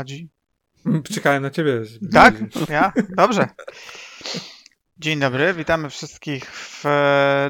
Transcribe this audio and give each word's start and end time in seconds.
prowadzi? 0.00 0.28
Czekałem 1.14 1.42
na 1.42 1.50
ciebie. 1.50 1.80
Tak? 2.12 2.34
Ja? 2.68 2.92
Dobrze. 3.16 3.48
Dzień 4.98 5.20
dobry, 5.20 5.54
witamy 5.54 5.90
wszystkich 5.90 6.44
w 6.44 6.84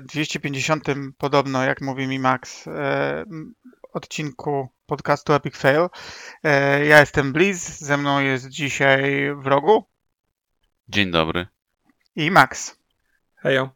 250. 0.02 0.84
podobno, 1.18 1.64
jak 1.64 1.80
mówi 1.80 2.06
mi 2.06 2.18
Max, 2.18 2.68
odcinku 3.92 4.68
podcastu 4.86 5.32
Epic 5.32 5.56
Fail. 5.56 5.88
Ja 6.88 7.00
jestem 7.00 7.32
Blizz, 7.32 7.78
ze 7.78 7.96
mną 7.96 8.20
jest 8.20 8.48
dzisiaj 8.48 9.30
w 9.36 9.46
rogu. 9.46 9.84
Dzień 10.88 11.10
dobry. 11.10 11.46
I 12.16 12.30
Max. 12.30 12.76
Hejo. 13.36 13.70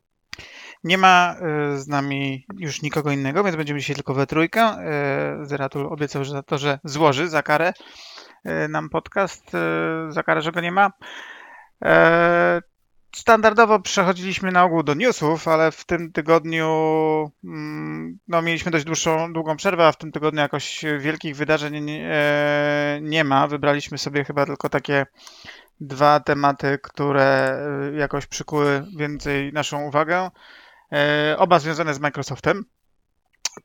Nie 0.84 0.98
ma 0.98 1.36
z 1.76 1.88
nami 1.88 2.46
już 2.58 2.82
nikogo 2.82 3.10
innego, 3.10 3.44
więc 3.44 3.56
będziemy 3.56 3.80
dzisiaj 3.80 3.96
tylko 3.96 4.14
we 4.14 4.26
trójkę. 4.26 4.76
Zeratul 5.42 5.86
obiecał 5.86 6.24
że 6.24 6.42
to, 6.42 6.58
że 6.58 6.78
złoży 6.84 7.28
za 7.28 7.42
karę 7.42 7.72
nam 8.68 8.90
podcast, 8.90 9.50
za 10.08 10.22
karę, 10.22 10.42
że 10.42 10.52
go 10.52 10.60
nie 10.60 10.72
ma. 10.72 10.90
Standardowo 13.16 13.80
przechodziliśmy 13.80 14.52
na 14.52 14.64
ogół 14.64 14.82
do 14.82 14.94
newsów, 14.94 15.48
ale 15.48 15.72
w 15.72 15.84
tym 15.84 16.12
tygodniu 16.12 16.66
mm, 17.44 18.18
no, 18.28 18.42
mieliśmy 18.42 18.70
dość 18.72 18.84
dłuższą, 18.84 19.32
długą 19.32 19.56
przerwę, 19.56 19.86
a 19.86 19.92
w 19.92 19.98
tym 19.98 20.12
tygodniu 20.12 20.40
jakoś 20.40 20.84
wielkich 20.98 21.36
wydarzeń 21.36 21.84
nie, 21.84 22.10
nie 23.02 23.24
ma. 23.24 23.46
Wybraliśmy 23.48 23.98
sobie 23.98 24.24
chyba 24.24 24.46
tylko 24.46 24.68
takie 24.68 25.06
dwa 25.80 26.20
tematy, 26.20 26.78
które 26.82 27.58
jakoś 27.98 28.26
przykuły 28.26 28.86
więcej 28.96 29.52
naszą 29.52 29.82
uwagę. 29.82 30.30
E, 30.92 31.36
oba 31.38 31.58
związane 31.58 31.94
z 31.94 32.00
Microsoftem. 32.00 32.64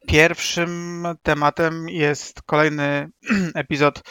Pierwszym 0.08 1.04
tematem 1.24 1.90
jest 1.90 2.42
kolejny 2.42 3.10
epizod 3.56 4.02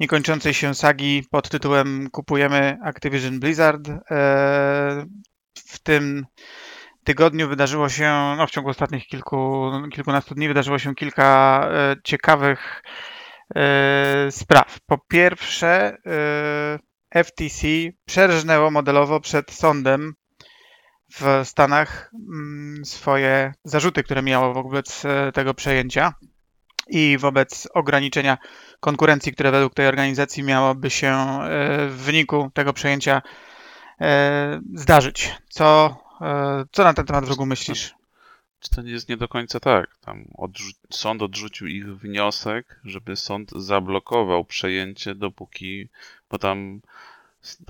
niekończącej 0.00 0.54
się 0.54 0.74
sagi 0.74 1.24
pod 1.30 1.48
tytułem 1.48 2.08
Kupujemy 2.12 2.78
Activision 2.84 3.40
Blizzard. 3.40 3.88
E, 3.88 3.94
w 5.66 5.78
tym 5.82 6.26
tygodniu 7.04 7.48
wydarzyło 7.48 7.88
się, 7.88 8.34
no 8.38 8.46
w 8.46 8.50
ciągu 8.50 8.70
ostatnich 8.70 9.06
kilku, 9.06 9.70
kilkunastu 9.92 10.34
dni 10.34 10.48
wydarzyło 10.48 10.78
się 10.78 10.94
kilka 10.94 11.60
e, 11.72 11.96
ciekawych 12.04 12.82
spraw. 14.30 14.78
Po 14.86 14.98
pierwsze, 15.08 15.96
FTC 17.14 17.66
przerżnęło 18.04 18.70
modelowo 18.70 19.20
przed 19.20 19.50
sądem 19.50 20.14
w 21.12 21.40
Stanach 21.44 22.10
mm, 22.14 22.84
swoje 22.84 23.52
zarzuty, 23.64 24.02
które 24.02 24.22
miało 24.22 24.54
wobec 24.54 25.04
e, 25.04 25.32
tego 25.32 25.54
przejęcia 25.54 26.12
i 26.88 27.18
wobec 27.18 27.68
ograniczenia 27.74 28.38
konkurencji, 28.80 29.32
które 29.32 29.50
według 29.50 29.74
tej 29.74 29.86
organizacji 29.86 30.42
miałoby 30.42 30.90
się 30.90 31.08
e, 31.08 31.88
w 31.88 31.96
wyniku 31.96 32.50
tego 32.54 32.72
przejęcia 32.72 33.22
e, 34.00 34.60
zdarzyć. 34.74 35.34
Co, 35.48 35.96
co 36.72 36.84
na 36.84 36.94
ten 36.94 37.06
temat 37.06 37.24
w 37.24 37.30
ogóle 37.30 37.46
myślisz? 37.46 37.94
Czy 38.60 38.70
to 38.70 38.82
nie 38.82 38.92
jest 38.92 39.08
nie 39.08 39.16
do 39.16 39.28
końca 39.28 39.60
tak? 39.60 39.96
Tam 40.00 40.24
odrzu 40.34 40.72
sąd 40.90 41.22
odrzucił 41.22 41.66
ich 41.66 41.98
wniosek, 41.98 42.80
żeby 42.84 43.16
sąd 43.16 43.50
zablokował 43.50 44.44
przejęcie, 44.44 45.14
dopóki, 45.14 45.88
bo 46.30 46.38
tam 46.38 46.80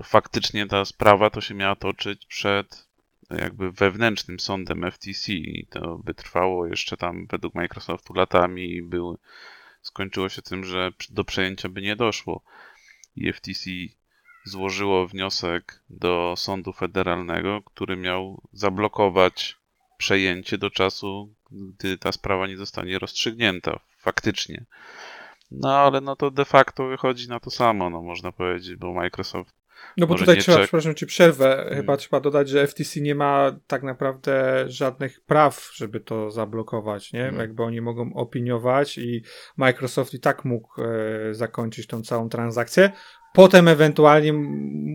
faktycznie 0.02 0.66
ta 0.66 0.84
sprawa 0.84 1.30
to 1.30 1.40
się 1.40 1.54
miała 1.54 1.76
toczyć 1.76 2.26
przed 2.26 2.87
jakby 3.30 3.72
wewnętrznym 3.72 4.40
sądem 4.40 4.90
FTC 4.90 5.32
i 5.32 5.66
to 5.70 5.98
by 5.98 6.14
trwało 6.14 6.66
jeszcze 6.66 6.96
tam 6.96 7.26
według 7.26 7.54
Microsoftu 7.54 8.14
latami 8.14 8.72
i 8.72 8.82
był, 8.82 9.18
skończyło 9.82 10.28
się 10.28 10.42
tym, 10.42 10.64
że 10.64 10.90
do 11.10 11.24
przejęcia 11.24 11.68
by 11.68 11.82
nie 11.82 11.96
doszło. 11.96 12.42
I 13.16 13.32
FTC 13.32 13.70
złożyło 14.44 15.06
wniosek 15.06 15.82
do 15.90 16.34
sądu 16.36 16.72
federalnego, 16.72 17.62
który 17.62 17.96
miał 17.96 18.42
zablokować 18.52 19.56
przejęcie 19.98 20.58
do 20.58 20.70
czasu, 20.70 21.34
gdy 21.50 21.98
ta 21.98 22.12
sprawa 22.12 22.46
nie 22.46 22.56
zostanie 22.56 22.98
rozstrzygnięta 22.98 23.80
faktycznie. 23.98 24.64
No 25.50 25.78
ale 25.78 26.00
no 26.00 26.16
to 26.16 26.30
de 26.30 26.44
facto 26.44 26.88
wychodzi 26.88 27.28
na 27.28 27.40
to 27.40 27.50
samo, 27.50 27.90
no 27.90 28.02
można 28.02 28.32
powiedzieć, 28.32 28.76
bo 28.76 28.94
Microsoft 28.94 29.57
no 29.96 30.06
bo 30.06 30.14
tutaj 30.14 30.38
trzeba, 30.38 30.58
czek... 30.58 30.64
przepraszam 30.66 30.94
ci 30.94 31.06
przerwę, 31.06 31.56
hmm. 31.56 31.76
chyba 31.76 31.96
trzeba 31.96 32.20
dodać, 32.20 32.48
że 32.48 32.66
FTC 32.66 33.00
nie 33.00 33.14
ma 33.14 33.60
tak 33.66 33.82
naprawdę 33.82 34.64
żadnych 34.66 35.20
praw, 35.20 35.70
żeby 35.74 36.00
to 36.00 36.30
zablokować, 36.30 37.12
nie? 37.12 37.20
Hmm. 37.20 37.40
Jakby 37.40 37.62
oni 37.62 37.80
mogą 37.80 38.14
opiniować 38.14 38.98
i 38.98 39.22
Microsoft 39.56 40.14
i 40.14 40.20
tak 40.20 40.44
mógł 40.44 40.82
e, 40.82 41.34
zakończyć 41.34 41.86
tą 41.86 42.02
całą 42.02 42.28
transakcję. 42.28 42.90
Potem 43.32 43.68
ewentualnie 43.68 44.32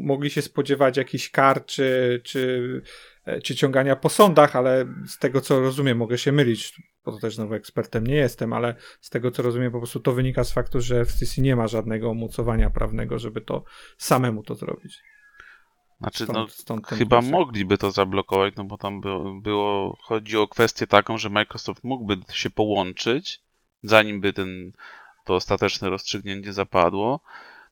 mogli 0.04 0.30
się 0.30 0.42
spodziewać 0.42 0.98
jakichś 0.98 1.30
kar 1.30 1.66
czy, 1.66 2.22
czy, 2.24 2.82
e, 3.26 3.42
czy 3.42 3.56
ciągania 3.56 3.96
po 3.96 4.10
sądach, 4.10 4.56
ale 4.56 4.86
z 5.08 5.18
tego 5.18 5.42
co 5.42 5.60
rozumiem, 5.60 5.98
mogę 5.98 6.18
się 6.18 6.32
mylić, 6.32 6.74
bo 7.06 7.12
to 7.12 7.18
też 7.18 7.36
znowu 7.36 7.54
ekspertem 7.54 8.08
nie 8.08 8.16
jestem, 8.16 8.54
ale 8.54 8.76
z 9.02 9.10
tego 9.10 9.32
co 9.32 9.44
rozumiem, 9.44 9.72
po 9.72 9.78
prostu 9.78 10.00
to 10.00 10.14
wynika 10.14 10.44
z 10.44 10.52
faktu, 10.52 10.82
że 10.82 11.06
FCC 11.06 11.42
nie 11.42 11.56
ma 11.56 11.68
żadnego 11.68 12.10
umocowania 12.10 12.70
prawnego, 12.70 13.20
żeby 13.20 13.42
to 13.42 13.64
samemu 13.98 14.44
to 14.44 14.56
zrobić. 14.56 15.02
Znaczy, 16.00 16.24
stąd, 16.24 16.38
no, 16.38 16.48
stąd 16.48 16.88
chyba 16.88 17.22
mogliby 17.22 17.78
to 17.78 17.92
zablokować, 17.92 18.54
no 18.58 18.64
bo 18.64 18.78
tam 18.78 19.02
było, 19.02 19.42
było, 19.42 19.98
chodzi 20.02 20.38
o 20.38 20.48
kwestię 20.48 20.88
taką, 20.88 21.18
że 21.18 21.30
Microsoft 21.30 21.84
mógłby 21.84 22.18
się 22.34 22.50
połączyć, 22.50 23.42
zanim 23.84 24.22
by 24.22 24.34
ten, 24.34 24.72
to 25.26 25.36
ostateczne 25.36 25.90
rozstrzygnięcie 25.90 26.54
zapadło, 26.54 27.20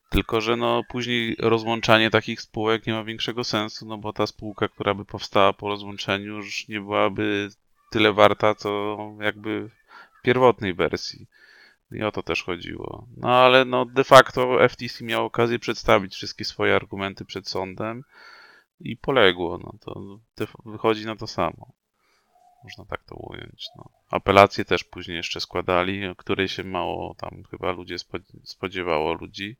tylko, 0.09 0.41
że 0.41 0.55
no 0.55 0.83
później 0.89 1.35
rozłączanie 1.39 2.09
takich 2.09 2.41
spółek 2.41 2.87
nie 2.87 2.93
ma 2.93 3.03
większego 3.03 3.43
sensu, 3.43 3.85
no 3.85 3.97
bo 3.97 4.13
ta 4.13 4.27
spółka, 4.27 4.67
która 4.67 4.93
by 4.93 5.05
powstała 5.05 5.53
po 5.53 5.69
rozłączeniu 5.69 6.35
już 6.35 6.67
nie 6.67 6.81
byłaby 6.81 7.49
tyle 7.91 8.13
warta, 8.13 8.55
co 8.55 8.97
jakby 9.21 9.69
w 10.19 10.21
pierwotnej 10.21 10.73
wersji. 10.73 11.27
I 11.91 12.03
o 12.03 12.11
to 12.11 12.23
też 12.23 12.43
chodziło. 12.43 13.07
No 13.17 13.29
ale 13.29 13.65
no 13.65 13.85
de 13.85 14.03
facto 14.03 14.69
FTC 14.69 15.03
miał 15.03 15.25
okazję 15.25 15.59
przedstawić 15.59 16.15
wszystkie 16.15 16.45
swoje 16.45 16.75
argumenty 16.75 17.25
przed 17.25 17.47
sądem 17.47 18.03
i 18.79 18.97
poległo. 18.97 19.57
No 19.57 19.73
to 19.79 20.47
wychodzi 20.65 21.05
na 21.05 21.15
to 21.15 21.27
samo. 21.27 21.73
Można 22.63 22.85
tak 22.85 23.03
to 23.03 23.15
ująć. 23.15 23.69
No. 23.75 23.89
Apelacje 24.09 24.65
też 24.65 24.83
później 24.83 25.17
jeszcze 25.17 25.39
składali, 25.39 26.07
o 26.07 26.15
której 26.15 26.47
się 26.47 26.63
mało 26.63 27.15
tam 27.15 27.43
chyba 27.51 27.71
ludzie 27.71 27.95
spodziewało 28.43 29.13
ludzi. 29.13 29.57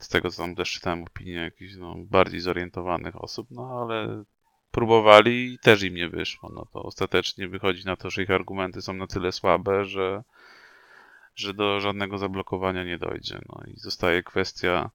Z 0.00 0.08
tego 0.08 0.30
co 0.30 0.42
tam 0.42 0.54
też 0.54 0.70
czytałem 0.70 1.02
opinie 1.02 1.32
jakichś 1.32 1.74
no, 1.74 1.94
bardziej 1.98 2.40
zorientowanych 2.40 3.22
osób, 3.22 3.48
no 3.50 3.80
ale 3.82 4.24
próbowali 4.76 5.52
i 5.52 5.58
też 5.58 5.82
im 5.82 5.94
nie 5.94 6.08
wyszło. 6.08 6.52
No 6.54 6.66
to 6.72 6.82
ostatecznie 6.82 7.48
wychodzi 7.48 7.84
na 7.84 7.96
to, 7.96 8.10
że 8.10 8.22
ich 8.22 8.30
argumenty 8.30 8.82
są 8.82 8.92
na 8.92 9.06
tyle 9.06 9.32
słabe, 9.32 9.84
że, 9.84 10.22
że 11.34 11.54
do 11.54 11.80
żadnego 11.80 12.18
zablokowania 12.18 12.84
nie 12.84 12.98
dojdzie. 12.98 13.38
No 13.48 13.62
i 13.66 13.78
zostaje 13.78 14.22
kwestia 14.22 14.90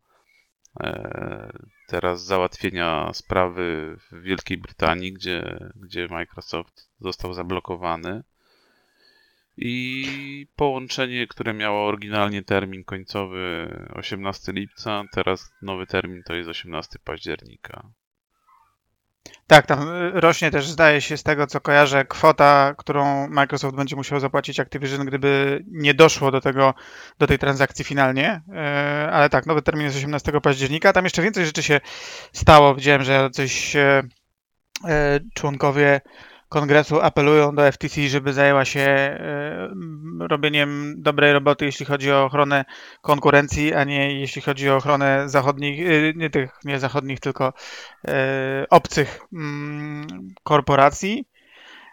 e, 0.79 1.53
teraz 1.87 2.25
załatwienia 2.25 3.13
sprawy 3.13 3.97
w 4.11 4.21
Wielkiej 4.21 4.57
Brytanii, 4.57 5.13
gdzie, 5.13 5.69
gdzie 5.75 6.07
Microsoft 6.07 6.89
został 6.99 7.33
zablokowany. 7.33 8.23
I 9.57 10.47
połączenie, 10.55 11.27
które 11.27 11.53
miało 11.53 11.87
oryginalnie 11.87 12.43
termin 12.43 12.83
końcowy 12.83 13.67
18 13.93 14.51
lipca, 14.51 15.03
teraz 15.11 15.53
nowy 15.61 15.87
termin 15.87 16.23
to 16.23 16.33
jest 16.33 16.49
18 16.49 16.99
października. 17.03 17.91
Tak, 19.47 19.65
tam 19.65 19.89
y, 19.89 20.11
rośnie 20.11 20.51
też, 20.51 20.67
zdaje 20.67 21.01
się, 21.01 21.17
z 21.17 21.23
tego 21.23 21.47
co 21.47 21.61
kojarzę, 21.61 22.05
kwota, 22.05 22.73
którą 22.77 23.27
Microsoft 23.27 23.75
będzie 23.75 23.95
musiał 23.95 24.19
zapłacić 24.19 24.59
Activision, 24.59 25.05
gdyby 25.05 25.63
nie 25.67 25.93
doszło 25.93 26.31
do 26.31 26.41
tego, 26.41 26.73
do 27.19 27.27
tej 27.27 27.39
transakcji 27.39 27.85
finalnie. 27.85 28.41
Y, 28.47 29.11
ale 29.11 29.29
tak, 29.29 29.45
nowy 29.45 29.61
termin 29.61 29.85
jest 29.85 29.97
18 29.97 30.31
października. 30.41 30.93
Tam 30.93 31.03
jeszcze 31.03 31.21
więcej 31.21 31.45
rzeczy 31.45 31.63
się 31.63 31.81
stało. 32.33 32.75
Widziałem, 32.75 33.03
że 33.03 33.29
coś 33.29 33.75
y, 33.75 34.09
członkowie 35.33 36.01
kongresu 36.51 37.01
apelują 37.01 37.55
do 37.55 37.71
FTC, 37.71 38.01
żeby 38.01 38.33
zajęła 38.33 38.65
się 38.65 38.79
e, 38.79 39.69
robieniem 40.19 40.95
dobrej 40.97 41.33
roboty, 41.33 41.65
jeśli 41.65 41.85
chodzi 41.85 42.11
o 42.11 42.23
ochronę 42.23 42.65
konkurencji, 43.01 43.73
a 43.73 43.83
nie 43.83 44.19
jeśli 44.19 44.41
chodzi 44.41 44.69
o 44.69 44.75
ochronę 44.75 45.29
zachodnich, 45.29 45.79
e, 45.79 46.13
nie 46.15 46.29
tych 46.29 46.51
nie 46.65 46.79
zachodnich, 46.79 47.19
tylko 47.19 47.53
e, 48.07 48.65
obcych 48.69 49.19
mm, 49.33 50.07
korporacji. 50.43 51.25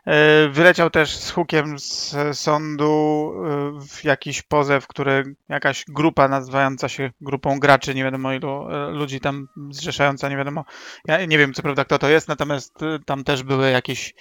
E, 0.08 0.48
wyleciał 0.48 0.90
też 0.90 1.16
z 1.16 1.30
hukiem 1.30 1.78
z 1.78 2.14
sądu 2.32 3.32
e, 3.34 3.86
w 3.88 4.04
jakiś 4.04 4.42
pozew, 4.42 4.86
który 4.86 5.34
jakaś 5.48 5.84
grupa 5.88 6.28
nazywająca 6.28 6.88
się 6.88 7.10
grupą 7.20 7.58
graczy, 7.58 7.94
nie 7.94 8.04
wiadomo 8.04 8.32
ilu 8.32 8.68
e, 8.70 8.90
ludzi 8.90 9.20
tam 9.20 9.48
zrzeszająca, 9.70 10.28
nie 10.28 10.36
wiadomo, 10.36 10.64
ja 11.04 11.24
nie 11.24 11.38
wiem 11.38 11.54
co 11.54 11.62
prawda 11.62 11.84
kto 11.84 11.98
to 11.98 12.08
jest, 12.08 12.28
natomiast 12.28 12.74
tam 13.06 13.24
też 13.24 13.42
były 13.42 13.70
jakieś 13.70 14.14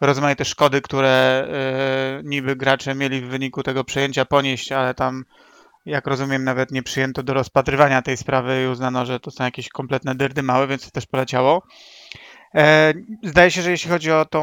rozmaite 0.00 0.44
szkody, 0.44 0.80
które 0.80 1.48
niby 2.24 2.56
gracze 2.56 2.94
mieli 2.94 3.20
w 3.20 3.28
wyniku 3.28 3.62
tego 3.62 3.84
przejęcia 3.84 4.24
ponieść, 4.24 4.72
ale 4.72 4.94
tam 4.94 5.24
jak 5.86 6.06
rozumiem, 6.06 6.44
nawet 6.44 6.70
nie 6.70 6.82
przyjęto 6.82 7.22
do 7.22 7.34
rozpatrywania 7.34 8.02
tej 8.02 8.16
sprawy 8.16 8.62
i 8.64 8.66
uznano, 8.66 9.06
że 9.06 9.20
to 9.20 9.30
są 9.30 9.44
jakieś 9.44 9.68
kompletne 9.68 10.14
dyrdy 10.14 10.42
małe, 10.42 10.66
więc 10.66 10.84
to 10.84 10.90
też 10.90 11.06
poleciało. 11.06 11.62
E, 12.54 12.94
zdaje 13.22 13.50
się, 13.50 13.62
że 13.62 13.70
jeśli 13.70 13.90
chodzi 13.90 14.12
o 14.12 14.24
tą 14.24 14.42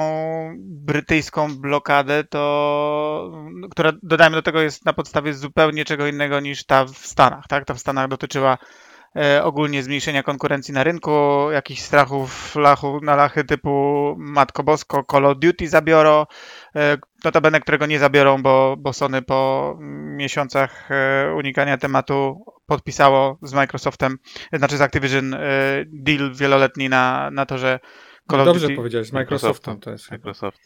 brytyjską 0.59 1.56
blokadę, 1.56 2.24
to 2.24 3.31
która 3.71 3.92
dodajmy 4.04 4.36
do 4.36 4.42
tego 4.42 4.62
jest 4.62 4.86
na 4.86 4.94
podstawie 4.94 5.33
zupełnie 5.33 5.86
czego 5.86 6.07
innego 6.07 6.39
niż 6.39 6.65
ta 6.65 6.86
w 6.86 6.98
Stanach. 6.98 7.48
Tak? 7.48 7.65
Ta 7.65 7.74
w 7.74 7.80
Stanach 7.80 8.07
dotyczyła 8.07 8.57
e, 9.15 9.44
ogólnie 9.44 9.83
zmniejszenia 9.83 10.24
konkurencji 10.24 10.74
na 10.74 10.83
rynku, 10.83 11.12
jakichś 11.51 11.81
strachów 11.81 12.56
lachu, 12.56 13.00
na 13.04 13.15
lachy 13.15 13.44
typu 13.44 14.15
Matko 14.18 14.63
Bosko, 14.63 15.04
Call 15.12 15.25
of 15.25 15.39
Duty 15.39 15.68
zabiorą, 15.68 16.25
e, 16.75 16.98
notabene 17.24 17.59
którego 17.59 17.86
nie 17.86 18.00
zabiorą, 18.00 18.42
bo, 18.42 18.75
bo 18.77 18.94
Sony 18.94 19.21
po 19.21 19.74
miesiącach 20.18 20.89
unikania 21.36 21.77
tematu 21.77 22.45
podpisało 22.67 23.37
z 23.41 23.53
Microsoftem, 23.53 24.17
znaczy 24.53 24.77
z 24.77 24.81
Activision 24.81 25.35
deal 25.85 26.33
wieloletni 26.33 26.89
na, 26.89 27.31
na 27.31 27.45
to, 27.45 27.57
że 27.57 27.79
Call 28.31 28.45
Dobrze 28.45 28.61
Duty... 28.61 28.75
powiedziałeś, 28.75 29.07
z 29.07 29.13
Microsoftem 29.13 29.79
to 29.79 29.91
jest. 29.91 30.11
Microsoft. 30.11 30.59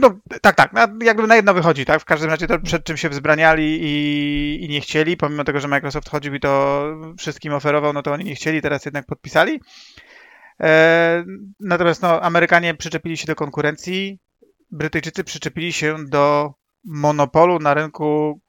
No, 0.00 0.20
tak, 0.42 0.56
tak. 0.56 0.72
Jakby 1.02 1.26
na 1.26 1.36
jedno 1.36 1.54
wychodzi, 1.54 1.84
tak? 1.84 2.00
W 2.00 2.04
każdym 2.04 2.30
razie 2.30 2.46
to 2.46 2.58
przed 2.58 2.84
czym 2.84 2.96
się 2.96 3.08
wzbraniali 3.08 3.78
i, 3.82 4.64
i 4.64 4.68
nie 4.68 4.80
chcieli, 4.80 5.16
pomimo 5.16 5.44
tego, 5.44 5.60
że 5.60 5.68
Microsoft 5.68 6.08
chodził 6.08 6.34
i 6.34 6.40
to 6.40 6.84
wszystkim 7.18 7.52
oferował, 7.52 7.92
no 7.92 8.02
to 8.02 8.12
oni 8.12 8.24
nie 8.24 8.34
chcieli, 8.34 8.62
teraz 8.62 8.84
jednak 8.84 9.06
podpisali. 9.06 9.60
E, 10.60 11.24
natomiast 11.60 12.02
no, 12.02 12.20
Amerykanie 12.22 12.74
przyczepili 12.74 13.16
się 13.16 13.26
do 13.26 13.34
konkurencji, 13.34 14.18
Brytyjczycy 14.70 15.24
przyczepili 15.24 15.72
się 15.72 15.96
do 16.08 16.54
monopolu 16.84 17.58
na 17.58 17.74
rynku 17.74 18.40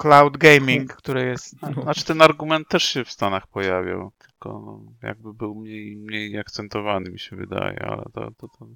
cloud 0.00 0.36
gaming, 0.36 0.94
który 0.94 1.26
jest... 1.26 1.62
No. 1.62 1.82
Znaczy 1.82 2.04
ten 2.04 2.22
argument 2.22 2.68
też 2.68 2.82
się 2.82 3.04
w 3.04 3.10
Stanach 3.10 3.46
pojawiał, 3.46 4.12
tylko 4.18 4.48
no, 4.48 4.92
jakby 5.02 5.34
był 5.34 5.54
mniej, 5.54 5.96
mniej 5.96 6.38
akcentowany 6.38 7.10
mi 7.10 7.18
się 7.18 7.36
wydaje, 7.36 7.82
ale 7.82 8.02
to, 8.14 8.30
to, 8.30 8.48
to 8.48 8.66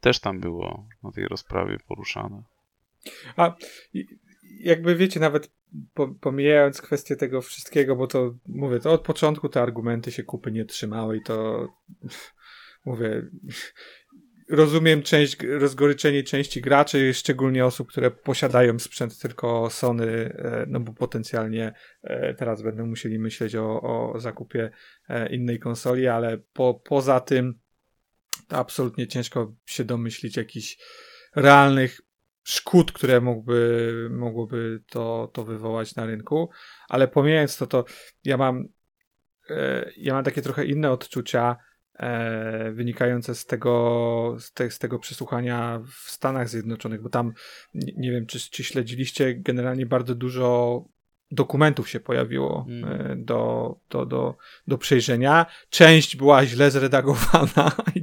też 0.00 0.20
tam 0.20 0.40
było 0.40 0.86
na 1.02 1.12
tej 1.12 1.24
rozprawie 1.24 1.78
poruszane. 1.88 2.42
A 3.36 3.54
jakby 4.60 4.96
wiecie, 4.96 5.20
nawet 5.20 5.50
pomijając 6.20 6.82
kwestię 6.82 7.16
tego 7.16 7.42
wszystkiego, 7.42 7.96
bo 7.96 8.06
to 8.06 8.34
mówię, 8.46 8.80
to 8.80 8.92
od 8.92 9.02
początku 9.02 9.48
te 9.48 9.62
argumenty 9.62 10.12
się 10.12 10.22
kupy 10.22 10.52
nie 10.52 10.64
trzymały 10.64 11.16
i 11.16 11.22
to 11.22 11.68
mówię, 12.84 13.22
rozumiem 14.50 15.02
część, 15.02 15.36
rozgoryczenie 15.42 16.22
części 16.22 16.60
graczy, 16.60 17.14
szczególnie 17.14 17.66
osób, 17.66 17.88
które 17.88 18.10
posiadają 18.10 18.78
sprzęt 18.78 19.18
tylko 19.18 19.70
Sony, 19.70 20.06
e, 20.06 20.64
no 20.68 20.80
bo 20.80 20.92
potencjalnie 20.92 21.72
e, 22.02 22.34
teraz 22.34 22.62
będą 22.62 22.86
musieli 22.86 23.18
myśleć 23.18 23.56
o, 23.56 23.80
o 23.82 24.20
zakupie 24.20 24.70
e, 25.08 25.28
innej 25.34 25.58
konsoli, 25.58 26.08
ale 26.08 26.38
po, 26.52 26.74
poza 26.74 27.20
tym 27.20 27.54
absolutnie 28.48 29.06
ciężko 29.06 29.54
się 29.66 29.84
domyślić 29.84 30.36
jakichś 30.36 30.78
realnych 31.36 32.00
szkód, 32.42 32.92
które 32.92 33.20
mógłby, 33.20 34.08
mogłoby 34.10 34.82
to, 34.90 35.30
to 35.32 35.44
wywołać 35.44 35.94
na 35.94 36.06
rynku, 36.06 36.50
ale 36.88 37.08
pomijając 37.08 37.56
to, 37.56 37.66
to 37.66 37.84
ja 38.24 38.36
mam 38.36 38.64
ja 39.96 40.14
mam 40.14 40.24
takie 40.24 40.42
trochę 40.42 40.64
inne 40.64 40.90
odczucia, 40.90 41.56
e, 42.00 42.72
wynikające 42.72 43.34
z 43.34 43.46
tego, 43.46 44.36
z, 44.38 44.52
te, 44.52 44.70
z, 44.70 44.78
tego 44.78 44.98
przesłuchania 44.98 45.80
w 45.86 46.10
Stanach 46.10 46.48
Zjednoczonych, 46.48 47.02
bo 47.02 47.08
tam 47.08 47.32
nie, 47.74 47.92
nie 47.96 48.10
wiem, 48.10 48.26
czy, 48.26 48.50
czy, 48.50 48.64
śledziliście, 48.64 49.34
generalnie 49.34 49.86
bardzo 49.86 50.14
dużo 50.14 50.84
dokumentów 51.30 51.88
się 51.88 52.00
pojawiło 52.00 52.66
mm. 52.68 53.10
e, 53.12 53.16
do, 53.16 53.74
do, 53.90 54.06
do, 54.06 54.36
do 54.66 54.78
przejrzenia. 54.78 55.46
Część 55.70 56.16
była 56.16 56.46
źle 56.46 56.70
zredagowana 56.70 57.72
i, 57.96 58.02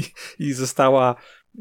i, 0.00 0.04
i 0.38 0.52
została 0.52 1.14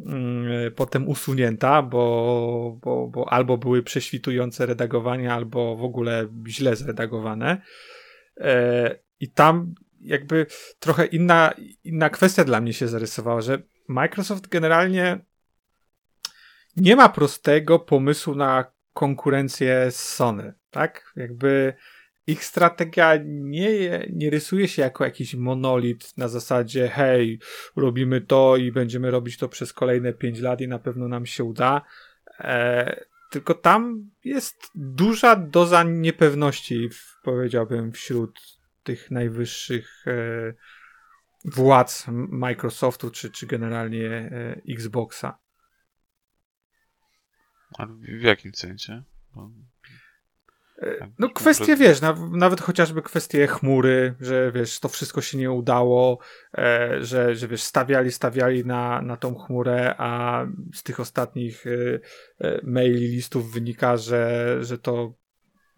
mm, 0.06 0.72
potem 0.76 1.08
usunięta, 1.08 1.82
bo, 1.82 2.80
bo, 2.82 3.08
bo 3.08 3.34
albo 3.34 3.58
były 3.58 3.84
prześwitujące 3.84 4.66
redagowania, 4.66 5.36
albo 5.36 5.76
w 5.76 5.84
ogóle 5.84 6.28
źle 6.48 6.76
zredagowane. 6.76 7.62
E, 8.38 9.00
I 9.20 9.32
tam 9.32 9.74
jakby 10.02 10.46
trochę 10.80 11.06
inna, 11.06 11.54
inna 11.84 12.10
kwestia 12.10 12.44
dla 12.44 12.62
mnie 12.62 12.74
się 12.74 12.88
zarysowała, 12.88 13.42
że 13.42 13.62
Microsoft 13.88 14.48
generalnie 14.48 15.20
nie 16.76 16.96
ma 16.96 17.10
prostego 17.10 17.80
pomysłu 17.80 18.36
na 18.36 18.66
konkurencję 18.94 19.92
z 19.92 20.00
Sony, 20.00 20.54
tak? 20.72 21.14
Jakby 21.16 21.74
ich 22.28 22.46
strategia 22.46 23.14
nie, 23.26 24.08
nie 24.14 24.30
rysuje 24.30 24.68
się 24.68 24.82
jako 24.82 25.04
jakiś 25.04 25.36
monolit 25.36 26.18
na 26.18 26.28
zasadzie 26.28 26.88
hej, 26.88 27.40
robimy 27.76 28.22
to 28.22 28.58
i 28.58 28.72
będziemy 28.72 29.12
robić 29.12 29.38
to 29.38 29.50
przez 29.50 29.74
kolejne 29.74 30.14
5 30.14 30.40
lat 30.40 30.62
i 30.62 30.68
na 30.68 30.80
pewno 30.80 31.08
nam 31.08 31.26
się 31.26 31.44
uda. 31.44 31.82
E, 32.40 33.06
tylko 33.30 33.54
tam 33.54 34.10
jest 34.24 34.72
duża 34.76 35.36
doza 35.36 35.84
niepewności, 35.84 36.90
powiedziałbym, 37.24 37.92
wśród 37.92 38.57
tych 38.88 39.12
najwyższych 39.12 40.06
e, 40.08 40.54
władz 41.46 42.06
Microsoftu, 42.30 43.12
czy, 43.12 43.32
czy 43.32 43.48
generalnie 43.48 44.10
e, 44.10 44.62
Xboxa. 44.70 45.38
A 47.78 47.86
w 48.20 48.22
jakim 48.22 48.56
sensie? 48.56 49.04
Bo... 49.36 49.52
E, 50.82 51.12
no 51.20 51.30
kwestie, 51.30 51.76
wiesz, 51.76 52.00
nawet 52.32 52.62
chociażby 52.62 53.02
kwestie 53.02 53.48
chmury, 53.48 54.16
że 54.20 54.52
wiesz, 54.52 54.80
to 54.80 54.90
wszystko 54.90 55.22
się 55.22 55.38
nie 55.38 55.52
udało, 55.52 56.20
że, 57.00 57.36
że 57.36 57.48
wiesz, 57.48 57.64
stawiali, 57.64 58.12
stawiali 58.12 58.66
na, 58.66 59.02
na 59.02 59.18
tą 59.18 59.36
chmurę, 59.36 59.96
a 59.98 60.46
z 60.74 60.84
tych 60.84 61.00
ostatnich 61.00 61.66
maili, 62.64 63.08
listów 63.08 63.52
wynika, 63.52 63.98
że, 63.98 64.58
że 64.62 64.78
to 64.78 65.14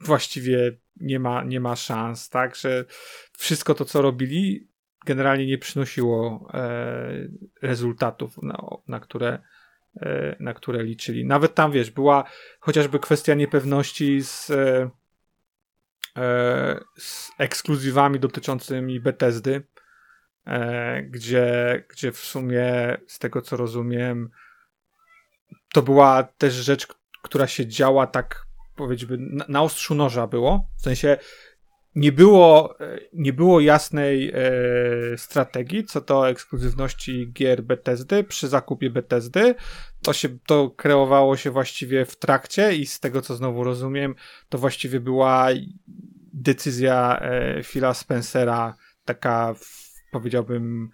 właściwie 0.01 0.77
nie 0.99 1.19
ma, 1.19 1.43
nie 1.43 1.59
ma 1.59 1.75
szans, 1.75 2.29
tak, 2.29 2.55
że 2.55 2.85
wszystko 3.37 3.75
to, 3.75 3.85
co 3.85 4.01
robili, 4.01 4.67
generalnie 5.05 5.45
nie 5.47 5.57
przynosiło 5.57 6.49
e, 6.53 7.09
rezultatów, 7.61 8.37
na, 8.41 8.67
na, 8.87 8.99
które, 8.99 9.39
e, 10.01 10.35
na 10.39 10.53
które 10.53 10.83
liczyli. 10.83 11.25
Nawet 11.25 11.55
tam, 11.55 11.71
wiesz, 11.71 11.91
była 11.91 12.23
chociażby 12.59 12.99
kwestia 12.99 13.33
niepewności 13.33 14.23
z, 14.23 14.49
e, 14.49 14.89
e 16.17 16.79
z 16.97 17.31
ekskluzywami 17.37 18.19
dotyczącymi 18.19 18.99
Bethesdy, 18.99 19.63
e, 20.45 21.03
gdzie, 21.03 21.83
gdzie 21.89 22.11
w 22.11 22.19
sumie, 22.19 22.97
z 23.07 23.19
tego 23.19 23.41
co 23.41 23.57
rozumiem, 23.57 24.29
to 25.73 25.81
była 25.81 26.23
też 26.23 26.53
rzecz, 26.53 26.87
która 27.21 27.47
się 27.47 27.67
działa 27.67 28.07
tak 28.07 28.48
powiedzmy, 28.79 29.17
na, 29.19 29.45
na 29.47 29.61
ostrzu 29.61 29.95
noża 29.95 30.27
było. 30.27 30.69
W 30.77 30.81
sensie 30.81 31.17
nie 31.95 32.11
było, 32.11 32.79
e, 32.79 32.99
nie 33.13 33.33
było 33.33 33.59
jasnej 33.59 34.31
e, 34.33 34.41
strategii 35.17 35.83
co 35.83 36.01
do 36.01 36.29
ekskluzywności 36.29 37.31
gier 37.33 37.63
Bethesdy 37.63 38.23
przy 38.23 38.47
zakupie 38.47 38.89
Bethesdy. 38.89 39.55
To 40.01 40.13
się, 40.13 40.29
to 40.47 40.69
kreowało 40.69 41.37
się 41.37 41.51
właściwie 41.51 42.05
w 42.05 42.15
trakcie 42.15 42.75
i 42.75 42.85
z 42.85 42.99
tego 42.99 43.21
co 43.21 43.35
znowu 43.35 43.63
rozumiem, 43.63 44.15
to 44.49 44.57
właściwie 44.57 44.99
była 44.99 45.47
decyzja 46.33 47.19
e, 47.21 47.63
Phila 47.63 47.93
Spencera 47.93 48.75
taka 49.05 49.55
powiedziałbym 50.11 50.89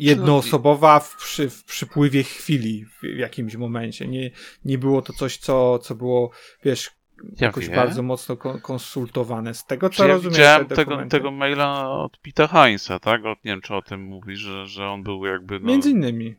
jednoosobowa 0.00 1.00
w, 1.00 1.16
przy, 1.16 1.50
w 1.50 1.64
przypływie 1.64 2.22
chwili 2.22 2.84
w, 2.84 3.02
jakimś 3.16 3.56
momencie. 3.56 4.08
Nie, 4.08 4.30
nie 4.64 4.78
było 4.78 5.02
to 5.02 5.12
coś, 5.12 5.36
co, 5.36 5.78
co 5.78 5.94
było, 5.94 6.30
wiesz, 6.64 6.90
ja 7.22 7.46
jakoś 7.46 7.68
wie. 7.68 7.76
bardzo 7.76 8.02
mocno 8.02 8.36
konsultowane. 8.62 9.54
Z 9.54 9.64
tego, 9.64 9.90
co 9.90 10.06
ja 10.06 10.14
rozumiem. 10.14 10.32
Widziałem 10.32 10.66
tego, 10.66 11.06
tego 11.06 11.30
maila 11.30 11.90
od 11.90 12.20
Pita 12.20 12.46
Heinza, 12.46 12.98
tak? 12.98 13.24
Od, 13.24 13.44
nie 13.44 13.50
wiem, 13.50 13.60
czy 13.60 13.74
o 13.74 13.82
tym 13.82 14.02
mówisz, 14.02 14.38
że, 14.38 14.66
że 14.66 14.88
on 14.88 15.02
był 15.02 15.26
jakby. 15.26 15.60
No, 15.60 15.66
Między 15.66 15.90
innymi. 15.90 16.34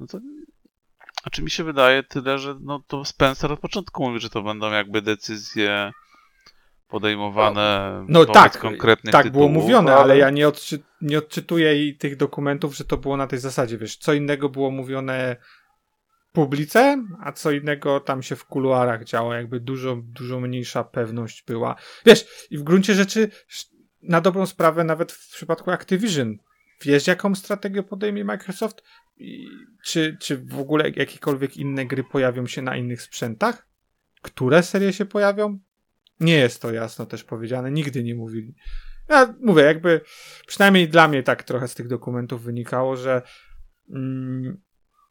No 0.00 0.06
to, 0.06 0.18
znaczy 1.22 1.42
mi 1.42 1.50
się 1.50 1.64
wydaje 1.64 2.02
tyle, 2.02 2.38
że 2.38 2.56
no 2.60 2.82
to 2.86 3.04
Spencer 3.04 3.52
od 3.52 3.60
początku 3.60 4.02
mówi, 4.02 4.20
że 4.20 4.30
to 4.30 4.42
będą 4.42 4.70
jakby 4.70 5.02
decyzje 5.02 5.92
podejmowane 6.94 8.04
no, 8.08 8.24
tak, 8.24 8.58
konkretnych 8.58 9.12
tak 9.12 9.22
tytułów, 9.22 9.50
było 9.52 9.62
mówione, 9.62 9.92
ale, 9.92 10.02
ale 10.02 10.18
ja 10.18 10.30
nie, 10.30 10.48
odczy, 10.48 10.82
nie 11.00 11.18
odczytuję 11.18 11.94
tych 11.94 12.16
dokumentów, 12.16 12.76
że 12.76 12.84
to 12.84 12.96
było 12.96 13.16
na 13.16 13.26
tej 13.26 13.38
zasadzie, 13.38 13.78
wiesz, 13.78 13.96
co 13.96 14.12
innego 14.12 14.48
było 14.48 14.70
mówione 14.70 15.36
publice, 16.32 17.04
a 17.20 17.32
co 17.32 17.50
innego 17.50 18.00
tam 18.00 18.22
się 18.22 18.36
w 18.36 18.44
kuluarach 18.44 19.04
działo, 19.04 19.34
jakby 19.34 19.60
dużo, 19.60 19.96
dużo 19.96 20.40
mniejsza 20.40 20.84
pewność 20.84 21.44
była. 21.46 21.76
Wiesz, 22.06 22.46
i 22.50 22.58
w 22.58 22.62
gruncie 22.62 22.94
rzeczy 22.94 23.30
na 24.02 24.20
dobrą 24.20 24.46
sprawę 24.46 24.84
nawet 24.84 25.12
w 25.12 25.34
przypadku 25.34 25.70
Activision 25.70 26.38
wiesz 26.84 27.06
jaką 27.06 27.34
strategię 27.34 27.82
podejmie 27.82 28.24
Microsoft? 28.24 28.82
I, 29.16 29.48
czy, 29.84 30.16
czy 30.20 30.36
w 30.36 30.58
ogóle 30.58 30.90
jakiekolwiek 30.90 31.56
inne 31.56 31.86
gry 31.86 32.04
pojawią 32.04 32.46
się 32.46 32.62
na 32.62 32.76
innych 32.76 33.02
sprzętach? 33.02 33.68
Które 34.22 34.62
serie 34.62 34.92
się 34.92 35.04
pojawią? 35.04 35.58
Nie 36.20 36.34
jest 36.34 36.62
to 36.62 36.72
jasno 36.72 37.06
też 37.06 37.24
powiedziane, 37.24 37.70
nigdy 37.70 38.04
nie 38.04 38.14
mówili. 38.14 38.54
Ja 39.08 39.34
mówię, 39.40 39.62
jakby 39.62 40.00
przynajmniej 40.46 40.88
dla 40.88 41.08
mnie 41.08 41.22
tak 41.22 41.42
trochę 41.42 41.68
z 41.68 41.74
tych 41.74 41.88
dokumentów 41.88 42.42
wynikało, 42.42 42.96
że 42.96 43.22
mm, 43.90 44.62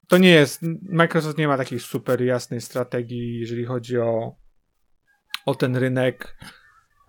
to 0.07 0.17
nie 0.17 0.29
jest. 0.29 0.61
Microsoft 0.81 1.37
nie 1.37 1.47
ma 1.47 1.57
takiej 1.57 1.79
super 1.79 2.21
jasnej 2.21 2.61
strategii, 2.61 3.39
jeżeli 3.39 3.65
chodzi 3.65 3.97
o, 3.97 4.35
o 5.45 5.55
ten 5.55 5.75
rynek. 5.75 6.37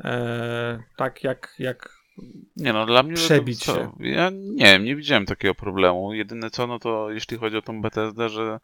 E, 0.04 0.82
tak 0.96 1.24
jak, 1.24 1.54
jak 1.58 2.04
nie 2.56 2.72
no, 2.72 2.86
dla 2.86 3.02
mnie 3.02 3.14
przebić 3.14 3.64
to, 3.64 3.74
się. 3.74 3.92
Ja 4.00 4.30
nie 4.30 4.64
wiem, 4.64 4.84
nie 4.84 4.96
widziałem 4.96 5.26
takiego 5.26 5.54
problemu. 5.54 6.14
Jedyne 6.14 6.50
co, 6.50 6.66
no 6.66 6.78
to 6.78 7.10
jeśli 7.10 7.36
chodzi 7.36 7.56
o 7.56 7.62
tą 7.62 7.82
Bethesdę, 7.82 8.28
że 8.28 8.60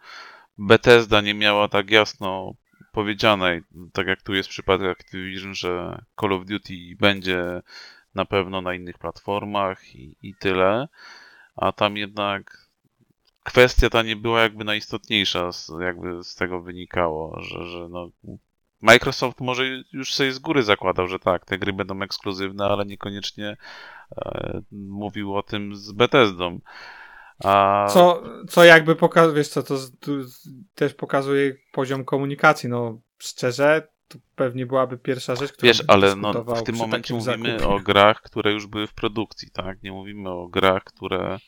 Bethesda 0.59 1.21
nie 1.21 1.35
miała 1.35 1.69
tak 1.69 1.91
jasno 1.91 2.55
powiedzianej, 2.93 3.63
tak 3.93 4.07
jak 4.07 4.23
tu 4.23 4.35
jest 4.35 4.49
w 4.49 4.53
przypadku 4.53 4.87
Activision, 4.87 5.55
że 5.55 6.03
Call 6.21 6.33
of 6.33 6.47
Duty 6.47 6.75
będzie 6.99 7.63
na 8.15 8.25
pewno 8.25 8.61
na 8.61 8.75
innych 8.75 8.99
platformach 8.99 9.95
i, 9.95 10.17
i 10.23 10.35
tyle, 10.35 10.89
a 11.57 11.73
tam 11.73 11.97
jednak 11.97 12.71
kwestia 13.43 13.91
ta 13.91 14.03
nie 14.03 14.17
była 14.17 14.41
jakby 14.41 14.65
najistotniejsza, 14.65 15.51
jakby 15.81 16.25
z 16.25 16.35
tego 16.35 16.61
wynikało, 16.61 17.41
że, 17.41 17.65
że 17.65 17.89
no, 17.89 18.11
Microsoft 18.83 19.41
może 19.41 19.65
już 19.93 20.15
sobie 20.15 20.33
z 20.33 20.39
góry 20.39 20.63
zakładał, 20.63 21.07
że 21.07 21.19
tak, 21.19 21.45
te 21.45 21.59
gry 21.59 21.73
będą 21.73 22.03
ekskluzywne, 22.03 22.65
ale 22.65 22.87
niekoniecznie 22.87 23.57
e, 24.17 24.63
mówił 24.73 25.37
o 25.37 25.43
tym 25.43 25.77
z 25.77 25.93
Bethesdą. 25.93 26.61
A... 27.45 27.87
Co, 27.91 28.23
co 28.49 28.65
jakby 28.65 28.97
pokazuje, 28.97 29.37
wiesz 29.37 29.49
co, 29.49 29.63
to 29.63 29.77
też 30.75 30.95
pokazuje 30.95 31.57
poziom 31.73 32.05
komunikacji, 32.05 32.69
no 32.69 33.01
szczerze, 33.19 33.89
to 34.09 34.19
pewnie 34.37 34.67
byłaby 34.67 34.99
pierwsza 34.99 35.35
rzecz, 35.35 35.53
którą 35.53 35.69
Wiesz, 35.69 35.83
ale 35.89 36.17
no, 36.17 36.45
w 36.45 36.63
tym 36.63 36.77
momencie 36.77 37.15
mówimy 37.15 37.51
zakupie. 37.53 37.69
o 37.69 37.81
grach, 37.81 38.23
które 38.23 38.53
już 38.53 38.67
były 38.67 38.87
w 38.87 38.95
produkcji, 38.95 39.51
tak? 39.51 39.83
Nie 39.83 39.93
mówimy 39.93 40.31
o 40.31 40.49
grach, 40.49 40.85
które... 40.85 41.39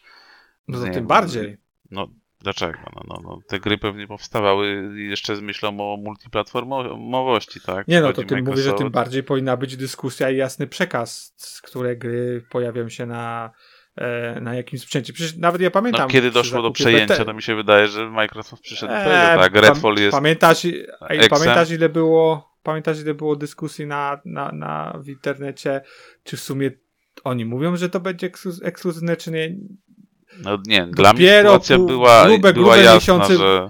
No 0.68 0.84
to 0.84 0.92
tym 0.92 1.06
bardziej. 1.06 1.56
No, 1.90 2.08
Dlaczego? 2.42 2.78
No, 2.94 3.02
no, 3.08 3.20
no, 3.24 3.38
te 3.46 3.60
gry 3.60 3.78
pewnie 3.78 4.06
powstawały 4.06 4.90
jeszcze 4.96 5.36
z 5.36 5.40
myślą 5.40 5.68
o 5.68 5.96
multiplatformowości, 5.96 7.60
tak? 7.60 7.88
Nie 7.88 8.00
no, 8.00 8.12
to 8.12 8.22
tym 8.22 8.44
mówię, 8.44 8.62
że 8.62 8.72
tym 8.72 8.90
bardziej 8.90 9.22
powinna 9.22 9.56
być 9.56 9.76
dyskusja 9.76 10.30
i 10.30 10.36
jasny 10.36 10.66
przekaz, 10.66 11.34
które 11.62 11.96
gry 11.96 12.44
pojawią 12.50 12.88
się 12.88 13.06
na, 13.06 13.50
na 14.40 14.54
jakimś 14.54 14.82
sprzęcie. 14.82 15.12
Przecież 15.12 15.36
nawet 15.36 15.60
ja 15.60 15.70
pamiętam... 15.70 16.02
No, 16.02 16.08
kiedy 16.08 16.30
doszło 16.30 16.62
do 16.62 16.70
przejęcia, 16.70 17.14
BT... 17.14 17.24
to 17.24 17.34
mi 17.34 17.42
się 17.42 17.54
wydaje, 17.54 17.88
że 17.88 18.10
Microsoft 18.10 18.62
przyszedł 18.62 18.92
eee, 18.92 19.38
tak, 19.38 19.54
Redfall 19.54 19.96
jest... 19.98 20.12
Pamiętasz, 20.12 20.66
pamiętasz 21.30 21.70
ile 21.70 21.88
było... 21.88 22.52
Pamiętasz, 22.62 23.00
ile 23.00 23.14
było 23.14 23.36
dyskusji 23.36 23.86
na, 23.86 24.20
na, 24.24 24.52
na, 24.52 24.98
w 25.04 25.08
internecie, 25.08 25.80
czy 26.24 26.36
w 26.36 26.40
sumie 26.40 26.70
oni 27.24 27.44
mówią, 27.44 27.76
że 27.76 27.88
to 27.88 28.00
będzie 28.00 28.30
ekskluzywne, 28.62 29.16
czy 29.16 29.30
nie? 29.30 29.56
No 30.38 30.58
nie, 30.66 30.86
dla 30.86 31.12
mnie 31.12 31.38
sytuacja 31.38 31.78
była, 31.78 32.24
grube, 32.26 32.52
była 32.52 32.52
grube 32.52 32.78
jasna, 32.78 32.94
miesiące, 32.94 33.36
że 33.36 33.68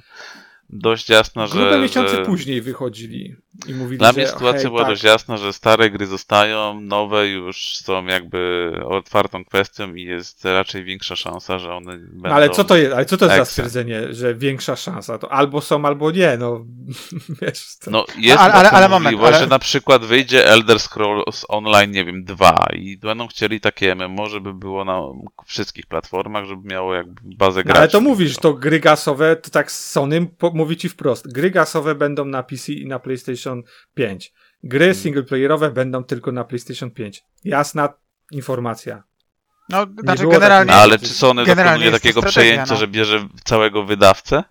dość 0.70 1.08
jasna, 1.08 1.46
że... 1.46 1.54
Grube 1.54 1.80
miesiące 1.80 2.16
że... 2.16 2.22
później 2.22 2.62
wychodzili 2.62 3.36
i 3.66 3.74
mówili, 3.74 3.98
Dla 3.98 4.12
że, 4.12 4.12
mnie 4.12 4.26
sytuacja 4.26 4.60
hej, 4.60 4.70
była 4.70 4.80
tak. 4.80 4.90
dość 4.90 5.02
jasna, 5.02 5.36
że 5.36 5.52
stare 5.52 5.90
gry 5.90 6.06
zostają, 6.06 6.80
nowe 6.80 7.28
już 7.28 7.76
są 7.76 8.04
jakby 8.04 8.72
otwartą 8.84 9.44
kwestią 9.44 9.94
i 9.94 10.02
jest 10.02 10.44
raczej 10.44 10.84
większa 10.84 11.16
szansa, 11.16 11.58
że 11.58 11.74
one 11.74 11.96
będą... 11.96 12.28
No 12.28 12.34
ale 12.34 12.50
co 12.50 12.64
to 12.64 12.76
jest, 12.76 12.94
ale 12.94 13.04
co 13.04 13.16
to 13.16 13.24
jest 13.24 13.36
za 13.36 13.44
stwierdzenie, 13.44 14.14
że 14.14 14.34
większa 14.34 14.76
szansa? 14.76 15.18
To 15.18 15.32
albo 15.32 15.60
są, 15.60 15.84
albo 15.84 16.10
nie, 16.10 16.36
no 16.38 16.64
wiesz. 17.42 17.76
To... 17.80 17.90
No 17.90 18.04
jest 18.18 18.38
ale, 18.38 18.52
ale, 18.52 18.70
ale 18.70 18.88
możliwość, 18.88 19.16
moment, 19.16 19.34
ale... 19.34 19.44
że 19.44 19.50
na 19.50 19.58
przykład 19.58 20.04
wyjdzie 20.04 20.46
Elder 20.46 20.80
Scrolls 20.80 21.44
Online, 21.48 21.90
nie 21.90 22.04
wiem, 22.04 22.24
2 22.24 22.66
i 22.74 22.96
będą 22.96 23.28
chcieli 23.28 23.60
takie 23.60 23.94
MMO, 23.94 24.26
żeby 24.26 24.54
było 24.54 24.84
na 24.84 25.00
wszystkich 25.46 25.86
platformach, 25.86 26.44
żeby 26.44 26.68
miało 26.68 26.94
jakby 26.94 27.20
bazę 27.24 27.64
graczy. 27.64 27.74
No, 27.74 27.80
ale 27.80 27.88
to 27.88 28.00
mówisz, 28.00 28.36
to 28.36 28.54
gry 28.54 28.80
gasowe, 28.80 29.36
to 29.36 29.50
tak 29.50 29.72
Sony 29.72 30.26
mówi 30.54 30.76
ci 30.76 30.88
wprost, 30.88 31.32
gry 31.32 31.50
gasowe 31.50 31.94
będą 31.94 32.24
na 32.24 32.42
PC 32.42 32.72
i 32.72 32.86
na 32.86 32.98
PlayStation 32.98 33.41
PlayStation 33.42 33.62
5. 33.94 34.32
Gry 34.64 34.84
hmm. 34.84 34.94
singleplayerowe 34.94 35.70
będą 35.70 36.04
tylko 36.04 36.32
na 36.32 36.44
PlayStation 36.44 36.90
5. 36.90 37.24
Jasna 37.44 37.88
informacja. 38.30 39.02
No, 39.68 39.86
znaczy 40.02 40.26
generalnie... 40.28 40.72
No, 40.72 40.78
ale 40.78 40.98
czy 40.98 41.06
Sony 41.06 41.44
dokonuje 41.44 41.90
takiego 41.90 42.22
przejęcia, 42.22 42.74
no. 42.74 42.76
że 42.76 42.88
bierze 42.88 43.28
całego 43.44 43.84
wydawcę? 43.84 44.44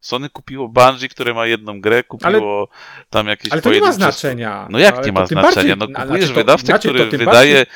Sony 0.00 0.30
kupiło 0.30 0.68
Bungie, 0.68 1.08
które 1.08 1.34
ma 1.34 1.46
jedną 1.46 1.80
grę, 1.80 2.02
kupiło 2.02 2.58
ale, 2.60 3.06
tam 3.10 3.26
jakieś 3.26 3.52
Ale 3.52 3.62
to 3.62 3.72
nie 3.72 3.80
ma 3.80 3.92
znaczenia. 3.92 4.68
No 4.70 4.78
jak 4.78 5.06
nie 5.06 5.12
ma 5.12 5.26
znaczenia? 5.26 5.76
Bardziej, 5.76 5.94
no 5.94 6.02
kupujesz 6.02 6.24
znaczy 6.24 6.34
wydawcę, 6.34 6.66
znaczy 6.66 6.88
który 6.88 7.10
wydaje 7.10 7.54
bardziej... 7.54 7.74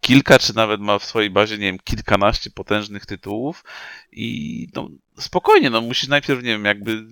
kilka, 0.00 0.38
czy 0.38 0.56
nawet 0.56 0.80
ma 0.80 0.98
w 0.98 1.04
swojej 1.04 1.30
bazie, 1.30 1.58
nie 1.58 1.66
wiem, 1.66 1.78
kilkanaście 1.84 2.50
potężnych 2.50 3.06
tytułów 3.06 3.64
i 4.12 4.68
no, 4.74 4.88
spokojnie, 5.18 5.70
no 5.70 5.80
musisz 5.80 6.08
najpierw, 6.08 6.42
nie 6.42 6.50
wiem, 6.50 6.64
jakby 6.64 7.04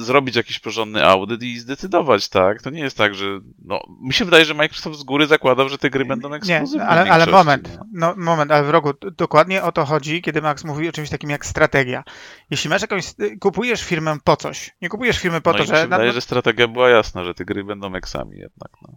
zrobić 0.00 0.36
jakiś 0.36 0.58
porządny 0.58 1.04
audyt 1.04 1.42
i 1.42 1.58
zdecydować, 1.58 2.28
tak? 2.28 2.62
To 2.62 2.70
nie 2.70 2.80
jest 2.80 2.96
tak, 2.96 3.14
że. 3.14 3.40
No, 3.64 3.80
mi 4.00 4.12
się 4.12 4.24
wydaje, 4.24 4.44
że 4.44 4.54
Microsoft 4.54 4.98
z 4.98 5.02
góry 5.02 5.26
zakładał, 5.26 5.68
że 5.68 5.78
te 5.78 5.90
gry 5.90 6.04
będą 6.04 6.32
ekskluzywne. 6.32 6.84
Nie, 6.84 6.90
ale, 6.90 7.10
ale 7.10 7.26
moment, 7.26 7.78
no. 7.92 8.14
no. 8.16 8.24
moment, 8.24 8.52
ale 8.52 8.66
w 8.66 8.70
rogu 8.70 8.92
dokładnie 9.16 9.62
o 9.62 9.72
to 9.72 9.84
chodzi, 9.84 10.22
kiedy 10.22 10.42
Max 10.42 10.64
mówi 10.64 10.88
o 10.88 10.92
czymś 10.92 11.10
takim 11.10 11.30
jak 11.30 11.46
strategia. 11.46 12.04
Jeśli 12.50 12.70
masz 12.70 12.82
jakąś. 12.82 13.14
kupujesz 13.40 13.84
firmę 13.84 14.16
po 14.24 14.36
coś. 14.36 14.70
Nie 14.82 14.88
kupujesz 14.88 15.18
firmy 15.18 15.40
po 15.40 15.52
no 15.52 15.58
to, 15.58 15.64
że. 15.64 15.72
Mi 15.72 15.78
się 15.78 15.84
wydaje, 15.84 16.12
że 16.12 16.20
strategia 16.20 16.68
była 16.68 16.88
jasna, 16.88 17.24
że 17.24 17.34
te 17.34 17.44
gry 17.44 17.64
będą 17.64 17.94
eksami 17.94 18.38
jednak. 18.38 18.70
No. 18.82 18.96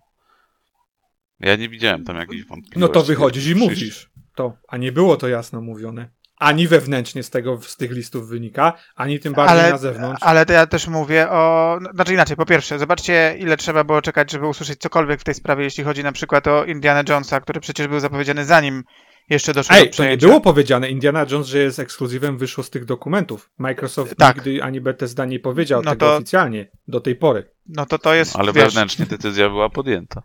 Ja 1.39 1.55
nie 1.55 1.69
widziałem 1.69 2.03
tam 2.03 2.15
jakichś 2.15 2.45
wątpliwości. 2.45 2.79
No 2.79 2.87
to 2.87 3.03
wychodzisz 3.03 3.47
i 3.47 3.55
mówisz 3.55 4.11
to, 4.35 4.57
a 4.67 4.77
nie 4.77 4.91
było 4.91 5.17
to 5.17 5.27
jasno 5.27 5.61
mówione 5.61 6.09
ani 6.41 6.67
wewnętrznie 6.67 7.23
z 7.23 7.29
tego, 7.29 7.59
z 7.61 7.77
tych 7.77 7.91
listów 7.91 8.27
wynika, 8.27 8.73
ani 8.95 9.19
tym 9.19 9.33
bardziej 9.33 9.59
ale, 9.59 9.71
na 9.71 9.77
zewnątrz. 9.77 10.23
Ale 10.23 10.45
to 10.45 10.53
ja 10.53 10.67
też 10.67 10.87
mówię 10.87 11.29
o, 11.29 11.79
znaczy 11.93 12.13
inaczej, 12.13 12.37
po 12.37 12.45
pierwsze, 12.45 12.79
zobaczcie 12.79 13.35
ile 13.39 13.57
trzeba 13.57 13.83
było 13.83 14.01
czekać, 14.01 14.31
żeby 14.31 14.47
usłyszeć 14.47 14.79
cokolwiek 14.79 15.21
w 15.21 15.23
tej 15.23 15.33
sprawie, 15.33 15.63
jeśli 15.63 15.83
chodzi 15.83 16.03
na 16.03 16.11
przykład 16.11 16.47
o 16.47 16.65
Indiana 16.65 17.03
Jonesa, 17.09 17.41
który 17.41 17.59
przecież 17.59 17.87
był 17.87 17.99
zapowiedziany 17.99 18.45
zanim 18.45 18.83
jeszcze 19.29 19.53
doszło 19.53 19.75
Ej, 19.75 19.85
do 19.85 19.91
przejęcia. 19.91 20.21
to 20.21 20.27
nie 20.27 20.29
było 20.29 20.41
powiedziane, 20.41 20.89
Indiana 20.89 21.25
Jones, 21.31 21.47
że 21.47 21.59
jest 21.59 21.79
ekskluzywem, 21.79 22.37
wyszło 22.37 22.63
z 22.63 22.69
tych 22.69 22.85
dokumentów. 22.85 23.49
Microsoft 23.57 24.15
tak. 24.17 24.35
nigdy 24.35 24.63
ani 24.63 24.81
Bethesda 24.81 25.25
nie 25.25 25.39
powiedział 25.39 25.81
no 25.81 25.91
tego 25.91 26.05
to... 26.05 26.15
oficjalnie, 26.15 26.71
do 26.87 26.99
tej 26.99 27.15
pory. 27.15 27.51
No 27.67 27.85
to 27.85 27.99
to 27.99 28.13
jest, 28.13 28.35
Ale 28.35 28.53
wiesz... 28.53 28.63
wewnętrznie 28.63 29.05
decyzja 29.05 29.49
była 29.49 29.69
podjęta. 29.69 30.23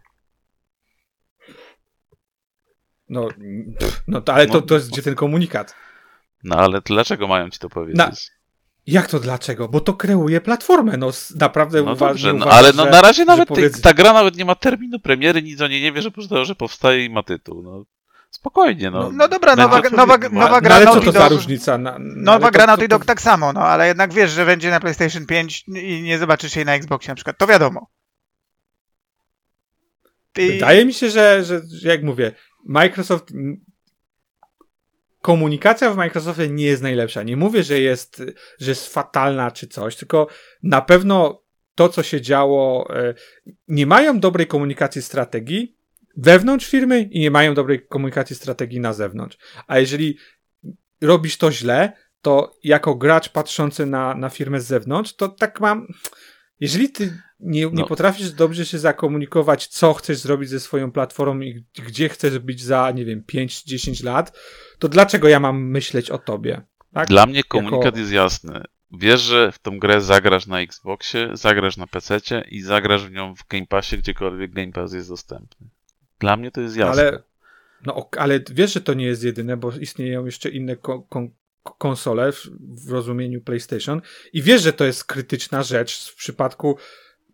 No, 3.08 3.28
no 4.08 4.20
to, 4.20 4.34
ale 4.34 4.46
to, 4.46 4.62
to 4.62 4.74
jest 4.74 4.90
gdzie 4.90 5.02
ten 5.02 5.14
komunikat? 5.14 5.74
No 6.46 6.56
ale 6.56 6.80
dlaczego 6.80 7.28
mają 7.28 7.50
ci 7.50 7.58
to 7.58 7.68
powiedzieć? 7.68 7.98
Na... 7.98 8.10
Jak 8.86 9.06
to 9.06 9.20
dlaczego? 9.20 9.68
Bo 9.68 9.80
to 9.80 9.94
kreuje 9.94 10.40
platformę, 10.40 10.96
no 10.96 11.10
naprawdę 11.40 11.82
no 11.82 11.92
uważnie, 11.92 12.28
dobrze, 12.28 12.46
no, 12.46 12.52
Ale 12.52 12.72
no, 12.72 12.84
na 12.84 13.00
razie 13.00 13.24
nawet 13.24 13.48
powiedz... 13.48 13.80
ta 13.80 13.94
gra 13.94 14.12
nawet 14.12 14.36
nie 14.36 14.44
ma 14.44 14.54
terminu 14.54 15.00
premiery, 15.00 15.42
nic 15.42 15.60
o 15.60 15.68
niej 15.68 15.82
nie 15.82 15.92
wie, 15.92 16.02
że, 16.02 16.10
że 16.42 16.54
powstaje 16.54 17.04
i 17.04 17.10
ma 17.10 17.22
tytuł. 17.22 17.62
No. 17.62 17.84
Spokojnie, 18.30 18.90
no. 18.90 19.02
No, 19.02 19.10
no 19.12 19.28
dobra, 19.28 19.56
nowa, 19.56 19.82
nowa, 19.92 20.18
nowa 20.32 20.60
gra 20.60 20.80
no, 20.80 20.90
ale 20.90 21.00
co 21.00 21.00
to 21.00 21.12
za 21.12 21.28
różnica? 21.28 21.78
Na, 21.78 21.96
nowa 21.98 22.50
gra 22.50 22.66
Naughty 22.66 22.88
Dog 22.88 23.04
tak 23.04 23.22
samo, 23.22 23.52
no 23.52 23.60
ale 23.60 23.86
jednak 23.86 24.12
wiesz, 24.12 24.30
że 24.30 24.46
będzie 24.46 24.70
na 24.70 24.80
PlayStation 24.80 25.26
5 25.26 25.64
i 25.68 26.02
nie 26.02 26.18
zobaczysz 26.18 26.56
jej 26.56 26.64
na 26.64 26.74
Xboxie 26.74 27.10
na 27.10 27.14
przykład. 27.14 27.38
To 27.38 27.46
wiadomo. 27.46 27.90
Ty... 30.32 30.52
Wydaje 30.52 30.84
mi 30.84 30.94
się, 30.94 31.10
że, 31.10 31.44
że 31.44 31.60
jak 31.88 32.02
mówię, 32.02 32.32
Microsoft 32.64 33.32
komunikacja 35.26 35.90
w 35.90 35.96
Microsoftie 35.96 36.48
nie 36.48 36.64
jest 36.64 36.82
najlepsza. 36.82 37.22
Nie 37.22 37.36
mówię, 37.36 37.62
że 37.62 37.80
jest, 37.80 38.22
że 38.60 38.70
jest 38.70 38.94
fatalna 38.94 39.50
czy 39.50 39.66
coś, 39.66 39.96
tylko 39.96 40.26
na 40.62 40.80
pewno 40.80 41.42
to, 41.74 41.88
co 41.88 42.02
się 42.02 42.20
działo, 42.20 42.88
e, 42.96 43.14
nie 43.68 43.86
mają 43.86 44.20
dobrej 44.20 44.46
komunikacji 44.46 45.02
strategii 45.02 45.76
wewnątrz 46.16 46.66
firmy 46.66 47.00
i 47.00 47.20
nie 47.20 47.30
mają 47.30 47.54
dobrej 47.54 47.86
komunikacji 47.86 48.36
strategii 48.36 48.80
na 48.80 48.92
zewnątrz. 48.92 49.38
A 49.66 49.78
jeżeli 49.78 50.18
robisz 51.00 51.36
to 51.36 51.52
źle, 51.52 51.92
to 52.20 52.52
jako 52.64 52.94
gracz 52.94 53.28
patrzący 53.28 53.86
na, 53.86 54.14
na 54.14 54.28
firmę 54.28 54.60
z 54.60 54.66
zewnątrz, 54.66 55.16
to 55.16 55.28
tak 55.28 55.60
mam. 55.60 55.86
Jeżeli 56.60 56.90
ty 56.90 57.22
nie, 57.40 57.60
nie 57.60 57.70
no. 57.72 57.86
potrafisz 57.86 58.32
dobrze 58.32 58.66
się 58.66 58.78
zakomunikować, 58.78 59.66
co 59.66 59.94
chcesz 59.94 60.18
zrobić 60.18 60.48
ze 60.48 60.60
swoją 60.60 60.92
platformą 60.92 61.40
i 61.40 61.64
gdzie 61.86 62.08
chcesz 62.08 62.38
być 62.38 62.62
za, 62.62 62.90
nie 62.90 63.04
wiem, 63.04 63.22
5-10 63.32 64.04
lat, 64.04 64.38
to 64.78 64.88
dlaczego 64.88 65.28
ja 65.28 65.40
mam 65.40 65.62
myśleć 65.62 66.10
o 66.10 66.18
tobie? 66.18 66.62
Tak? 66.92 67.08
Dla 67.08 67.26
mnie 67.26 67.44
komunikat 67.44 67.84
jako... 67.84 67.98
jest 67.98 68.12
jasny. 68.12 68.62
Wiesz, 68.92 69.20
że 69.20 69.52
w 69.52 69.58
tą 69.58 69.78
grę 69.78 70.00
zagrasz 70.00 70.46
na 70.46 70.60
Xboxie, 70.60 71.30
zagrasz 71.32 71.76
na 71.76 71.86
PC 71.86 72.20
i 72.50 72.62
zagrasz 72.62 73.06
w 73.06 73.10
nią 73.10 73.34
w 73.34 73.46
Game 73.48 73.66
Passie, 73.66 73.98
gdziekolwiek 73.98 74.52
Game 74.52 74.72
Pass 74.72 74.92
jest 74.92 75.08
dostępny. 75.08 75.66
Dla 76.18 76.36
mnie 76.36 76.50
to 76.50 76.60
jest 76.60 76.76
jasne. 76.76 77.02
Ale, 77.02 77.22
no, 77.86 78.08
ale 78.18 78.40
wiesz, 78.50 78.72
że 78.72 78.80
to 78.80 78.94
nie 78.94 79.06
jest 79.06 79.24
jedyne, 79.24 79.56
bo 79.56 79.72
istnieją 79.72 80.26
jeszcze 80.26 80.50
inne 80.50 80.76
kon 80.76 81.02
kon 81.08 81.30
konsole 81.78 82.32
w, 82.32 82.90
rozumieniu 82.90 83.40
PlayStation 83.40 84.02
i 84.32 84.42
wiesz, 84.42 84.62
że 84.62 84.72
to 84.72 84.84
jest 84.84 85.04
krytyczna 85.04 85.62
rzecz 85.62 86.10
w 86.10 86.14
przypadku 86.14 86.78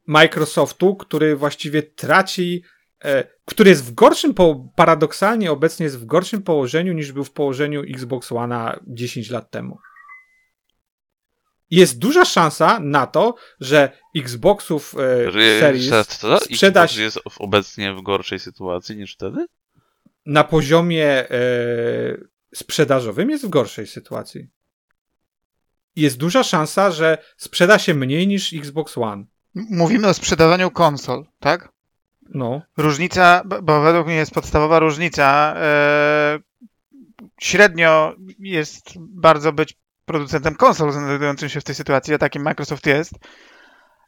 Microsoftu, 0.07 0.97
który 0.97 1.37
właściwie 1.37 1.83
traci, 1.83 2.63
e, 3.05 3.25
który 3.45 3.71
jest 3.71 3.85
w 3.85 3.95
gorszym, 3.95 4.35
po, 4.35 4.69
paradoksalnie 4.77 5.53
obecnie 5.53 5.85
jest 5.85 5.99
w 5.99 6.05
gorszym 6.05 6.43
położeniu 6.43 6.93
niż 6.93 7.13
był 7.13 7.25
w 7.25 7.33
położeniu 7.33 7.83
Xbox 7.83 8.33
One 8.33 8.81
10 8.87 9.31
lat 9.31 9.51
temu. 9.51 9.79
Jest 11.71 11.99
duża 11.99 12.25
szansa 12.25 12.81
na 12.81 13.07
to, 13.07 13.35
że 13.61 13.93
Xboxów 14.17 14.95
e, 15.29 15.61
Series 15.61 16.07
co? 16.07 16.41
sprzedaż 16.41 16.97
jest 16.97 17.19
obecnie 17.39 17.95
w 17.95 18.03
gorszej 18.03 18.39
sytuacji 18.39 18.97
niż 18.97 19.15
wtedy? 19.15 19.47
Na 20.27 20.45
poziomie 20.45 21.31
e, 21.31 22.32
sprzedażowym 22.55 23.31
jest 23.31 23.47
w 23.47 23.49
gorszej 23.49 23.87
sytuacji. 23.87 24.49
Jest 25.97 26.17
duża 26.17 26.43
szansa, 26.43 26.91
że 26.91 27.19
sprzeda 27.37 27.79
się 27.79 27.95
mniej 27.95 28.27
niż 28.27 28.53
Xbox 28.53 28.99
One. 28.99 29.25
Mówimy 29.55 30.09
o 30.09 30.15
sprzedawaniu 30.15 30.71
konsol, 30.71 31.27
tak? 31.41 31.73
No. 32.35 32.63
Różnica, 32.77 33.43
bo 33.63 33.81
według 33.81 34.07
mnie 34.07 34.17
jest 34.17 34.35
podstawowa 34.35 34.79
różnica. 34.79 35.55
E, 35.57 36.39
średnio 37.41 38.15
jest 38.39 38.93
bardzo 38.99 39.53
być 39.53 39.79
producentem 40.05 40.55
konsol 40.55 40.93
znajdującym 40.93 41.49
się 41.49 41.61
w 41.61 41.65
tej 41.65 41.75
sytuacji, 41.75 42.15
a 42.15 42.19
takim 42.19 42.43
Microsoft 42.43 42.87
jest. 42.87 43.13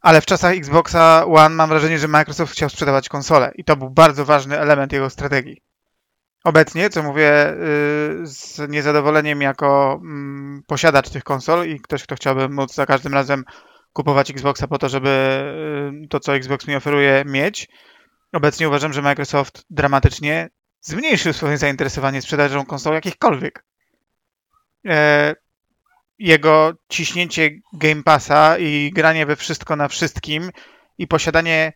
Ale 0.00 0.20
w 0.20 0.26
czasach 0.26 0.56
Xboxa 0.56 1.24
One 1.26 1.54
mam 1.54 1.68
wrażenie, 1.68 1.98
że 1.98 2.08
Microsoft 2.08 2.52
chciał 2.52 2.68
sprzedawać 2.68 3.08
konsole 3.08 3.52
i 3.54 3.64
to 3.64 3.76
był 3.76 3.90
bardzo 3.90 4.24
ważny 4.24 4.58
element 4.58 4.92
jego 4.92 5.10
strategii. 5.10 5.62
Obecnie, 6.44 6.90
co 6.90 7.02
mówię 7.02 7.52
y, 7.52 8.26
z 8.26 8.60
niezadowoleniem 8.68 9.40
jako 9.40 10.00
mm, 10.02 10.62
posiadacz 10.66 11.10
tych 11.10 11.24
konsol 11.24 11.68
i 11.68 11.80
ktoś, 11.80 12.02
kto 12.02 12.14
chciałby 12.14 12.48
móc 12.48 12.74
za 12.74 12.86
każdym 12.86 13.14
razem 13.14 13.44
kupować 13.92 14.30
Xboxa 14.30 14.68
po 14.68 14.78
to, 14.78 14.88
żeby 14.88 15.08
y, 16.04 16.08
to, 16.08 16.20
co 16.20 16.36
Xbox 16.36 16.68
mi 16.68 16.74
oferuje, 16.76 17.24
mieć. 17.26 17.68
Obecnie 18.32 18.68
uważam, 18.68 18.92
że 18.92 19.02
Microsoft 19.02 19.64
dramatycznie 19.70 20.48
zmniejszył 20.80 21.32
swoje 21.32 21.58
zainteresowanie 21.58 22.22
sprzedażą 22.22 22.66
konsol 22.66 22.94
jakichkolwiek. 22.94 23.64
E, 24.86 25.34
jego 26.18 26.72
ciśnięcie 26.88 27.50
Game 27.72 28.02
Passa 28.02 28.58
i 28.58 28.90
granie 28.94 29.26
we 29.26 29.36
wszystko 29.36 29.76
na 29.76 29.88
wszystkim 29.88 30.50
i 30.98 31.06
posiadanie 31.06 31.72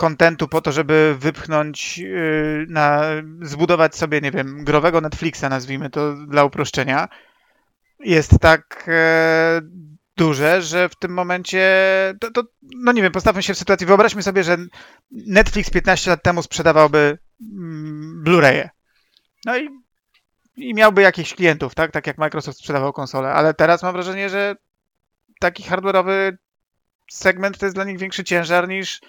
kontentu 0.00 0.48
po 0.48 0.60
to, 0.60 0.72
żeby 0.72 1.16
wypchnąć, 1.18 1.98
yy, 1.98 2.66
na, 2.68 3.02
zbudować 3.42 3.96
sobie, 3.96 4.20
nie 4.20 4.30
wiem, 4.30 4.64
growego 4.64 5.00
Netflixa, 5.00 5.42
nazwijmy 5.50 5.90
to 5.90 6.14
dla 6.14 6.44
uproszczenia, 6.44 7.08
jest 7.98 8.38
tak 8.40 8.84
e, 8.88 9.60
duże, 10.16 10.62
że 10.62 10.88
w 10.88 10.96
tym 10.96 11.12
momencie, 11.12 11.64
to, 12.20 12.30
to, 12.30 12.42
no 12.62 12.92
nie 12.92 13.02
wiem, 13.02 13.12
postawmy 13.12 13.42
się 13.42 13.54
w 13.54 13.58
sytuacji, 13.58 13.86
wyobraźmy 13.86 14.22
sobie, 14.22 14.44
że 14.44 14.56
Netflix 15.10 15.70
15 15.70 16.10
lat 16.10 16.22
temu 16.22 16.42
sprzedawałby 16.42 17.18
mm, 17.40 18.24
Blu-raye. 18.24 18.68
No 19.44 19.58
i 19.58 19.68
i 20.56 20.74
miałby 20.74 21.02
jakichś 21.02 21.34
klientów, 21.34 21.74
tak? 21.74 21.90
Tak 21.90 22.06
jak 22.06 22.18
Microsoft 22.18 22.58
sprzedawał 22.58 22.92
konsole, 22.92 23.32
ale 23.32 23.54
teraz 23.54 23.82
mam 23.82 23.92
wrażenie, 23.92 24.28
że 24.28 24.56
taki 25.40 25.62
hardware'owy 25.62 26.32
segment 27.10 27.58
to 27.58 27.66
jest 27.66 27.76
dla 27.76 27.84
nich 27.84 27.98
większy 27.98 28.24
ciężar 28.24 28.68
niż, 28.68 29.00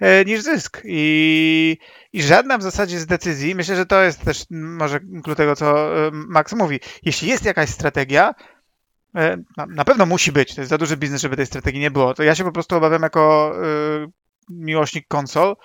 e, 0.00 0.24
niż 0.24 0.40
zysk. 0.40 0.82
I, 0.84 1.78
I 2.12 2.22
żadna 2.22 2.58
w 2.58 2.62
zasadzie 2.62 2.98
z 2.98 3.06
decyzji, 3.06 3.54
myślę, 3.54 3.76
że 3.76 3.86
to 3.86 4.02
jest 4.02 4.24
też 4.24 4.44
może 4.50 5.00
klucz 5.24 5.36
tego, 5.36 5.56
co 5.56 5.96
e, 6.06 6.10
Max 6.12 6.52
mówi. 6.52 6.80
Jeśli 7.02 7.28
jest 7.28 7.44
jakaś 7.44 7.70
strategia, 7.70 8.34
e, 9.14 9.36
na 9.68 9.84
pewno 9.84 10.06
musi 10.06 10.32
być, 10.32 10.54
to 10.54 10.60
jest 10.60 10.70
za 10.70 10.78
duży 10.78 10.96
biznes, 10.96 11.22
żeby 11.22 11.36
tej 11.36 11.46
strategii 11.46 11.80
nie 11.80 11.90
było, 11.90 12.14
to 12.14 12.22
ja 12.22 12.34
się 12.34 12.44
po 12.44 12.52
prostu 12.52 12.76
obawiam 12.76 13.02
jako 13.02 13.54
miłośnik 14.48 15.08
konsol, 15.08 15.56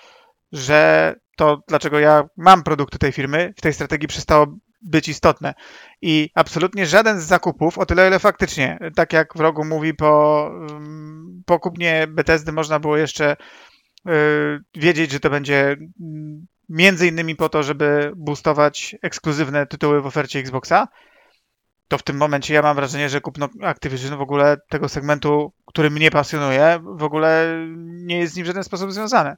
że 0.51 1.15
to, 1.37 1.63
dlaczego 1.67 1.99
ja 1.99 2.23
mam 2.37 2.63
produkty 2.63 2.97
tej 2.97 3.11
firmy, 3.11 3.53
w 3.57 3.61
tej 3.61 3.73
strategii 3.73 4.07
przestało 4.07 4.47
być 4.81 5.07
istotne. 5.07 5.53
I 6.01 6.29
absolutnie 6.35 6.85
żaden 6.85 7.21
z 7.21 7.23
zakupów, 7.23 7.77
o 7.77 7.85
tyle 7.85 8.07
ile 8.07 8.19
faktycznie, 8.19 8.79
tak 8.95 9.13
jak 9.13 9.37
w 9.37 9.39
rogu 9.39 9.65
mówi, 9.65 9.93
po, 9.93 10.47
mm, 10.71 11.43
po 11.45 11.59
kupnie 11.59 12.07
Bethesdy 12.09 12.51
można 12.51 12.79
było 12.79 12.97
jeszcze 12.97 13.35
y, 14.07 14.11
wiedzieć, 14.75 15.11
że 15.11 15.19
to 15.19 15.29
będzie 15.29 15.77
mm, 16.01 16.47
między 16.69 17.07
innymi 17.07 17.35
po 17.35 17.49
to, 17.49 17.63
żeby 17.63 18.11
boostować 18.15 18.95
ekskluzywne 19.01 19.67
tytuły 19.67 20.01
w 20.01 20.05
ofercie 20.05 20.39
Xboxa, 20.39 20.87
to 21.87 21.97
w 21.97 22.03
tym 22.03 22.17
momencie 22.17 22.53
ja 22.53 22.61
mam 22.61 22.75
wrażenie, 22.75 23.09
że 23.09 23.21
kupno 23.21 23.49
Activision 23.61 24.17
w 24.17 24.21
ogóle 24.21 24.57
tego 24.69 24.89
segmentu, 24.89 25.53
który 25.65 25.89
mnie 25.89 26.11
pasjonuje, 26.11 26.79
w 26.83 27.03
ogóle 27.03 27.57
nie 27.77 28.19
jest 28.19 28.33
z 28.33 28.35
nim 28.35 28.43
w 28.43 28.47
żaden 28.47 28.63
sposób 28.63 28.91
związane. 28.91 29.35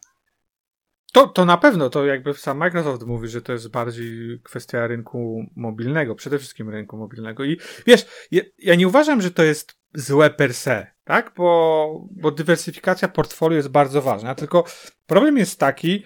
To, 1.13 1.27
to 1.27 1.45
na 1.45 1.57
pewno, 1.57 1.89
to 1.89 2.05
jakby 2.05 2.33
sam 2.33 2.57
Microsoft 2.57 3.03
mówi, 3.03 3.27
że 3.27 3.41
to 3.41 3.53
jest 3.53 3.69
bardziej 3.71 4.39
kwestia 4.43 4.87
rynku 4.87 5.45
mobilnego, 5.55 6.15
przede 6.15 6.39
wszystkim 6.39 6.69
rynku 6.69 6.97
mobilnego. 6.97 7.43
I 7.43 7.57
wiesz, 7.85 8.05
ja, 8.31 8.41
ja 8.57 8.75
nie 8.75 8.87
uważam, 8.87 9.21
że 9.21 9.31
to 9.31 9.43
jest 9.43 9.79
złe 9.93 10.29
per 10.29 10.53
se, 10.53 10.87
tak? 11.03 11.33
Bo, 11.37 12.07
bo 12.11 12.31
dywersyfikacja 12.31 13.07
portfolio 13.07 13.55
jest 13.55 13.69
bardzo 13.69 14.01
ważna, 14.01 14.35
tylko 14.35 14.63
problem 15.07 15.37
jest 15.37 15.59
taki, 15.59 16.03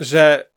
że 0.00 0.50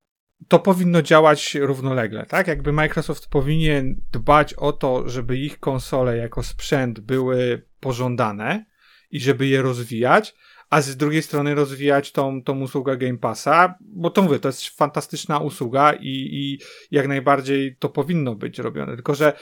to 0.48 0.60
powinno 0.60 1.02
działać 1.02 1.56
równolegle, 1.56 2.26
tak? 2.26 2.48
Jakby 2.48 2.72
Microsoft 2.72 3.28
powinien 3.30 4.02
dbać 4.12 4.54
o 4.54 4.72
to, 4.72 5.10
żeby 5.10 5.38
ich 5.38 5.60
konsole 5.60 6.18
jako 6.18 6.44
sprzęt 6.44 7.00
były 7.00 7.68
pożądane 7.80 8.66
i 9.12 9.20
żeby 9.20 9.48
je 9.48 9.62
rozwijać, 9.62 10.36
a 10.70 10.82
z 10.82 10.98
drugiej 10.98 11.24
strony 11.24 11.56
rozwijać 11.56 12.12
tą, 12.12 12.44
tą 12.44 12.62
usługę 12.62 12.98
Game 12.98 13.18
Passa, 13.18 13.76
bo 13.82 14.10
to 14.10 14.22
mówię, 14.22 14.40
to 14.40 14.50
jest 14.50 14.68
fantastyczna 14.68 15.40
usługa 15.40 15.94
i, 15.94 16.30
i 16.32 16.60
jak 16.92 17.08
najbardziej 17.08 17.78
to 17.80 17.90
powinno 17.90 18.36
być 18.36 18.60
robione. 18.60 18.96
Tylko, 18.96 19.16
że 19.16 19.34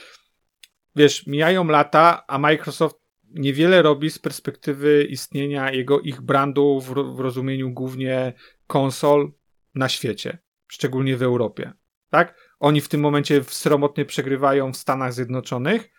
wiesz, 0.96 1.26
mijają 1.26 1.64
lata, 1.64 2.24
a 2.26 2.38
Microsoft 2.38 2.96
niewiele 3.30 3.82
robi 3.82 4.10
z 4.10 4.18
perspektywy 4.18 5.04
istnienia 5.04 5.72
jego 5.72 6.00
ich 6.00 6.20
brandu 6.20 6.80
w, 6.80 7.16
w 7.16 7.20
rozumieniu 7.20 7.70
głównie 7.70 8.32
konsol 8.66 9.32
na 9.74 9.88
świecie, 9.88 10.38
szczególnie 10.66 11.16
w 11.16 11.22
Europie. 11.22 11.72
Tak? 12.10 12.56
Oni 12.60 12.80
w 12.80 12.88
tym 12.88 13.00
momencie 13.00 13.44
sromotnie 13.44 14.04
przegrywają 14.04 14.72
w 14.72 14.76
Stanach 14.76 15.12
Zjednoczonych, 15.12 15.90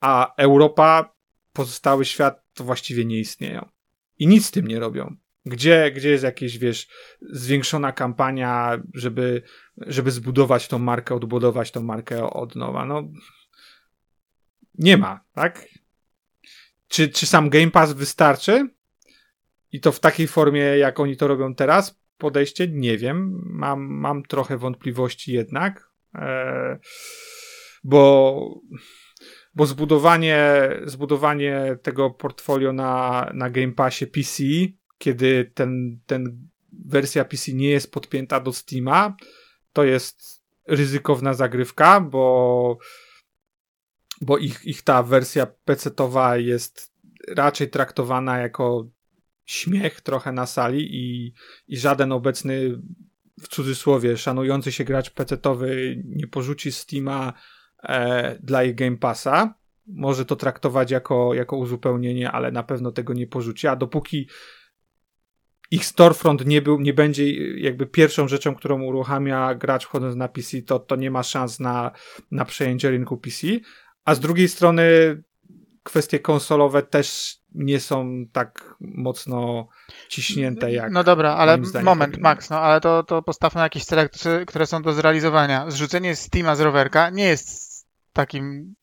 a 0.00 0.34
Europa, 0.36 1.14
pozostały 1.52 2.04
świat 2.04 2.44
to 2.54 2.64
właściwie 2.64 3.04
nie 3.04 3.18
istnieją 3.18 3.79
i 4.20 4.26
nic 4.26 4.46
z 4.46 4.50
tym 4.50 4.66
nie 4.66 4.78
robią. 4.78 5.16
Gdzie, 5.46 5.92
gdzie 5.94 6.10
jest 6.10 6.24
jakaś, 6.24 6.58
wiesz, 6.58 6.88
zwiększona 7.20 7.92
kampania, 7.92 8.82
żeby, 8.94 9.42
żeby 9.76 10.10
zbudować 10.10 10.68
tą 10.68 10.78
markę, 10.78 11.14
odbudować 11.14 11.70
tą 11.70 11.82
markę 11.82 12.30
od 12.30 12.56
nowa? 12.56 12.86
No, 12.86 13.02
nie 14.78 14.96
ma, 14.96 15.20
tak? 15.32 15.66
Czy, 16.88 17.08
czy 17.08 17.26
sam 17.26 17.50
Game 17.50 17.70
Pass 17.70 17.92
wystarczy? 17.92 18.68
I 19.72 19.80
to 19.80 19.92
w 19.92 20.00
takiej 20.00 20.26
formie, 20.26 20.60
jak 20.60 21.00
oni 21.00 21.16
to 21.16 21.28
robią 21.28 21.54
teraz? 21.54 22.00
Podejście? 22.18 22.68
Nie 22.68 22.98
wiem. 22.98 23.40
Mam, 23.44 23.80
mam 23.80 24.22
trochę 24.22 24.58
wątpliwości 24.58 25.32
jednak. 25.32 25.90
E, 26.14 26.78
bo 27.84 28.60
bo 29.54 29.66
zbudowanie, 29.66 30.70
zbudowanie 30.84 31.76
tego 31.82 32.10
portfolio 32.10 32.72
na, 32.72 33.30
na 33.34 33.50
Game 33.50 33.72
Passie 33.72 34.06
PC, 34.06 34.42
kiedy 34.98 35.50
ten, 35.54 36.00
ten 36.06 36.48
wersja 36.72 37.24
PC 37.24 37.52
nie 37.52 37.70
jest 37.70 37.92
podpięta 37.92 38.40
do 38.40 38.52
Steama, 38.52 39.16
to 39.72 39.84
jest 39.84 40.42
ryzykowna 40.66 41.34
zagrywka, 41.34 42.00
bo, 42.00 42.78
bo 44.20 44.38
ich, 44.38 44.64
ich 44.64 44.82
ta 44.82 45.02
wersja 45.02 45.46
PC-towa 45.64 46.38
jest 46.38 46.92
raczej 47.28 47.70
traktowana 47.70 48.38
jako 48.38 48.86
śmiech 49.46 50.00
trochę 50.00 50.32
na 50.32 50.46
sali 50.46 50.96
i, 50.96 51.34
i 51.68 51.76
żaden 51.76 52.12
obecny 52.12 52.80
w 53.40 53.48
cudzysłowie 53.48 54.16
szanujący 54.16 54.72
się 54.72 54.84
gracz 54.84 55.10
PC-towy 55.10 56.02
nie 56.04 56.26
porzuci 56.26 56.72
Steama 56.72 57.32
dla 58.40 58.64
ich 58.64 58.74
Game 58.74 58.96
Passa. 58.96 59.54
Może 59.86 60.24
to 60.24 60.36
traktować 60.36 60.90
jako, 60.90 61.34
jako 61.34 61.56
uzupełnienie, 61.56 62.30
ale 62.30 62.52
na 62.52 62.62
pewno 62.62 62.92
tego 62.92 63.12
nie 63.12 63.26
porzuci. 63.26 63.66
A 63.66 63.76
dopóki 63.76 64.28
ich 65.70 65.84
storefront 65.84 66.46
nie, 66.46 66.62
był, 66.62 66.80
nie 66.80 66.94
będzie 66.94 67.32
jakby 67.60 67.86
pierwszą 67.86 68.28
rzeczą, 68.28 68.54
którą 68.54 68.82
uruchamia 68.82 69.54
gracz 69.54 69.84
wchodząc 69.84 70.16
na 70.16 70.28
PC, 70.28 70.62
to, 70.62 70.78
to 70.78 70.96
nie 70.96 71.10
ma 71.10 71.22
szans 71.22 71.60
na, 71.60 71.90
na 72.30 72.44
przejęcie 72.44 72.90
rynku 72.90 73.16
PC. 73.16 73.46
A 74.04 74.14
z 74.14 74.20
drugiej 74.20 74.48
strony 74.48 74.82
kwestie 75.82 76.18
konsolowe 76.18 76.82
też 76.82 77.38
nie 77.54 77.80
są 77.80 78.24
tak 78.32 78.74
mocno 78.80 79.68
ciśnięte 80.08 80.72
jak. 80.72 80.92
No 80.92 81.04
dobra, 81.04 81.34
ale 81.34 81.58
moment, 81.82 82.18
Max, 82.18 82.50
no 82.50 82.58
ale 82.58 82.80
to, 82.80 83.02
to 83.02 83.22
postawmy 83.22 83.58
na 83.58 83.64
jakieś 83.64 83.84
cele, 83.84 84.08
które 84.46 84.66
są 84.66 84.82
do 84.82 84.92
zrealizowania. 84.92 85.70
Zrzucenie 85.70 86.16
Steama 86.16 86.56
z 86.56 86.60
rowerka 86.60 87.10
nie 87.10 87.24
jest 87.24 87.69
takim. 88.12 88.74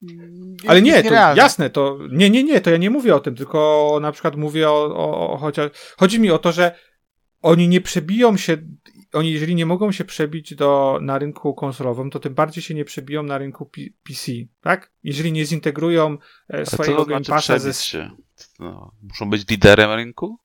Ale 0.68 0.82
nie, 0.82 1.04
to 1.04 1.13
jasne, 1.13 1.70
to 1.70 2.00
nie, 2.12 2.30
nie, 2.30 2.44
nie, 2.44 2.62
to 2.62 2.70
ja 2.70 2.78
nie 2.78 2.90
mówię 2.90 3.16
o 3.16 3.20
tym, 3.20 3.36
tylko 3.36 4.00
na 4.02 4.12
przykład 4.12 4.36
mówię 4.36 4.70
o, 4.70 4.96
o, 4.96 5.30
o 5.30 5.38
chociaż. 5.38 5.72
Chodzi 5.98 6.20
mi 6.20 6.32
o 6.32 6.38
to, 6.38 6.52
że 6.52 6.76
oni 7.42 7.68
nie 7.68 7.82
przebiją 7.82 8.38
się, 8.38 8.58
oni 9.13 9.32
jeżeli 9.32 9.56
nie 9.56 9.66
mogą 9.66 9.92
się 9.92 10.06
przebić 10.06 10.56
do, 10.56 11.00
na 11.02 11.18
rynku 11.18 11.54
konsolowym, 11.54 12.10
to 12.10 12.20
tym 12.20 12.34
bardziej 12.34 12.63
się 12.63 12.74
nie 12.74 12.86
przebiją 12.86 13.24
na 13.24 13.38
rynku 13.38 13.66
P 13.66 13.82
PC, 14.04 14.32
tak? 14.62 14.92
Jeżeli 15.04 15.32
nie 15.32 15.46
zintegrują 15.46 16.18
e, 16.50 16.66
swojego 16.66 17.06
Game 17.06 17.24
znaczy 17.24 17.32
Passa 17.32 17.60
ze... 17.60 17.74
Się? 17.74 18.12
No, 18.60 18.92
muszą 19.04 19.30
być 19.30 19.50
liderem 19.50 19.92
rynku? 19.92 20.40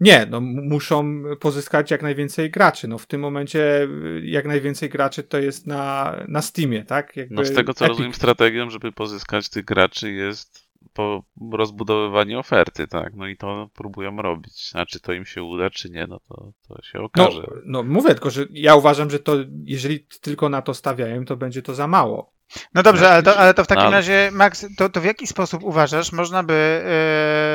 Nie, 0.00 0.26
no 0.30 0.40
muszą 0.40 1.22
pozyskać 1.40 1.90
jak 1.90 2.02
najwięcej 2.02 2.50
graczy. 2.50 2.88
No 2.88 2.98
w 2.98 3.06
tym 3.06 3.20
momencie 3.20 3.82
y, 3.82 4.22
jak 4.24 4.46
najwięcej 4.46 4.88
graczy 4.88 5.22
to 5.22 5.38
jest 5.38 5.66
na, 5.66 6.14
na 6.28 6.42
Steamie, 6.42 6.84
tak? 6.84 7.16
Jakby 7.16 7.34
no 7.34 7.44
z 7.44 7.54
tego 7.54 7.74
co 7.74 7.84
Epic. 7.84 7.88
rozumiem 7.88 8.14
strategią, 8.14 8.70
żeby 8.70 8.92
pozyskać 8.92 9.48
tych 9.48 9.64
graczy 9.64 10.12
jest 10.12 10.68
po 10.92 11.22
rozbudowywanie 11.52 12.38
oferty, 12.38 12.88
tak? 12.88 13.14
No 13.14 13.26
i 13.26 13.36
to 13.36 13.70
próbują 13.74 14.16
robić. 14.16 14.70
A 14.74 14.86
czy 14.86 15.00
to 15.00 15.12
im 15.12 15.24
się 15.24 15.42
uda, 15.42 15.70
czy 15.70 15.90
nie, 15.90 16.06
no 16.06 16.20
to, 16.28 16.52
to 16.68 16.82
się 16.82 17.00
okaże. 17.00 17.42
No, 17.46 17.60
no 17.64 17.82
mówię 17.82 18.08
tylko, 18.08 18.30
że 18.30 18.46
ja 18.50 18.74
uważam, 18.74 19.10
że 19.10 19.18
to 19.18 19.36
jeżeli 19.64 20.06
tylko 20.20 20.48
na 20.48 20.62
to 20.62 20.74
stawiają, 20.74 21.24
to 21.24 21.36
będzie 21.36 21.62
to 21.62 21.74
za 21.74 21.86
mało. 21.86 22.32
No 22.74 22.82
dobrze, 22.82 23.10
ale 23.10 23.22
to, 23.22 23.36
ale 23.36 23.54
to 23.54 23.64
w 23.64 23.66
takim 23.66 23.84
no. 23.84 23.90
razie, 23.90 24.30
Max, 24.32 24.66
to, 24.76 24.88
to 24.88 25.00
w 25.00 25.04
jaki 25.04 25.26
sposób 25.26 25.62
uważasz, 25.62 26.12
można 26.12 26.42
by 26.42 26.82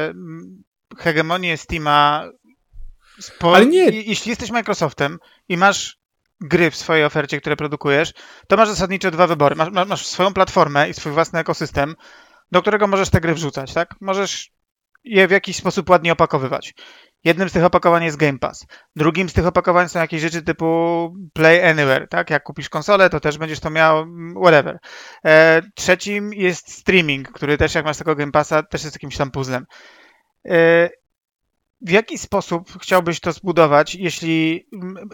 yy, 0.07 0.63
hegemonię 0.97 1.57
Steama. 1.57 2.29
Spo... 3.19 3.55
Ale 3.55 3.65
nie. 3.65 3.89
Jeśli 3.89 4.29
jesteś 4.29 4.51
Microsoftem 4.51 5.19
i 5.49 5.57
masz 5.57 5.97
gry 6.41 6.71
w 6.71 6.75
swojej 6.75 7.05
ofercie, 7.05 7.41
które 7.41 7.55
produkujesz, 7.55 8.13
to 8.47 8.57
masz 8.57 8.69
zasadniczo 8.69 9.11
dwa 9.11 9.27
wybory. 9.27 9.55
Masz, 9.55 9.87
masz 9.87 10.07
swoją 10.07 10.33
platformę 10.33 10.89
i 10.89 10.93
swój 10.93 11.11
własny 11.11 11.39
ekosystem, 11.39 11.95
do 12.51 12.61
którego 12.61 12.87
możesz 12.87 13.09
te 13.09 13.21
gry 13.21 13.33
wrzucać, 13.33 13.73
tak? 13.73 13.95
Możesz 14.01 14.51
je 15.03 15.27
w 15.27 15.31
jakiś 15.31 15.55
sposób 15.55 15.89
ładnie 15.89 16.11
opakowywać. 16.11 16.73
Jednym 17.23 17.49
z 17.49 17.51
tych 17.51 17.63
opakowań 17.63 18.03
jest 18.03 18.17
Game 18.17 18.39
Pass. 18.39 18.65
Drugim 18.95 19.29
z 19.29 19.33
tych 19.33 19.45
opakowań 19.45 19.89
są 19.89 19.99
jakieś 19.99 20.21
rzeczy 20.21 20.41
typu 20.41 21.09
Play 21.33 21.69
Anywhere, 21.69 22.07
tak? 22.07 22.29
Jak 22.29 22.43
kupisz 22.43 22.69
konsolę, 22.69 23.09
to 23.09 23.19
też 23.19 23.37
będziesz 23.37 23.59
to 23.59 23.69
miał, 23.69 23.99
mm, 23.99 24.35
whatever. 24.41 24.79
E, 25.25 25.61
trzecim 25.75 26.33
jest 26.33 26.71
streaming, 26.71 27.31
który 27.31 27.57
też 27.57 27.75
jak 27.75 27.85
masz 27.85 27.97
tego 27.97 28.15
Game 28.15 28.31
Passa, 28.31 28.63
też 28.63 28.83
jest 28.83 28.95
jakimś 28.95 29.17
tam 29.17 29.31
puzzlem. 29.31 29.65
E, 30.49 30.89
w 31.81 31.89
jaki 31.89 32.17
sposób 32.17 32.81
chciałbyś 32.81 33.19
to 33.19 33.31
zbudować, 33.31 33.95
jeśli. 33.95 34.67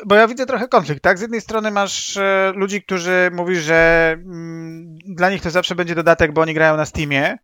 Bo 0.05 0.15
ja 0.15 0.27
widzę 0.27 0.45
trochę 0.45 0.67
konflikt, 0.67 1.03
tak? 1.03 1.17
Z 1.17 1.21
jednej 1.21 1.41
strony 1.41 1.71
masz 1.71 2.17
e, 2.17 2.53
ludzi, 2.55 2.83
którzy 2.83 3.31
mówisz, 3.33 3.59
że 3.59 4.11
mm, 4.11 4.97
dla 5.05 5.29
nich 5.29 5.41
to 5.41 5.49
zawsze 5.49 5.75
będzie 5.75 5.95
dodatek, 5.95 6.33
bo 6.33 6.41
oni 6.41 6.53
grają 6.53 6.77
na 6.77 6.85
Steamie. 6.85 7.37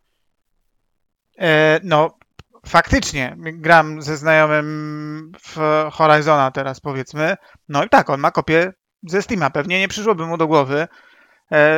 E, 1.38 1.80
no, 1.82 2.18
faktycznie. 2.66 3.36
Gram 3.38 4.02
ze 4.02 4.16
znajomym 4.16 5.32
w 5.40 5.58
Horizona 5.92 6.50
teraz, 6.50 6.80
powiedzmy. 6.80 7.36
No 7.68 7.84
i 7.84 7.88
tak, 7.88 8.10
on 8.10 8.20
ma 8.20 8.30
kopię 8.30 8.72
ze 9.02 9.22
Steama. 9.22 9.50
Pewnie 9.50 9.80
nie 9.80 9.88
przyszłoby 9.88 10.26
mu 10.26 10.36
do 10.36 10.46
głowy, 10.46 10.88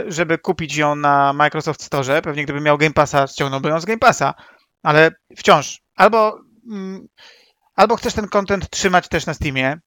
żeby 0.07 0.39
kupić 0.39 0.77
ją 0.77 0.95
na 0.95 1.33
Microsoft 1.33 1.83
Store. 1.83 2.23
Pewnie 2.23 2.45
gdyby 2.45 2.61
miał 2.61 2.79
Game 2.79 2.95
Passa, 2.95 3.27
ściągnąłby 3.27 3.69
ją 3.69 3.81
z 3.81 3.85
Game 3.85 3.99
Passa 3.99 4.35
ale 4.83 5.11
wciąż 5.37 5.81
albo, 5.99 6.41
mm, 6.71 7.09
albo 7.75 7.97
chcesz 7.97 8.15
ten 8.15 8.29
content 8.29 8.71
trzymać 8.71 9.09
też 9.09 9.27
na 9.27 9.35
Steamie 9.35 9.79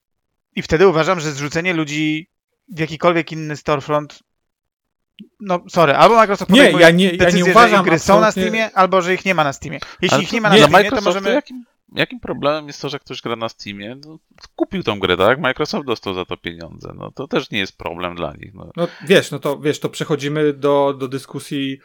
i 0.56 0.62
wtedy 0.62 0.88
uważam, 0.88 1.20
że 1.20 1.32
zrzucenie 1.32 1.74
ludzi 1.74 2.30
w 2.68 2.78
jakikolwiek 2.78 3.32
inny 3.32 3.56
storefront 3.56 4.22
no, 5.40 5.64
sorry, 5.68 5.94
albo 5.94 6.16
Microsoft 6.16 6.50
nie, 6.50 6.70
ja 6.70 6.90
nie, 6.90 7.12
decyzję, 7.12 7.40
ja 7.40 7.46
nie 7.46 7.50
uważam, 7.50 7.84
że 7.84 7.90
gry 7.90 7.98
są 7.98 8.20
na 8.20 8.30
Steamie, 8.30 8.70
albo 8.74 9.02
że 9.02 9.14
ich 9.14 9.24
nie 9.24 9.34
ma 9.34 9.44
na 9.44 9.52
Steamie. 9.52 9.78
Jeśli 10.02 10.14
Ale 10.14 10.24
ich 10.24 10.32
nie 10.32 10.40
ma 10.40 10.48
na 10.48 10.56
nie, 10.56 10.64
Steamie, 10.64 10.90
to 10.90 11.00
możemy... 11.00 11.32
Jakim, 11.32 11.64
jakim 11.94 12.20
problemem 12.20 12.66
jest 12.66 12.82
to, 12.82 12.88
że 12.88 12.98
ktoś 12.98 13.20
gra 13.20 13.36
na 13.36 13.48
Steamie? 13.48 13.96
No, 14.06 14.18
kupił 14.56 14.82
tą 14.82 14.98
grę, 14.98 15.16
tak? 15.16 15.40
Microsoft 15.40 15.86
dostał 15.86 16.14
za 16.14 16.24
to 16.24 16.36
pieniądze. 16.36 16.92
No 16.96 17.10
to 17.10 17.28
też 17.28 17.50
nie 17.50 17.58
jest 17.58 17.78
problem 17.78 18.14
dla 18.14 18.32
nich. 18.32 18.54
No, 18.54 18.70
no 18.76 18.88
wiesz, 19.06 19.30
no 19.30 19.38
to 19.38 19.58
wiesz, 19.58 19.80
to 19.80 19.88
przechodzimy 19.88 20.52
do, 20.52 20.94
do 20.98 21.08
dyskusji 21.08 21.80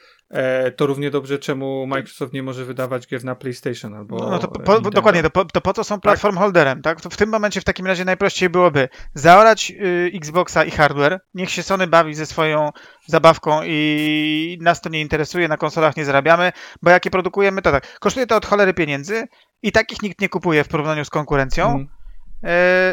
to 0.75 0.85
równie 0.85 1.11
dobrze, 1.11 1.39
czemu 1.39 1.87
Microsoft 1.87 2.33
nie 2.33 2.43
może 2.43 2.65
wydawać 2.65 3.07
gier 3.07 3.23
na 3.23 3.35
PlayStation 3.35 3.93
albo. 3.93 4.17
No, 4.17 4.29
no 4.29 4.39
to 4.39 4.47
po, 4.47 4.81
dokładnie, 4.81 5.23
to 5.23 5.29
po, 5.29 5.45
to 5.45 5.61
po 5.61 5.73
co 5.73 5.83
są 5.83 5.95
tak. 5.95 6.01
platform 6.01 6.35
tak? 6.35 6.43
holderem, 6.43 6.81
tak? 6.81 7.01
To 7.01 7.09
w 7.09 7.17
tym 7.17 7.29
momencie 7.29 7.61
w 7.61 7.63
takim 7.63 7.87
razie 7.87 8.05
najprościej 8.05 8.49
byłoby 8.49 8.89
zaorać 9.13 9.71
y, 9.71 10.11
Xboxa 10.13 10.63
i 10.63 10.71
hardware, 10.71 11.19
niech 11.33 11.51
się 11.51 11.63
Sony 11.63 11.87
bawi 11.87 12.13
ze 12.13 12.25
swoją 12.25 12.69
zabawką 13.05 13.61
i 13.65 14.57
nas 14.61 14.81
to 14.81 14.89
nie 14.89 15.01
interesuje, 15.01 15.47
na 15.47 15.57
konsolach 15.57 15.97
nie 15.97 16.05
zarabiamy, 16.05 16.51
bo 16.81 16.89
jakie 16.89 17.09
produkujemy, 17.09 17.61
to 17.61 17.71
tak. 17.71 17.99
Kosztuje 17.99 18.27
to 18.27 18.35
od 18.35 18.45
cholery 18.45 18.73
pieniędzy 18.73 19.23
i 19.61 19.71
takich 19.71 20.01
nikt 20.01 20.21
nie 20.21 20.29
kupuje 20.29 20.63
w 20.63 20.67
porównaniu 20.67 21.05
z 21.05 21.09
konkurencją. 21.09 21.69
Mm. 21.69 21.87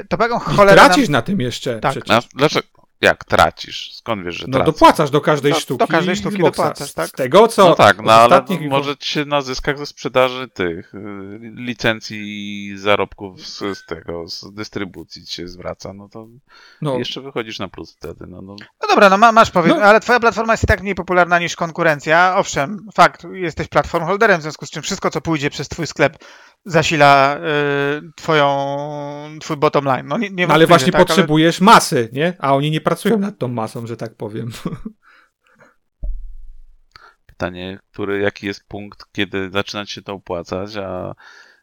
to 0.09 0.17
będą 0.17 0.39
cholerę. 0.39 0.77
Tracisz 0.77 1.09
nam... 1.09 1.13
na 1.13 1.23
tym 1.23 1.41
jeszcze. 1.41 1.81
Tak. 1.81 1.91
Przecież. 1.91 2.29
dlaczego? 2.35 2.84
Jak 3.05 3.25
tracisz? 3.25 3.95
Skąd 3.95 4.25
wiesz, 4.25 4.35
że 4.35 4.47
No 4.49 4.65
dopłacasz 4.65 5.11
do 5.11 5.21
każdej 5.21 5.53
do, 5.53 5.61
sztuki. 5.61 5.79
Do 5.79 5.87
każdej 5.87 6.17
sztuki 6.17 6.39
dopłacasz, 6.39 6.93
tak? 6.93 7.09
Z 7.09 7.13
tego 7.13 7.49
co. 7.49 7.69
No 7.69 7.75
tak, 7.75 8.03
no 8.03 8.13
ale 8.13 8.45
może 8.69 8.97
ci 8.97 9.13
się 9.13 9.25
na 9.25 9.41
zyskach 9.41 9.79
ze 9.79 9.87
sprzedaży 9.87 10.49
tych 10.49 10.95
y, 10.95 10.99
licencji 11.43 12.19
i 12.67 12.79
zarobków 12.79 13.47
z, 13.47 13.79
z, 13.79 13.87
tego, 13.87 14.29
z 14.29 14.55
dystrybucji 14.55 15.25
ci 15.27 15.35
się 15.35 15.49
zwraca, 15.49 15.93
no 15.93 16.09
to 16.09 16.27
no. 16.83 16.99
jeszcze 16.99 17.21
wychodzisz 17.21 17.59
na 17.59 17.69
plus 17.69 17.97
wtedy. 17.97 18.27
No, 18.29 18.43
no. 18.43 18.57
no 18.83 18.89
dobra, 18.89 19.11
no 19.11 19.33
masz 19.33 19.51
powiem, 19.51 19.77
no. 19.77 19.83
ale 19.83 20.01
twoja 20.01 20.21
platforma 20.21 20.53
jest 20.53 20.65
i 20.65 20.67
tak 20.67 20.83
mniej 20.83 20.95
popularna 20.95 21.39
niż 21.39 21.57
konkurencja. 21.57 22.35
Owszem, 22.37 22.87
fakt, 22.95 23.27
jesteś 23.33 23.69
platform 23.69 24.05
holderem, 24.05 24.39
w 24.39 24.43
związku 24.43 24.67
z 24.67 24.71
czym 24.71 24.83
wszystko, 24.83 25.11
co 25.11 25.21
pójdzie 25.21 25.51
przez 25.51 25.69
twój 25.69 25.87
sklep 25.87 26.17
zasila 26.65 27.39
y, 27.39 28.13
twoją, 28.17 29.39
twój 29.41 29.57
bottom 29.57 29.85
line. 29.85 30.07
No, 30.09 30.19
nie, 30.19 30.31
nie 30.31 30.47
no 30.47 30.55
ale 30.55 30.67
właśnie 30.67 30.93
tak, 30.93 31.07
potrzebujesz 31.07 31.61
ale... 31.61 31.65
masy, 31.65 32.09
nie? 32.13 32.37
A 32.39 32.55
oni 32.55 32.71
nie 32.71 32.81
pracują 32.81 33.19
nad 33.19 33.39
tą 33.39 33.49
masą, 33.49 33.87
że 33.87 33.97
tak 33.97 34.15
powiem. 34.15 34.51
Pytanie, 37.27 37.79
który, 37.93 38.21
jaki 38.21 38.47
jest 38.47 38.69
punkt, 38.69 39.05
kiedy 39.13 39.51
zaczyna 39.51 39.87
się 39.87 40.03
to 40.03 40.13
opłacać, 40.13 40.77
a 40.77 41.15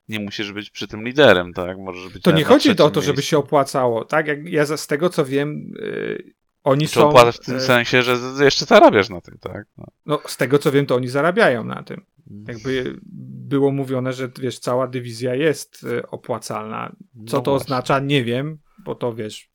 nie 0.08 0.20
musisz 0.20 0.52
być 0.52 0.70
przy 0.70 0.88
tym 0.88 1.04
liderem, 1.04 1.54
tak? 1.54 1.78
Możesz 1.78 2.14
być 2.14 2.24
to 2.24 2.32
nie 2.32 2.44
chodzi 2.44 2.72
o 2.72 2.76
to, 2.76 2.84
miejscu. 2.84 3.02
żeby 3.02 3.22
się 3.22 3.38
opłacało, 3.38 4.06
tak? 4.06 4.28
Jak 4.28 4.50
ja 4.50 4.78
z 4.78 4.88
tego 4.88 5.10
co 5.10 5.26
wiem, 5.26 5.74
yy, 5.76 6.34
oni 6.64 6.88
Czy 6.88 6.94
są. 6.94 7.10
opłacasz 7.10 7.36
w 7.36 7.46
tym 7.46 7.56
yy, 7.56 7.62
sensie, 7.62 8.02
że 8.02 8.18
jeszcze 8.40 8.66
zarabiasz 8.66 9.10
na 9.10 9.22
tym, 9.22 9.38
tak? 9.42 9.66
No. 9.78 9.86
no. 10.06 10.20
z 10.28 10.38
tego 10.38 10.60
co 10.60 10.72
wiem, 10.72 10.86
to 10.86 10.96
oni 10.96 11.08
zarabiają 11.08 11.64
na 11.64 11.84
tym. 11.84 12.06
Jakby 12.48 13.00
było 13.44 13.72
mówione, 13.72 14.14
że 14.14 14.30
wiesz, 14.40 14.60
cała 14.60 14.88
dywizja 14.88 15.36
jest 15.36 15.84
y, 15.84 16.08
opłacalna. 16.08 16.96
Co 17.28 17.38
no 17.38 17.44
to 17.44 17.52
właśnie. 17.52 17.66
oznacza, 17.66 18.00
nie 18.00 18.24
wiem, 18.24 18.58
bo 18.86 18.96
to 18.96 19.14
wiesz, 19.14 19.50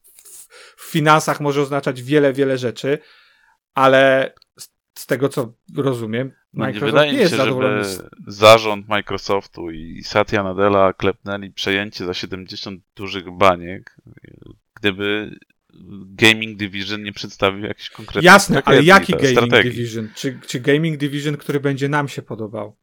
w 0.76 0.90
finansach 0.90 1.40
może 1.40 1.62
oznaczać 1.62 2.02
wiele, 2.02 2.32
wiele 2.32 2.58
rzeczy, 2.58 2.98
ale 3.74 4.32
z 4.98 5.06
tego 5.06 5.28
co 5.28 5.52
rozumiem, 5.76 6.32
no 6.52 6.64
Microsoft 6.64 6.86
nie, 6.86 6.92
wydaje 6.92 7.12
nie 7.12 7.18
jest 7.18 7.30
się, 7.30 7.36
zadowolony. 7.36 7.84
Żeby 7.84 8.08
zarząd 8.26 8.88
Microsoftu 8.88 9.70
i 9.70 10.02
Satya 10.04 10.42
Nadella 10.42 10.92
klepnęli 10.92 11.50
przejęcie 11.50 12.04
za 12.04 12.14
70 12.14 12.80
dużych 12.96 13.30
baniek, 13.30 13.96
gdyby 14.74 15.38
Gaming 16.06 16.58
Division 16.58 17.02
nie 17.02 17.12
przedstawił 17.12 17.64
jakichś 17.64 17.90
konkretnych 17.90 18.24
Jasne, 18.24 18.62
ale 18.64 18.82
jaki 18.82 19.12
Gaming 19.12 19.30
strategii. 19.30 19.70
Division? 19.70 20.08
Czy, 20.14 20.40
czy 20.46 20.60
Gaming 20.60 20.96
Division, 20.96 21.36
który 21.36 21.60
będzie 21.60 21.88
nam 21.88 22.08
się 22.08 22.22
podobał? 22.22 22.76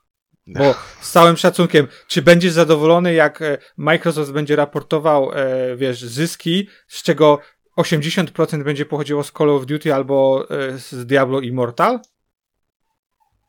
Bo 0.48 0.76
z 1.02 1.12
całym 1.12 1.38
szacunkiem, 1.38 1.88
czy 2.08 2.22
będziesz 2.22 2.54
zadowolony, 2.54 3.14
jak 3.14 3.42
e, 3.42 3.58
Microsoft 3.78 4.32
będzie 4.32 4.56
raportował, 4.56 5.32
e, 5.34 5.76
wiesz, 5.76 6.02
zyski, 6.02 6.68
z 6.88 7.04
czego 7.04 7.40
80% 7.78 8.64
będzie 8.64 8.86
pochodziło 8.86 9.24
z 9.24 9.32
Call 9.32 9.50
of 9.50 9.66
Duty 9.66 9.94
albo 9.94 10.48
e, 10.50 10.78
z 10.78 11.06
Diablo 11.06 11.42
Immortal? 11.42 12.00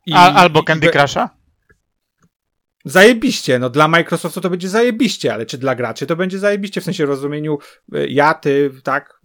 I, 0.06 0.12
A, 0.14 0.34
albo 0.34 0.62
Candy 0.62 0.88
Crusha? 0.88 1.30
Zajebiście, 2.84 3.58
no 3.58 3.70
dla 3.70 3.88
Microsoftu 3.88 4.40
to 4.40 4.50
będzie 4.50 4.68
zajebiście, 4.68 5.34
ale 5.34 5.46
czy 5.46 5.58
dla 5.58 5.74
graczy 5.74 6.06
to 6.06 6.16
będzie 6.16 6.38
zajebiście 6.38 6.80
w 6.80 6.84
sensie 6.84 7.06
rozumieniu 7.06 7.58
ja, 8.08 8.34
ty, 8.34 8.70
tak, 8.82 9.20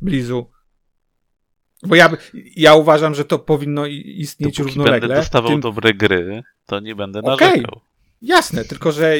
Blizu. 0.00 0.50
Bo 1.86 1.94
ja, 1.94 2.10
ja 2.56 2.74
uważam, 2.74 3.14
że 3.14 3.24
to 3.24 3.38
powinno 3.38 3.86
istnieć 3.86 4.56
Dopóki 4.56 4.62
równolegle. 4.62 5.00
będę 5.00 5.14
dostawał 5.14 5.50
Tym... 5.50 5.60
dobre 5.60 5.94
gry, 5.94 6.42
to 6.66 6.80
nie 6.80 6.94
będę 6.94 7.20
okay. 7.20 7.48
narzekał. 7.48 7.80
Jasne, 8.22 8.64
tylko 8.64 8.92
że 8.92 9.14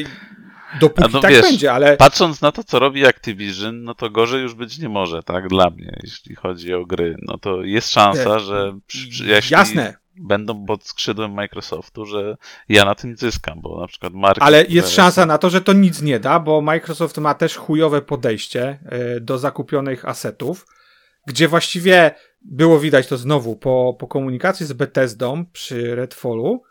dopóki 0.79 1.13
no, 1.13 1.19
tak 1.19 1.31
wiesz, 1.31 1.41
będzie, 1.41 1.73
ale... 1.73 1.97
Patrząc 1.97 2.41
na 2.41 2.51
to, 2.51 2.63
co 2.63 2.79
robi 2.79 3.05
Activision, 3.05 3.83
no 3.83 3.95
to 3.95 4.09
gorzej 4.09 4.41
już 4.41 4.53
być 4.53 4.77
nie 4.77 4.89
może, 4.89 5.23
tak, 5.23 5.47
dla 5.47 5.69
mnie, 5.69 5.99
jeśli 6.03 6.35
chodzi 6.35 6.73
o 6.73 6.85
gry. 6.85 7.15
No 7.21 7.37
to 7.37 7.63
jest 7.63 7.91
szansa, 7.91 8.39
że 8.39 8.77
jeśli 9.25 9.51
Jasne. 9.51 10.04
Będą 10.17 10.65
pod 10.65 10.83
skrzydłem 10.83 11.31
Microsoftu, 11.31 12.05
że 12.05 12.37
ja 12.69 12.85
na 12.85 12.95
tym 12.95 13.17
zyskam, 13.17 13.61
bo 13.61 13.81
na 13.81 13.87
przykład 13.87 14.13
Mark... 14.13 14.37
Ale 14.41 14.65
jest 14.65 14.89
szansa 14.89 15.25
na 15.25 15.37
to, 15.37 15.49
że 15.49 15.61
to 15.61 15.73
nic 15.73 16.01
nie 16.01 16.19
da, 16.19 16.39
bo 16.39 16.61
Microsoft 16.61 17.17
ma 17.17 17.33
też 17.33 17.55
chujowe 17.55 18.01
podejście 18.01 18.79
e, 18.85 19.19
do 19.19 19.37
zakupionych 19.37 20.05
asetów, 20.05 20.67
gdzie 21.27 21.47
właściwie 21.47 22.15
było 22.41 22.79
widać 22.79 23.07
to 23.07 23.17
znowu 23.17 23.55
po, 23.55 23.95
po 23.99 24.07
komunikacji 24.07 24.65
z 24.65 24.73
Bethesdą 24.73 25.45
przy 25.53 25.95
Redfallu, 25.95 26.63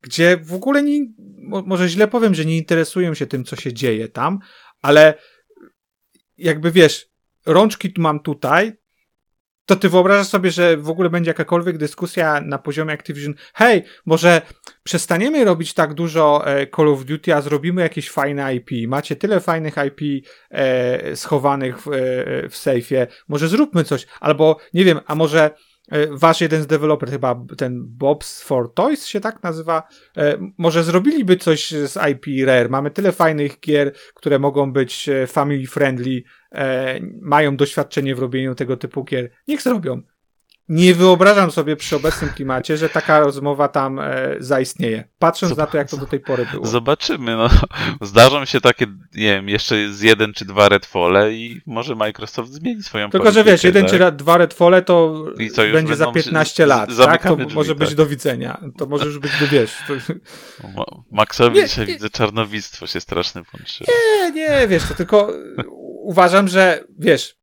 gdzie 0.00 0.36
w 0.36 0.54
ogóle 0.54 0.82
nie, 0.82 1.06
może 1.42 1.88
źle 1.88 2.08
powiem, 2.08 2.34
że 2.34 2.44
nie 2.44 2.56
interesują 2.56 3.14
się 3.14 3.26
tym, 3.26 3.44
co 3.44 3.56
się 3.56 3.72
dzieje 3.72 4.08
tam, 4.08 4.38
ale 4.82 5.14
jakby 6.38 6.72
wiesz, 6.72 7.08
rączki 7.46 7.92
mam 7.98 8.20
tutaj, 8.20 8.72
to 9.68 9.76
ty 9.76 9.88
wyobrażasz 9.88 10.26
sobie, 10.26 10.50
że 10.50 10.76
w 10.76 10.90
ogóle 10.90 11.10
będzie 11.10 11.30
jakakolwiek 11.30 11.78
dyskusja 11.78 12.40
na 12.40 12.58
poziomie 12.58 12.92
Activision, 12.92 13.34
hej, 13.54 13.84
może 14.06 14.42
przestaniemy 14.82 15.44
robić 15.44 15.74
tak 15.74 15.94
dużo 15.94 16.46
e, 16.46 16.66
Call 16.66 16.88
of 16.88 17.04
Duty, 17.04 17.34
a 17.34 17.40
zrobimy 17.40 17.82
jakieś 17.82 18.10
fajne 18.10 18.54
IP. 18.54 18.70
Macie 18.88 19.16
tyle 19.16 19.40
fajnych 19.40 19.74
IP 19.86 20.24
e, 20.50 21.16
schowanych 21.16 21.78
w, 21.82 21.88
e, 21.88 22.48
w 22.48 22.56
sejfie, 22.56 23.06
może 23.28 23.48
zróbmy 23.48 23.84
coś, 23.84 24.06
albo 24.20 24.56
nie 24.74 24.84
wiem, 24.84 25.00
a 25.06 25.14
może 25.14 25.50
wasz 26.10 26.40
jeden 26.40 26.62
z 26.62 26.66
deweloper, 26.66 27.10
chyba 27.10 27.44
ten 27.56 27.88
Bob's 27.98 28.44
for 28.44 28.74
Toys 28.74 29.06
się 29.06 29.20
tak 29.20 29.42
nazywa, 29.42 29.88
e, 30.16 30.38
może 30.58 30.84
zrobiliby 30.84 31.36
coś 31.36 31.70
z 31.70 31.98
IP 32.10 32.46
Rare. 32.46 32.70
Mamy 32.70 32.90
tyle 32.90 33.12
fajnych 33.12 33.60
gier, 33.60 33.92
które 34.14 34.38
mogą 34.38 34.72
być 34.72 35.08
e, 35.08 35.26
family 35.26 35.66
friendly, 35.66 36.22
mają 37.20 37.56
doświadczenie 37.56 38.14
w 38.14 38.18
robieniu 38.18 38.54
tego 38.54 38.76
typu 38.76 39.04
gier. 39.04 39.30
Niech 39.48 39.62
zrobią 39.62 40.02
nie 40.68 40.94
wyobrażam 40.94 41.50
sobie 41.50 41.76
przy 41.76 41.96
obecnym 41.96 42.30
klimacie, 42.30 42.76
że 42.76 42.88
taka 42.88 43.20
rozmowa 43.20 43.68
tam 43.68 43.98
e, 43.98 44.36
zaistnieje. 44.38 45.08
Patrząc 45.18 45.50
Zob 45.50 45.58
na 45.58 45.66
to, 45.66 45.76
jak 45.76 45.90
to 45.90 45.96
do 45.96 46.06
tej 46.06 46.20
pory 46.20 46.46
było. 46.52 46.66
Zobaczymy. 46.66 47.36
No. 47.36 47.48
Zdarzą 48.08 48.44
się 48.44 48.60
takie, 48.60 48.86
nie 49.14 49.34
wiem, 49.34 49.48
jeszcze 49.48 49.92
z 49.92 50.00
jeden 50.00 50.32
czy 50.32 50.44
dwa 50.44 50.68
Redfall 50.68 51.32
i 51.32 51.60
może 51.66 51.94
Microsoft 51.94 52.52
zmieni 52.52 52.82
swoją 52.82 53.10
Tylko, 53.10 53.32
że 53.32 53.44
wiesz, 53.44 53.64
jeden 53.64 53.86
tak? 53.86 53.92
czy 53.92 54.12
dwa 54.12 54.38
Redfall 54.38 54.84
to 54.84 55.24
będzie 55.72 55.96
za 55.96 56.12
15 56.12 56.66
lat, 56.66 56.90
tak? 56.96 57.22
To 57.22 57.36
drzwi, 57.36 57.54
może 57.54 57.74
być 57.74 57.88
tak. 57.88 57.96
do 57.96 58.06
widzenia. 58.06 58.60
To 58.78 58.86
może 58.86 59.04
już 59.04 59.18
być, 59.18 59.32
wiesz... 59.50 59.76
To... 59.88 59.94
Maxowi 61.10 61.56
nie, 61.56 61.68
się 61.68 61.80
nie, 61.80 61.86
widzę, 61.86 62.10
czarnowictwo 62.10 62.86
się 62.86 63.00
strasznie 63.00 63.42
włączyło. 63.42 63.90
Nie, 64.08 64.32
nie, 64.32 64.68
wiesz, 64.68 64.82
to 64.88 64.94
tylko 64.94 65.32
uważam, 66.02 66.48
że, 66.48 66.84
wiesz, 66.98 67.37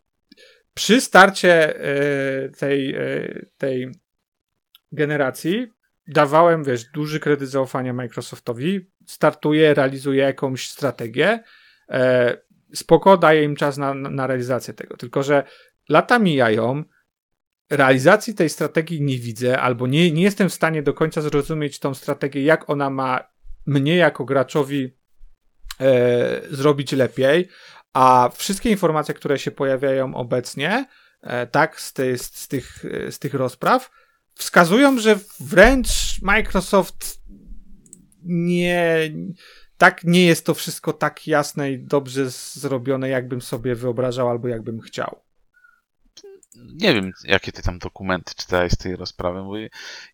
przy 0.76 1.02
starcie 1.02 1.80
e, 1.80 2.50
tej, 2.50 2.96
e, 2.96 3.46
tej 3.58 3.92
generacji 4.92 5.68
dawałem, 6.08 6.64
wiesz, 6.64 6.84
duży 6.84 7.20
kredyt 7.20 7.50
zaufania 7.50 7.94
Microsoftowi, 7.94 8.92
startuje, 9.06 9.74
realizuje 9.74 10.24
jakąś 10.24 10.70
strategię, 10.70 11.44
e, 11.90 12.38
spoko, 12.74 13.18
daje 13.18 13.44
im 13.44 13.56
czas 13.56 13.78
na, 13.78 13.94
na 13.94 14.28
realizację 14.28 14.74
tego, 14.74 14.98
tylko 14.98 15.24
że 15.24 15.44
lata 15.90 16.20
mijają, 16.20 16.84
realizacji 17.70 18.34
tej 18.34 18.50
strategii 18.50 19.02
nie 19.02 19.18
widzę, 19.18 19.60
albo 19.60 19.88
nie, 19.88 20.12
nie 20.12 20.24
jestem 20.24 20.50
w 20.50 20.54
stanie 20.54 20.84
do 20.84 20.94
końca 20.94 21.22
zrozumieć 21.22 21.80
tą 21.80 21.94
strategię, 21.94 22.44
jak 22.44 22.70
ona 22.70 22.90
ma 22.90 23.28
mnie 23.66 23.96
jako 23.96 24.26
graczowi 24.26 24.98
e, 25.80 26.42
zrobić 26.52 26.92
lepiej, 26.92 27.48
a 27.96 28.30
wszystkie 28.34 28.70
informacje, 28.70 29.14
które 29.14 29.40
się 29.40 29.52
pojawiają 29.52 30.16
obecnie, 30.16 30.86
e, 31.22 31.48
tak, 31.48 31.82
z, 31.82 31.94
ty, 31.94 32.18
z, 32.18 32.48
tych, 32.48 32.86
e, 32.86 33.12
z 33.12 33.20
tych 33.20 33.34
rozpraw, 33.34 33.92
wskazują, 34.34 35.00
że 35.00 35.20
wręcz 35.40 36.22
Microsoft 36.22 37.22
nie. 38.24 39.12
Tak, 39.78 40.04
nie 40.04 40.26
jest 40.26 40.46
to 40.46 40.54
wszystko 40.54 40.94
tak 40.94 41.28
jasne 41.28 41.72
i 41.72 41.80
dobrze 41.80 42.30
zrobione, 42.30 43.10
jakbym 43.10 43.42
sobie 43.42 43.76
wyobrażał 43.76 44.30
albo 44.30 44.48
jakbym 44.48 44.82
chciał 44.82 45.25
nie 46.56 46.94
wiem, 46.94 47.12
jakie 47.24 47.52
ty 47.52 47.62
tam 47.62 47.80
dokumenty 47.80 48.36
czytałeś 48.36 48.72
z 48.72 48.78
tej 48.78 48.96
rozprawy, 48.96 49.44
bo 49.44 49.54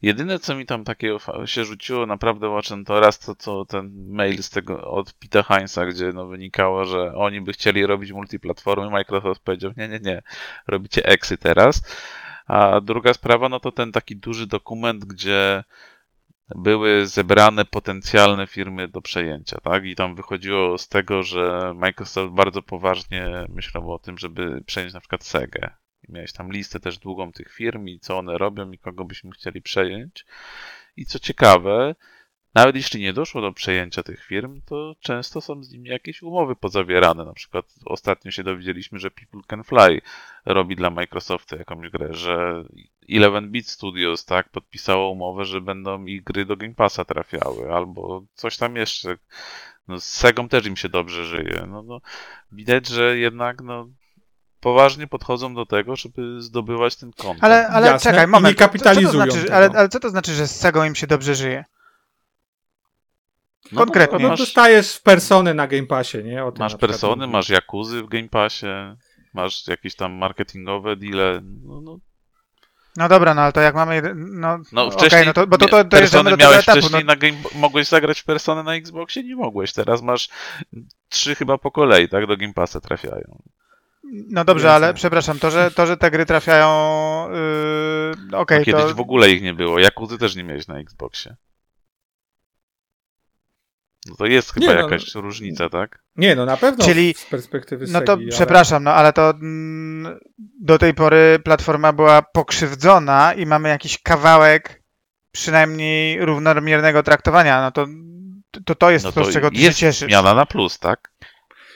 jedyne, 0.01 0.39
co 0.39 0.55
mi 0.55 0.65
tam 0.65 0.83
takiego 0.83 1.19
się 1.45 1.65
rzuciło 1.65 2.05
naprawdę 2.05 2.49
oczem, 2.49 2.85
to 2.85 2.99
raz 2.99 3.19
to, 3.19 3.35
to 3.35 3.65
ten 3.65 3.91
mail 4.07 4.43
z 4.43 4.49
tego 4.49 4.91
od 4.91 5.19
Pita 5.19 5.43
Heinza, 5.43 5.85
gdzie 5.85 6.11
no 6.13 6.27
wynikało, 6.27 6.85
że 6.85 7.15
oni 7.15 7.41
by 7.41 7.53
chcieli 7.53 7.85
robić 7.85 8.11
multiplatformy, 8.11 8.89
Microsoft 8.89 9.41
powiedział, 9.41 9.71
nie, 9.77 9.87
nie, 9.87 9.99
nie, 9.99 10.21
robicie 10.67 11.05
Exy 11.05 11.37
teraz. 11.37 11.81
A 12.47 12.81
druga 12.81 13.13
sprawa, 13.13 13.49
no 13.49 13.59
to 13.59 13.71
ten 13.71 13.91
taki 13.91 14.15
duży 14.15 14.47
dokument, 14.47 15.05
gdzie 15.05 15.63
były 16.55 17.07
zebrane 17.07 17.65
potencjalne 17.65 18.47
firmy 18.47 18.87
do 18.87 19.01
przejęcia, 19.01 19.57
tak? 19.63 19.85
I 19.85 19.95
tam 19.95 20.15
wychodziło 20.15 20.77
z 20.77 20.87
tego, 20.87 21.23
że 21.23 21.73
Microsoft 21.75 22.33
bardzo 22.33 22.61
poważnie 22.61 23.45
myślał 23.49 23.91
o 23.91 23.99
tym, 23.99 24.17
żeby 24.17 24.63
przejąć 24.65 24.93
na 24.93 24.99
przykład 24.99 25.23
Sega 25.23 25.80
miałeś 26.09 26.33
tam 26.33 26.51
listę 26.51 26.79
też 26.79 26.97
długą 26.97 27.31
tych 27.31 27.53
firm 27.53 27.87
i 27.87 27.99
co 27.99 28.17
one 28.17 28.37
robią 28.37 28.71
i 28.71 28.77
kogo 28.77 29.05
byśmy 29.05 29.31
chcieli 29.31 29.61
przejąć. 29.61 30.25
I 30.97 31.05
co 31.05 31.19
ciekawe, 31.19 31.95
nawet 32.53 32.75
jeśli 32.75 33.01
nie 33.01 33.13
doszło 33.13 33.41
do 33.41 33.53
przejęcia 33.53 34.03
tych 34.03 34.25
firm, 34.25 34.61
to 34.65 34.95
często 34.99 35.41
są 35.41 35.63
z 35.63 35.71
nimi 35.71 35.89
jakieś 35.89 36.21
umowy 36.21 36.55
pozawierane. 36.55 37.25
Na 37.25 37.33
przykład 37.33 37.65
ostatnio 37.85 38.31
się 38.31 38.43
dowiedzieliśmy, 38.43 38.99
że 38.99 39.11
People 39.11 39.41
Can 39.47 39.63
Fly 39.63 40.01
robi 40.45 40.75
dla 40.75 40.89
Microsoftu 40.89 41.55
jakąś 41.55 41.89
grę, 41.89 42.13
że 42.13 42.63
Eleven 43.09 43.51
Beat 43.51 43.65
Studios 43.65 44.25
tak 44.25 44.49
podpisało 44.49 45.11
umowę, 45.11 45.45
że 45.45 45.61
będą 45.61 46.05
ich 46.05 46.23
gry 46.23 46.45
do 46.45 46.57
Game 46.57 46.75
Passa 46.75 47.05
trafiały, 47.05 47.73
albo 47.73 48.23
coś 48.33 48.57
tam 48.57 48.75
jeszcze. 48.75 49.17
No, 49.87 49.99
z 49.99 50.03
Segą 50.03 50.49
też 50.49 50.65
im 50.65 50.77
się 50.77 50.89
dobrze 50.89 51.25
żyje. 51.25 51.65
No, 51.67 51.83
no, 51.83 52.01
widać, 52.51 52.87
że 52.87 53.17
jednak 53.17 53.61
no, 53.61 53.89
poważnie 54.61 55.07
podchodzą 55.07 55.53
do 55.53 55.65
tego, 55.65 55.95
żeby 55.95 56.41
zdobywać 56.41 56.95
ten 56.95 57.11
kontent. 57.13 57.43
Ale, 57.43 57.67
ale 57.67 57.87
Jasne. 57.87 58.11
czekaj, 58.11 58.27
moment. 58.27 58.45
I 58.45 58.55
nie 58.55 58.67
kapitalizują. 58.67 59.25
Co, 59.25 59.31
co 59.31 59.37
znaczy, 59.37 59.53
ale, 59.53 59.69
ale, 59.75 59.89
co 59.89 59.99
to 59.99 60.09
znaczy, 60.09 60.33
że 60.33 60.47
z 60.47 60.59
Segą 60.59 60.83
im 60.83 60.95
się 60.95 61.07
dobrze 61.07 61.35
żyje? 61.35 61.65
No, 63.71 63.79
Konkretnie. 63.79 64.19
No, 64.19 64.29
no, 64.29 64.37
dostajesz 64.37 64.99
persony 64.99 65.53
na 65.53 65.67
Game 65.67 65.87
Passie, 65.87 66.23
nie? 66.23 66.43
masz 66.59 66.75
persony, 66.75 67.27
masz 67.27 67.49
jakuzy 67.49 68.03
w 68.03 68.07
Game 68.07 68.29
Passie, 68.29 68.65
masz 69.33 69.67
jakieś 69.67 69.95
tam 69.95 70.13
marketingowe 70.13 70.95
deale. 70.95 71.41
No, 71.43 71.81
no. 71.81 71.97
no 72.97 73.09
dobra, 73.09 73.33
no 73.33 73.41
ale 73.41 73.53
to 73.53 73.61
jak 73.61 73.75
mamy. 73.75 74.01
No, 74.15 74.59
no 74.71 74.91
wcześniej. 74.91 75.21
Okay, 75.21 75.25
no 75.25 75.33
to, 75.33 75.47
bo 75.47 75.57
to, 75.57 75.67
to 75.67 75.85
persony 75.85 76.29
do 76.31 76.37
miałeś 76.37 76.59
etapu, 76.59 76.79
wcześniej 76.79 77.03
no. 77.05 77.07
na 77.07 77.15
game, 77.15 77.37
mogłeś 77.55 77.87
zagrać 77.87 78.19
w 78.19 78.25
persony 78.25 78.63
na 78.63 78.75
Xboxie? 78.75 79.23
Nie 79.23 79.35
mogłeś. 79.35 79.73
Teraz 79.73 80.01
masz 80.01 80.29
trzy 81.09 81.35
chyba 81.35 81.57
po 81.57 81.71
kolei, 81.71 82.09
tak? 82.09 82.27
Do 82.27 82.37
Game 82.37 82.53
Passa 82.53 82.79
trafiają. 82.79 83.41
No 84.11 84.45
dobrze, 84.45 84.73
ale 84.73 84.93
przepraszam, 84.93 85.39
to 85.39 85.51
że, 85.51 85.71
to, 85.71 85.85
że 85.85 85.97
te 85.97 86.11
gry 86.11 86.25
trafiają. 86.25 86.67
Yy, 88.31 88.37
okay, 88.37 88.59
no 88.59 88.65
kiedyś 88.65 88.83
to... 88.83 88.95
w 88.95 88.99
ogóle 88.99 89.29
ich 89.29 89.41
nie 89.41 89.53
było. 89.53 89.79
Jakuzy 89.79 90.17
też 90.17 90.35
nie 90.35 90.43
miałeś 90.43 90.67
na 90.67 90.79
Xboxie. 90.79 91.35
No 94.05 94.15
to 94.15 94.25
jest 94.25 94.53
chyba 94.53 94.65
nie, 94.65 94.73
no, 94.73 94.81
jakaś 94.81 95.15
no, 95.15 95.21
różnica, 95.21 95.69
tak? 95.69 96.03
Nie, 96.15 96.35
no 96.35 96.45
na 96.45 96.57
pewno 96.57 96.85
Czyli, 96.85 97.13
z 97.17 97.25
perspektywy 97.25 97.85
No 97.89 98.01
to 98.01 98.13
ale... 98.13 98.27
przepraszam, 98.27 98.83
no 98.83 98.93
ale 98.93 99.13
to 99.13 99.29
mm, 99.29 100.19
do 100.61 100.77
tej 100.77 100.93
pory 100.93 101.39
platforma 101.43 101.93
była 101.93 102.21
pokrzywdzona 102.21 103.33
i 103.33 103.45
mamy 103.45 103.69
jakiś 103.69 103.97
kawałek 103.97 104.83
przynajmniej 105.31 106.25
równomiernego 106.25 107.03
traktowania. 107.03 107.61
No 107.61 107.71
to 107.71 107.87
to, 108.65 108.75
to 108.75 108.91
jest 108.91 109.05
no 109.05 109.11
to, 109.11 109.21
to 109.21 109.31
z 109.31 109.33
czego 109.33 109.51
ty 109.51 109.57
jest 109.57 109.79
się 109.79 109.85
cieszysz. 109.85 110.09
zmiana 110.09 110.33
na 110.33 110.45
plus, 110.45 110.79
tak? 110.79 111.10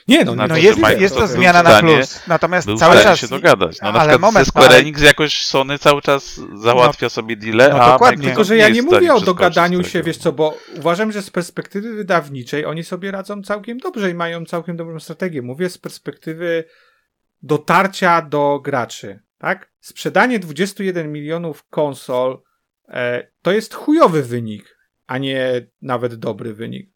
Nie, 0.07 0.25
no, 0.25 0.35
no 0.35 0.57
jest, 0.57 0.79
jest 0.99 1.15
to 1.15 1.27
zmiana 1.27 1.63
na 1.63 1.79
plus. 1.79 2.27
Natomiast 2.27 2.67
cały 2.77 3.03
czas. 3.03 3.19
się 3.19 3.27
dogadać. 3.27 3.77
No, 3.81 3.91
na 3.91 3.99
ale 3.99 4.19
moment, 4.19 4.45
ze 4.45 4.49
Square 4.49 4.65
ale... 4.65 4.77
Enix 4.77 5.01
jakoś 5.01 5.45
Sony 5.45 5.79
cały 5.79 6.01
czas 6.01 6.41
załatwia 6.55 7.05
no, 7.05 7.09
sobie 7.09 7.35
deal, 7.35 7.71
no, 7.71 7.81
a 7.81 7.91
dokładnie. 7.91 8.27
Tylko, 8.27 8.43
że 8.43 8.57
ja 8.57 8.69
nie 8.69 8.81
mówię 8.81 9.13
o 9.13 9.21
dogadaniu 9.21 9.83
się, 9.83 10.03
wiesz 10.03 10.17
co, 10.17 10.31
bo 10.31 10.57
uważam, 10.77 11.11
że 11.11 11.21
z 11.21 11.29
perspektywy 11.29 11.93
wydawniczej 11.93 12.65
oni 12.65 12.83
sobie 12.83 13.11
radzą 13.11 13.43
całkiem 13.43 13.77
dobrze 13.77 14.09
i 14.09 14.13
mają 14.13 14.45
całkiem 14.45 14.77
dobrą 14.77 14.99
strategię. 14.99 15.41
Mówię 15.41 15.69
z 15.69 15.77
perspektywy 15.77 16.63
dotarcia 17.43 18.21
do 18.21 18.59
graczy, 18.63 19.19
tak? 19.37 19.71
Sprzedanie 19.79 20.39
21 20.39 21.11
milionów 21.11 21.67
konsol 21.69 22.41
e, 22.87 23.27
to 23.41 23.51
jest 23.51 23.73
chujowy 23.73 24.23
wynik, 24.23 24.77
a 25.07 25.17
nie 25.17 25.67
nawet 25.81 26.15
dobry 26.15 26.53
wynik. 26.53 26.89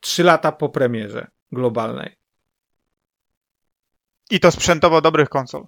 Trzy 0.00 0.24
lata 0.24 0.52
po 0.52 0.68
premierze 0.68 1.37
globalnej. 1.52 2.16
I 4.30 4.40
to 4.40 4.50
sprzętowo 4.50 5.00
dobrych 5.00 5.28
konsol. 5.28 5.66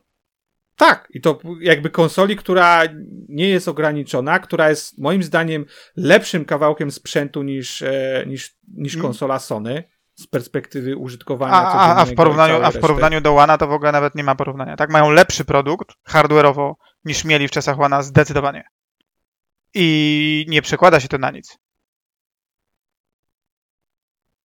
Tak, 0.77 1.09
i 1.11 1.21
to 1.21 1.39
jakby 1.61 1.91
konsoli, 1.91 2.37
która 2.37 2.83
nie 3.29 3.49
jest 3.49 3.69
ograniczona, 3.69 4.39
która 4.39 4.69
jest 4.69 4.99
moim 4.99 5.23
zdaniem 5.23 5.65
lepszym 5.97 6.45
kawałkiem 6.45 6.91
sprzętu 6.91 7.43
niż, 7.43 7.83
e, 7.83 8.25
niż, 8.27 8.57
niż 8.77 8.93
hmm. 8.93 9.09
konsola 9.09 9.39
Sony 9.39 9.85
z 10.15 10.27
perspektywy 10.27 10.97
użytkowania. 10.97 11.53
A, 11.53 11.97
a, 11.97 12.05
w 12.05 12.15
porównaniu, 12.15 12.55
a 12.63 12.71
w 12.71 12.79
porównaniu 12.79 13.21
do 13.21 13.37
One 13.37 13.59
to 13.59 13.67
w 13.67 13.73
ogóle 13.73 13.93
nawet 13.93 14.15
nie 14.15 14.25
ma 14.25 14.35
porównania. 14.35 14.77
Tak, 14.77 14.91
mają 14.91 15.11
lepszy 15.11 15.45
produkt 15.45 15.89
hardware'owo 16.09 16.75
niż 17.05 17.25
mieli 17.25 17.49
w 17.49 17.51
czasach 17.51 17.81
One 17.81 18.03
zdecydowanie. 18.03 18.65
I 19.75 20.47
nie 20.49 20.63
przekłada 20.63 21.01
się 21.01 21.09
to 21.09 21.19
na 21.19 21.31
nic 21.31 21.59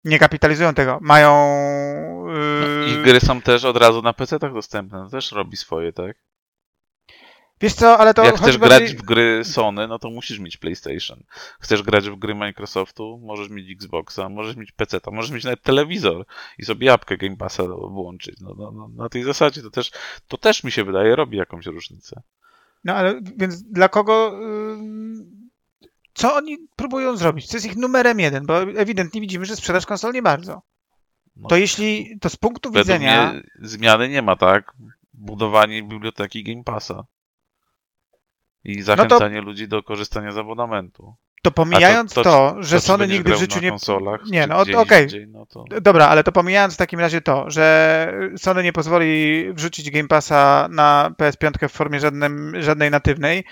nie 0.04 0.18
kapitalizują 0.18 0.74
tego. 0.74 0.98
Mają. 1.02 1.30
Yy... 2.26 2.78
No, 2.80 2.86
ich 2.86 3.02
gry 3.02 3.20
są 3.20 3.40
też 3.40 3.64
od 3.64 3.76
razu 3.76 4.02
na 4.02 4.12
PC-tach 4.12 4.54
dostępne. 4.54 5.04
To 5.04 5.10
też 5.10 5.32
robi 5.32 5.56
swoje, 5.56 5.92
tak? 5.92 6.16
Wiesz 7.60 7.74
co, 7.74 7.98
ale 7.98 8.14
to 8.14 8.24
Jak 8.24 8.36
chcesz 8.36 8.58
bardziej... 8.58 8.78
grać 8.78 8.94
w 8.94 9.02
gry 9.02 9.44
Sony, 9.44 9.88
no 9.88 9.98
to 9.98 10.10
musisz 10.10 10.38
mieć 10.38 10.56
PlayStation. 10.56 11.22
Chcesz 11.60 11.82
grać 11.82 12.10
w 12.10 12.16
gry 12.16 12.34
Microsoftu, 12.34 13.20
możesz 13.22 13.48
mieć 13.48 13.70
Xboxa, 13.70 14.28
możesz 14.28 14.56
mieć 14.56 14.72
PC, 14.72 14.98
możesz 15.12 15.30
mieć 15.30 15.44
nawet 15.44 15.62
telewizor 15.62 16.26
i 16.58 16.64
sobie 16.64 16.86
jabłkę 16.86 17.16
Game 17.16 17.36
Passa 17.36 17.62
włączyć. 17.66 18.40
No, 18.40 18.54
no, 18.58 18.72
no, 18.72 18.88
na 18.96 19.08
tej 19.08 19.22
zasadzie 19.22 19.62
to 19.62 19.70
też, 19.70 19.90
to 20.28 20.38
też 20.38 20.64
mi 20.64 20.72
się 20.72 20.84
wydaje 20.84 21.16
robi 21.16 21.38
jakąś 21.38 21.66
różnicę. 21.66 22.22
No 22.84 22.94
ale 22.94 23.20
więc 23.36 23.62
dla 23.62 23.88
kogo... 23.88 24.40
Co 26.14 26.34
oni 26.34 26.58
próbują 26.76 27.16
zrobić? 27.16 27.46
Co 27.46 27.56
jest 27.56 27.66
ich 27.66 27.76
numerem 27.76 28.20
jeden? 28.20 28.46
Bo 28.46 28.62
ewidentnie 28.62 29.20
widzimy, 29.20 29.46
że 29.46 29.56
sprzedaż 29.56 29.86
konsol 29.86 30.12
nie 30.12 30.22
bardzo. 30.22 30.62
No, 31.36 31.48
to 31.48 31.56
jeśli 31.56 32.18
to 32.20 32.28
z 32.28 32.36
punktu 32.36 32.70
widzenia. 32.70 33.34
zmiany 33.62 34.08
nie 34.08 34.22
ma, 34.22 34.36
tak? 34.36 34.72
Budowanie 35.14 35.82
biblioteki 35.82 36.44
Game 36.44 36.64
Passa. 36.64 37.04
I 38.64 38.82
zachęcanie 38.82 39.36
no 39.36 39.42
to... 39.42 39.48
ludzi 39.48 39.68
do 39.68 39.82
korzystania 39.82 40.32
z 40.32 40.38
abonamentu. 40.38 41.14
To 41.42 41.50
pomijając 41.50 42.14
to, 42.14 42.22
to, 42.22 42.54
to, 42.54 42.62
że 42.62 42.80
Sony 42.80 43.08
nigdy 43.08 43.34
w 43.34 43.38
życiu 43.38 43.60
nie. 43.60 43.70
Konsolach, 43.70 44.20
nie, 44.26 44.46
no 44.46 44.58
okej. 44.58 45.06
Okay. 45.06 45.26
No 45.30 45.46
to... 45.46 45.64
Dobra, 45.80 46.08
ale 46.08 46.24
to 46.24 46.32
pomijając 46.32 46.74
w 46.74 46.76
takim 46.76 47.00
razie 47.00 47.20
to, 47.20 47.50
że 47.50 48.12
Sony 48.36 48.62
nie 48.62 48.72
pozwoli 48.72 49.44
wrzucić 49.52 49.90
Game 49.90 50.08
Passa 50.08 50.68
na 50.70 51.10
PS5 51.18 51.68
w 51.68 51.72
formie 51.72 52.00
żadnym, 52.00 52.62
żadnej 52.62 52.90
natywnej, 52.90 53.44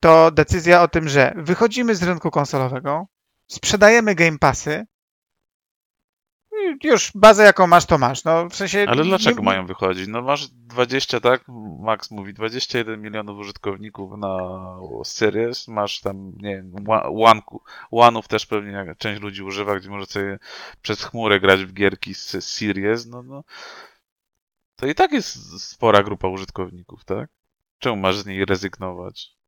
to 0.00 0.30
decyzja 0.30 0.82
o 0.82 0.88
tym, 0.88 1.08
że 1.08 1.34
wychodzimy 1.36 1.94
z 1.94 2.02
rynku 2.02 2.30
konsolowego, 2.30 3.06
sprzedajemy 3.46 4.14
Game 4.14 4.38
Passy, 4.38 4.86
już 6.84 7.12
bazę 7.14 7.44
jaką 7.44 7.66
masz, 7.66 7.86
to 7.86 7.98
masz. 7.98 8.24
No, 8.24 8.48
w 8.48 8.56
sensie, 8.56 8.86
Ale 8.88 9.04
dlaczego 9.04 9.42
mają 9.42 9.66
wychodzić? 9.66 10.08
No 10.08 10.22
masz 10.22 10.48
20, 10.48 11.20
tak? 11.20 11.44
Max 11.80 12.10
mówi 12.10 12.34
21 12.34 13.02
milionów 13.02 13.38
użytkowników 13.38 14.18
na 14.18 14.38
Series, 15.04 15.68
masz 15.68 16.00
tam, 16.00 16.32
nie 16.36 16.56
wiem, 16.56 16.72
One'ów 17.92 18.26
też 18.26 18.46
pewnie 18.46 18.94
część 18.98 19.22
ludzi 19.22 19.42
używa, 19.42 19.76
gdzie 19.76 19.90
może 19.90 20.06
sobie 20.06 20.38
przez 20.82 21.04
chmurę 21.04 21.40
grać 21.40 21.64
w 21.64 21.72
gierki 21.72 22.14
z 22.14 22.44
Series, 22.44 23.06
no, 23.06 23.22
no. 23.22 23.44
To 24.76 24.86
i 24.86 24.94
tak 24.94 25.12
jest 25.12 25.62
spora 25.62 26.02
grupa 26.02 26.28
użytkowników, 26.28 27.04
tak? 27.04 27.30
Czemu 27.78 27.96
masz 27.96 28.18
z 28.18 28.26
niej 28.26 28.44
rezygnować? 28.44 29.38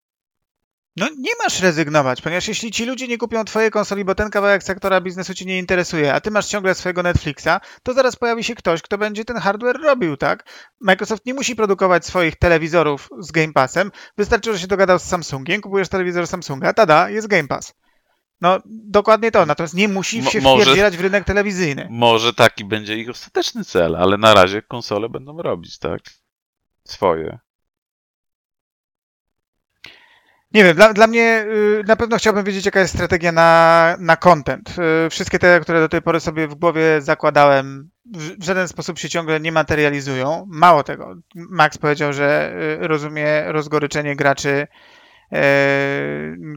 No 0.97 1.09
nie 1.19 1.31
masz 1.45 1.61
rezygnować, 1.61 2.23
ponieważ 2.23 2.49
jeśli 2.49 2.71
ci 2.71 2.87
ludzie 2.87 3.09
nie 3.09 3.19
kupią 3.19 3.45
twojej 3.45 3.71
konsoli, 3.71 4.05
bo 4.05 4.15
ten 4.15 4.31
kawałek 4.31 4.63
sektora 4.63 5.01
biznesu 5.01 5.35
ci 5.35 5.47
nie 5.47 5.59
interesuje, 5.59 6.15
a 6.15 6.21
ty 6.21 6.31
masz 6.31 6.47
ciągle 6.47 6.75
swojego 6.75 7.03
Netflixa, 7.03 7.61
to 7.83 7.95
zaraz 7.95 8.17
pojawi 8.17 8.45
się 8.45 8.55
ktoś, 8.55 8.83
kto 8.83 8.99
będzie 8.99 9.25
ten 9.25 9.37
hardware 9.37 9.81
robił, 9.83 10.17
tak? 10.17 10.45
Microsoft 10.81 11.27
nie 11.27 11.35
musi 11.35 11.57
produkować 11.57 12.07
swoich 12.07 12.37
telewizorów 12.37 13.09
z 13.19 13.33
Game 13.33 13.53
Passem, 13.53 13.91
wystarczy, 14.17 14.53
że 14.53 14.59
się 14.59 14.67
dogadał 14.67 14.99
z 14.99 15.03
Samsungiem, 15.03 15.61
kupujesz 15.61 15.89
telewizor 15.89 16.27
Samsunga, 16.27 16.73
tada, 16.73 17.11
jest 17.11 17.27
Game 17.27 17.49
Pass. 17.49 17.75
No, 18.41 18.59
dokładnie 18.67 19.31
to. 19.31 19.47
Natomiast 19.47 19.75
nie 19.75 19.89
musi 19.89 20.23
się 20.23 20.41
Mo 20.41 20.57
wpierdzielać 20.57 20.97
w 20.97 21.01
rynek 21.01 21.25
telewizyjny. 21.25 21.89
Może 21.91 22.35
taki 22.35 22.65
będzie 22.65 22.97
ich 22.97 23.11
ostateczny 23.11 23.65
cel, 23.65 23.97
ale 23.97 24.19
na 24.19 24.35
razie 24.35 24.63
konsole 24.63 25.09
będą 25.09 25.43
robić, 25.43 25.79
tak? 25.79 26.01
Swoje. 26.85 27.39
Nie 30.53 30.65
wiem, 30.65 30.77
dla, 30.77 30.93
dla 30.93 31.07
mnie 31.07 31.45
y, 31.49 31.85
na 31.87 31.97
pewno 31.97 32.17
chciałbym 32.17 32.45
wiedzieć, 32.45 32.67
jaka 32.67 32.81
jest 32.81 32.95
strategia 32.95 33.33
na, 33.33 33.97
na 34.01 34.17
content. 34.17 34.75
Y, 35.07 35.11
wszystkie 35.11 35.39
te, 35.39 35.61
które 35.61 35.81
do 35.81 35.89
tej 35.89 36.03
pory 36.03 36.21
sobie 36.21 36.49
w 36.49 36.55
głowie 36.55 37.01
zakładałem, 37.01 37.91
w 38.39 38.45
żaden 38.45 38.69
sposób 38.69 38.99
się 38.99 39.09
ciągle 39.09 39.41
nie 39.41 39.53
materializują. 39.53 40.47
Mało 40.49 40.83
tego, 40.83 41.15
Max 41.35 41.79
powiedział, 41.79 42.13
że 42.13 42.53
y, 42.83 42.89
rozumie 42.89 43.53
rozgoryczenie 43.53 44.17
graczy, 44.17 44.67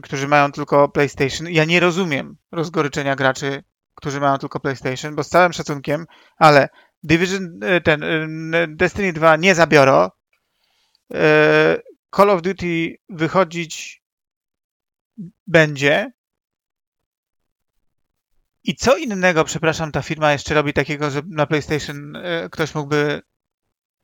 którzy 0.02 0.28
mają 0.28 0.52
tylko 0.52 0.88
PlayStation. 0.88 1.48
Ja 1.50 1.64
nie 1.64 1.80
rozumiem 1.80 2.36
rozgoryczenia 2.52 3.16
graczy, 3.16 3.64
którzy 3.94 4.20
mają 4.20 4.38
tylko 4.38 4.60
PlayStation, 4.60 5.14
bo 5.14 5.24
z 5.24 5.28
całym 5.28 5.52
szacunkiem, 5.52 6.06
ale 6.38 6.68
Division, 7.02 7.60
ten 7.84 8.04
Destiny 8.68 9.12
2 9.12 9.36
nie 9.36 9.54
zabiorą. 9.54 10.08
Call 12.16 12.30
of 12.30 12.42
Duty 12.42 12.96
wychodzić 13.08 14.02
będzie. 15.46 16.12
I 18.64 18.76
co 18.76 18.96
innego, 18.96 19.44
przepraszam, 19.44 19.92
ta 19.92 20.02
firma 20.02 20.32
jeszcze 20.32 20.54
robi 20.54 20.72
takiego, 20.72 21.10
że 21.10 21.22
na 21.26 21.46
PlayStation 21.46 22.16
e, 22.16 22.48
ktoś 22.50 22.74
mógłby 22.74 23.22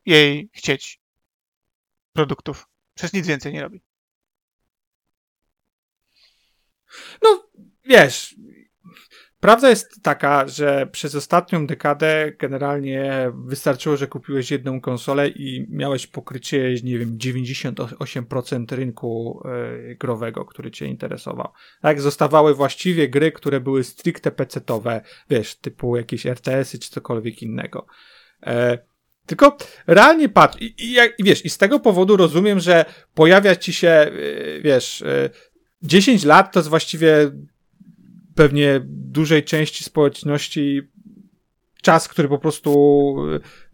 jej 0.07 0.51
chcieć 0.53 1.01
produktów? 2.13 2.69
Przecież 2.95 3.13
nic 3.13 3.27
więcej 3.27 3.53
nie 3.53 3.63
robi. 3.63 3.83
No, 7.23 7.51
wiesz, 7.85 8.35
Prawda 9.41 9.71
jest 9.71 10.03
taka, 10.03 10.49
że 10.49 10.87
przez 10.93 11.15
ostatnią 11.15 11.67
dekadę 11.67 12.33
generalnie 12.39 13.33
wystarczyło, 13.45 13.97
że 13.97 14.07
kupiłeś 14.07 14.51
jedną 14.51 14.81
konsolę 14.81 15.29
i 15.29 15.67
miałeś 15.71 16.07
pokrycie, 16.07 16.75
nie 16.85 16.99
wiem, 16.99 17.19
98% 17.19 18.77
rynku 18.77 19.43
e, 19.45 19.95
growego, 19.95 20.45
który 20.45 20.71
cię 20.71 20.87
interesował. 20.87 21.49
Tak, 21.83 22.01
zostawały 22.01 22.55
właściwie 22.55 23.09
gry, 23.09 23.33
które 23.33 23.61
były 23.61 23.85
stricte 23.85 24.31
PC-owe, 24.31 25.01
wiesz, 25.31 25.55
typu 25.55 25.97
jakieś 25.97 26.27
RTS-y 26.27 26.79
czy 26.79 26.91
cokolwiek 26.91 27.43
innego. 27.43 27.87
E, 28.47 28.79
tylko 29.27 29.57
realnie 29.87 30.29
patrz, 30.29 30.59
i, 30.61 30.65
i, 30.65 30.97
i, 31.19 31.25
wiesz, 31.25 31.45
i 31.45 31.51
z 31.51 31.59
tego 31.59 31.81
powodu 31.81 32.17
rozumiem, 32.17 32.61
że 32.61 32.85
pojawia 33.15 33.57
ci 33.57 33.73
się, 33.73 33.89
e, 33.89 34.11
wiesz, 34.61 35.05
10 35.83 36.25
lat 36.25 36.53
to 36.53 36.61
jest 36.61 36.69
właściwie 36.69 37.31
pewnie 38.41 38.81
dużej 38.85 39.45
części 39.45 39.85
społeczności 39.85 40.83
czas, 41.83 42.09
który 42.09 42.29
po 42.29 42.39
prostu 42.39 42.71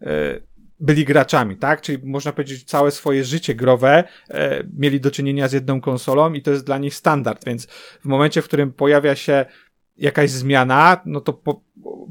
e, 0.03 0.41
byli 0.81 1.05
graczami, 1.05 1.57
tak? 1.57 1.81
Czyli 1.81 1.99
można 2.07 2.33
powiedzieć, 2.33 2.65
całe 2.65 2.91
swoje 2.91 3.25
życie 3.25 3.55
growe 3.55 4.05
e, 4.31 4.65
mieli 4.77 5.01
do 5.01 5.11
czynienia 5.11 5.49
z 5.49 5.53
jedną 5.53 5.81
konsolą 5.81 6.33
i 6.33 6.43
to 6.43 6.51
jest 6.51 6.67
dla 6.67 6.79
nich 6.79 6.95
standard, 6.95 7.45
więc 7.45 7.67
w 8.01 8.05
momencie, 8.05 8.43
w 8.43 8.45
którym 8.45 8.73
pojawia 8.73 9.15
się 9.15 9.47
jakaś 9.97 10.31
zmiana, 10.31 11.03
no 11.05 11.21
to 11.21 11.33
po, 11.33 11.63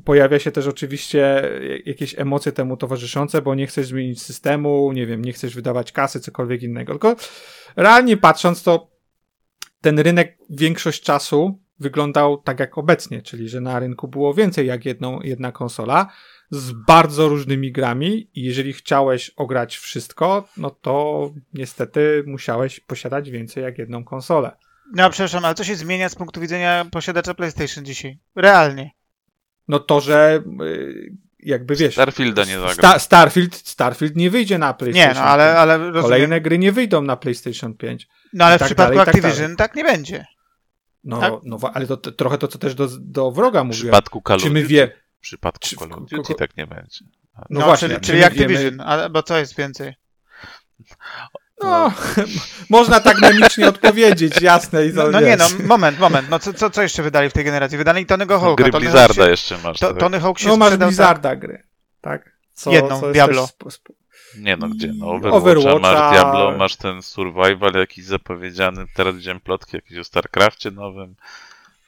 pojawia 0.06 0.40
się 0.40 0.52
też 0.52 0.68
oczywiście 0.68 1.52
jakieś 1.86 2.20
emocje 2.20 2.52
temu 2.52 2.78
towarzyszące, 2.78 3.42
bo 3.42 3.56
nie 3.56 3.68
chcesz 3.68 3.88
zmienić 3.88 4.22
systemu, 4.22 4.92
nie 4.92 5.06
wiem, 5.06 5.26
nie 5.26 5.34
chcesz 5.34 5.56
wydawać 5.56 5.92
kasy, 5.92 6.20
cokolwiek 6.20 6.64
innego. 6.64 6.94
Tylko 6.94 7.16
realnie 7.76 8.18
patrząc, 8.18 8.64
to 8.64 8.92
ten 9.82 10.00
rynek 10.00 10.38
większość 10.50 11.02
czasu 11.04 11.65
wyglądał 11.80 12.38
tak 12.38 12.60
jak 12.60 12.78
obecnie, 12.78 13.22
czyli 13.22 13.50
że 13.50 13.62
na 13.62 13.80
rynku 13.80 14.08
było 14.08 14.34
więcej 14.34 14.68
jak 14.68 14.86
jedną, 14.86 15.22
jedna 15.22 15.52
konsola 15.52 16.12
z 16.52 16.72
bardzo 16.72 17.28
różnymi 17.30 17.72
grami 17.72 18.30
i 18.36 18.44
jeżeli 18.44 18.74
chciałeś 18.74 19.30
ograć 19.30 19.78
wszystko, 19.78 20.48
no 20.58 20.70
to 20.70 21.30
niestety 21.54 22.24
musiałeś 22.28 22.80
posiadać 22.80 23.30
więcej 23.30 23.64
jak 23.64 23.78
jedną 23.78 24.04
konsolę. 24.04 24.52
No 24.94 25.10
przepraszam, 25.10 25.46
ale 25.46 25.56
co 25.56 25.64
się 25.64 25.76
zmienia 25.76 26.10
z 26.10 26.16
punktu 26.16 26.42
widzenia 26.42 26.86
posiadacza 26.92 27.34
PlayStation 27.34 27.86
dzisiaj? 27.86 28.20
Realnie. 28.36 28.92
No 29.68 29.80
to, 29.80 30.02
że 30.02 30.44
y, 30.62 31.16
jakby 31.40 31.76
wiesz. 31.76 31.94
Starfielda 31.94 32.46
nie 32.46 32.60
zagra. 32.60 32.74
Sta 32.74 33.00
Starfield, 33.00 33.56
Starfield 33.56 34.16
nie 34.16 34.30
wyjdzie 34.30 34.58
na 34.58 34.74
PlayStation. 34.74 35.14
Nie, 35.14 35.20
no 35.20 35.26
ale, 35.26 35.58
ale 35.58 35.78
rozumiem. 35.78 36.02
Kolejne 36.02 36.42
gry 36.42 36.58
nie 36.58 36.72
wyjdą 36.72 37.02
na 37.02 37.16
PlayStation 37.16 37.74
5. 37.74 38.08
No 38.34 38.46
ale 38.46 38.56
w 38.56 38.60
tak 38.60 38.66
przypadku 38.66 38.96
dalej, 38.96 39.06
tak 39.06 39.16
Activision 39.16 39.56
tak, 39.56 39.68
tak, 39.68 39.76
nie 39.76 39.84
będzie. 39.84 40.26
No, 41.06 41.20
tak? 41.20 41.34
no 41.44 41.60
ale 41.74 41.88
to, 41.88 41.98
to, 41.98 42.12
trochę 42.12 42.38
to, 42.38 42.48
co 42.48 42.60
też 42.60 42.76
do, 42.76 42.88
do 43.00 43.32
wroga 43.32 43.64
mówię. 43.64 43.78
W 43.78 43.82
przypadku 43.82 44.22
Call 44.28 44.40
Czy 44.40 44.50
my 44.50 44.64
wie... 44.64 44.92
W 45.18 45.22
przypadku 45.22 45.60
czy, 45.68 45.76
Call 45.76 45.94
of 45.94 46.10
Duty 46.10 46.36
tak 46.36 46.58
nie 46.58 46.68
będzie. 46.68 47.06
No, 47.36 47.44
no 47.50 47.66
właśnie, 47.66 47.88
czyli, 47.88 48.02
czyli 48.02 48.24
Activision, 48.24 48.64
wiemy... 48.64 48.84
ale, 48.84 49.10
bo 49.10 49.24
co 49.24 49.38
jest 49.38 49.56
więcej? 49.56 49.94
No, 51.62 51.70
no. 51.70 51.92
można 52.70 53.00
tak 53.00 53.22
memicznie 53.22 53.68
odpowiedzieć, 53.68 54.42
jasne 54.42 54.86
i 54.86 54.94
No, 54.94 55.12
no 55.12 55.22
nie, 55.22 55.38
no, 55.38 55.46
moment, 55.64 56.00
moment, 56.00 56.30
no 56.30 56.40
co, 56.40 56.54
co, 56.54 56.70
co 56.70 56.82
jeszcze 56.82 57.04
wydali 57.04 57.30
w 57.30 57.34
tej 57.34 57.46
generacji? 57.46 57.78
Wydali 57.78 58.06
Tony'ego 58.06 58.40
Hawk'a. 58.40 58.46
No, 58.48 58.56
gry 58.56 58.72
Blizzarda 58.72 59.26
się, 59.26 59.30
jeszcze 59.30 59.58
masz. 59.58 59.80
To, 59.80 59.88
tak. 59.88 59.98
Tony 59.98 60.20
Hawk 60.20 60.40
się 60.40 60.48
No 60.48 60.58
masz 60.58 60.78
Blizzarda 60.78 61.30
tak? 61.30 61.40
gry, 61.40 61.64
tak? 62.02 62.36
Co, 62.54 62.72
Jedną, 62.72 63.02
co 63.02 63.12
Diablo. 63.12 63.50
Nie 64.40 64.58
no, 64.58 64.70
gdzie? 64.70 64.94
No 64.94 65.08
Overwatcha, 65.08 65.38
Overwatcha, 65.38 65.80
masz 65.80 66.14
Diablo, 66.14 66.58
masz 66.58 66.76
ten 66.76 67.02
survival 67.02 67.74
jakiś 67.74 68.06
zapowiedziany, 68.06 68.86
teraz 68.96 69.16
widziałem 69.16 69.40
plotki 69.40 69.76
jakieś 69.76 69.98
o 69.98 70.04
StarCraftie 70.04 70.72
nowym. 70.72 71.16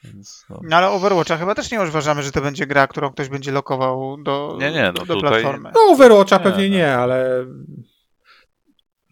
Więc, 0.04 0.46
no. 0.50 0.60
no. 0.62 0.76
ale 0.76 0.90
Overwatcha 0.90 1.36
chyba 1.36 1.54
też 1.54 1.70
nie 1.70 1.80
uważamy, 1.80 2.22
że 2.22 2.32
to 2.32 2.40
będzie 2.40 2.66
gra, 2.66 2.86
którą 2.86 3.10
ktoś 3.10 3.28
będzie 3.28 3.52
lokował 3.52 4.16
do, 4.22 4.56
nie, 4.60 4.70
nie, 4.70 4.92
no 4.98 5.04
do 5.04 5.14
tutaj... 5.14 5.20
platformy. 5.20 5.70
No 5.74 5.80
Overwatcha 5.80 6.36
nie, 6.36 6.42
pewnie 6.42 6.68
no. 6.68 6.74
nie, 6.74 6.96
ale 6.96 7.46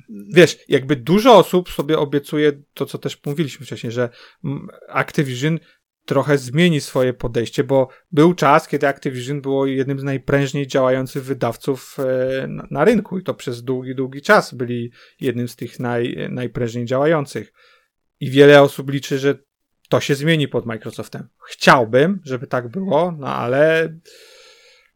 wiesz, 0.09 0.59
jakby 0.69 0.97
dużo 0.97 1.37
osób 1.37 1.71
sobie 1.71 1.99
obiecuje 1.99 2.53
to, 2.75 2.87
co 2.87 2.99
też 2.99 3.19
mówiliśmy 3.27 3.67
wcześniej, 3.67 3.93
że 3.93 4.09
Activision 4.89 5.59
trochę 6.07 6.39
zmieni 6.39 6.81
swoje 6.81 7.15
podejście, 7.15 7.65
bo 7.65 7.89
był 8.13 8.35
czas, 8.35 8.69
kiedy 8.69 8.89
Activision 8.89 9.41
było 9.41 9.67
jednym 9.67 10.01
z 10.01 10.03
najprężniej 10.03 10.67
działających 10.67 11.25
wydawców 11.25 11.97
e, 11.99 12.49
na 12.71 12.85
rynku 12.85 13.19
i 13.19 13.23
to 13.23 13.35
przez 13.35 13.63
długi, 13.63 13.95
długi 13.95 14.23
czas 14.23 14.55
byli 14.55 14.93
jednym 15.21 15.49
z 15.49 15.57
tych 15.57 15.81
naj, 15.81 16.29
najprężniej 16.31 16.85
działających. 16.85 17.53
I 18.21 18.31
wiele 18.31 18.63
osób 18.63 18.91
liczy, 18.91 19.19
że 19.19 19.39
to 19.89 20.01
się 20.01 20.15
zmieni 20.15 20.49
pod 20.49 20.67
Microsoftem. 20.67 21.29
Chciałbym, 21.49 22.21
żeby 22.25 22.47
tak 22.47 22.69
było, 22.69 23.13
no 23.19 23.27
ale. 23.27 23.95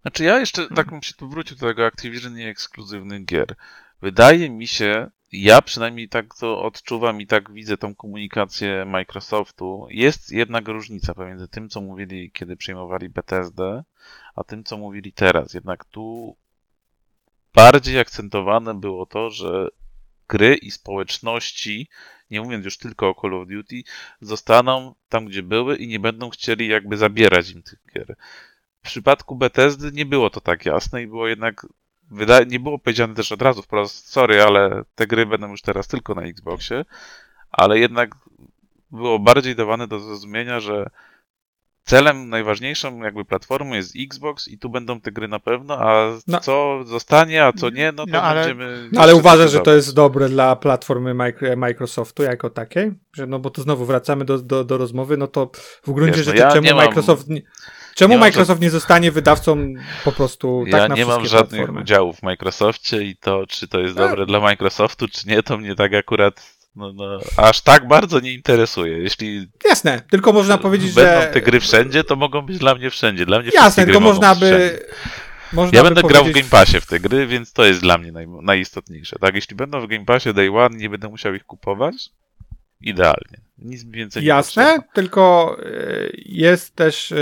Znaczy, 0.02 0.24
ja 0.24 0.38
jeszcze 0.38 0.68
tak 0.68 0.90
bym 0.90 1.02
się 1.02 1.14
tu 1.14 1.28
wrócił 1.28 1.56
do 1.56 1.66
tego 1.66 1.86
Activision 1.86 2.38
i 2.38 2.44
ekskluzywnych 2.44 3.24
gier. 3.24 3.54
Wydaje 4.02 4.50
mi 4.50 4.66
się, 4.66 5.10
ja 5.32 5.62
przynajmniej 5.62 6.08
tak 6.08 6.34
to 6.34 6.62
odczuwam 6.62 7.20
i 7.20 7.26
tak 7.26 7.52
widzę 7.52 7.76
tą 7.76 7.94
komunikację 7.94 8.84
Microsoftu. 8.84 9.86
Jest 9.90 10.32
jednak 10.32 10.68
różnica 10.68 11.14
pomiędzy 11.14 11.48
tym, 11.48 11.68
co 11.68 11.80
mówili, 11.80 12.30
kiedy 12.30 12.56
przejmowali 12.56 13.08
BTSD, 13.08 13.84
a 14.34 14.44
tym, 14.44 14.64
co 14.64 14.76
mówili 14.76 15.12
teraz. 15.12 15.54
Jednak 15.54 15.84
tu 15.84 16.36
bardziej 17.54 17.98
akcentowane 17.98 18.74
było 18.74 19.06
to, 19.06 19.30
że 19.30 19.68
gry 20.28 20.54
i 20.54 20.70
społeczności, 20.70 21.88
nie 22.30 22.40
mówiąc 22.40 22.64
już 22.64 22.78
tylko 22.78 23.08
o 23.08 23.20
Call 23.20 23.34
of 23.34 23.48
Duty, 23.48 23.82
zostaną 24.20 24.94
tam, 25.08 25.24
gdzie 25.24 25.42
były 25.42 25.76
i 25.76 25.88
nie 25.88 26.00
będą 26.00 26.30
chcieli 26.30 26.68
jakby 26.68 26.96
zabierać 26.96 27.50
im 27.50 27.62
tych 27.62 27.78
gier. 27.94 28.16
W 28.82 28.82
przypadku 28.82 29.36
Bethesdy 29.36 29.92
nie 29.92 30.06
było 30.06 30.30
to 30.30 30.40
tak 30.40 30.66
jasne 30.66 31.02
i 31.02 31.06
było 31.06 31.28
jednak 31.28 31.66
wydaje, 32.10 32.46
nie 32.46 32.60
było 32.60 32.78
powiedziane 32.78 33.14
też 33.14 33.32
od 33.32 33.42
razu 33.42 33.62
wprost, 33.62 34.12
sorry, 34.12 34.42
ale 34.42 34.82
te 34.94 35.06
gry 35.06 35.26
będą 35.26 35.50
już 35.50 35.62
teraz 35.62 35.88
tylko 35.88 36.14
na 36.14 36.22
Xboxie, 36.22 36.84
ale 37.50 37.78
jednak 37.78 38.14
było 38.90 39.18
bardziej 39.18 39.56
dawane 39.56 39.88
do 39.88 40.00
zrozumienia, 40.00 40.60
że 40.60 40.90
celem 41.84 42.28
najważniejszą 42.28 43.02
jakby 43.02 43.24
platformą 43.24 43.74
jest 43.74 43.94
Xbox 43.96 44.48
i 44.48 44.58
tu 44.58 44.70
będą 44.70 45.00
te 45.00 45.12
gry 45.12 45.28
na 45.28 45.38
pewno, 45.38 45.78
a 45.78 46.16
no. 46.26 46.40
co 46.40 46.80
zostanie, 46.84 47.44
a 47.44 47.52
co 47.52 47.70
nie, 47.70 47.92
no 47.92 48.06
to 48.06 48.12
no, 48.12 48.22
ale, 48.22 48.40
będziemy... 48.40 48.88
No 48.92 49.00
ale 49.00 49.14
uważasz, 49.14 49.50
że 49.50 49.60
to 49.60 49.74
jest 49.74 49.94
dobre 49.94 50.28
dla 50.28 50.56
platformy 50.56 51.14
Microsoftu 51.56 52.22
jako 52.22 52.50
takiej? 52.50 52.92
Że, 53.12 53.26
no 53.26 53.38
bo 53.38 53.50
to 53.50 53.62
znowu 53.62 53.84
wracamy 53.84 54.24
do, 54.24 54.38
do, 54.38 54.64
do 54.64 54.78
rozmowy, 54.78 55.16
no 55.16 55.26
to 55.26 55.50
w 55.86 55.92
gruncie 55.92 56.16
Wiesz, 56.16 56.26
no 56.26 56.32
rzeczy 56.32 56.44
ja 56.44 56.52
czemu 56.52 56.74
Microsoft... 56.74 57.28
Mam... 57.28 57.38
Czemu 57.94 58.14
nie 58.14 58.20
Microsoft 58.20 58.60
nie 58.60 58.70
zostanie 58.70 59.12
wydawcą 59.12 59.74
po 60.04 60.12
prostu 60.12 60.64
ja 60.66 60.78
tak 60.78 60.88
na 60.88 60.94
nie 60.94 61.06
mam 61.06 61.26
żadnych 61.26 61.60
platformy? 61.60 61.80
udziałów 61.80 62.16
w 62.16 62.22
Microsoftie 62.22 63.02
i 63.02 63.16
to, 63.16 63.46
czy 63.46 63.68
to 63.68 63.80
jest 63.80 63.96
dobre 63.96 64.26
dla 64.26 64.40
Microsoftu, 64.40 65.08
czy 65.08 65.28
nie, 65.28 65.42
to 65.42 65.58
mnie 65.58 65.74
tak 65.74 65.94
akurat 65.94 66.60
no, 66.76 66.92
no, 66.92 67.18
aż 67.36 67.60
tak 67.60 67.88
bardzo 67.88 68.20
nie 68.20 68.32
interesuje. 68.32 68.98
Jeśli 68.98 69.48
Jasne, 69.68 70.02
tylko 70.10 70.32
można 70.32 70.58
powiedzieć, 70.58 70.92
będą 70.92 71.20
że... 71.20 71.26
te 71.26 71.40
gry 71.40 71.60
wszędzie, 71.60 72.04
to 72.04 72.16
mogą 72.16 72.42
być 72.42 72.58
dla 72.58 72.74
mnie 72.74 72.90
wszędzie. 72.90 73.26
Dla 73.26 73.38
mnie 73.38 73.50
Jasne, 73.54 73.84
tylko 73.84 74.00
można 74.00 74.34
by... 74.34 74.80
Można 75.52 75.76
ja 75.76 75.82
by 75.82 75.88
będę 75.88 76.02
powiedzieć... 76.02 76.22
grał 76.22 76.32
w 76.32 76.34
Game 76.34 76.50
Passie 76.50 76.80
w 76.80 76.86
te 76.86 77.00
gry, 77.00 77.26
więc 77.26 77.52
to 77.52 77.64
jest 77.64 77.80
dla 77.80 77.98
mnie 77.98 78.12
naj... 78.12 78.26
najistotniejsze. 78.42 79.16
Tak, 79.20 79.34
jeśli 79.34 79.56
będą 79.56 79.80
w 79.80 79.86
Game 79.86 80.04
Passie 80.04 80.34
Day 80.34 80.50
One 80.56 80.76
nie 80.76 80.90
będę 80.90 81.08
musiał 81.08 81.34
ich 81.34 81.44
kupować, 81.44 82.10
idealnie. 82.80 83.40
Nic 83.58 83.84
więcej 83.84 84.24
Jasne, 84.24 84.78
nie 84.78 84.88
tylko 84.94 85.56
e, 85.62 86.08
jest 86.14 86.76
też, 86.76 87.12
e, 87.12 87.16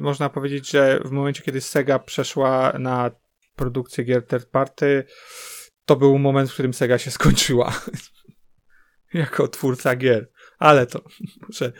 można 0.00 0.28
powiedzieć, 0.28 0.70
że 0.70 1.00
w 1.04 1.10
momencie, 1.10 1.42
kiedy 1.42 1.60
Sega 1.60 1.98
przeszła 1.98 2.72
na 2.78 3.10
produkcję 3.56 4.04
gier 4.04 4.26
third 4.26 4.50
party, 4.50 5.04
to 5.84 5.96
był 5.96 6.18
moment, 6.18 6.50
w 6.50 6.52
którym 6.52 6.74
Sega 6.74 6.98
się 6.98 7.10
skończyła. 7.10 7.72
jako 9.14 9.48
twórca 9.48 9.96
gier. 9.96 10.30
Ale 10.58 10.86
to 10.86 11.02
może, 11.48 11.72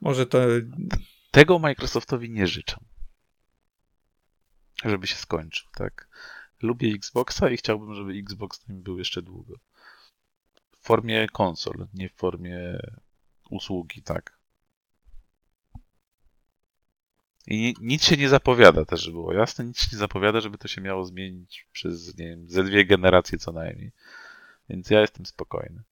może 0.00 0.26
to. 0.26 0.38
Tego 1.30 1.58
Microsoftowi 1.58 2.30
nie 2.30 2.46
życzę. 2.46 2.76
Żeby 4.84 5.06
się 5.06 5.16
skończył, 5.16 5.68
tak. 5.74 6.08
Lubię 6.62 6.94
Xboxa 6.94 7.50
i 7.50 7.56
chciałbym, 7.56 7.94
żeby 7.94 8.12
Xbox 8.12 8.68
nim 8.68 8.82
był 8.82 8.98
jeszcze 8.98 9.22
długo. 9.22 9.54
Formie 10.84 11.26
konsol, 11.28 11.86
nie 11.94 12.08
w 12.08 12.12
formie 12.14 12.78
usługi, 13.50 14.02
tak. 14.02 14.38
I 17.46 17.74
nic 17.80 18.04
się 18.04 18.16
nie 18.16 18.28
zapowiada 18.28 18.84
też, 18.84 19.10
było 19.10 19.32
jasne, 19.32 19.64
nic 19.64 19.78
się 19.78 19.88
nie 19.92 19.98
zapowiada, 19.98 20.40
żeby 20.40 20.58
to 20.58 20.68
się 20.68 20.80
miało 20.80 21.04
zmienić 21.04 21.66
przez, 21.72 22.18
nie 22.18 22.26
wiem, 22.26 22.48
ze 22.48 22.64
dwie 22.64 22.86
generacje 22.86 23.38
co 23.38 23.52
najmniej. 23.52 23.92
Więc 24.68 24.90
ja 24.90 25.00
jestem 25.00 25.26
spokojny. 25.26 25.82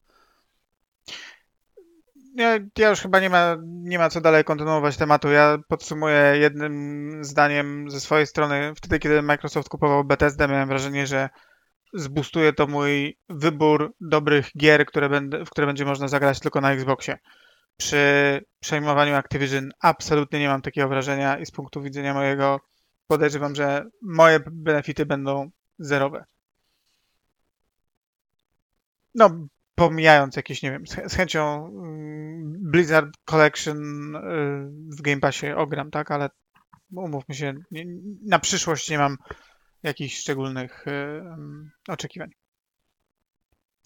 Ja, 2.34 2.58
ja, 2.78 2.90
już 2.90 3.00
chyba 3.00 3.20
nie 3.20 3.30
ma, 3.30 3.56
nie 3.66 3.98
ma 3.98 4.10
co 4.10 4.20
dalej 4.20 4.44
kontynuować 4.44 4.96
tematu. 4.96 5.28
Ja 5.28 5.58
podsumuję 5.68 6.36
jednym 6.40 7.24
zdaniem 7.24 7.90
ze 7.90 8.00
swojej 8.00 8.26
strony. 8.26 8.72
Wtedy, 8.76 8.98
kiedy 8.98 9.22
Microsoft 9.22 9.68
kupował 9.68 10.04
Bethesda, 10.04 10.48
miałem 10.48 10.68
wrażenie, 10.68 11.06
że 11.06 11.30
zbustuje 11.94 12.52
to 12.52 12.66
mój 12.66 13.18
wybór 13.28 13.94
dobrych 14.00 14.50
gier, 14.58 14.86
które 14.86 15.08
będę, 15.08 15.44
w 15.44 15.50
które 15.50 15.66
będzie 15.66 15.84
można 15.84 16.08
zagrać 16.08 16.40
tylko 16.40 16.60
na 16.60 16.72
Xboxie. 16.72 17.18
Przy 17.76 18.44
przejmowaniu 18.60 19.14
Activision 19.14 19.70
absolutnie 19.80 20.38
nie 20.38 20.48
mam 20.48 20.62
takiego 20.62 20.88
wrażenia 20.88 21.38
i 21.38 21.46
z 21.46 21.50
punktu 21.50 21.82
widzenia 21.82 22.14
mojego 22.14 22.60
podejrzewam, 23.06 23.54
że 23.54 23.84
moje 24.02 24.40
benefity 24.50 25.06
będą 25.06 25.50
zerowe. 25.78 26.24
No, 29.14 29.48
pomijając 29.74 30.36
jakieś, 30.36 30.62
nie 30.62 30.70
wiem, 30.70 30.86
z, 30.86 31.14
chęcią 31.14 31.66
mm, 31.66 32.70
Blizzard 32.70 33.10
Collection 33.24 33.76
y, 34.16 34.20
w 34.96 35.02
Game 35.02 35.20
Passie 35.20 35.46
ogram, 35.52 35.90
tak, 35.90 36.10
ale 36.10 36.30
umówmy 36.94 37.34
się, 37.34 37.54
na 38.26 38.38
przyszłość 38.38 38.90
nie 38.90 38.98
mam 38.98 39.16
jakichś 39.82 40.16
szczególnych 40.16 40.88
mm, 40.88 41.70
oczekiwań. 41.88 42.30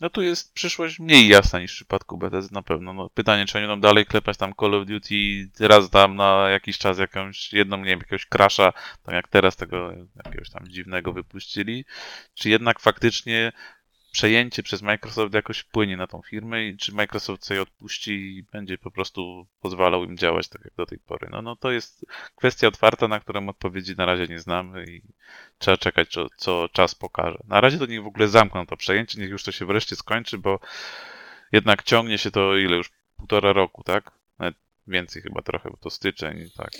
No 0.01 0.11
tu 0.11 0.23
jest 0.23 0.55
przyszłość 0.55 0.99
mniej 0.99 1.29
jasna 1.29 1.59
niż 1.61 1.73
w 1.73 1.75
przypadku 1.75 2.19
BTS 2.19 2.51
na 2.51 2.63
pewno. 2.63 2.93
No, 2.93 3.11
pytanie, 3.11 3.47
czy 3.47 3.59
oni 3.59 3.67
będą 3.67 3.89
dalej 3.89 4.07
klepać 4.07 4.37
tam 4.37 4.53
Call 4.61 4.75
of 4.75 4.87
Duty 4.87 5.51
raz 5.61 5.91
tam 5.91 6.17
na 6.17 6.51
jakiś 6.51 6.79
czas 6.79 6.99
jakąś 6.99 7.53
jedną, 7.53 7.77
nie 7.77 7.85
wiem, 7.85 7.99
jakiegoś 7.99 8.27
crasha, 8.27 8.73
tak 9.03 9.15
jak 9.15 9.29
teraz 9.29 9.57
tego 9.57 9.93
jakiegoś 10.25 10.51
tam 10.51 10.69
dziwnego 10.69 11.13
wypuścili, 11.13 11.85
czy 12.35 12.49
jednak 12.49 12.81
faktycznie 12.81 13.53
przejęcie 14.17 14.62
przez 14.62 14.83
Microsoft 14.83 15.35
jakoś 15.35 15.59
wpłynie 15.59 15.97
na 15.97 16.07
tą 16.07 16.23
firmę 16.23 16.67
i 16.67 16.77
czy 16.77 16.95
Microsoft 16.95 17.45
sobie 17.45 17.62
odpuści 17.62 18.12
i 18.12 18.43
będzie 18.43 18.79
po 18.79 18.91
prostu 18.91 19.47
pozwalał 19.61 20.05
im 20.05 20.17
działać 20.17 20.49
tak 20.49 20.64
jak 20.64 20.75
do 20.75 20.87
tej 20.87 20.99
pory. 20.99 21.29
No, 21.31 21.43
no 21.43 21.57
to 21.57 21.71
jest 21.71 22.07
kwestia 22.37 22.69
otwarta, 22.69 23.09
na 23.09 23.21
którą 23.21 23.49
odpowiedzi 23.49 23.97
na 23.97 24.07
razie 24.07 24.27
nie 24.27 24.39
znamy 24.39 24.85
i 24.85 25.03
trzeba 25.59 25.77
czekać, 25.77 26.09
co, 26.09 26.27
co 26.37 26.69
czas 26.73 26.95
pokaże. 26.95 27.39
Na 27.49 27.61
razie 27.61 27.79
to 27.79 27.87
niech 27.87 28.03
w 28.03 28.07
ogóle 28.07 28.29
zamkną 28.29 28.67
to 28.67 28.77
przejęcie, 28.77 29.21
niech 29.21 29.31
już 29.31 29.45
to 29.45 29.53
się 29.53 29.67
wreszcie 29.67 29.97
skończy, 29.97 30.39
bo 30.39 30.61
jednak 31.53 31.83
ciągnie 31.83 32.19
się 32.19 32.31
to 32.31 32.57
ile 32.57 32.77
już 32.77 32.91
półtora 33.17 33.53
roku, 33.53 33.83
tak? 33.85 34.12
Nawet 34.39 34.57
więcej 34.87 35.23
chyba 35.23 35.43
trochę, 35.43 35.71
bo 35.71 35.77
to 35.77 35.91
styczeń, 35.91 36.51
tak. 36.57 36.71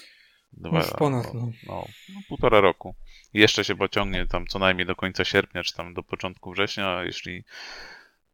Dwa, 0.57 0.79
już 0.79 0.91
ponad, 0.91 1.35
no. 1.35 1.51
No, 1.67 1.85
no, 2.09 2.21
półtora 2.29 2.61
roku 2.61 2.95
jeszcze 3.35 3.65
się 3.65 3.77
pociągnie 3.77 4.27
tam 4.27 4.47
co 4.47 4.59
najmniej 4.59 4.87
do 4.87 4.97
końca 4.97 5.25
sierpnia, 5.25 5.63
czy 5.63 5.75
tam 5.75 5.95
do 5.95 6.03
początku 6.03 6.53
września, 6.53 6.97
a 6.97 7.05
jeśli 7.05 7.45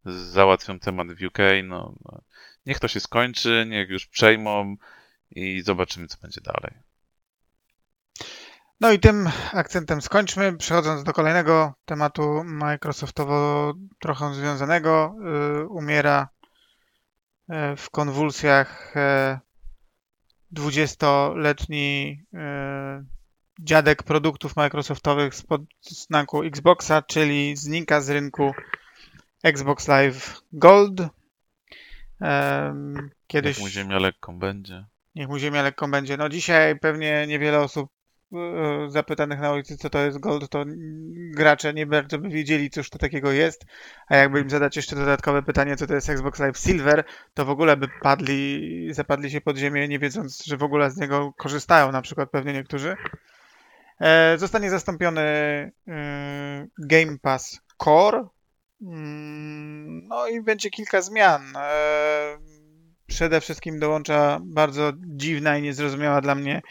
załatwią 0.05 0.79
temat 0.79 1.13
w 1.13 1.23
UK, 1.23 1.39
no, 1.65 1.95
no 2.05 2.23
niech 2.67 2.79
to 2.79 2.89
się 2.89 3.01
skończy, 3.01 3.67
niech 3.69 3.91
już 3.91 4.07
przejmą 4.07 4.77
i 5.31 5.63
zobaczymy, 5.63 6.07
co 6.07 6.19
będzie 6.23 6.41
dalej. 6.41 6.75
No 8.81 8.93
i 8.93 8.99
tym 8.99 9.31
akcentem 9.53 10.03
skończmy, 10.03 10.57
przechodząc 10.57 11.05
do 11.05 11.13
kolejnego 11.13 11.75
tematu 11.85 12.45
Microsoftowo 12.45 13.73
trochę 14.01 14.35
związanego. 14.35 15.15
Yy, 15.59 15.69
umiera 15.69 16.29
yy, 17.49 17.77
w 17.77 17.91
konwulsjach 17.91 18.95
20-letni 20.55 22.21
yy, 22.33 22.41
dziadek 23.59 24.03
produktów 24.03 24.57
Microsoftowych 24.57 25.35
spod 25.35 25.63
znaku 25.81 26.43
Xboxa, 26.43 27.03
czyli 27.03 27.57
znika 27.57 28.01
z 28.01 28.11
rynku 28.11 28.53
Xbox 29.43 29.89
Live 29.89 30.43
Gold. 30.53 31.01
Kiedyś... 33.27 33.57
Niech 33.57 33.65
mu 33.65 33.69
ziemia 33.69 33.99
lekką 33.99 34.39
będzie. 34.39 34.85
Niech 35.15 35.29
mu 35.29 35.39
ziemia 35.39 35.63
lekką 35.63 35.91
będzie. 35.91 36.17
No 36.17 36.29
dzisiaj 36.29 36.79
pewnie 36.79 37.27
niewiele 37.27 37.61
osób 37.61 37.91
e, 37.91 38.02
zapytanych 38.89 39.41
na 39.41 39.53
ulicy, 39.53 39.77
co 39.77 39.91
to 39.91 39.99
jest 39.99 40.19
Gold, 40.19 40.51
to 40.51 40.65
gracze 41.37 41.75
nie 41.75 41.87
bardzo 41.87 42.19
by 42.19 42.29
wiedzieli, 42.29 42.71
cóż 42.71 42.91
to 42.91 42.99
takiego 42.99 43.33
jest. 43.33 43.65
A 44.09 44.17
jakby 44.17 44.41
im 44.41 44.51
zadać 44.51 44.77
jeszcze 44.77 44.97
dodatkowe 44.97 45.43
pytanie, 45.43 45.77
co 45.77 45.87
to 45.87 45.95
jest 45.95 46.11
Xbox 46.11 46.39
Live 46.39 46.59
Silver, 46.59 47.05
to 47.35 47.45
w 47.45 47.51
ogóle 47.51 47.77
by 47.77 47.89
padli, 48.03 48.89
zapadli 48.95 49.31
się 49.31 49.41
pod 49.41 49.57
ziemię, 49.57 49.89
nie 49.89 49.99
wiedząc, 49.99 50.45
że 50.45 50.57
w 50.57 50.63
ogóle 50.63 50.91
z 50.91 50.97
niego 50.97 51.33
korzystają, 51.37 51.93
na 51.93 52.03
przykład 52.03 52.31
pewnie 52.31 52.53
niektórzy. 52.53 52.97
E, 54.01 54.39
zostanie 54.39 54.71
zastąpiony 54.71 55.21
e, 55.21 55.73
Game 56.79 57.19
Pass 57.23 57.61
Core. 57.85 58.25
Mm, 58.83 60.09
no 60.09 60.27
i 60.27 60.43
będzie 60.43 60.71
kilka 60.71 61.03
zmian. 61.03 61.57
E, 61.57 62.39
przede 63.07 63.41
wszystkim 63.41 63.79
dołącza 63.79 64.41
bardzo 64.43 64.93
dziwna 64.97 65.59
i 65.59 65.63
niezrozumiała 65.63 66.21
dla 66.21 66.35
mnie 66.35 66.63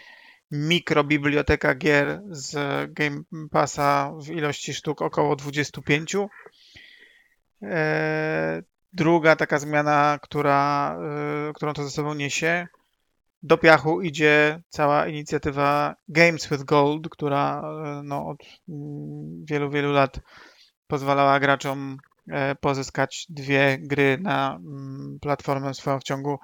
mikrobiblioteka 0.52 1.76
gier 1.76 2.22
z 2.30 2.54
Game 2.94 3.22
Passa 3.52 4.12
w 4.22 4.30
ilości 4.30 4.74
sztuk 4.74 5.02
około 5.02 5.36
25. 5.36 6.16
E, 7.64 8.64
druga 8.94 9.36
taka 9.36 9.60
zmiana, 9.60 10.20
która, 10.22 10.96
e, 11.50 11.54
którą 11.54 11.74
to 11.74 11.84
ze 11.84 11.90
sobą 11.90 12.14
niesie, 12.14 12.68
do 13.44 13.58
piachu 13.58 14.02
idzie 14.02 14.62
cała 14.70 15.08
inicjatywa 15.08 15.96
Games 16.08 16.50
with 16.50 16.64
Gold, 16.64 17.10
która 17.10 17.62
e, 17.62 18.02
no, 18.04 18.28
od 18.28 18.38
mm, 18.70 19.46
wielu, 19.46 19.70
wielu 19.70 19.92
lat 19.92 20.20
pozwalała 20.88 21.40
graczom 21.40 21.98
pozyskać 22.62 23.26
dwie 23.30 23.78
gry 23.80 24.18
na 24.22 24.56
mm, 24.56 25.18
platformę 25.22 25.74
swoją 25.74 26.00
w 26.00 26.04
ciągu 26.04 26.40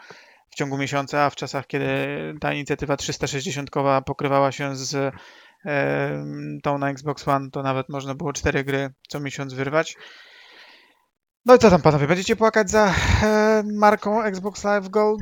w 0.49 0.55
ciągu 0.55 0.77
miesiąca, 0.77 1.23
a 1.23 1.29
w 1.29 1.35
czasach, 1.35 1.67
kiedy 1.67 1.87
ta 2.41 2.53
inicjatywa 2.53 2.97
360 2.97 3.69
pokrywała 4.05 4.51
się 4.51 4.75
z 4.75 5.15
tą 6.63 6.77
na 6.77 6.89
Xbox 6.89 7.27
One, 7.27 7.49
to 7.51 7.63
nawet 7.63 7.89
można 7.89 8.15
było 8.15 8.33
cztery 8.33 8.63
gry 8.63 8.93
co 9.07 9.19
miesiąc 9.19 9.53
wyrwać. 9.53 9.97
No 11.45 11.55
i 11.55 11.59
co 11.59 11.69
tam 11.69 11.81
panowie, 11.81 12.07
będziecie 12.07 12.35
płakać 12.35 12.69
za 12.69 12.93
marką 13.73 14.23
Xbox 14.23 14.63
Live 14.63 14.89
Gold? 14.89 15.21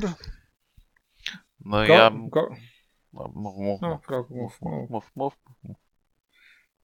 No 1.64 1.76
go, 1.76 1.84
ja... 1.84 2.10
Go. 2.14 2.48
No, 3.12 3.30
mów, 3.34 3.56
mów, 3.58 3.80
no, 3.82 3.88
mów, 3.88 4.30
mów, 4.30 4.58
mów, 4.90 4.90
mów, 4.90 5.10
mów. 5.16 5.36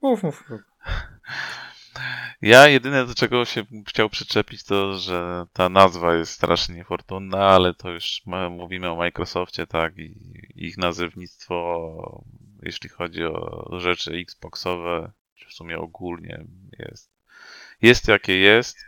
Mów, 0.03 0.23
mów. 0.23 0.45
Ja 2.43 2.69
jedyne 2.69 3.07
do 3.07 3.15
czego 3.15 3.45
się 3.45 3.65
chciał 3.89 4.11
przyczepić 4.11 4.65
to, 4.65 4.99
że 4.99 5.47
ta 5.53 5.69
nazwa 5.69 6.15
jest 6.15 6.33
strasznie 6.33 6.75
niefortunna, 6.75 7.39
ale 7.39 7.75
to 7.75 7.91
już 7.91 8.23
mówimy 8.51 8.91
o 8.91 8.97
Microsoftie, 8.97 9.67
tak, 9.67 9.99
i 9.99 10.33
ich 10.55 10.79
nazewnictwo, 10.79 12.25
jeśli 12.63 12.89
chodzi 12.89 13.25
o 13.25 13.69
rzeczy 13.79 14.13
Xboxowe, 14.13 15.13
czy 15.35 15.49
w 15.49 15.53
sumie 15.53 15.79
ogólnie 15.79 16.45
jest, 16.79 17.11
jest 17.83 18.09
jakie 18.09 18.39
jest. 18.39 18.79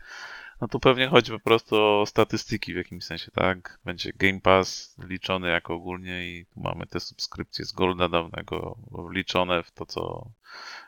No 0.64 0.68
tu 0.68 0.80
pewnie 0.80 1.08
chodzi 1.08 1.32
po 1.32 1.38
prostu 1.38 1.76
o 1.76 2.06
statystyki 2.06 2.74
w 2.74 2.76
jakimś 2.76 3.04
sensie, 3.04 3.30
tak? 3.30 3.78
Będzie 3.84 4.12
Game 4.12 4.40
Pass 4.40 4.96
liczony 4.98 5.48
jako 5.48 5.74
ogólnie 5.74 6.28
i 6.28 6.46
tu 6.46 6.60
mamy 6.60 6.86
te 6.86 7.00
subskrypcje 7.00 7.64
z 7.64 7.72
Golda 7.72 8.08
dawnego 8.08 8.78
wliczone 9.10 9.62
w 9.62 9.70
to, 9.70 9.86
co 9.86 10.30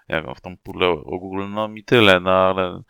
jak 0.09 0.37
w 0.37 0.41
tą 0.41 0.57
pulę 0.57 0.89
ogólną 0.89 1.75
i 1.75 1.85
tyle, 1.85 2.21
no 2.21 2.31
ale 2.31 2.83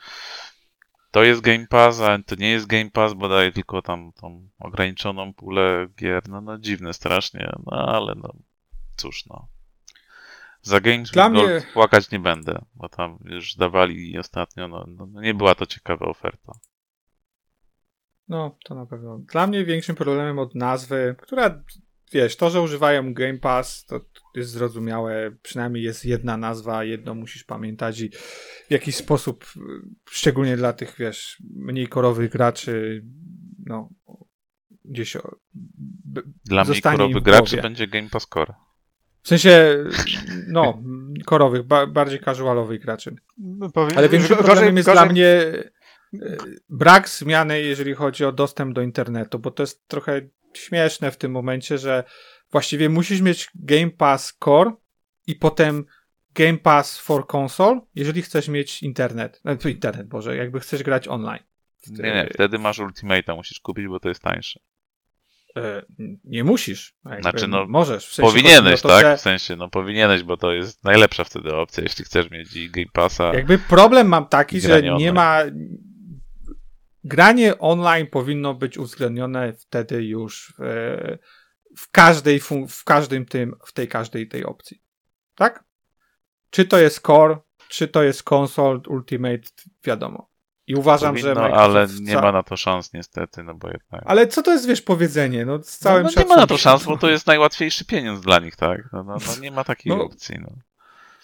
to 1.11 1.25
jest 1.25 1.41
Game 1.41 1.67
Pass, 1.67 2.01
a 2.01 2.19
to 2.27 2.35
nie 2.35 2.51
jest 2.51 2.67
Game 2.67 2.91
Pass, 2.91 3.15
bo 3.15 3.29
daje 3.29 3.53
tylko 3.53 3.83
tam 3.83 4.13
tą 4.13 4.49
ograniczoną 4.59 5.35
pulę 5.35 5.87
gier, 5.99 6.29
no, 6.29 6.41
no 6.41 6.59
dziwne 6.59 6.95
strasznie, 6.95 7.53
no 7.67 7.73
ale 7.73 8.15
no 8.15 8.33
cóż 8.97 9.27
no. 9.27 9.49
Za 10.63 10.81
Games 10.81 11.11
Dla 11.11 11.29
mnie... 11.29 11.63
płakać 11.75 12.11
nie 12.11 12.19
będę, 12.19 12.65
bo 12.75 12.89
tam 12.89 13.19
już 13.25 13.55
dawali 13.55 14.19
ostatnio, 14.19 14.69
no, 14.69 14.87
no 14.89 15.21
nie 15.21 15.35
była 15.35 15.55
to 15.55 15.67
ciekawa 15.67 16.07
oferta. 16.07 16.53
No, 18.29 18.59
to 18.65 18.75
na 18.75 18.87
pewno. 18.87 19.19
Dla 19.19 19.47
mnie 19.47 19.65
większym 19.65 19.97
problemem 19.97 20.39
od 20.39 20.55
nazwy, 20.55 21.15
która, 21.19 21.63
wiesz, 22.13 22.37
to, 22.37 22.51
że 22.51 22.61
używają 22.61 23.15
Game 23.15 23.39
Pass, 23.39 23.85
to 23.85 24.01
jest 24.35 24.51
zrozumiałe. 24.51 25.31
Przynajmniej 25.43 25.83
jest 25.83 26.05
jedna 26.05 26.37
nazwa, 26.37 26.85
jedno 26.85 27.15
musisz 27.15 27.45
pamiętać 27.45 28.01
i 28.01 28.11
w 28.69 28.71
jakiś 28.71 28.97
sposób, 28.97 29.47
szczególnie 30.11 30.57
dla 30.57 30.73
tych, 30.73 30.95
wiesz, 30.99 31.43
mniej 31.55 31.89
korowych 31.89 32.31
graczy, 32.31 33.05
no, 33.67 33.89
gdzieś. 34.85 35.17
Dla 36.45 36.65
mniej 36.65 36.83
korowych 36.83 37.23
graczy 37.23 37.63
będzie 37.63 37.87
Game 37.87 38.09
Pass 38.11 38.27
Core. 38.27 38.55
W 39.23 39.29
sensie, 39.29 39.85
no, 40.49 40.83
korowych, 41.25 41.63
ba 41.63 41.87
bardziej 41.87 42.21
casualowych 42.21 42.81
graczy. 42.81 43.17
Ale 43.97 44.09
większym 44.09 44.37
problemem 44.37 44.77
jest 44.77 44.89
gorzej... 44.89 45.05
dla 45.05 45.13
mnie 45.13 45.43
brak 46.69 47.09
zmiany, 47.09 47.61
jeżeli 47.61 47.95
chodzi 47.95 48.25
o 48.25 48.33
dostęp 48.33 48.75
do 48.75 48.83
internetu, 48.83 49.39
bo 49.39 49.51
to 49.51 49.63
jest 49.63 49.89
trochę 49.89 50.21
śmieszne 50.55 51.11
w 51.11 51.17
tym 51.17 51.33
momencie, 51.33 51.79
że 51.79 52.05
właściwie 52.53 52.89
musisz 52.89 53.21
mieć 53.21 53.51
Game 53.55 53.91
Pass 53.91 54.37
Core 54.45 54.73
i 55.27 55.35
potem 55.35 55.85
Game 56.35 56.59
Pass 56.59 56.99
for 56.99 57.27
Console, 57.37 57.81
jeżeli 57.95 58.23
chcesz 58.23 58.49
mieć 58.49 58.83
internet. 58.83 59.41
No, 59.45 59.57
internet, 59.69 60.09
Boże, 60.09 60.37
jakby 60.37 60.61
chcesz 60.61 60.83
grać 60.83 61.09
online. 61.09 61.43
Nie, 61.87 62.15
nie, 62.15 62.29
wtedy 62.35 62.59
masz 62.59 62.79
Ultimate'a, 62.79 63.37
musisz 63.37 63.61
kupić, 63.61 63.87
bo 63.89 64.01
to 64.01 64.09
jest 64.09 64.23
tańsze. 64.23 64.61
E, 65.57 65.83
nie 66.25 66.45
musisz. 66.45 66.95
Znaczy, 67.21 67.49
no, 67.49 67.67
możesz. 67.69 68.07
W 68.07 68.15
sensie 68.15 68.33
powinieneś, 68.33 68.81
to, 68.81 68.89
tak? 68.89 69.03
Że... 69.03 69.17
W 69.17 69.21
sensie, 69.21 69.57
no 69.57 69.69
powinieneś, 69.69 70.23
bo 70.23 70.37
to 70.37 70.53
jest 70.53 70.85
najlepsza 70.85 71.25
wtedy 71.25 71.55
opcja, 71.55 71.83
jeśli 71.83 72.05
chcesz 72.05 72.31
mieć 72.31 72.57
i 72.57 72.71
Game 72.71 72.87
Passa. 72.93 73.35
Jakby 73.35 73.59
problem 73.59 74.09
mam 74.09 74.27
taki, 74.27 74.61
że 74.61 74.83
nie 74.83 74.93
online. 74.93 75.15
ma 75.15 75.43
granie 77.07 77.59
online 77.59 78.07
powinno 78.07 78.55
być 78.55 78.79
uwzględnione 78.79 79.53
wtedy 79.53 80.05
już 80.05 80.55
w, 80.59 81.17
w 81.77 81.91
każdej, 81.91 82.41
w 82.69 82.85
każdym 82.85 83.27
tym, 83.27 83.57
w 83.65 83.73
tej 83.73 83.89
każdej 83.89 84.29
tej 84.29 84.45
opcji. 84.45 84.83
Tak? 85.35 85.65
Czy 86.51 86.65
to 86.65 86.79
jest 86.79 87.01
core, 87.01 87.37
czy 87.69 87.89
to 87.89 88.03
jest 88.03 88.33
console, 88.33 88.81
ultimate, 88.89 89.49
wiadomo. 89.85 90.31
I 90.67 90.75
uważam, 90.75 91.15
Powinno, 91.15 91.35
że. 91.35 91.55
ale 91.55 91.87
nie 92.01 92.15
ma 92.15 92.33
na 92.33 92.43
to 92.43 92.57
szans 92.57 92.93
niestety, 92.93 93.43
no 93.43 93.55
bo 93.55 93.69
jednak. 93.69 94.03
Ale 94.07 94.27
co 94.27 94.43
to 94.43 94.53
jest, 94.53 94.67
wiesz, 94.67 94.83
powiedzenie? 94.83 95.45
No, 95.45 95.63
z 95.63 95.79
całym 95.79 96.03
no, 96.03 96.11
no 96.17 96.23
nie 96.23 96.29
ma 96.29 96.37
na 96.37 96.47
to 96.47 96.59
szans, 96.59 96.85
bo 96.85 96.97
to 96.97 97.11
jest 97.11 97.27
najłatwiejszy 97.27 97.85
pieniądz 97.85 98.21
dla 98.21 98.39
nich, 98.39 98.57
tak? 98.57 98.81
No, 98.93 99.05
no, 99.05 99.17
no 99.27 99.41
nie 99.41 99.51
ma 99.51 99.65
takiej 99.65 99.97
no, 99.97 100.05
opcji. 100.05 100.37
No. 100.41 100.53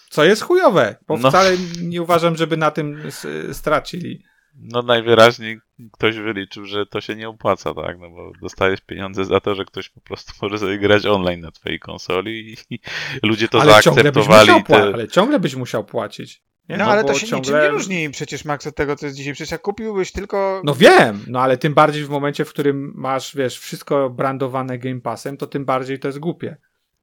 Co 0.09 0.23
jest 0.23 0.41
chujowe, 0.41 0.95
bo 1.07 1.17
no. 1.17 1.29
wcale 1.29 1.57
nie 1.81 2.01
uważam, 2.01 2.35
żeby 2.35 2.57
na 2.57 2.71
tym 2.71 3.03
stracili. 3.51 4.23
No 4.55 4.81
najwyraźniej 4.81 5.59
ktoś 5.91 6.17
wyliczył, 6.17 6.65
że 6.65 6.85
to 6.85 7.01
się 7.01 7.15
nie 7.15 7.29
opłaca, 7.29 7.73
tak? 7.73 7.99
No 7.99 8.09
bo 8.09 8.31
dostajesz 8.41 8.81
pieniądze 8.81 9.25
za 9.25 9.39
to, 9.39 9.55
że 9.55 9.65
ktoś 9.65 9.89
po 9.89 10.01
prostu 10.01 10.33
może 10.41 10.59
sobie 10.59 10.77
grać 10.77 11.05
online 11.05 11.41
na 11.41 11.51
twojej 11.51 11.79
konsoli 11.79 12.55
i 12.69 12.79
ludzie 13.27 13.47
to 13.47 13.61
ale 13.61 13.71
zaakceptowali. 13.71 14.47
Ciągle 14.47 14.63
te... 14.63 14.83
Ale 14.83 15.07
ciągle 15.07 15.39
byś 15.39 15.55
musiał 15.55 15.85
płacić. 15.85 16.41
Nie? 16.69 16.77
No, 16.77 16.85
no 16.85 16.91
ale 16.91 17.03
to 17.03 17.13
się 17.13 17.27
ciągle... 17.27 17.51
niczym 17.51 17.61
nie 17.61 17.69
różni 17.69 18.09
przecież, 18.09 18.45
Max, 18.45 18.67
od 18.67 18.75
tego, 18.75 18.95
co 18.95 19.05
jest 19.05 19.17
dzisiaj. 19.17 19.33
Przecież 19.33 19.51
jak 19.51 19.61
kupiłbyś 19.61 20.11
tylko... 20.11 20.61
No 20.65 20.75
wiem, 20.75 21.25
no 21.27 21.41
ale 21.41 21.57
tym 21.57 21.73
bardziej 21.73 22.05
w 22.05 22.09
momencie, 22.09 22.45
w 22.45 22.49
którym 22.49 22.93
masz, 22.95 23.35
wiesz, 23.35 23.59
wszystko 23.59 24.09
brandowane 24.09 24.77
Game 24.77 25.01
Passem, 25.01 25.37
to 25.37 25.47
tym 25.47 25.65
bardziej 25.65 25.99
to 25.99 26.07
jest 26.07 26.19
głupie. 26.19 26.57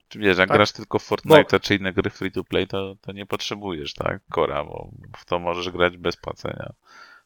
Czy 0.09 0.19
wiesz, 0.19 0.39
jak 0.39 0.49
tak? 0.49 0.57
grasz 0.57 0.73
tylko 0.73 0.99
w 0.99 1.03
Fortnite 1.03 1.45
bo... 1.53 1.61
czy 1.61 1.75
inne 1.75 1.93
gry 1.93 2.11
free 2.11 2.33
to 2.33 2.45
play, 2.45 2.67
to, 2.67 2.97
to 3.01 3.13
nie 3.13 3.27
potrzebujesz, 3.27 3.95
tak? 3.95 4.21
Kora, 4.31 4.65
bo 4.65 4.91
w 5.17 5.25
to 5.25 5.39
możesz 5.39 5.71
grać 5.71 5.97
bez 5.97 6.17
płacenia. 6.17 6.73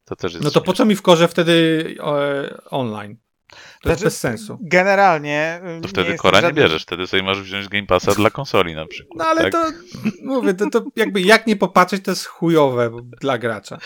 To 0.04 0.16
też 0.16 0.32
jest 0.32 0.44
no 0.44 0.50
to 0.50 0.60
po 0.60 0.72
co 0.72 0.84
mi 0.84 0.96
w 0.96 1.02
korze 1.02 1.28
wtedy 1.28 1.84
e, 2.00 2.70
online? 2.70 3.16
To 3.48 3.56
znaczy, 3.88 3.90
jest 3.90 4.04
bez 4.04 4.20
sensu. 4.20 4.58
Generalnie. 4.60 5.60
Y, 5.78 5.80
to 5.80 5.88
wtedy 5.88 6.16
Kora 6.16 6.40
żadnym... 6.40 6.56
nie 6.56 6.62
bierzesz, 6.62 6.82
wtedy 6.82 7.06
sobie 7.06 7.22
możesz 7.22 7.44
wziąć 7.44 7.68
Game 7.68 7.86
Passa 7.86 8.14
dla 8.14 8.30
konsoli 8.30 8.74
na 8.74 8.86
przykład. 8.86 9.18
No 9.18 9.24
ale 9.24 9.42
tak? 9.42 9.52
to 9.52 9.64
mówię, 10.22 10.54
to, 10.54 10.70
to 10.70 10.84
jakby 10.96 11.20
jak 11.20 11.46
nie 11.46 11.56
popatrzeć, 11.56 12.04
to 12.04 12.10
jest 12.10 12.26
chujowe 12.26 12.90
dla 13.20 13.38
gracza. 13.38 13.78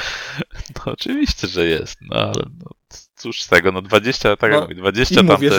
No 0.87 0.93
oczywiście, 0.93 1.49
że 1.49 1.67
jest, 1.67 1.99
no 2.01 2.17
ale 2.17 2.45
no, 2.65 2.71
cóż 3.15 3.43
z 3.43 3.49
tego, 3.49 3.73
no 3.73 3.83
20, 3.83 4.37
tak 4.37 4.51
no, 4.51 4.57
jak 4.57 4.69
mówię, 4.69 4.75
20 4.75 5.15
tam 5.15 5.27
mówię, 5.27 5.51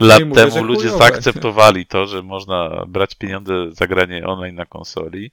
lat 0.00 0.24
mówię, 0.24 0.46
temu 0.46 0.64
ludzie 0.64 0.88
chujowe. 0.88 0.98
zaakceptowali 0.98 1.86
to, 1.86 2.06
że 2.06 2.22
można 2.22 2.84
brać 2.88 3.14
pieniądze 3.14 3.54
za 3.72 3.86
granie 3.86 4.26
online 4.26 4.54
na 4.54 4.66
konsoli 4.66 5.32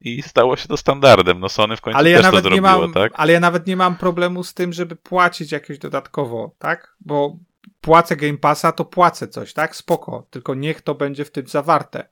i 0.00 0.22
stało 0.22 0.56
się 0.56 0.68
to 0.68 0.76
standardem. 0.76 1.40
No 1.40 1.48
Sony 1.48 1.76
w 1.76 1.80
końcu 1.80 1.98
ale 1.98 2.10
ja 2.10 2.16
też 2.16 2.24
nawet 2.24 2.42
to 2.42 2.42
zrobiło, 2.42 2.68
nie 2.68 2.78
mam, 2.78 2.92
tak? 2.92 3.12
Ale 3.14 3.32
ja 3.32 3.40
nawet 3.40 3.66
nie 3.66 3.76
mam 3.76 3.96
problemu 3.96 4.44
z 4.44 4.54
tym, 4.54 4.72
żeby 4.72 4.96
płacić 4.96 5.52
jakieś 5.52 5.78
dodatkowo, 5.78 6.54
tak? 6.58 6.96
Bo 7.00 7.36
płacę 7.80 8.16
Game 8.16 8.38
Passa, 8.38 8.72
to 8.72 8.84
płacę 8.84 9.28
coś, 9.28 9.52
tak? 9.52 9.76
Spoko. 9.76 10.26
Tylko 10.30 10.54
niech 10.54 10.82
to 10.82 10.94
będzie 10.94 11.24
w 11.24 11.30
tym 11.30 11.46
zawarte. 11.46 12.08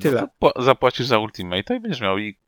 Tyle. 0.00 0.26
No 0.40 0.52
zapłacisz 0.56 1.06
za 1.06 1.18
Ultimate 1.18 1.76
i 1.76 1.80
będziesz 1.80 2.00
miał 2.00 2.18
i 2.18 2.38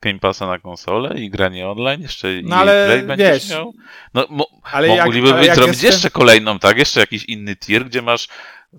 Game 0.00 0.18
Passa 0.18 0.46
na 0.46 0.58
konsolę 0.58 1.20
i 1.20 1.30
granie 1.30 1.68
online, 1.68 2.02
jeszcze 2.02 2.28
no, 2.42 2.56
ale 2.56 2.86
Play 2.86 3.02
będziesz 3.02 3.28
wiesz, 3.28 3.50
miał. 3.50 3.74
No, 4.14 4.26
mo 4.30 4.46
ale 4.72 4.88
mogliby 4.88 5.28
jak, 5.28 5.36
ale 5.36 5.54
zrobić 5.54 5.72
jestem... 5.72 5.90
jeszcze 5.90 6.10
kolejną, 6.10 6.58
tak? 6.58 6.78
Jeszcze 6.78 7.00
jakiś 7.00 7.24
inny 7.24 7.56
tier, 7.56 7.84
gdzie 7.84 8.02
masz 8.02 8.28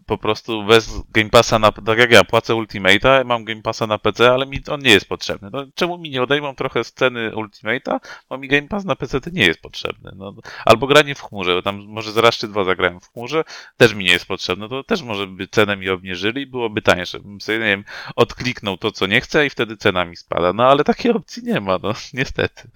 po 0.05 0.17
prostu 0.17 0.65
bez 0.65 1.01
Game 1.09 1.29
Passa 1.29 1.59
na, 1.59 1.71
tak 1.71 1.97
jak 1.97 2.11
ja 2.11 2.23
płacę 2.23 2.53
Ultimate'a, 2.53 3.25
mam 3.25 3.45
Game 3.45 3.61
Passa 3.61 3.87
na 3.87 3.97
PC, 3.97 4.31
ale 4.31 4.45
mi 4.45 4.59
on 4.67 4.81
nie 4.81 4.91
jest 4.91 5.09
potrzebny. 5.09 5.49
No, 5.53 5.65
czemu 5.75 5.97
mi 5.97 6.09
nie 6.09 6.23
odejmą 6.23 6.55
trochę 6.55 6.83
sceny 6.83 7.31
Ultimate'a, 7.31 7.99
bo 8.29 8.37
mi 8.37 8.47
Game 8.47 8.67
Pass 8.67 8.85
na 8.85 8.95
PC 8.95 9.19
nie 9.31 9.45
jest 9.45 9.61
potrzebny. 9.61 10.11
No, 10.15 10.33
albo 10.65 10.87
granie 10.87 11.15
w 11.15 11.21
chmurze, 11.21 11.55
bo 11.55 11.61
tam 11.61 11.85
może 11.87 12.11
zaraz 12.11 12.37
czy 12.37 12.47
dwa 12.47 12.63
zagrałem 12.63 12.99
w 12.99 13.11
chmurze, 13.11 13.43
też 13.77 13.93
mi 13.93 14.05
nie 14.05 14.11
jest 14.11 14.25
potrzebne, 14.25 14.69
to 14.69 14.83
też 14.83 15.01
może 15.01 15.27
by 15.27 15.47
cenę 15.47 15.77
mi 15.77 15.89
obniżyli 15.89 16.41
i 16.41 16.47
byłoby 16.47 16.81
tańsze. 16.81 17.19
Bym 17.19 17.41
sobie, 17.41 17.59
nie 17.59 17.65
wiem, 17.65 17.83
odkliknął 18.15 18.77
to, 18.77 18.91
co 18.91 19.07
nie 19.07 19.21
chcę 19.21 19.45
i 19.45 19.49
wtedy 19.49 19.77
cena 19.77 20.05
mi 20.05 20.15
spada. 20.15 20.53
No 20.53 20.63
ale 20.63 20.83
takiej 20.83 21.11
opcji 21.11 21.43
nie 21.43 21.61
ma, 21.61 21.79
no 21.83 21.93
niestety. 22.13 22.69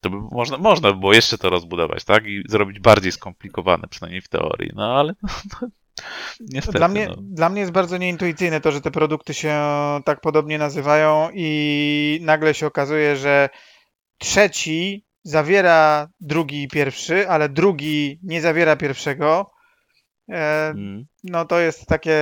To 0.00 0.10
by 0.10 0.16
można, 0.16 0.58
można 0.58 0.92
by 0.92 0.98
było 0.98 1.14
jeszcze 1.14 1.38
to 1.38 1.50
rozbudować, 1.50 2.04
tak? 2.04 2.26
I 2.26 2.42
zrobić 2.48 2.80
bardziej 2.80 3.12
skomplikowane, 3.12 3.88
przynajmniej 3.88 4.20
w 4.20 4.28
teorii. 4.28 4.70
No 4.74 4.98
ale 4.98 5.14
no, 5.22 5.28
no, 5.62 5.68
niestety. 6.40 6.78
Dla 6.78 6.88
mnie, 6.88 7.08
no. 7.08 7.16
dla 7.20 7.48
mnie 7.48 7.60
jest 7.60 7.72
bardzo 7.72 7.96
nieintuicyjne 7.96 8.60
to, 8.60 8.72
że 8.72 8.80
te 8.80 8.90
produkty 8.90 9.34
się 9.34 9.60
tak 10.04 10.20
podobnie 10.20 10.58
nazywają 10.58 11.28
i 11.34 12.20
nagle 12.22 12.54
się 12.54 12.66
okazuje, 12.66 13.16
że 13.16 13.48
trzeci 14.18 15.04
zawiera 15.22 16.08
drugi 16.20 16.62
i 16.62 16.68
pierwszy, 16.68 17.28
ale 17.28 17.48
drugi 17.48 18.20
nie 18.22 18.40
zawiera 18.40 18.76
pierwszego. 18.76 19.50
E, 20.28 20.68
mm. 20.68 21.04
No 21.24 21.44
to 21.44 21.60
jest 21.60 21.86
takie. 21.86 22.18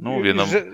No 0.00 0.10
mówię, 0.10 0.34
no. 0.34 0.46
Że... 0.46 0.64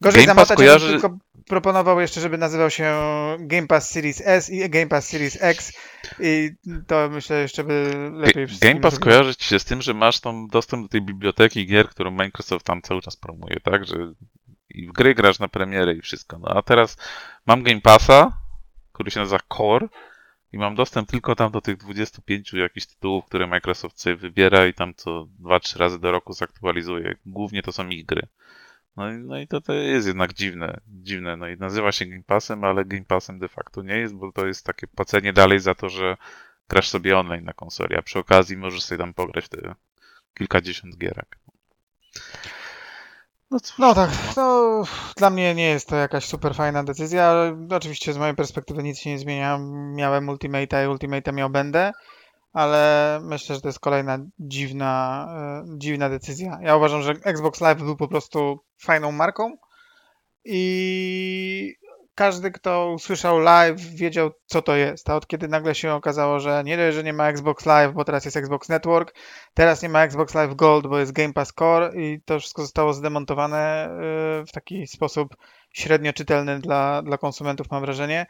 Gorzej 0.00 0.26
Game 0.26 0.34
zamotać, 0.34 0.56
kojarzy... 0.56 0.90
tylko 0.90 1.18
proponował 1.48 2.00
jeszcze, 2.00 2.20
żeby 2.20 2.38
nazywał 2.38 2.70
się 2.70 2.96
Game 3.38 3.66
Pass 3.66 3.90
Series 3.90 4.22
S 4.24 4.50
i 4.50 4.70
Game 4.70 4.86
Pass 4.86 5.08
Series 5.08 5.38
X 5.40 5.72
i 6.20 6.50
to 6.86 7.08
myślę 7.10 7.42
jeszcze 7.42 7.64
by 7.64 7.92
lepiej 8.12 8.46
Game 8.60 8.80
Pass 8.80 8.98
kojarzy 8.98 9.36
ci 9.36 9.44
się 9.44 9.58
z 9.58 9.64
tym, 9.64 9.82
że 9.82 9.94
masz 9.94 10.20
tam 10.20 10.48
dostęp 10.48 10.82
do 10.82 10.88
tej 10.88 11.02
biblioteki 11.02 11.66
gier, 11.66 11.88
którą 11.88 12.10
Microsoft 12.10 12.66
tam 12.66 12.82
cały 12.82 13.02
czas 13.02 13.16
promuje, 13.16 13.60
tak? 13.62 13.86
Że 13.86 14.12
i 14.70 14.86
w 14.86 14.92
gry 14.92 15.14
grasz 15.14 15.38
na 15.38 15.48
premierę 15.48 15.94
i 15.94 16.00
wszystko. 16.00 16.38
No 16.38 16.48
a 16.48 16.62
teraz 16.62 16.96
mam 17.46 17.62
Game 17.62 17.80
Passa, 17.80 18.32
który 18.92 19.10
się 19.10 19.20
nazywa 19.20 19.40
Core 19.56 19.88
i 20.52 20.58
mam 20.58 20.74
dostęp 20.74 21.08
tylko 21.10 21.34
tam 21.34 21.52
do 21.52 21.60
tych 21.60 21.76
25 21.76 22.52
jakichś 22.52 22.86
tytułów, 22.86 23.24
które 23.24 23.46
Microsoft 23.46 24.00
sobie 24.00 24.16
wybiera 24.16 24.66
i 24.66 24.74
tam 24.74 24.94
co 24.94 25.28
2-3 25.42 25.78
razy 25.78 25.98
do 25.98 26.12
roku 26.12 26.32
zaktualizuje. 26.32 27.16
Głównie 27.26 27.62
to 27.62 27.72
są 27.72 27.88
ich 27.88 28.06
gry. 28.06 28.26
No 28.98 29.10
i, 29.12 29.18
no 29.18 29.38
i 29.38 29.46
to, 29.48 29.60
to 29.60 29.72
jest 29.72 30.06
jednak 30.06 30.32
dziwne, 30.32 30.80
dziwne. 30.86 31.36
No 31.36 31.48
i 31.48 31.56
nazywa 31.56 31.92
się 31.92 32.06
Game 32.06 32.22
Passem, 32.26 32.64
ale 32.64 32.84
Game 32.84 33.04
Passem 33.04 33.38
de 33.38 33.48
facto 33.48 33.82
nie 33.82 33.96
jest, 33.96 34.14
bo 34.14 34.32
to 34.32 34.46
jest 34.46 34.66
takie 34.66 34.86
płacenie 34.86 35.32
dalej 35.32 35.60
za 35.60 35.74
to, 35.74 35.88
że 35.88 36.16
grasz 36.68 36.88
sobie 36.88 37.18
online 37.18 37.44
na 37.44 37.52
konsoli, 37.52 37.96
a 37.96 38.02
przy 38.02 38.18
okazji 38.18 38.56
możesz 38.56 38.82
sobie 38.82 38.98
tam 38.98 39.14
pograć 39.14 39.48
te 39.48 39.74
kilkadziesiąt 40.34 40.96
gierek. 40.96 41.38
No, 43.50 43.60
cóż, 43.60 43.78
no 43.78 43.94
tak, 43.94 44.10
no, 44.36 44.82
dla 45.16 45.30
mnie 45.30 45.54
nie 45.54 45.68
jest 45.68 45.88
to 45.88 45.96
jakaś 45.96 46.24
super 46.24 46.54
fajna 46.54 46.84
decyzja, 46.84 47.34
oczywiście 47.70 48.12
z 48.12 48.18
mojej 48.18 48.34
perspektywy 48.34 48.82
nic 48.82 48.98
się 48.98 49.10
nie 49.10 49.18
zmienia. 49.18 49.58
Miałem 49.94 50.26
Ultimate'a 50.26 50.84
i 50.84 50.88
Ultimate'a 50.88 51.32
miał 51.32 51.50
będę, 51.50 51.92
ale 52.58 53.20
myślę, 53.22 53.54
że 53.54 53.60
to 53.60 53.68
jest 53.68 53.80
kolejna 53.80 54.18
dziwna, 54.38 55.26
e, 55.66 55.78
dziwna 55.78 56.08
decyzja. 56.08 56.58
Ja 56.62 56.76
uważam, 56.76 57.02
że 57.02 57.12
Xbox 57.24 57.60
Live 57.60 57.78
był 57.78 57.96
po 57.96 58.08
prostu 58.08 58.58
fajną 58.78 59.12
marką 59.12 59.56
i 60.44 61.74
każdy, 62.14 62.50
kto 62.50 62.92
usłyszał 62.92 63.38
live, 63.38 63.80
wiedział, 63.80 64.30
co 64.46 64.62
to 64.62 64.76
jest. 64.76 65.10
A 65.10 65.16
od 65.16 65.26
kiedy 65.26 65.48
nagle 65.48 65.74
się 65.74 65.92
okazało, 65.92 66.40
że 66.40 66.62
nie 66.64 66.76
dość, 66.76 66.96
że 66.96 67.04
nie 67.04 67.12
ma 67.12 67.28
Xbox 67.28 67.66
Live, 67.66 67.94
bo 67.94 68.04
teraz 68.04 68.24
jest 68.24 68.36
Xbox 68.36 68.68
Network, 68.68 69.14
teraz 69.54 69.82
nie 69.82 69.88
ma 69.88 70.04
Xbox 70.04 70.34
Live 70.34 70.54
Gold, 70.54 70.86
bo 70.86 70.98
jest 70.98 71.12
Game 71.12 71.32
Pass 71.32 71.52
Core 71.58 71.92
i 71.96 72.20
to 72.24 72.40
wszystko 72.40 72.62
zostało 72.62 72.92
zdemontowane 72.92 73.58
e, 73.84 73.88
w 74.46 74.52
taki 74.52 74.86
sposób 74.86 75.36
średnio 75.72 76.12
czytelny 76.12 76.58
dla, 76.58 77.02
dla 77.02 77.18
konsumentów, 77.18 77.70
mam 77.70 77.80
wrażenie. 77.80 78.26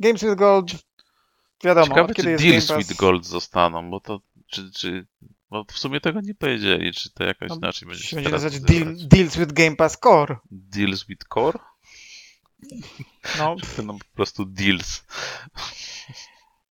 Games 0.00 0.20
with 0.20 0.34
Gold, 0.34 0.72
wiadomo, 1.64 1.86
Ciekawe, 1.86 2.14
kiedy 2.14 2.38
czy 2.38 2.44
deals 2.44 2.72
with 2.78 2.96
Gold 2.96 3.26
zostaną, 3.26 3.90
bo 3.90 4.00
to, 4.00 4.20
czy, 4.46 4.70
czy, 4.72 5.06
bo 5.50 5.64
w 5.64 5.78
sumie 5.78 6.00
tego 6.00 6.20
nie 6.20 6.34
powiedzieli, 6.34 6.92
czy 6.92 7.12
to 7.12 7.24
jakoś 7.24 7.48
no, 7.48 7.56
inaczej 7.56 7.88
będzie 7.88 8.04
się 8.04 8.16
będzie 8.16 8.30
nazywać 8.30 8.60
deal, 8.60 8.94
Deals 8.96 9.36
with 9.36 9.52
Game 9.52 9.76
Pass 9.76 9.98
Core. 9.98 10.36
Deals 10.50 11.04
with 11.04 11.24
Core? 11.34 11.58
No. 13.38 13.56
Czy 13.60 13.76
to 13.76 13.82
no 13.82 13.92
po 13.92 14.14
prostu 14.14 14.44
deals? 14.44 15.06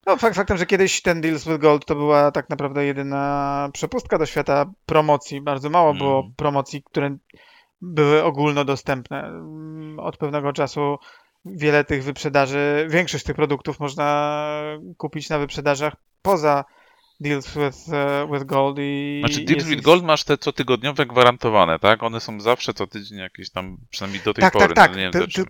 No, 0.06 0.18
fakt, 0.18 0.36
faktem, 0.36 0.58
że 0.58 0.66
kiedyś 0.66 1.02
ten 1.02 1.22
Deals 1.22 1.46
with 1.46 1.58
Gold 1.58 1.86
to 1.86 1.96
była 1.96 2.32
tak 2.32 2.50
naprawdę 2.50 2.86
jedyna 2.86 3.70
przepustka 3.74 4.18
do 4.18 4.26
świata 4.26 4.72
promocji. 4.86 5.42
Bardzo 5.42 5.70
mało 5.70 5.90
mm. 5.90 5.98
było 5.98 6.32
promocji, 6.36 6.84
które 6.84 7.18
były 7.82 8.24
ogólnodostępne. 8.24 9.32
Od 9.98 10.18
pewnego 10.18 10.54
czasu 10.54 10.98
wiele 11.46 11.84
tych 11.84 12.04
wyprzedaży, 12.04 12.88
większość 12.90 13.24
tych 13.24 13.36
produktów 13.36 13.80
można 13.80 14.52
kupić 14.98 15.30
na 15.30 15.40
wyprzedażach 15.40 15.94
poza 16.22 16.66
Deals 17.20 17.48
with, 17.48 17.88
uh, 17.88 18.34
with 18.34 18.46
Gold 18.46 18.78
i... 18.80 19.22
Znaczy 19.26 19.46
Deals 19.46 19.64
with 19.64 19.82
Gold 19.82 20.04
masz 20.04 20.24
te 20.24 20.38
cotygodniowe 20.38 21.06
gwarantowane, 21.06 21.80
tak? 21.80 22.04
One 22.04 22.20
są 22.20 22.42
zawsze 22.42 22.74
co 22.74 22.88
tydzień 22.88 23.18
jakieś 23.18 23.50
tam, 23.50 23.78
przynajmniej 23.90 24.24
do 24.24 24.34
tej 24.34 24.42
tak, 24.42 24.54
pory. 24.54 24.74
Tak, 24.74 24.92
tak, 24.94 25.14
no, 25.14 25.44
tak. 25.44 25.46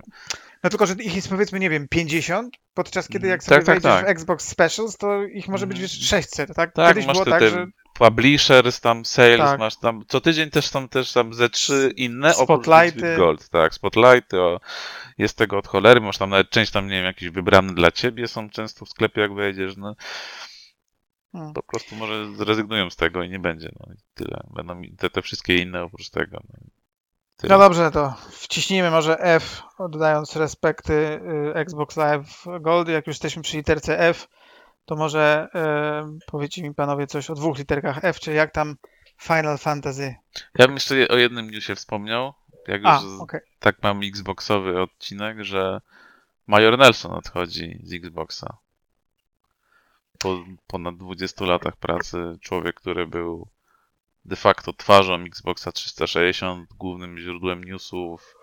No 0.64 0.70
tylko, 0.70 0.86
że 0.86 0.94
ich 0.94 1.16
jest 1.16 1.30
powiedzmy, 1.30 1.60
nie 1.60 1.70
wiem, 1.70 1.88
50, 1.88 2.58
podczas 2.74 3.08
kiedy 3.08 3.28
jak 3.28 3.44
sobie 3.44 3.58
tak, 3.58 3.66
tak 3.66 3.76
wejdziesz 3.76 3.92
tak, 3.92 4.06
tak. 4.06 4.08
w 4.08 4.10
Xbox 4.10 4.48
Specials, 4.48 4.98
to 4.98 5.24
ich 5.24 5.48
może 5.48 5.68
być 5.68 5.80
wiesz, 5.80 6.10
600, 6.10 6.56
tak? 6.56 6.74
Tak, 6.74 6.88
Kiedyś 6.88 7.06
masz 7.06 7.14
było 7.14 7.26
te, 7.26 7.32
tak, 7.32 7.42
że... 7.42 7.68
publishers, 7.94 8.82
tam 8.82 9.06
sales, 9.06 9.38
tak. 9.38 9.60
masz 9.60 9.78
tam, 9.78 10.04
co 10.08 10.22
tydzień 10.22 10.50
też 10.50 10.68
są 10.68 10.90
też 10.90 11.14
tam 11.14 11.34
ze 11.34 11.50
trzy 11.50 11.94
inne, 11.96 12.34
Spotlighty. 12.34 13.18
Gold, 13.18 13.50
tak, 13.50 13.74
Spotlighty, 13.74 14.42
o, 14.42 14.60
jest 15.18 15.38
tego 15.38 15.58
od 15.58 15.68
cholery, 15.68 16.02
masz 16.02 16.18
tam 16.18 16.30
nawet 16.30 16.50
część 16.50 16.72
tam, 16.72 16.88
nie 16.88 16.96
wiem, 16.96 17.06
jakiś 17.06 17.30
wybrany 17.30 17.74
dla 17.74 17.92
ciebie 17.92 18.28
są 18.28 18.50
często 18.50 18.86
w 18.86 18.90
sklepie, 18.90 19.22
jak 19.22 19.34
wejdziesz, 19.34 19.78
no. 19.78 19.96
Hmm. 21.32 21.54
Po 21.54 21.64
prostu 21.64 21.96
może 21.96 22.36
zrezygnują 22.36 22.90
z 22.90 22.96
tego 22.96 23.24
i 23.24 23.30
nie 23.30 23.40
będzie, 23.40 23.72
no 23.80 23.94
i 23.94 23.98
tyle. 24.14 24.44
Będą 24.56 24.82
te, 24.98 25.10
te 25.10 25.22
wszystkie 25.22 25.58
inne 25.58 25.84
oprócz 25.84 26.10
tego. 26.10 26.40
No. 26.50 26.79
No 27.44 27.60
dobrze, 27.60 27.92
to 27.92 28.14
wciśnijmy 28.32 28.92
może 28.92 29.20
F, 29.20 29.64
oddając 29.78 30.36
respekty 30.36 30.94
y, 30.94 31.54
Xbox 31.56 31.98
Live 31.98 32.46
Gold. 32.62 32.88
Jak 32.88 33.08
już 33.08 33.16
jesteśmy 33.16 33.42
przy 33.42 33.58
literce 33.58 34.00
F, 34.00 34.28
to 34.86 34.96
może 34.96 35.48
y, 36.16 36.20
powiedzcie 36.32 36.64
mi 36.64 36.74
panowie 36.74 37.08
coś 37.08 37.30
o 37.30 37.36
dwóch 37.36 37.58
literkach 37.58 38.06
F, 38.06 38.20
czy 38.20 38.34
jak 38.34 38.52
tam 38.52 38.76
Final 39.22 39.58
Fantasy. 39.58 40.16
Ja 40.60 40.68
bym 40.68 40.74
jeszcze 40.74 41.08
o 41.08 41.16
jednym 41.16 41.50
newsie 41.50 41.76
wspomniał. 41.76 42.34
Jak 42.68 42.82
już 42.82 42.90
A, 42.90 43.02
okay. 43.20 43.42
tak 43.60 43.84
mam 43.84 44.02
Xboxowy 44.04 44.82
odcinek, 44.82 45.44
że 45.44 45.82
Major 46.48 46.78
Nelson 46.78 47.12
odchodzi 47.12 47.80
z 47.84 47.94
Xboxa. 47.94 48.58
Po 50.20 50.38
ponad 50.68 50.98
20 50.98 51.46
latach 51.46 51.78
pracy 51.78 52.38
człowiek, 52.42 52.76
który 52.76 53.08
był 53.08 53.48
de 54.30 54.36
facto 54.36 54.74
twarzą 54.74 55.24
Xboxa 55.24 55.72
360, 55.72 56.74
głównym 56.74 57.20
źródłem 57.20 57.64
newsów, 57.64 58.36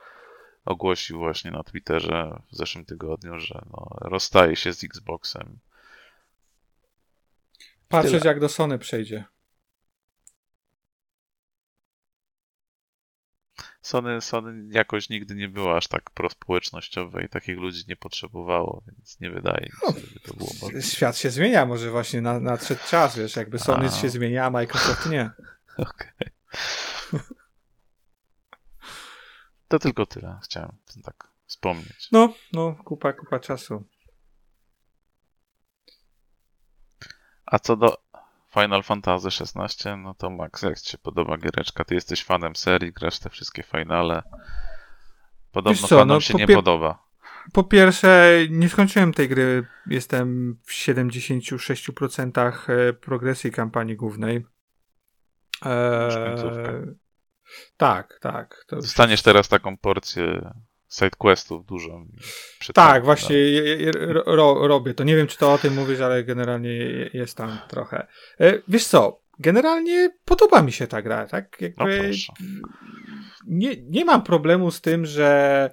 ogłosił 0.65 1.19
właśnie 1.19 1.51
na 1.51 1.63
Twitterze 1.63 2.43
w 2.53 2.57
zeszłym 2.57 2.85
tygodniu, 2.85 3.39
że 3.39 3.63
no, 3.71 3.89
rozstaje 4.01 4.57
się 4.57 4.73
z 4.73 4.85
Xboxem. 4.85 5.59
Patrzeć 7.89 8.25
jak 8.25 8.41
do 8.41 8.49
Sony 8.49 8.79
przejdzie. 8.79 9.25
Sony, 13.83 14.21
Sony 14.21 14.69
jakoś 14.71 15.09
nigdy 15.09 15.35
nie 15.35 15.49
było 15.49 15.77
aż 15.77 15.89
tak 15.89 16.11
prospołecznościowe 16.11 17.25
i 17.25 17.29
takich 17.29 17.59
ludzi 17.59 17.83
nie 17.89 17.97
potrzebowało, 17.97 18.83
więc 18.87 19.21
nie 19.21 19.31
wydaje 19.31 19.61
mi 19.67 19.95
się, 19.95 20.01
żeby 20.07 20.21
to 20.21 20.35
było. 20.35 20.51
Bardzo... 20.63 20.81
Świat 20.83 21.17
się 21.19 21.31
zmienia, 21.31 21.67
może 21.67 21.91
właśnie 21.91 22.21
na, 22.21 22.41
nadszedł 22.41 22.81
czas, 22.89 23.19
wiesz, 23.19 23.37
jakby 23.37 23.59
Sony 23.59 23.87
a... 23.87 23.91
się 23.91 24.09
zmienia, 24.09 24.47
a 24.47 24.51
Microsoft 24.51 25.11
nie. 25.11 25.31
Okej. 25.91 26.31
To 29.69 29.79
tylko 29.79 30.07
tyle 30.07 30.39
chciałem 30.45 30.73
tak 31.05 31.29
wspomnieć. 31.47 32.09
No, 32.13 32.33
no, 32.53 32.75
kupa, 32.85 33.13
kupa 33.13 33.39
czasu. 33.39 33.85
A 37.47 37.59
co 37.59 37.77
do 37.77 37.97
Final 38.55 38.83
Fantasy 38.83 39.29
XVI, 39.29 39.97
no 40.03 40.15
to 40.15 40.31
Max, 40.31 40.63
jak 40.63 40.81
ci 40.81 40.91
się 40.91 40.99
podoba 40.99 41.37
giereczka? 41.37 41.85
Ty 41.85 41.95
jesteś 41.95 42.25
fanem 42.25 42.57
serii, 42.57 42.93
grasz 42.93 43.19
te 43.19 43.31
wszystkie 43.31 43.63
finale. 43.63 44.23
Podobno 45.53 45.89
co, 45.89 45.99
fanom 45.99 46.17
no, 46.17 46.21
się 46.21 46.35
nie 46.35 46.47
podoba. 46.47 47.07
Po 47.53 47.65
pierwsze, 47.65 48.39
nie 48.51 48.69
skończyłem 48.69 49.13
tej 49.13 49.29
gry. 49.29 49.67
Jestem 49.87 50.59
w 50.63 50.73
76% 50.73 52.53
e, 52.69 52.93
progresji 52.93 53.51
kampanii 53.51 53.97
głównej. 53.97 54.47
Eee, 55.65 56.97
tak, 57.77 58.19
tak. 58.21 58.67
Dostaniesz 58.71 59.23
teraz 59.23 59.49
taką 59.49 59.77
porcję 59.77 60.53
sidequestów 60.89 61.67
dużą. 61.67 62.09
Tak, 62.75 63.05
właśnie 63.05 63.37
ro, 64.27 64.69
robię 64.69 64.95
to. 64.95 65.05
Nie 65.05 65.17
wiem, 65.17 65.27
czy 65.27 65.39
to 65.39 65.53
o 65.53 65.59
tym 65.59 65.75
mówisz, 65.75 66.01
ale 66.01 66.25
generalnie 66.25 66.71
jest 67.13 67.37
tam 67.37 67.59
trochę. 67.69 68.07
E, 68.41 68.59
wiesz 68.69 68.87
co, 68.87 69.23
generalnie 69.39 70.11
podoba 70.25 70.63
mi 70.63 70.73
się 70.73 70.87
ta 70.87 71.03
gra, 71.03 71.27
tak? 71.27 71.61
Jakby 71.61 72.11
no 72.11 72.35
nie, 73.47 73.77
nie 73.83 74.05
mam 74.05 74.23
problemu 74.23 74.71
z 74.71 74.81
tym, 74.81 75.07
że 75.07 75.71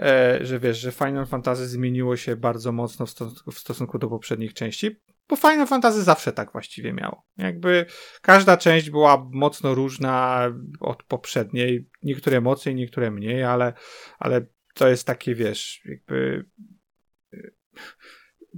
e, 0.00 0.38
że 0.42 0.58
wiesz, 0.58 0.78
że 0.78 0.92
Final 0.92 1.26
Fantasy 1.26 1.68
zmieniło 1.68 2.16
się 2.16 2.36
bardzo 2.36 2.72
mocno 2.72 3.06
w, 3.06 3.12
w 3.52 3.58
stosunku 3.58 3.98
do 3.98 4.08
poprzednich 4.08 4.54
części. 4.54 4.96
Bo 5.28 5.36
Final 5.36 5.66
Fantasy 5.66 6.02
zawsze 6.02 6.32
tak 6.32 6.52
właściwie 6.52 6.92
miało. 6.92 7.26
Jakby 7.36 7.86
każda 8.22 8.56
część 8.56 8.90
była 8.90 9.28
mocno 9.32 9.74
różna 9.74 10.48
od 10.80 11.02
poprzedniej. 11.02 11.88
Niektóre 12.02 12.40
mocniej, 12.40 12.74
niektóre 12.74 13.10
mniej, 13.10 13.44
ale, 13.44 13.72
ale 14.18 14.46
to 14.74 14.88
jest 14.88 15.06
takie, 15.06 15.34
wiesz, 15.34 15.82
jakby 15.84 16.44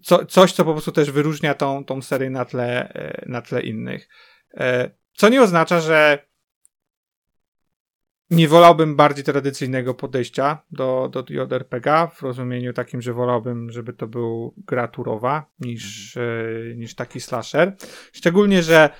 co, 0.03 0.27
coś, 0.27 0.53
co 0.53 0.65
po 0.65 0.73
prostu 0.73 0.93
też 0.93 1.11
wyróżnia 1.11 1.55
tą, 1.55 1.85
tą 1.85 2.03
serię 2.03 2.31
na 2.31 2.45
tle, 2.45 2.93
e, 2.93 3.25
na 3.27 3.43
tle 3.43 3.61
innych. 3.61 4.09
E, 4.55 4.91
co 5.13 5.29
nie 5.29 5.43
oznacza, 5.43 5.81
że 5.81 6.28
nie 8.31 8.49
wolałbym 8.49 8.97
bardziej 8.97 9.25
tradycyjnego 9.25 9.95
podejścia 9.95 10.63
do, 10.71 11.09
do 11.13 11.25
JRPG 11.29 12.09
w 12.15 12.23
rozumieniu 12.23 12.73
takim, 12.73 13.03
że 13.03 13.13
wolałbym, 13.13 13.71
żeby 13.71 13.93
to 13.93 14.07
był 14.07 14.55
gra 14.57 14.89
turowa 14.89 15.47
niż, 15.61 16.17
mhm. 16.17 16.79
niż 16.79 16.95
taki 16.95 17.21
slasher. 17.21 17.77
Szczególnie, 18.13 18.63
że 18.63 18.91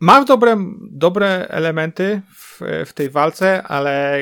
ma 0.00 0.24
dobre, 0.24 0.56
dobre 0.90 1.48
elementy 1.48 2.22
w, 2.34 2.60
w 2.86 2.92
tej 2.92 3.10
walce, 3.10 3.62
ale 3.62 4.20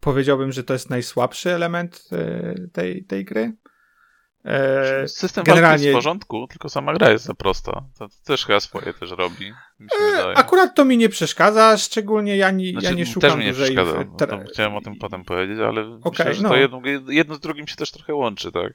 powiedziałbym, 0.00 0.52
że 0.52 0.64
to 0.64 0.72
jest 0.72 0.90
najsłabszy 0.90 1.54
element 1.54 2.08
e, 2.12 2.54
tej, 2.72 3.04
tej 3.04 3.24
gry. 3.24 3.52
E, 4.44 5.08
System 5.08 5.44
generalnie... 5.44 5.84
jest 5.84 5.94
w 5.94 5.98
porządku, 5.98 6.46
tylko 6.46 6.68
sama 6.68 6.94
gra 6.94 7.10
jest 7.10 7.24
za 7.24 7.34
prosta. 7.34 7.84
To, 7.98 8.08
też 8.24 8.46
chyba 8.46 8.60
swoje 8.60 8.94
też 8.94 9.10
robi. 9.10 9.52
E, 10.00 10.36
akurat 10.36 10.74
to 10.74 10.84
mi 10.84 10.96
nie 10.96 11.08
przeszkadza, 11.08 11.76
szczególnie 11.76 12.36
ja, 12.36 12.50
nie, 12.50 12.70
znaczy, 12.70 12.86
ja 12.86 12.92
nie 12.92 13.06
szukam 13.06 13.30
też 13.30 13.38
mi 13.38 13.44
nie 13.44 13.52
przeszkadza. 13.52 13.92
W... 13.92 14.16
No, 14.30 14.44
chciałem 14.52 14.76
o 14.76 14.80
tym 14.80 14.96
potem 14.96 15.24
powiedzieć, 15.24 15.58
ale 15.58 15.98
okay, 16.02 16.26
myślę, 16.26 16.34
że 16.34 16.42
no. 16.42 16.48
to 16.48 16.56
jedno, 16.56 16.82
jedno 17.08 17.34
z 17.34 17.40
drugim 17.40 17.66
się 17.66 17.76
też 17.76 17.90
trochę 17.90 18.14
łączy, 18.14 18.52
tak? 18.52 18.72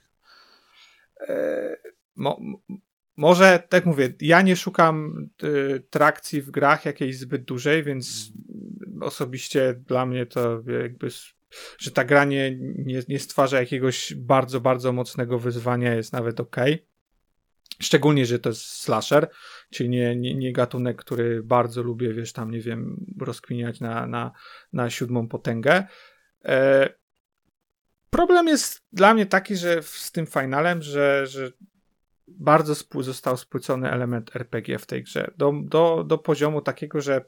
E, 1.30 1.78
mo, 2.16 2.40
może, 3.18 3.64
tak 3.70 3.86
mówię, 3.86 4.14
ja 4.22 4.42
nie 4.42 4.56
szukam 4.56 5.28
y, 5.44 5.84
trakcji 5.90 6.42
w 6.42 6.52
grach 6.52 6.86
jakiejś 6.86 7.18
zbyt 7.18 7.44
dużej, 7.44 7.84
więc 7.84 8.32
osobiście 9.02 9.74
dla 9.88 10.06
mnie 10.06 10.26
to 10.26 10.62
jakby, 10.82 11.08
że 11.78 11.92
ta 11.92 12.04
gra 12.04 12.26
nie, 12.26 12.58
nie, 13.08 13.20
stwarza 13.20 13.60
jakiegoś 13.60 14.14
bardzo, 14.14 14.62
bardzo 14.62 14.94
mocnego 14.94 15.40
wyzwania, 15.40 15.94
jest 15.94 16.14
nawet 16.14 16.40
ok. 16.40 16.56
Szczególnie, 17.82 18.26
że 18.26 18.40
to 18.40 18.50
jest 18.50 18.62
slasher, 18.62 19.30
czyli 19.72 19.90
nie, 19.90 20.16
nie, 20.16 20.36
nie 20.36 20.54
gatunek, 20.54 20.98
który 20.98 21.44
bardzo 21.44 21.84
lubię, 21.84 22.14
wiesz, 22.14 22.34
tam, 22.34 22.52
nie 22.52 22.62
wiem, 22.62 23.06
rozkminiać 23.20 23.80
na, 23.80 24.08
na, 24.08 24.32
na 24.74 24.90
siódmą 24.90 25.28
potęgę. 25.28 25.88
E, 26.46 26.90
problem 28.10 28.48
jest 28.48 28.86
dla 28.94 29.14
mnie 29.14 29.26
taki, 29.26 29.56
że 29.56 29.84
z 29.84 30.12
tym 30.12 30.28
finalem, 30.28 30.82
że, 30.82 31.28
że 31.28 31.52
bardzo 32.28 32.76
został 33.00 33.38
spłycony 33.38 33.92
element 33.92 34.36
RPG 34.36 34.80
w 34.80 34.86
tej 34.86 35.04
grze. 35.04 35.32
Do, 35.38 35.54
do, 35.64 36.04
do 36.08 36.18
poziomu 36.18 36.62
takiego, 36.62 37.02
że 37.02 37.26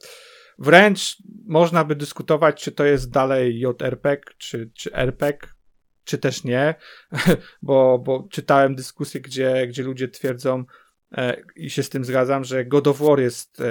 wręcz 0.60 1.18
można 1.46 1.84
by 1.84 1.96
dyskutować, 1.96 2.64
czy 2.64 2.72
to 2.72 2.86
jest 2.86 3.12
dalej 3.12 3.60
JRPG, 3.60 4.34
czy, 4.38 4.72
czy 4.74 4.94
RPG, 4.94 5.50
czy 6.04 6.18
też 6.18 6.44
nie, 6.44 6.76
bo, 7.62 8.00
bo 8.00 8.28
czytałem 8.32 8.76
dyskusje, 8.76 9.22
gdzie, 9.22 9.68
gdzie 9.68 9.84
ludzie 9.84 10.08
twierdzą, 10.08 10.64
e, 11.18 11.42
i 11.56 11.70
się 11.70 11.84
z 11.84 11.90
tym 11.90 12.06
zgadzam, 12.06 12.44
że 12.44 12.66
God 12.66 12.88
of 12.88 13.00
War 13.00 13.20
jest 13.20 13.62
e, 13.62 13.66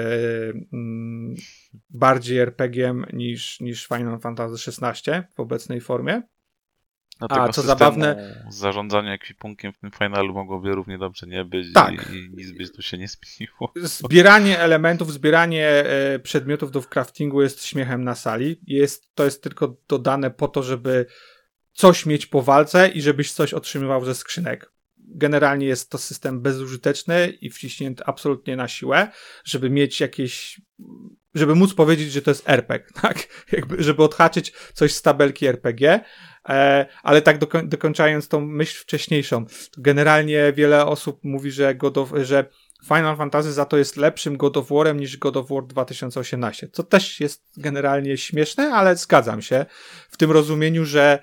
m, 0.72 1.34
bardziej 1.90 2.38
RPG-iem 2.38 3.06
niż, 3.12 3.60
niż 3.60 3.86
Final 3.86 4.20
Fantasy 4.20 4.70
XVI 4.70 5.12
w 5.34 5.40
obecnej 5.40 5.80
formie. 5.80 6.22
A 7.20 7.48
co 7.48 7.62
zabawne. 7.62 8.34
Zarządzanie 8.50 9.12
ekwipunkiem 9.12 9.72
w 9.72 9.78
tym 9.78 9.90
finalu 9.90 10.34
mogłoby 10.34 10.74
równie 10.74 10.98
dobrze 10.98 11.26
nie 11.26 11.44
być 11.44 11.72
tak. 11.72 11.92
i, 12.12 12.16
i 12.16 12.30
nic 12.36 12.50
by 12.52 12.68
tu 12.68 12.82
się 12.82 12.98
nie 12.98 13.08
zmieniło. 13.08 13.72
Zbieranie 13.76 14.58
elementów, 14.58 15.12
zbieranie 15.12 15.68
e, 15.68 16.18
przedmiotów 16.18 16.70
do 16.70 16.82
craftingu 16.82 17.42
jest 17.42 17.64
śmiechem 17.64 18.04
na 18.04 18.14
sali. 18.14 18.60
Jest, 18.66 19.14
to 19.14 19.24
jest 19.24 19.42
tylko 19.42 19.76
dodane 19.88 20.30
po 20.30 20.48
to, 20.48 20.62
żeby 20.62 21.06
coś 21.72 22.06
mieć 22.06 22.26
po 22.26 22.42
walce 22.42 22.88
i 22.88 23.02
żebyś 23.02 23.32
coś 23.32 23.54
otrzymywał 23.54 24.04
ze 24.04 24.14
skrzynek. 24.14 24.72
Generalnie 24.98 25.66
jest 25.66 25.90
to 25.90 25.98
system 25.98 26.40
bezużyteczny 26.40 27.28
i 27.40 27.50
wciśnięty 27.50 28.04
absolutnie 28.06 28.56
na 28.56 28.68
siłę, 28.68 29.10
żeby 29.44 29.70
mieć 29.70 30.00
jakieś 30.00 30.60
żeby 31.36 31.54
móc 31.54 31.74
powiedzieć, 31.74 32.12
że 32.12 32.22
to 32.22 32.30
jest 32.30 32.48
RPG, 32.48 32.86
tak? 33.02 33.28
Jakby, 33.52 33.82
żeby 33.82 34.02
odhaczyć 34.02 34.52
coś 34.74 34.94
z 34.94 35.02
tabelki 35.02 35.46
RPG, 35.46 36.00
e, 36.48 36.86
ale 37.02 37.22
tak 37.22 37.38
dokoń, 37.38 37.68
dokończając 37.68 38.28
tą 38.28 38.40
myśl 38.40 38.82
wcześniejszą, 38.82 39.46
generalnie 39.78 40.52
wiele 40.52 40.86
osób 40.86 41.20
mówi, 41.24 41.50
że, 41.50 41.74
God 41.74 41.98
of, 41.98 42.12
że 42.22 42.44
Final 42.88 43.16
Fantasy 43.16 43.52
za 43.52 43.64
to 43.64 43.76
jest 43.76 43.96
lepszym 43.96 44.36
God 44.36 44.56
of 44.56 44.68
War'em 44.68 44.96
niż 44.96 45.16
God 45.16 45.36
of 45.36 45.48
War 45.48 45.66
2018, 45.66 46.68
co 46.72 46.82
też 46.82 47.20
jest 47.20 47.44
generalnie 47.56 48.16
śmieszne, 48.16 48.70
ale 48.74 48.96
zgadzam 48.96 49.42
się 49.42 49.66
w 50.10 50.16
tym 50.16 50.30
rozumieniu, 50.30 50.84
że 50.84 51.22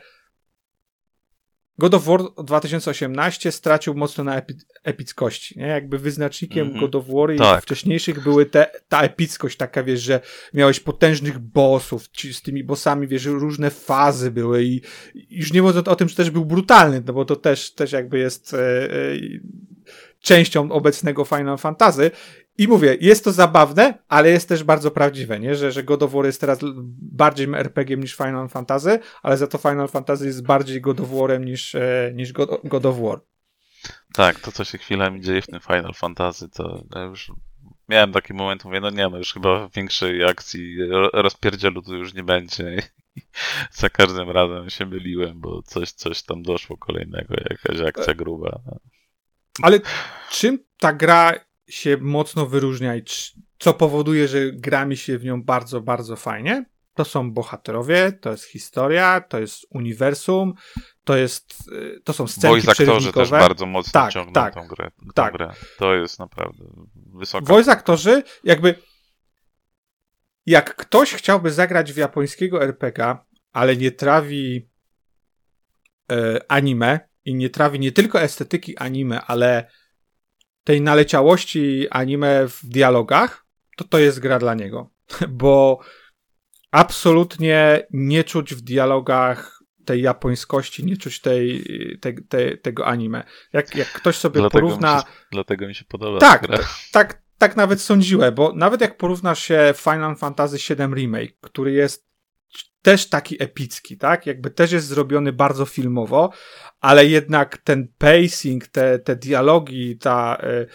God 1.78 1.93
of 1.93 2.05
War 2.05 2.19
2018 2.43 3.51
stracił 3.51 3.93
mocno 3.93 4.24
na 4.24 4.36
epi 4.36 4.53
epickości, 4.84 5.59
nie? 5.59 5.67
Jakby 5.67 5.99
wyznacznikiem 5.99 6.67
mm 6.67 6.78
-hmm. 6.78 6.80
God 6.80 6.95
of 6.95 7.05
War 7.07 7.34
i 7.34 7.38
tak. 7.38 7.63
wcześniejszych 7.63 8.24
były 8.24 8.45
te, 8.45 8.71
ta 8.89 9.01
epickość 9.01 9.57
taka, 9.57 9.84
wiesz, 9.84 10.01
że 10.01 10.19
miałeś 10.53 10.80
potężnych 10.80 11.39
bossów, 11.39 12.07
ci, 12.07 12.34
z 12.34 12.41
tymi 12.41 12.63
bossami, 12.63 13.07
wiesz, 13.07 13.26
różne 13.26 13.69
fazy 13.69 14.32
były 14.32 14.63
i, 14.63 14.82
i 15.15 15.28
już 15.30 15.53
nie 15.53 15.61
mówiąc 15.61 15.88
o 15.88 15.95
tym, 15.95 16.09
że 16.09 16.15
też 16.15 16.30
był 16.30 16.45
brutalny, 16.45 17.03
no 17.05 17.13
bo 17.13 17.26
to 17.26 17.36
też, 17.36 17.74
też 17.74 17.91
jakby 17.91 18.19
jest 18.19 18.53
e, 18.53 18.57
e, 18.57 18.89
częścią 20.21 20.71
obecnego 20.71 21.26
Final 21.26 21.57
Fantasy 21.57 22.11
i 22.58 22.68
mówię, 22.68 22.97
jest 23.01 23.24
to 23.24 23.32
zabawne, 23.32 23.93
ale 24.08 24.30
jest 24.30 24.49
też 24.49 24.64
bardzo 24.64 24.91
prawdziwe, 24.91 25.39
nie? 25.39 25.56
Że, 25.56 25.72
że 25.72 25.84
God 25.84 26.04
of 26.04 26.12
War 26.12 26.26
jest 26.26 26.41
teraz 26.41 26.60
bardziej 27.01 27.54
RPG 27.54 27.97
niż 27.97 28.16
Final 28.16 28.49
Fantasy, 28.49 28.99
ale 29.24 29.38
za 29.38 29.47
to 29.47 29.58
Final 29.58 29.88
Fantasy 29.88 30.26
jest 30.26 30.45
bardziej 30.45 30.82
God 30.82 30.99
of 30.99 31.10
Warem 31.10 31.45
niż, 31.45 31.76
e, 31.76 32.12
niż 32.16 32.34
God, 32.34 32.49
God 32.64 32.86
of 32.86 32.99
War. 32.99 33.22
Tak, 34.14 34.39
to 34.39 34.51
co 34.51 34.64
się 34.64 34.78
chwilami 34.78 35.22
dzieje 35.22 35.41
w 35.41 35.47
tym 35.47 35.60
Final 35.60 35.93
Fantasy, 35.93 36.49
to 36.49 36.84
już 37.10 37.32
miałem 37.89 38.12
taki 38.12 38.34
moment, 38.34 38.66
mówię, 38.66 38.82
no 38.82 38.89
nie, 38.89 39.10
no 39.10 39.18
już 39.18 39.34
chyba 39.34 39.70
większej 39.76 40.24
akcji 40.24 40.78
rozpierdzielu 41.14 41.82
tu 41.82 41.95
już 41.95 42.14
nie 42.14 42.24
będzie. 42.24 42.64
I 43.16 43.22
za 43.72 43.89
każdym 43.89 44.30
razem 44.30 44.70
się 44.70 44.86
myliłem, 44.86 45.41
bo 45.41 45.62
coś, 45.62 45.91
coś 45.91 46.24
tam 46.24 46.43
doszło 46.43 46.78
kolejnego, 46.78 47.36
jakaś 47.49 47.80
akcja 47.80 48.14
gruba. 48.14 48.60
No. 48.66 48.80
Ale 49.62 49.80
czym 50.32 50.60
ta 50.80 50.93
gra 50.93 51.34
się 51.74 51.97
mocno 52.01 52.45
wyróżnia 52.45 52.95
i 52.95 53.03
co 53.59 53.74
powoduje, 53.74 54.28
że 54.28 54.51
gra 54.51 54.86
mi 54.86 54.97
się 54.97 55.17
w 55.17 55.24
nią 55.24 55.43
bardzo, 55.43 55.82
bardzo 55.82 56.15
fajnie. 56.15 56.65
To 56.93 57.05
są 57.05 57.32
bohaterowie, 57.32 58.11
to 58.11 58.32
jest 58.32 58.43
historia, 58.43 59.21
to 59.21 59.39
jest 59.39 59.65
uniwersum, 59.69 60.53
to 61.03 61.17
jest, 61.17 61.67
y, 61.71 62.01
to 62.03 62.13
są 62.13 62.28
sceny 62.28 62.53
Voice 62.53 62.71
aktorzy 62.71 63.13
też 63.13 63.30
bardzo 63.30 63.65
mocno 63.65 63.91
tak, 63.91 64.13
ciągną 64.13 64.34
tak, 64.34 64.53
tą, 64.53 64.67
grę, 64.67 64.91
tą 64.99 65.13
tak. 65.13 65.34
grę. 65.34 65.53
To 65.78 65.95
jest 65.95 66.19
naprawdę 66.19 66.65
wysoka. 66.95 67.45
Voice 67.45 67.71
aktorzy 67.71 68.24
jakby 68.43 68.76
jak 70.45 70.76
ktoś 70.76 71.13
chciałby 71.13 71.51
zagrać 71.51 71.93
w 71.93 71.97
japońskiego 71.97 72.63
RPG, 72.63 73.17
ale 73.51 73.78
nie 73.78 73.91
trawi 73.91 74.69
e, 76.11 76.39
anime 76.47 76.99
i 77.26 77.36
nie 77.36 77.49
trawi 77.49 77.80
nie 77.80 77.91
tylko 77.91 78.21
estetyki 78.21 78.78
anime, 78.78 79.21
ale 79.21 79.71
tej 80.64 80.82
naleciałości 80.82 81.88
anime 81.89 82.47
w 82.47 82.59
dialogach, 82.64 83.45
to 83.78 83.84
to 83.84 83.99
jest 83.99 84.20
gra 84.20 84.39
dla 84.39 84.53
niego. 84.53 84.89
Bo 85.30 85.80
absolutnie 86.72 87.88
nie 87.91 88.24
czuć 88.24 88.55
w 88.55 88.61
dialogach 88.61 89.64
tej 89.86 90.01
japońskości, 90.01 90.86
nie 90.86 90.97
czuć 90.97 91.22
tej, 91.22 91.64
tej, 92.01 92.16
tej 92.30 92.59
tego 92.59 92.88
anime. 92.88 93.24
Jak, 93.53 93.76
jak 93.76 93.88
ktoś 93.88 94.16
sobie 94.18 94.39
dlatego 94.39 94.68
porówna... 94.68 94.95
Mi 94.95 95.01
się, 95.01 95.07
dlatego 95.32 95.68
mi 95.68 95.76
się 95.76 95.86
podoba 95.86 96.20
tak, 96.20 96.47
tak, 96.91 97.22
tak 97.38 97.55
nawet 97.55 97.82
sądziłem, 97.82 98.36
bo 98.36 98.53
nawet 98.55 98.82
jak 98.82 98.97
porównasz 98.97 99.43
się 99.43 99.74
Final 99.78 100.16
Fantasy 100.16 100.57
VII 100.57 100.86
Remake, 100.95 101.34
który 101.41 101.72
jest 101.72 102.12
też 102.84 103.10
taki 103.10 103.44
epicki, 103.44 103.98
tak? 103.98 104.26
Jakby 104.26 104.50
też 104.50 104.72
jest 104.72 104.88
zrobiony 104.88 105.34
bardzo 105.34 105.66
filmowo, 105.66 106.30
ale 106.80 107.06
jednak 107.06 107.58
ten 107.58 107.88
pacing, 107.98 108.68
te, 108.68 109.00
te 109.00 109.16
dialogi, 109.16 109.98
ta, 109.98 110.38
e, 110.40 110.66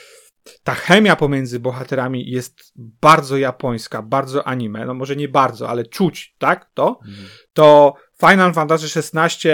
ta 0.63 0.75
chemia 0.75 1.17
pomiędzy 1.17 1.61
bohaterami 1.61 2.31
jest 2.31 2.73
bardzo 2.77 3.37
japońska, 3.37 4.03
bardzo 4.03 4.47
anime. 4.47 4.87
No 4.87 4.95
może 4.95 5.17
nie 5.17 5.29
bardzo, 5.29 5.69
ale 5.69 5.87
czuć, 5.87 6.35
tak? 6.39 6.71
To, 6.75 7.01
mhm. 7.09 7.29
to 7.53 7.95
Final 8.21 8.53
Fantasy 8.53 9.01
XVI, 9.01 9.49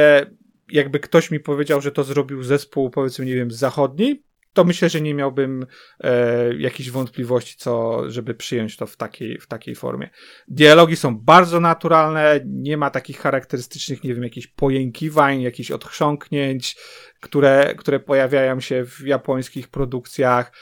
jakby 0.68 1.00
ktoś 1.00 1.30
mi 1.30 1.40
powiedział, 1.40 1.80
że 1.80 1.92
to 1.92 2.04
zrobił 2.04 2.42
zespół, 2.42 2.90
powiedzmy, 2.90 3.24
nie 3.24 3.34
wiem, 3.34 3.50
zachodni, 3.50 4.22
to 4.54 4.64
myślę, 4.64 4.88
że 4.88 5.00
nie 5.00 5.14
miałbym 5.14 5.66
e, 6.00 6.54
jakichś 6.54 6.90
wątpliwości, 6.90 7.56
co, 7.56 8.02
żeby 8.10 8.34
przyjąć 8.34 8.76
to 8.76 8.86
w 8.86 8.96
takiej, 8.96 9.38
w 9.38 9.46
takiej 9.46 9.74
formie. 9.74 10.10
Dialogi 10.48 10.96
są 10.96 11.18
bardzo 11.18 11.60
naturalne, 11.60 12.40
nie 12.46 12.76
ma 12.76 12.90
takich 12.90 13.20
charakterystycznych, 13.20 14.04
nie 14.04 14.14
wiem, 14.14 14.24
jakichś 14.24 14.46
pojękiwań, 14.46 15.42
jakichś 15.42 15.70
odchrząknięć, 15.70 16.76
które, 17.20 17.74
które 17.78 18.00
pojawiają 18.00 18.60
się 18.60 18.84
w 18.84 19.00
japońskich 19.00 19.68
produkcjach. 19.68 20.52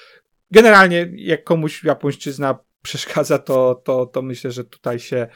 Generalnie, 0.51 1.11
jak 1.17 1.45
komuś 1.45 1.85
japońszczyzna 1.85 2.59
przeszkadza, 2.83 3.39
to, 3.39 3.83
to, 3.85 4.07
to 4.07 4.23
myślę, 4.23 4.51
że 4.51 4.65
tutaj 4.65 4.99
się 4.99 5.27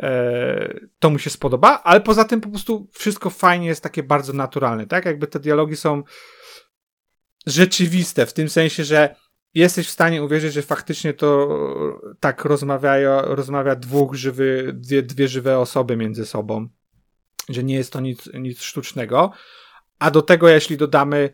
e, 0.00 0.80
to 0.98 1.10
mu 1.10 1.18
się 1.18 1.30
spodoba, 1.30 1.80
ale 1.84 2.00
poza 2.00 2.24
tym 2.24 2.40
po 2.40 2.48
prostu 2.48 2.88
wszystko 2.92 3.30
fajnie 3.30 3.66
jest 3.66 3.82
takie 3.82 4.02
bardzo 4.02 4.32
naturalne, 4.32 4.86
tak? 4.86 5.04
Jakby 5.04 5.26
te 5.26 5.40
dialogi 5.40 5.76
są 5.76 6.02
rzeczywiste, 7.46 8.26
w 8.26 8.32
tym 8.32 8.48
sensie, 8.48 8.84
że 8.84 9.14
jesteś 9.54 9.88
w 9.88 9.90
stanie 9.90 10.22
uwierzyć, 10.22 10.52
że 10.52 10.62
faktycznie 10.62 11.14
to 11.14 11.48
tak 12.20 12.44
rozmawia, 12.44 13.22
rozmawia 13.22 13.76
dwóch 13.76 14.14
żywy, 14.14 14.72
dwie, 14.74 15.02
dwie 15.02 15.28
żywe 15.28 15.58
osoby 15.58 15.96
między 15.96 16.26
sobą, 16.26 16.68
że 17.48 17.64
nie 17.64 17.74
jest 17.74 17.92
to 17.92 18.00
nic, 18.00 18.30
nic 18.34 18.62
sztucznego. 18.62 19.32
A 19.98 20.10
do 20.10 20.22
tego, 20.22 20.48
jeśli 20.48 20.76
dodamy 20.76 21.30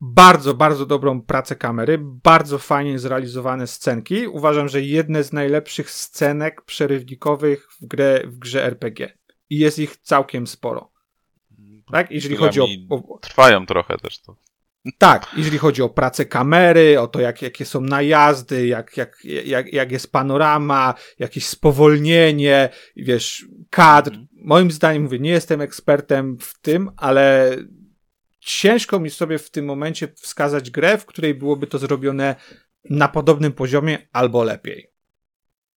bardzo, 0.00 0.54
bardzo 0.54 0.86
dobrą 0.86 1.22
pracę 1.22 1.56
kamery, 1.56 1.98
bardzo 2.02 2.58
fajnie 2.58 2.98
zrealizowane 2.98 3.66
scenki, 3.66 4.26
uważam, 4.26 4.68
że 4.68 4.82
jedne 4.82 5.24
z 5.24 5.32
najlepszych 5.32 5.90
scenek 5.90 6.62
przerywnikowych 6.62 7.68
w, 7.80 7.86
grę, 7.86 8.22
w 8.26 8.38
grze 8.38 8.64
RPG. 8.64 9.18
I 9.50 9.58
jest 9.58 9.78
ich 9.78 9.96
całkiem 9.96 10.46
sporo. 10.46 10.92
Tak? 11.92 12.10
Jeżeli 12.10 12.36
chodzi 12.36 12.60
o, 12.60 12.66
o. 12.90 13.18
Trwają 13.18 13.66
trochę 13.66 13.96
też 13.96 14.20
to. 14.20 14.36
Tak, 14.98 15.26
jeżeli 15.36 15.58
chodzi 15.58 15.82
o 15.82 15.88
pracę 15.88 16.26
kamery, 16.26 17.00
o 17.00 17.06
to, 17.06 17.20
jak, 17.20 17.42
jakie 17.42 17.64
są 17.64 17.80
najazdy, 17.80 18.66
jak, 18.66 18.96
jak, 18.96 19.24
jak, 19.24 19.72
jak 19.72 19.92
jest 19.92 20.12
panorama, 20.12 20.94
jakieś 21.18 21.46
spowolnienie, 21.46 22.68
wiesz, 22.96 23.46
kadr. 23.70 24.12
Mm. 24.12 24.28
Moim 24.32 24.70
zdaniem, 24.70 25.02
mówię, 25.02 25.18
nie 25.18 25.30
jestem 25.30 25.60
ekspertem 25.60 26.38
w 26.38 26.60
tym, 26.60 26.90
ale 26.96 27.56
ciężko 28.40 29.00
mi 29.00 29.10
sobie 29.10 29.38
w 29.38 29.50
tym 29.50 29.64
momencie 29.64 30.08
wskazać 30.08 30.70
grę, 30.70 30.98
w 30.98 31.06
której 31.06 31.34
byłoby 31.34 31.66
to 31.66 31.78
zrobione 31.78 32.36
na 32.90 33.08
podobnym 33.08 33.52
poziomie 33.52 34.08
albo 34.12 34.44
lepiej. 34.44 34.92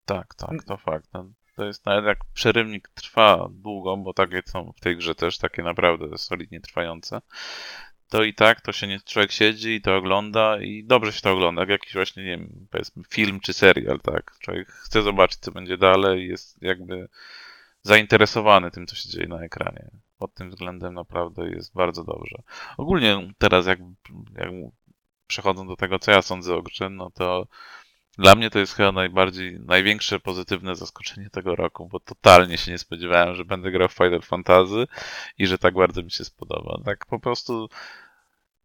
Tak, 0.06 0.36
tak, 0.36 0.64
to 0.64 0.78
fakt. 0.78 1.10
No, 1.14 1.32
to 1.56 1.66
jest 1.66 1.86
nawet 1.86 2.06
jak 2.06 2.20
przerywnik 2.34 2.88
trwa 2.88 3.50
długo, 3.52 3.98
bo 3.98 4.14
takie 4.14 4.42
są 4.46 4.72
w 4.78 4.80
tej 4.80 4.98
grze 4.98 5.16
też 5.16 5.38
takie 5.38 5.64
naprawdę 5.64 6.18
solidnie 6.18 6.62
trwające, 6.62 7.22
to 8.16 8.24
i 8.24 8.34
tak 8.34 8.62
to 8.62 8.72
się 8.72 8.88
nie, 8.88 9.00
człowiek 9.00 9.32
siedzi 9.32 9.70
i 9.70 9.82
to 9.82 9.96
ogląda 9.96 10.58
i 10.62 10.84
dobrze 10.84 11.14
się 11.14 11.22
to 11.22 11.32
ogląda, 11.32 11.62
jak 11.62 11.70
jakiś 11.70 11.94
właśnie, 11.94 12.24
nie 12.24 12.30
wiem, 12.30 12.68
powiedzmy 12.72 13.04
film 13.10 13.40
czy 13.40 13.54
serial, 13.54 14.00
tak. 14.00 14.32
Człowiek 14.40 14.68
chce 14.68 15.02
zobaczyć, 15.02 15.40
co 15.40 15.52
będzie 15.52 15.78
dalej, 15.78 16.28
jest 16.28 16.62
jakby 16.62 17.10
zainteresowany 17.82 18.72
tym, 18.72 18.88
co 18.88 18.96
się 18.96 19.10
dzieje 19.10 19.28
na 19.28 19.42
ekranie. 19.42 19.90
Pod 20.18 20.34
tym 20.34 20.50
względem 20.50 20.94
naprawdę 20.94 21.50
jest 21.50 21.74
bardzo 21.74 22.04
dobrze. 22.04 22.42
Ogólnie 22.78 23.34
teraz, 23.38 23.66
jak, 23.66 23.80
jak 24.36 24.50
przechodząc 25.28 25.70
do 25.70 25.76
tego, 25.76 26.00
co 26.00 26.12
ja 26.12 26.22
sądzę 26.22 26.56
o 26.56 26.62
grze, 26.62 26.90
no 26.90 27.12
to 27.12 27.48
dla 28.18 28.36
mnie 28.36 28.50
to 28.50 28.60
jest 28.60 28.74
chyba 28.74 28.92
najbardziej, 28.92 29.60
największe 29.60 30.20
pozytywne 30.20 30.76
zaskoczenie 30.76 31.30
tego 31.30 31.56
roku, 31.56 31.88
bo 31.88 32.00
totalnie 32.00 32.58
się 32.58 32.72
nie 32.72 32.78
spodziewałem, 32.78 33.36
że 33.36 33.46
będę 33.46 33.72
grał 33.72 33.88
w 33.88 33.94
Final 33.94 34.22
Fantasy 34.22 34.88
i 35.38 35.48
że 35.48 35.58
tak 35.58 35.74
bardzo 35.74 36.04
mi 36.04 36.12
się 36.12 36.24
spodoba. 36.24 36.80
Tak 36.86 37.06
po 37.06 37.20
prostu 37.20 37.70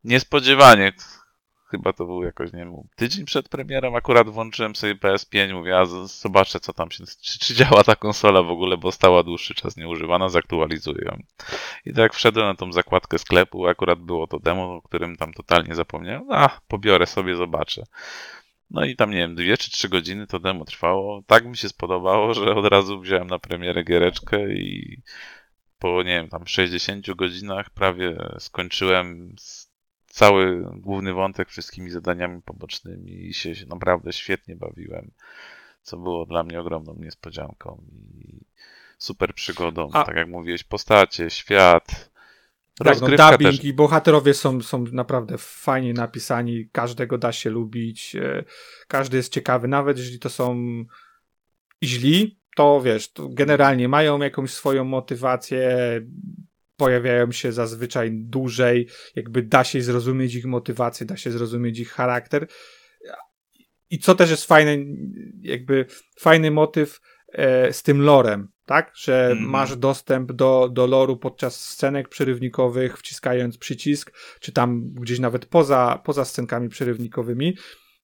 niespodziewanie. 0.05 0.93
Chyba 1.71 1.93
to 1.93 2.07
był 2.07 2.23
jakoś, 2.23 2.53
nie 2.53 2.59
wiem, 2.59 2.75
tydzień 2.97 3.25
przed 3.25 3.49
premierą, 3.49 3.97
akurat 3.97 4.29
włączyłem 4.29 4.77
sobie 4.77 4.95
PS5, 4.95 5.53
mówię, 5.53 5.79
a 5.79 5.85
zobaczę 6.05 6.61
co 6.61 6.73
tam 6.73 6.91
się, 6.91 7.05
czy, 7.23 7.39
czy 7.39 7.55
działa 7.55 7.85
ta 7.85 7.97
konsola 7.97 8.43
w 8.43 8.51
ogóle, 8.51 8.77
bo 8.77 8.93
stała 8.93 9.23
dłuższy 9.23 9.55
czas 9.55 9.77
nieużywana, 9.77 10.29
zaktualizuję 10.29 11.05
ją. 11.05 11.23
I 11.85 11.93
tak 11.93 12.15
wszedłem 12.15 12.47
na 12.47 12.55
tą 12.55 12.73
zakładkę 12.73 13.19
sklepu, 13.19 13.67
akurat 13.67 13.99
było 13.99 14.27
to 14.27 14.39
demo, 14.39 14.75
o 14.75 14.83
którym 14.83 15.17
tam 15.17 15.33
totalnie 15.33 15.75
zapomniałem, 15.75 16.31
a 16.31 16.61
pobiorę 16.69 17.07
sobie, 17.07 17.37
zobaczę. 17.37 17.83
No 18.71 18.85
i 18.85 18.97
tam, 18.97 19.11
nie 19.11 19.17
wiem, 19.17 19.35
dwie 19.35 19.57
czy 19.57 19.71
trzy 19.71 19.89
godziny 19.89 20.27
to 20.27 20.39
demo 20.39 20.65
trwało. 20.65 21.23
Tak 21.27 21.47
mi 21.47 21.57
się 21.57 21.69
spodobało, 21.69 22.35
że 22.35 22.55
od 22.55 22.67
razu 22.67 23.01
wziąłem 23.01 23.27
na 23.27 23.39
premierę 23.39 23.85
giereczkę 23.85 24.53
i 24.53 25.03
po, 25.79 26.03
nie 26.03 26.15
wiem, 26.15 26.29
tam 26.29 26.47
60 26.47 27.11
godzinach 27.11 27.71
prawie 27.71 28.17
skończyłem 28.39 29.35
cały 30.11 30.65
główny 30.77 31.13
wątek 31.13 31.49
wszystkimi 31.49 31.91
zadaniami 31.91 32.43
pobocznymi 32.43 33.27
i 33.27 33.35
się 33.35 33.53
naprawdę 33.69 34.13
świetnie 34.13 34.57
bawiłem, 34.57 35.11
co 35.83 35.97
było 35.97 36.27
dla 36.27 36.43
mnie 36.43 36.61
ogromną 36.61 36.95
niespodzianką 36.99 37.85
i 37.93 38.41
super 38.99 39.35
przygodą. 39.35 39.89
A... 39.93 40.05
Tak 40.05 40.17
jak 40.17 40.29
mówiłeś, 40.29 40.65
postacie, 40.65 41.31
świat, 41.31 42.11
tak, 42.85 43.01
no, 43.01 43.09
dubbing 43.09 43.57
też. 43.57 43.65
i 43.65 43.73
bohaterowie 43.73 44.35
są, 44.35 44.63
są 44.63 44.85
naprawdę 44.93 45.39
fajnie 45.39 45.93
napisani, 45.93 46.69
każdego 46.73 47.19
da 47.19 47.33
się 47.33 47.51
lubić, 47.51 48.17
e, 48.17 48.45
każdy 48.89 49.17
jest 49.17 49.33
ciekawy, 49.33 49.69
nawet 49.69 49.99
jeżeli 49.99 50.19
to 50.19 50.31
są 50.31 50.57
źli, 51.85 52.41
to 52.57 52.81
wiesz, 52.81 53.13
to 53.13 53.29
generalnie 53.29 53.89
mają 53.89 54.19
jakąś 54.19 54.51
swoją 54.51 54.85
motywację, 54.85 55.71
pojawiają 56.81 57.33
się 57.33 57.53
zazwyczaj 57.53 58.11
dłużej, 58.13 58.89
jakby 59.17 59.43
da 59.43 59.65
się 59.65 59.83
zrozumieć 59.83 60.35
ich 60.35 60.47
motywację, 60.47 61.07
da 61.07 61.17
się 61.17 61.31
zrozumieć 61.31 61.79
ich 61.79 61.91
charakter. 61.91 62.47
I 63.91 63.99
co 63.99 64.15
też 64.15 64.31
jest 64.31 64.45
fajne, 64.45 64.77
jakby 65.43 65.87
fajny 66.19 66.51
motyw 66.51 67.01
e, 67.33 67.73
z 67.73 67.83
tym 67.83 68.03
lorem, 68.03 68.49
tak? 68.67 68.93
Że 68.97 69.27
mm. 69.31 69.45
masz 69.45 69.77
dostęp 69.77 70.33
do, 70.33 70.69
do 70.73 70.87
loru 70.87 71.17
podczas 71.17 71.65
scenek 71.65 72.09
przerywnikowych, 72.09 72.99
wciskając 72.99 73.59
przycisk, 73.59 74.13
czy 74.41 74.53
tam 74.53 74.91
gdzieś 74.95 75.19
nawet 75.19 75.47
poza, 75.47 76.03
poza 76.05 76.25
scenkami 76.25 76.69
przerywnikowymi. 76.69 77.57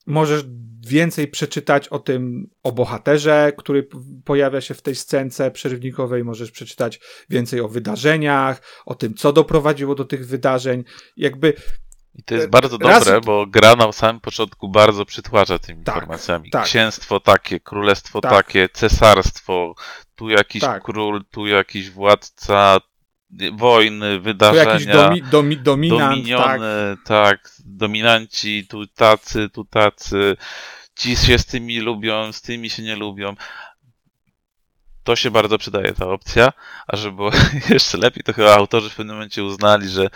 Możesz 0.07 0.45
więcej 0.87 1.29
przeczytać 1.29 1.89
o 1.89 1.99
tym, 1.99 2.51
o 2.63 2.73
bohaterze, 2.73 3.53
który 3.59 3.89
pojawia 4.25 4.61
się 4.61 4.75
w 4.75 4.83
tej 4.83 4.95
scence 4.95 5.51
przerywnikowej, 5.51 6.25
możesz 6.25 6.51
przeczytać 6.51 7.01
więcej 7.31 7.61
o 7.61 7.69
wydarzeniach, 7.69 8.83
o 8.87 8.95
tym, 8.95 9.15
co 9.15 9.33
doprowadziło 9.33 9.95
do 9.95 10.05
tych 10.05 10.27
wydarzeń. 10.27 10.85
Jakby 11.17 11.55
i 12.17 12.23
to 12.23 12.35
jest 12.35 12.49
bardzo 12.49 12.79
dobre, 12.79 12.95
Raz... 12.95 13.25
bo 13.25 13.47
gra 13.47 13.77
na 13.77 13.93
samym 13.93 14.21
początku 14.21 14.69
bardzo 14.69 15.05
przytłacza 15.05 15.59
tymi 15.59 15.85
tak, 15.85 15.95
informacjami. 15.95 16.51
Tak. 16.51 16.65
Księstwo 16.65 17.21
takie, 17.21 17.61
królestwo 17.61 18.21
tak. 18.21 18.33
takie, 18.33 18.69
cesarstwo, 18.69 19.75
tu 20.15 20.29
jakiś 20.29 20.61
tak. 20.61 20.83
król, 20.83 21.25
tu 21.31 21.47
jakiś 21.47 21.91
władca, 21.91 22.79
wojny, 23.53 24.21
wydarzenia. 24.21 24.65
Tu 24.65 24.71
jakiś 24.71 24.87
domi, 24.87 25.23
domi, 25.23 25.57
dominant, 25.57 26.11
dominiony, 26.11 26.97
tak. 27.05 27.07
tak, 27.07 27.51
dominanci, 27.65 28.67
tu 28.67 28.87
tacy, 28.87 29.49
tu 29.51 29.65
tacy. 29.65 30.37
Ci 30.95 31.17
się 31.17 31.39
z 31.39 31.47
tymi 31.47 31.81
lubią, 31.81 32.33
z 32.33 32.43
tymi 32.43 32.71
się 32.71 32.83
nie 32.83 32.97
lubią. 32.97 33.35
To 35.03 35.17
się 35.17 35.31
bardzo 35.31 35.59
przydaje, 35.59 35.93
ta 35.93 36.07
opcja. 36.07 36.53
A 36.87 36.97
żeby 36.97 37.17
było 37.17 37.31
jeszcze 37.71 37.99
lepiej, 37.99 38.23
to 38.23 38.33
chyba 38.33 38.55
autorzy 38.55 38.91
w 38.91 38.95
pewnym 38.95 39.17
momencie 39.17 39.45
uznali, 39.45 39.89
że 39.89 40.11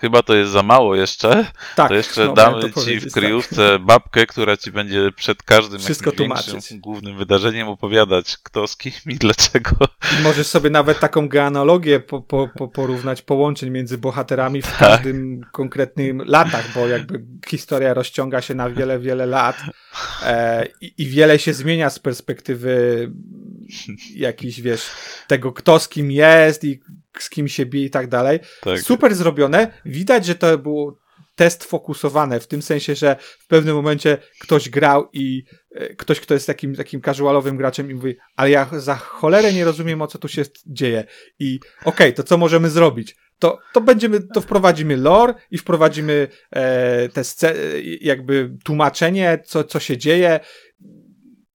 chyba 0.00 0.22
to 0.22 0.34
jest 0.34 0.50
za 0.50 0.62
mało 0.62 0.96
jeszcze, 0.96 1.46
tak, 1.76 1.88
to 1.88 1.94
jeszcze 1.94 2.24
no, 2.24 2.32
damy 2.32 2.72
ci 2.84 3.00
w 3.00 3.04
tak. 3.04 3.12
kryjówce 3.12 3.72
tak. 3.72 3.82
babkę, 3.82 4.26
która 4.26 4.56
ci 4.56 4.72
będzie 4.72 5.10
przed 5.16 5.42
każdym 5.42 5.80
Wszystko 5.80 6.12
większym 6.12 6.80
głównym 6.80 7.18
wydarzeniem 7.18 7.68
opowiadać, 7.68 8.36
kto 8.42 8.66
z 8.66 8.76
kim 8.76 8.92
i 9.06 9.14
dlaczego. 9.14 9.76
I 10.20 10.22
możesz 10.22 10.46
sobie 10.46 10.70
nawet 10.70 11.00
taką 11.00 11.28
genealogię 11.28 12.00
po, 12.00 12.20
po, 12.20 12.48
po 12.48 12.68
porównać 12.68 13.22
połączeń 13.22 13.70
między 13.70 13.98
bohaterami 13.98 14.62
w 14.62 14.66
tak. 14.66 14.78
każdym 14.78 15.40
konkretnym 15.52 16.22
latach, 16.26 16.74
bo 16.74 16.86
jakby 16.86 17.24
historia 17.48 17.94
rozciąga 17.94 18.42
się 18.42 18.54
na 18.54 18.70
wiele, 18.70 18.98
wiele 18.98 19.26
lat 19.26 19.56
e, 20.22 20.66
i, 20.80 20.94
i 20.98 21.06
wiele 21.06 21.38
się 21.38 21.52
zmienia 21.52 21.90
z 21.90 21.98
perspektywy 21.98 23.10
jakiś, 24.14 24.60
wiesz, 24.60 24.90
tego 25.26 25.52
kto 25.52 25.78
z 25.78 25.88
kim 25.88 26.10
jest 26.10 26.64
i 26.64 26.80
z 27.18 27.30
kim 27.30 27.48
się 27.48 27.66
bije 27.66 27.86
i 27.86 27.90
tak 27.90 28.08
dalej. 28.08 28.40
Tak. 28.60 28.80
Super 28.80 29.14
zrobione. 29.14 29.72
Widać, 29.84 30.26
że 30.26 30.34
to 30.34 30.58
był 30.58 30.98
test 31.38 31.64
fokusowane, 31.64 32.40
w 32.40 32.46
tym 32.46 32.62
sensie, 32.62 32.94
że 32.94 33.16
w 33.38 33.46
pewnym 33.46 33.76
momencie 33.76 34.18
ktoś 34.40 34.68
grał 34.68 35.08
i 35.12 35.44
e, 35.74 35.94
ktoś, 35.94 36.20
kto 36.20 36.34
jest 36.34 36.46
takim, 36.46 36.74
takim 36.74 37.00
casualowym 37.00 37.56
graczem 37.56 37.90
i 37.90 37.94
mówi, 37.94 38.16
ale 38.36 38.50
ja 38.50 38.70
za 38.72 38.96
cholerę 38.96 39.52
nie 39.52 39.64
rozumiem, 39.64 40.02
o 40.02 40.06
co 40.06 40.18
tu 40.18 40.28
się 40.28 40.42
dzieje. 40.66 41.04
I 41.38 41.60
okej, 41.80 41.92
okay, 41.92 42.12
to 42.12 42.22
co 42.22 42.38
możemy 42.38 42.70
zrobić? 42.70 43.16
To, 43.38 43.58
to 43.72 43.80
będziemy, 43.80 44.20
to 44.34 44.40
wprowadzimy 44.40 44.96
lore 44.96 45.34
i 45.50 45.58
wprowadzimy 45.58 46.28
e, 46.50 47.08
te 47.08 47.54
jakby 48.00 48.56
tłumaczenie, 48.64 49.42
co, 49.44 49.64
co 49.64 49.80
się 49.80 49.96
dzieje, 49.96 50.40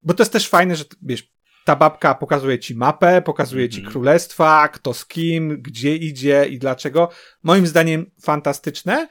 bo 0.03 0.13
to 0.13 0.23
jest 0.23 0.33
też 0.33 0.49
fajne, 0.49 0.75
że 0.75 0.83
wiesz, 1.01 1.32
ta 1.65 1.75
babka 1.75 2.15
pokazuje 2.15 2.59
ci 2.59 2.75
mapę, 2.75 3.21
pokazuje 3.21 3.69
ci 3.69 3.77
mhm. 3.77 3.91
królestwa, 3.91 4.67
kto 4.67 4.93
z 4.93 5.05
kim, 5.05 5.61
gdzie 5.61 5.95
idzie 5.95 6.45
i 6.45 6.59
dlaczego. 6.59 7.09
Moim 7.43 7.67
zdaniem 7.67 8.11
fantastyczne, 8.21 9.07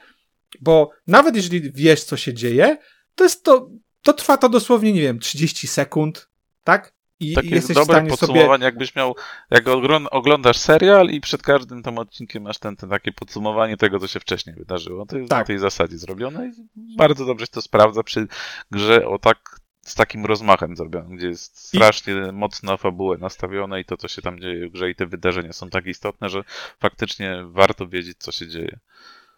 bo 0.61 0.89
nawet 1.07 1.35
jeżeli 1.35 1.71
wiesz, 1.71 2.03
co 2.03 2.17
się 2.17 2.33
dzieje, 2.33 2.77
to 3.15 3.23
jest 3.23 3.43
to, 3.43 3.69
to 4.01 4.13
trwa 4.13 4.37
to 4.37 4.49
dosłownie, 4.49 4.93
nie 4.93 5.01
wiem, 5.01 5.19
30 5.19 5.67
sekund, 5.67 6.29
tak? 6.63 6.93
I 7.19 7.33
Takie 7.33 7.49
jesteś 7.49 7.75
dobre 7.75 8.05
podsumowanie, 8.07 8.47
sobie... 8.47 8.65
jakbyś 8.65 8.95
miał, 8.95 9.15
jak 9.51 9.65
oglądasz 10.11 10.57
serial 10.57 11.07
i 11.09 11.21
przed 11.21 11.41
każdym 11.41 11.83
tym 11.83 11.97
odcinkiem 11.97 12.43
masz 12.43 12.59
ten, 12.59 12.75
ten 12.75 12.89
takie 12.89 13.11
podsumowanie 13.11 13.77
tego, 13.77 13.99
co 13.99 14.07
się 14.07 14.19
wcześniej 14.19 14.55
wydarzyło. 14.55 15.05
To 15.05 15.17
jest 15.17 15.29
tak. 15.29 15.39
na 15.39 15.45
tej 15.45 15.59
zasadzie 15.59 15.97
zrobione 15.97 16.47
i 16.47 16.95
bardzo 16.97 17.25
dobrze 17.25 17.45
się 17.45 17.51
to 17.51 17.61
sprawdza 17.61 18.03
przy 18.03 18.27
grze 18.71 19.07
o 19.07 19.19
tak 19.19 19.59
z 19.85 19.95
takim 19.95 20.25
rozmachem 20.25 20.75
zrobiony, 20.75 21.15
gdzie 21.17 21.27
jest 21.27 21.67
strasznie 21.67 22.13
I... 22.29 22.31
mocno 22.31 22.77
fabułę 22.77 23.17
nastawione 23.17 23.81
i 23.81 23.85
to, 23.85 23.97
co 23.97 24.07
się 24.07 24.21
tam 24.21 24.39
dzieje 24.39 24.69
w 24.69 24.71
grze 24.71 24.89
i 24.89 24.95
te 24.95 25.05
wydarzenia 25.05 25.53
są 25.53 25.69
tak 25.69 25.85
istotne, 25.85 26.29
że 26.29 26.43
faktycznie 26.79 27.43
warto 27.45 27.87
wiedzieć, 27.87 28.17
co 28.19 28.31
się 28.31 28.47
dzieje. 28.47 28.79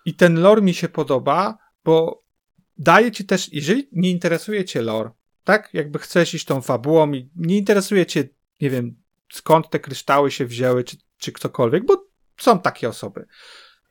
I 0.06 0.14
ten 0.14 0.42
lore 0.42 0.62
mi 0.62 0.74
się 0.74 0.90
podoba, 0.90 1.58
bo 1.86 2.24
daje 2.78 3.12
ci 3.12 3.26
też, 3.26 3.54
jeżeli 3.54 3.88
nie 3.92 4.12
interesuje 4.12 4.66
cię 4.66 4.82
lore, 4.82 5.10
tak? 5.44 5.70
Jakby 5.74 6.00
chcesz 6.00 6.34
iść 6.34 6.46
tą 6.46 6.62
fabułą 6.62 7.14
i 7.14 7.30
nie 7.36 7.58
interesuje 7.58 8.06
cię, 8.06 8.30
nie 8.62 8.70
wiem, 8.70 8.96
skąd 9.32 9.70
te 9.70 9.80
kryształy 9.80 10.32
się 10.32 10.46
wzięły, 10.46 10.84
czy, 10.84 10.98
czy 11.18 11.32
ktokolwiek, 11.32 11.86
bo 11.86 12.08
są 12.38 12.60
takie 12.60 12.90
osoby 12.90 13.26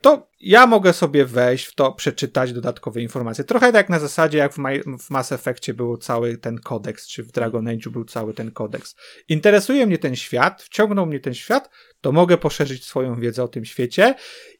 to 0.04 0.28
ja 0.40 0.66
mogę 0.66 0.92
sobie 0.92 1.24
wejść 1.24 1.66
w 1.66 1.74
to, 1.74 1.92
przeczytać 1.92 2.52
dodatkowe 2.52 3.02
informacje. 3.02 3.44
Trochę 3.44 3.72
tak 3.72 3.88
na 3.88 3.98
zasadzie, 3.98 4.38
jak 4.38 4.52
w, 4.52 4.58
w 4.98 5.10
Mass 5.10 5.32
Effectie 5.32 5.74
był 5.74 5.96
cały 5.96 6.38
ten 6.38 6.58
kodeks, 6.58 7.06
czy 7.06 7.22
w 7.22 7.32
Dragon 7.32 7.68
Age 7.68 7.90
był 7.90 8.04
cały 8.04 8.34
ten 8.34 8.50
kodeks. 8.50 8.96
Interesuje 9.28 9.86
mnie 9.86 9.98
ten 9.98 10.16
świat, 10.16 10.62
wciągnął 10.62 11.06
mnie 11.06 11.20
ten 11.20 11.34
świat, 11.34 11.70
to 12.00 12.12
mogę 12.12 12.38
poszerzyć 12.38 12.84
swoją 12.84 13.20
wiedzę 13.20 13.42
o 13.42 13.48
tym 13.48 13.64
świecie 13.64 14.14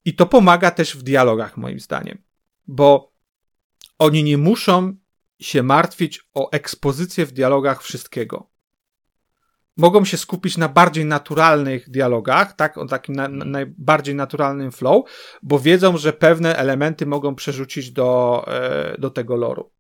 i 0.05 0.14
to 0.14 0.26
pomaga 0.26 0.70
też 0.70 0.97
w 0.97 1.03
dialogach, 1.03 1.57
moim 1.57 1.80
zdaniem. 1.80 2.22
Bo 2.66 3.12
oni 3.99 4.24
nie 4.24 4.38
muszą 4.38 4.97
się 5.40 5.62
martwić 5.62 6.20
o 6.34 6.51
ekspozycję 6.51 7.26
w 7.26 7.32
dialogach 7.32 7.82
wszystkiego 7.82 8.51
mogą 9.77 10.05
się 10.05 10.16
skupić 10.16 10.57
na 10.57 10.68
bardziej 10.68 11.05
naturalnych 11.05 11.91
dialogach, 11.91 12.57
tak, 12.57 12.79
o 12.79 12.87
takim 12.87 13.14
na, 13.14 13.29
na 13.29 13.45
najbardziej 13.45 14.14
naturalnym 14.14 14.72
flow, 14.72 15.05
bo 15.43 15.59
wiedzą, 15.59 15.97
że 15.97 16.12
pewne 16.12 16.57
elementy 16.57 17.07
mogą 17.07 17.35
przerzucić 17.35 17.91
do, 17.91 18.45
e, 18.49 18.97
do 18.99 19.11
tego 19.11 19.37
loru. 19.37 19.72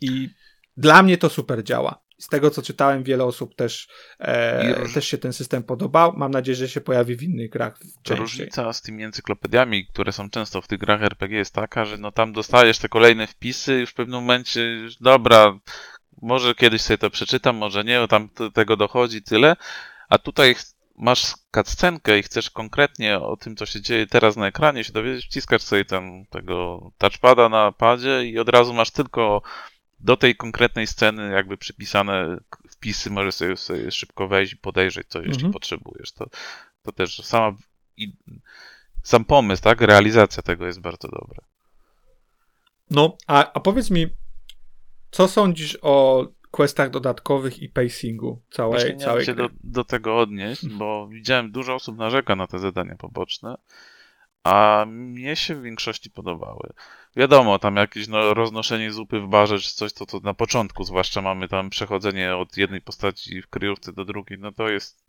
I 0.00 0.28
dla 0.76 1.02
mnie 1.02 1.18
to 1.18 1.30
super 1.30 1.64
działa. 1.64 2.06
Z 2.18 2.28
tego, 2.28 2.50
co 2.50 2.62
czytałem, 2.62 3.02
wiele 3.02 3.24
osób 3.24 3.54
też, 3.54 3.88
e, 4.18 4.88
też 4.94 5.06
się 5.08 5.18
ten 5.18 5.32
system 5.32 5.62
podobał. 5.62 6.12
Mam 6.16 6.30
nadzieję, 6.30 6.56
że 6.56 6.68
się 6.68 6.80
pojawi 6.80 7.16
w 7.16 7.22
innych 7.22 7.50
grach 7.50 7.78
częściej. 8.02 8.16
Różnica 8.16 8.72
z 8.72 8.82
tymi 8.82 9.04
encyklopediami, 9.04 9.86
które 9.86 10.12
są 10.12 10.30
często 10.30 10.62
w 10.62 10.68
tych 10.68 10.78
grach 10.78 11.02
RPG 11.02 11.38
jest 11.38 11.54
taka, 11.54 11.84
że 11.84 11.98
no 11.98 12.12
tam 12.12 12.32
dostajesz 12.32 12.78
te 12.78 12.88
kolejne 12.88 13.26
wpisy 13.26 13.76
i 13.76 13.80
już 13.80 13.90
w 13.90 13.94
pewnym 13.94 14.20
momencie, 14.20 14.88
dobra, 15.00 15.58
może 16.22 16.54
kiedyś 16.54 16.82
sobie 16.82 16.98
to 16.98 17.10
przeczytam, 17.10 17.56
może 17.56 17.84
nie, 17.84 18.08
tam 18.08 18.28
tego 18.54 18.76
dochodzi 18.76 19.22
tyle, 19.22 19.56
a 20.08 20.18
tutaj 20.18 20.54
masz 20.98 21.34
cutscenkę 21.54 22.18
i 22.18 22.22
chcesz 22.22 22.50
konkretnie 22.50 23.18
o 23.20 23.36
tym, 23.36 23.56
co 23.56 23.66
się 23.66 23.80
dzieje 23.80 24.06
teraz 24.06 24.36
na 24.36 24.46
ekranie 24.46 24.84
się 24.84 24.92
dowiedzieć, 24.92 25.26
wciskasz 25.26 25.62
sobie 25.62 25.84
ten, 25.84 26.26
tego 26.26 26.90
touchpada 26.98 27.48
na 27.48 27.72
padzie 27.72 28.24
i 28.24 28.38
od 28.38 28.48
razu 28.48 28.74
masz 28.74 28.90
tylko 28.90 29.42
do 30.00 30.16
tej 30.16 30.36
konkretnej 30.36 30.86
sceny 30.86 31.32
jakby 31.32 31.56
przypisane 31.56 32.36
wpisy, 32.70 33.10
możesz 33.10 33.34
sobie, 33.34 33.56
sobie 33.56 33.90
szybko 33.90 34.28
wejść 34.28 34.52
i 34.52 34.56
podejrzeć, 34.56 35.06
co 35.08 35.18
jeśli 35.18 35.34
mhm. 35.34 35.52
potrzebujesz. 35.52 36.12
To, 36.12 36.26
to 36.82 36.92
też 36.92 37.24
sama 37.24 37.56
i, 37.96 38.12
sam 39.02 39.24
pomysł, 39.24 39.62
tak, 39.62 39.80
realizacja 39.80 40.42
tego 40.42 40.66
jest 40.66 40.80
bardzo 40.80 41.08
dobra. 41.08 41.40
No, 42.90 43.16
a, 43.26 43.52
a 43.52 43.60
powiedz 43.60 43.90
mi, 43.90 44.06
co 45.16 45.28
sądzisz 45.28 45.78
o 45.82 46.26
questach 46.50 46.90
dodatkowych 46.90 47.62
i 47.62 47.68
pacingu 47.68 48.42
całej, 48.50 48.80
Właśnie 48.80 48.96
całej 48.96 49.24
się 49.24 49.34
do, 49.34 49.48
do 49.64 49.84
tego 49.84 50.18
odnieść, 50.18 50.68
bo 50.78 51.08
widziałem 51.08 51.50
dużo 51.50 51.74
osób 51.74 51.98
narzeka 51.98 52.36
na 52.36 52.46
te 52.46 52.58
zadania 52.58 52.96
poboczne, 52.96 53.54
a 54.44 54.84
mnie 54.88 55.36
się 55.36 55.54
w 55.54 55.62
większości 55.62 56.10
podobały. 56.10 56.72
Wiadomo, 57.16 57.58
tam 57.58 57.76
jakieś 57.76 58.08
no, 58.08 58.34
roznoszenie 58.34 58.92
zupy 58.92 59.20
w 59.20 59.26
barze 59.26 59.58
czy 59.58 59.74
coś, 59.74 59.92
to, 59.92 60.06
to 60.06 60.20
na 60.20 60.34
początku 60.34 60.84
zwłaszcza 60.84 61.22
mamy 61.22 61.48
tam 61.48 61.70
przechodzenie 61.70 62.36
od 62.36 62.56
jednej 62.56 62.80
postaci 62.80 63.42
w 63.42 63.48
kryjówce 63.48 63.92
do 63.92 64.04
drugiej, 64.04 64.38
no 64.38 64.52
to 64.52 64.68
jest 64.68 65.06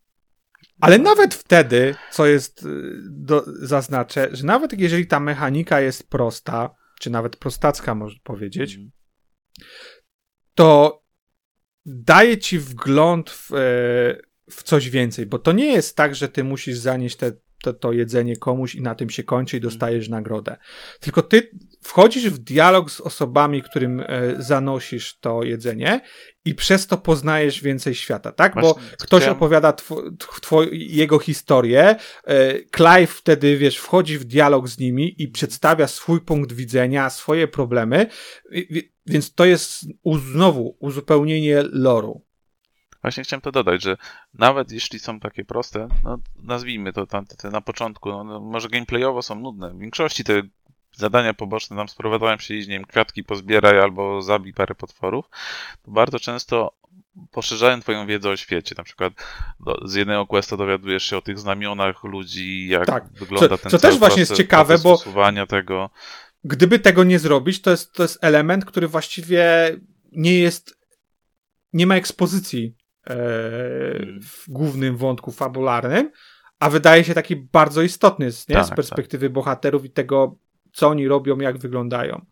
ale 0.79 0.97
nawet 0.97 1.35
wtedy, 1.35 1.95
co 2.11 2.25
jest, 2.25 2.63
y, 2.63 2.93
do, 3.09 3.43
zaznaczę, 3.45 4.29
że 4.31 4.45
nawet 4.45 4.79
jeżeli 4.79 5.07
ta 5.07 5.19
mechanika 5.19 5.81
jest 5.81 6.09
prosta, 6.09 6.75
czy 6.99 7.09
nawet 7.09 7.35
prostacka, 7.35 7.95
można 7.95 8.19
powiedzieć, 8.23 8.75
mm 8.75 8.91
to 10.57 11.03
daje 11.85 12.37
ci 12.37 12.59
wgląd 12.59 13.29
w, 13.29 13.53
e, 13.53 13.57
w 14.51 14.63
coś 14.63 14.89
więcej, 14.89 15.25
bo 15.25 15.39
to 15.39 15.51
nie 15.51 15.73
jest 15.73 15.95
tak, 15.95 16.15
że 16.15 16.29
ty 16.29 16.43
musisz 16.43 16.77
zanieść 16.77 17.15
te, 17.15 17.31
to, 17.63 17.73
to 17.73 17.91
jedzenie 17.91 18.35
komuś 18.35 18.75
i 18.75 18.81
na 18.81 18.95
tym 18.95 19.09
się 19.09 19.23
kończy 19.23 19.57
i 19.57 19.61
dostajesz 19.61 20.05
mhm. 20.05 20.23
nagrodę. 20.23 20.57
Tylko 20.99 21.21
ty 21.21 21.51
wchodzisz 21.83 22.29
w 22.29 22.37
dialog 22.37 22.91
z 22.91 23.01
osobami, 23.01 23.63
którym 23.63 23.99
e, 23.99 24.05
zanosisz 24.39 25.19
to 25.19 25.43
jedzenie 25.43 26.01
i 26.45 26.55
przez 26.55 26.87
to 26.87 26.97
poznajesz 26.97 27.61
więcej 27.61 27.95
świata, 27.95 28.31
tak? 28.31 28.55
Bo 28.61 28.75
ktoś 28.99 29.21
chciałem... 29.21 29.37
opowiada 29.37 29.73
tw 29.73 30.61
jego 30.71 31.19
historię, 31.19 31.95
e, 32.23 32.53
Clive 32.75 33.11
wtedy, 33.11 33.57
wiesz, 33.57 33.77
wchodzi 33.77 34.17
w 34.17 34.25
dialog 34.25 34.67
z 34.67 34.77
nimi 34.77 35.15
i 35.21 35.27
przedstawia 35.27 35.87
swój 35.87 36.21
punkt 36.21 36.53
widzenia, 36.53 37.09
swoje 37.09 37.47
problemy, 37.47 38.07
więc 39.07 39.33
to 39.33 39.45
jest 39.45 39.85
znowu 40.05 40.77
uzupełnienie 40.79 41.63
loru. 41.71 42.21
Właśnie 43.01 43.23
chciałem 43.23 43.41
to 43.41 43.51
dodać, 43.51 43.83
że 43.83 43.97
nawet 44.33 44.71
jeśli 44.71 44.99
są 44.99 45.19
takie 45.19 45.45
proste, 45.45 45.87
no 46.03 46.17
nazwijmy 46.35 46.93
to 46.93 47.07
tam, 47.07 47.25
te, 47.25 47.35
te 47.35 47.49
na 47.49 47.61
początku, 47.61 48.09
no, 48.09 48.23
no, 48.23 48.39
może 48.39 48.69
gameplayowo 48.69 49.21
są 49.21 49.35
nudne. 49.35 49.73
W 49.73 49.79
większości 49.79 50.23
te 50.23 50.41
zadania 50.91 51.33
poboczne 51.33 51.77
tam 51.77 51.89
sprowadzają 51.89 52.37
się, 52.37 52.53
nie 52.53 52.65
wiem, 52.65 52.85
kwiatki 52.85 53.23
pozbieraj 53.23 53.79
albo 53.79 54.21
zabij 54.21 54.53
parę 54.53 54.75
potworów, 54.75 55.25
to 55.81 55.91
bardzo 55.91 56.19
często 56.19 56.73
poszerzają 57.31 57.81
twoją 57.81 58.07
wiedzę 58.07 58.29
o 58.29 58.37
świecie. 58.37 58.75
Na 58.77 58.83
przykład 58.83 59.13
do, 59.59 59.87
z 59.87 59.93
jednego 59.93 60.27
questa 60.27 60.57
dowiadujesz 60.57 61.03
się 61.03 61.17
o 61.17 61.21
tych 61.21 61.39
znamionach 61.39 62.03
ludzi, 62.03 62.67
jak 62.67 62.85
tak. 62.85 63.09
wygląda 63.13 63.57
co, 63.57 63.57
ten 63.57 63.71
co 63.71 63.79
też 63.79 63.97
właśnie 63.97 64.19
jest 64.19 64.35
ciekawe, 64.35 64.77
bo 64.77 64.97
tego. 65.47 65.89
Gdyby 66.47 66.79
tego 66.79 67.03
nie 67.03 67.19
zrobić, 67.19 67.61
to 67.61 67.71
jest, 67.71 67.93
to 67.93 68.03
jest 68.03 68.17
element, 68.21 68.65
który 68.65 68.87
właściwie 68.87 69.75
nie 70.11 70.39
jest 70.39 70.77
nie 71.73 71.87
ma 71.87 71.95
ekspozycji 71.95 72.75
e, 73.07 73.15
hmm. 73.15 74.21
w 74.21 74.45
głównym 74.47 74.97
wątku 74.97 75.31
fabularnym, 75.31 76.11
a 76.59 76.69
wydaje 76.69 77.03
się 77.03 77.13
taki 77.13 77.35
bardzo 77.35 77.81
istotny 77.81 78.25
nie? 78.49 78.55
Tak, 78.55 78.65
z 78.65 78.69
perspektywy 78.69 79.25
tak. 79.25 79.33
bohaterów 79.33 79.85
i 79.85 79.89
tego, 79.89 80.37
co 80.73 80.87
oni 80.87 81.07
robią, 81.07 81.37
jak 81.37 81.57
wyglądają. 81.57 82.25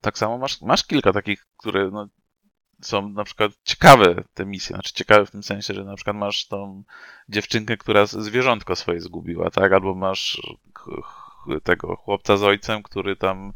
Tak 0.00 0.18
samo 0.18 0.38
masz, 0.38 0.62
masz 0.62 0.84
kilka 0.84 1.12
takich, 1.12 1.46
które 1.56 1.90
no, 1.90 2.08
są 2.82 3.08
na 3.08 3.24
przykład 3.24 3.52
ciekawe 3.64 4.24
te 4.34 4.46
misje, 4.46 4.74
znaczy 4.74 4.92
ciekawe 4.92 5.26
w 5.26 5.30
tym 5.30 5.42
sensie, 5.42 5.74
że 5.74 5.84
na 5.84 5.94
przykład 5.94 6.16
masz 6.16 6.46
tą 6.46 6.84
dziewczynkę, 7.28 7.76
która 7.76 8.06
zwierzątko 8.06 8.76
swoje 8.76 9.00
zgubiła, 9.00 9.50
tak? 9.50 9.72
Albo 9.72 9.94
masz 9.94 10.40
tego 11.62 11.96
chłopca 11.96 12.36
z 12.36 12.42
ojcem, 12.42 12.82
który 12.82 13.16
tam. 13.16 13.52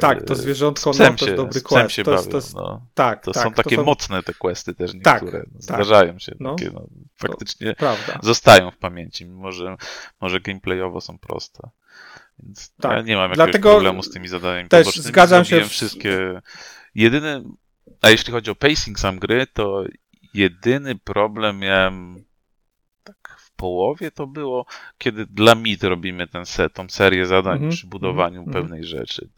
Tak, 0.00 0.22
to 0.22 0.32
e, 0.32 0.36
zwierzątko 0.36 0.90
no, 0.98 1.14
to 1.16 1.24
jest 1.26 1.36
dobry 1.36 1.60
quest. 1.60 1.92
Się 1.92 2.04
to, 2.04 2.10
bawią, 2.10 2.30
to, 2.30 2.36
jest, 2.36 2.54
no. 2.54 2.86
tak, 2.94 3.24
to 3.24 3.32
tak, 3.32 3.42
są 3.42 3.52
takie 3.52 3.76
to 3.76 3.82
są... 3.82 3.86
mocne 3.86 4.22
te 4.22 4.34
questy 4.34 4.74
też 4.74 4.92
tak, 5.02 5.22
niektóre. 5.22 5.42
Tak, 5.42 5.62
Zdarzają 5.62 6.12
tak. 6.12 6.22
się 6.22 6.32
no, 6.40 6.54
takie, 6.54 6.70
no, 6.70 6.86
faktycznie 7.16 7.74
zostają 8.22 8.70
w 8.70 8.76
pamięci, 8.76 9.24
mimo 9.24 9.52
że 9.52 9.76
może 10.20 10.40
gameplayowo 10.40 11.00
są 11.00 11.18
proste. 11.18 11.68
Więc 12.38 12.72
tak. 12.80 12.92
ja 12.92 13.02
nie 13.02 13.16
mam 13.16 13.30
jakiegoś 13.30 13.36
Dlatego 13.36 13.70
problemu 13.70 14.02
z 14.02 14.10
tymi 14.10 14.28
zadaniami 14.28 14.68
też 14.68 14.84
pobocznymi. 14.84 15.08
Zgadzam 15.08 15.44
się. 15.44 15.60
W... 15.60 15.68
wszystkie. 15.68 16.40
Jedyny. 16.94 17.42
A 18.00 18.10
jeśli 18.10 18.32
chodzi 18.32 18.50
o 18.50 18.54
pacing 18.54 18.98
sam 18.98 19.18
gry, 19.18 19.46
to 19.46 19.84
jedyny 20.34 20.94
problem 20.94 21.58
miałem 21.58 22.24
połowie 23.56 24.10
to 24.10 24.26
było, 24.26 24.66
kiedy 24.98 25.26
dla 25.26 25.54
MIT 25.54 25.84
robimy 25.84 26.26
ten 26.28 26.46
set, 26.46 26.72
tą 26.72 26.88
serię 26.88 27.26
zadań 27.26 27.56
mm 27.56 27.68
-hmm. 27.68 27.72
przy 27.72 27.86
budowaniu 27.86 28.42
mm 28.42 28.50
-hmm. 28.50 28.52
pewnej 28.52 28.84
rzeczy. 28.84 29.28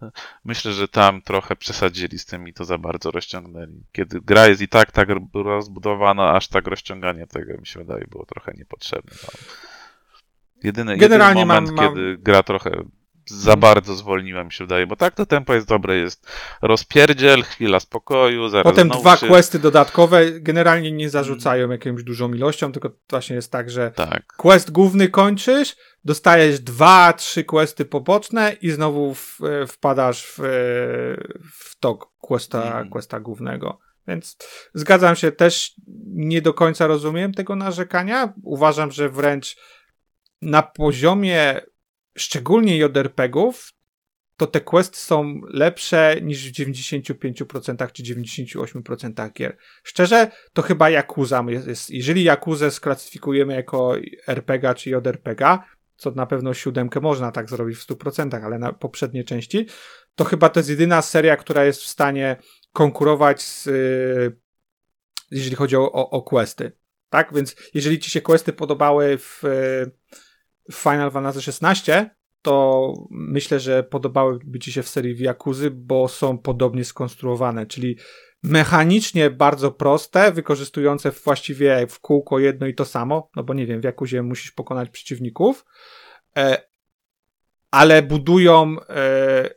Myślę, 0.44 0.72
że 0.72 0.88
tam 0.88 1.22
trochę 1.22 1.56
przesadzili 1.56 2.18
z 2.18 2.26
tym 2.26 2.48
i 2.48 2.52
to 2.52 2.64
za 2.64 2.78
bardzo 2.78 3.10
rozciągnęli. 3.10 3.82
Kiedy 3.92 4.20
gra 4.20 4.46
jest 4.46 4.62
i 4.62 4.68
tak 4.68 4.92
tak 4.92 5.08
rozbudowana, 5.34 6.32
aż 6.32 6.48
tak 6.48 6.66
rozciąganie 6.66 7.26
tego 7.26 7.58
mi 7.58 7.66
się 7.66 7.80
wydaje 7.80 8.04
było 8.10 8.26
trochę 8.26 8.52
niepotrzebne. 8.58 9.12
Jedyny, 10.64 10.96
Generalnie 10.96 11.40
jedyny 11.40 11.54
moment, 11.54 11.76
mam, 11.76 11.86
mam... 11.86 11.94
kiedy 11.94 12.18
gra 12.18 12.42
trochę 12.42 12.70
za 13.30 13.56
bardzo 13.56 13.94
zwolniła, 13.94 14.44
mi 14.44 14.52
się 14.52 14.64
wydaje, 14.64 14.86
bo 14.86 14.96
tak 14.96 15.14
to 15.14 15.26
tempo 15.26 15.54
jest 15.54 15.68
dobre, 15.68 15.96
jest 15.96 16.26
rozpierdziel, 16.62 17.42
chwila 17.42 17.80
spokoju, 17.80 18.48
zaraz 18.48 18.64
Potem 18.64 18.88
dwa 18.88 19.16
się... 19.16 19.26
questy 19.26 19.58
dodatkowe 19.58 20.40
generalnie 20.40 20.92
nie 20.92 21.10
zarzucają 21.10 21.70
jakąś 21.70 22.04
dużą 22.04 22.32
ilością, 22.32 22.72
tylko 22.72 22.90
właśnie 23.10 23.36
jest 23.36 23.52
tak, 23.52 23.70
że 23.70 23.90
tak. 23.90 24.26
quest 24.26 24.70
główny 24.70 25.08
kończysz, 25.08 25.76
dostajesz 26.04 26.60
dwa, 26.60 27.12
trzy 27.12 27.44
questy 27.44 27.84
poboczne 27.84 28.56
i 28.60 28.70
znowu 28.70 29.14
w, 29.14 29.38
e, 29.42 29.66
wpadasz 29.66 30.26
w, 30.26 30.40
e, 30.40 30.44
w 31.52 31.76
tok 31.80 32.08
questa, 32.18 32.62
mm. 32.62 32.88
questa 32.90 33.20
głównego. 33.20 33.78
Więc 34.08 34.36
zgadzam 34.74 35.16
się, 35.16 35.32
też 35.32 35.74
nie 36.06 36.42
do 36.42 36.54
końca 36.54 36.86
rozumiem 36.86 37.34
tego 37.34 37.56
narzekania. 37.56 38.32
Uważam, 38.42 38.90
że 38.90 39.08
wręcz 39.08 39.56
na 40.42 40.62
poziomie 40.62 41.60
szczególnie 42.18 42.78
JRPG-ów, 42.78 43.72
to 44.36 44.46
te 44.46 44.60
questy 44.60 44.98
są 44.98 45.40
lepsze 45.48 46.16
niż 46.22 46.50
w 46.50 46.52
95% 46.52 47.92
czy 47.92 48.02
98% 48.02 49.32
gier. 49.32 49.56
Szczerze, 49.82 50.30
to 50.52 50.62
chyba 50.62 50.90
Yakuza 50.90 51.44
jest, 51.48 51.90
jeżeli 51.90 52.24
Yakuzę 52.24 52.70
sklasyfikujemy 52.70 53.54
jako 53.54 53.94
RPG 54.26 54.74
czy 54.74 54.90
JRPG, 54.90 55.58
co 55.96 56.10
na 56.10 56.26
pewno 56.26 56.54
siódemkę 56.54 57.00
można 57.00 57.32
tak 57.32 57.50
zrobić 57.50 57.78
w 57.78 57.86
100%, 57.86 58.44
ale 58.44 58.58
na 58.58 58.72
poprzednie 58.72 59.24
części, 59.24 59.66
to 60.14 60.24
chyba 60.24 60.48
to 60.48 60.60
jest 60.60 60.70
jedyna 60.70 61.02
seria, 61.02 61.36
która 61.36 61.64
jest 61.64 61.82
w 61.82 61.86
stanie 61.86 62.36
konkurować 62.72 63.42
z, 63.42 63.66
y, 63.66 64.36
jeżeli 65.30 65.56
chodzi 65.56 65.76
o, 65.76 65.92
o, 65.92 66.10
o 66.10 66.22
questy. 66.22 66.72
Tak? 67.10 67.34
Więc 67.34 67.56
jeżeli 67.74 67.98
ci 67.98 68.10
się 68.10 68.20
questy 68.20 68.52
podobały 68.52 69.18
w, 69.18 69.40
w 69.42 70.27
Final 70.72 71.10
Fantasy 71.10 71.38
XVI, 71.50 71.92
to 72.42 72.92
myślę, 73.10 73.60
że 73.60 73.82
podobałyby 73.82 74.58
ci 74.58 74.72
się 74.72 74.82
w 74.82 74.88
serii 74.88 75.22
Yakuzy, 75.22 75.70
bo 75.70 76.08
są 76.08 76.38
podobnie 76.38 76.84
skonstruowane, 76.84 77.66
czyli 77.66 77.98
mechanicznie 78.42 79.30
bardzo 79.30 79.70
proste, 79.70 80.32
wykorzystujące 80.32 81.10
właściwie 81.10 81.86
w 81.86 82.00
kółko 82.00 82.38
jedno 82.38 82.66
i 82.66 82.74
to 82.74 82.84
samo, 82.84 83.30
no 83.36 83.42
bo 83.42 83.54
nie 83.54 83.66
wiem, 83.66 83.80
w 83.80 83.84
Yakuzie 83.84 84.22
musisz 84.22 84.50
pokonać 84.52 84.90
przeciwników, 84.90 85.64
e, 86.36 86.68
ale 87.70 88.02
budują 88.02 88.76
e, 88.88 89.50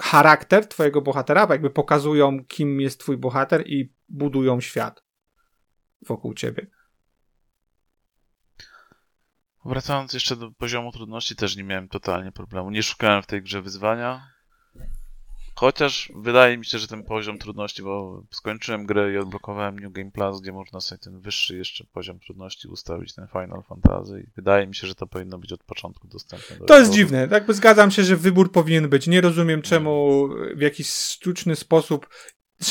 charakter 0.00 0.66
twojego 0.66 1.02
bohatera, 1.02 1.46
jakby 1.50 1.70
pokazują, 1.70 2.44
kim 2.44 2.80
jest 2.80 3.00
twój 3.00 3.16
bohater 3.16 3.66
i 3.66 3.92
budują 4.08 4.60
świat 4.60 5.04
wokół 6.06 6.34
ciebie. 6.34 6.66
Wracając 9.64 10.12
jeszcze 10.12 10.36
do 10.36 10.50
poziomu 10.50 10.92
trudności, 10.92 11.36
też 11.36 11.56
nie 11.56 11.64
miałem 11.64 11.88
totalnie 11.88 12.32
problemu. 12.32 12.70
Nie 12.70 12.82
szukałem 12.82 13.22
w 13.22 13.26
tej 13.26 13.42
grze 13.42 13.62
wyzwania. 13.62 14.34
Chociaż 15.56 16.12
wydaje 16.16 16.58
mi 16.58 16.64
się, 16.64 16.78
że 16.78 16.88
ten 16.88 17.04
poziom 17.04 17.38
trudności, 17.38 17.82
bo 17.82 18.22
skończyłem 18.30 18.86
grę 18.86 19.12
i 19.12 19.18
odblokowałem 19.18 19.78
New 19.78 19.92
Game 19.92 20.10
Plus, 20.10 20.40
gdzie 20.40 20.52
można 20.52 20.80
sobie 20.80 20.98
ten 20.98 21.20
wyższy 21.20 21.56
jeszcze 21.56 21.84
poziom 21.84 22.18
trudności 22.18 22.68
ustawić, 22.68 23.14
ten 23.14 23.26
Final 23.28 23.62
Fantasy. 23.68 24.20
I 24.20 24.30
wydaje 24.36 24.66
mi 24.66 24.74
się, 24.74 24.86
że 24.86 24.94
to 24.94 25.06
powinno 25.06 25.38
być 25.38 25.52
od 25.52 25.64
początku 25.64 26.08
dostępne. 26.08 26.56
To 26.66 26.78
jest 26.78 26.92
dziwne. 26.92 27.28
Jakby 27.30 27.54
zgadzam 27.54 27.90
się, 27.90 28.04
że 28.04 28.16
wybór 28.16 28.52
powinien 28.52 28.88
być. 28.88 29.06
Nie 29.06 29.20
rozumiem 29.20 29.62
czemu 29.62 30.28
w 30.56 30.60
jakiś 30.60 30.90
sztuczny 30.90 31.56
sposób 31.56 32.08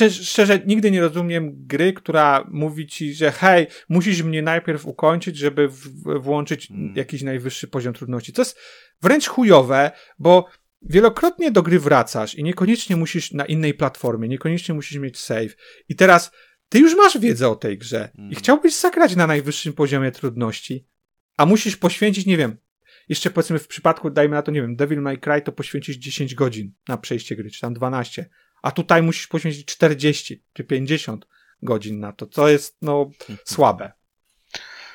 Szczerze, 0.10 0.60
nigdy 0.66 0.91
nie 0.91 1.02
rozumiem 1.02 1.68
gry, 1.68 1.94
która 1.94 2.48
mówi 2.52 2.88
ci, 2.88 3.14
że 3.14 3.32
hej, 3.32 3.68
musisz 3.89 4.24
mnie 4.24 4.41
najpierw 4.41 4.86
ukończyć, 4.86 5.38
żeby 5.38 5.68
w- 5.68 6.20
włączyć 6.20 6.68
hmm. 6.68 6.96
jakiś 6.96 7.22
najwyższy 7.22 7.68
poziom 7.68 7.94
trudności. 7.94 8.34
To 8.34 8.41
jest 8.41 8.60
wręcz 9.02 9.28
chujowe, 9.28 9.91
bo 10.20 10.48
wielokrotnie 10.82 11.52
do 11.52 11.64
gry 11.64 11.80
wracasz 11.80 12.36
i 12.36 12.44
niekoniecznie 12.44 12.96
musisz 12.96 13.32
na 13.32 13.46
innej 13.46 13.74
platformie, 13.74 14.28
niekoniecznie 14.28 14.76
musisz 14.76 14.98
mieć 14.98 15.20
save. 15.20 15.56
I 15.89 15.96
teraz 15.96 16.32
ty 16.70 16.80
już 16.80 16.96
masz 16.96 17.18
wiedzę 17.18 17.50
o 17.50 17.56
tej 17.56 17.78
grze 17.78 18.10
hmm. 18.16 18.32
i 18.32 18.36
chciałbyś 18.36 18.76
zagrać 18.76 19.16
na 19.16 19.28
najwyższym 19.28 19.74
poziomie 19.74 20.12
trudności, 20.12 20.88
a 21.38 21.46
musisz 21.46 21.78
poświęcić, 21.78 22.26
nie 22.26 22.38
wiem, 22.38 22.58
jeszcze 23.10 23.30
powiedzmy 23.30 23.60
w 23.60 23.68
przypadku, 23.68 24.10
dajmy 24.10 24.36
na 24.36 24.41
to, 24.41 24.52
nie 24.52 24.62
wiem, 24.62 24.76
Devil 24.76 25.02
May 25.02 25.18
Cry, 25.18 25.41
to 25.41 25.52
poświęcić 25.52 25.98
10 25.98 26.36
godzin 26.36 26.74
na 26.88 26.98
przejście 26.98 27.36
gry, 27.36 27.52
czy 27.52 27.62
tam 27.62 27.74
12 27.74 28.30
a 28.64 28.72
tutaj 28.72 29.01
musisz 29.01 29.28
poświęcić 29.28 29.66
40 29.66 30.43
czy 30.53 30.64
50 30.64 31.28
godzin 31.61 31.99
na 31.99 32.14
to, 32.14 32.28
co 32.28 32.49
jest 32.49 32.78
no 32.82 33.09
słabe. 33.45 33.91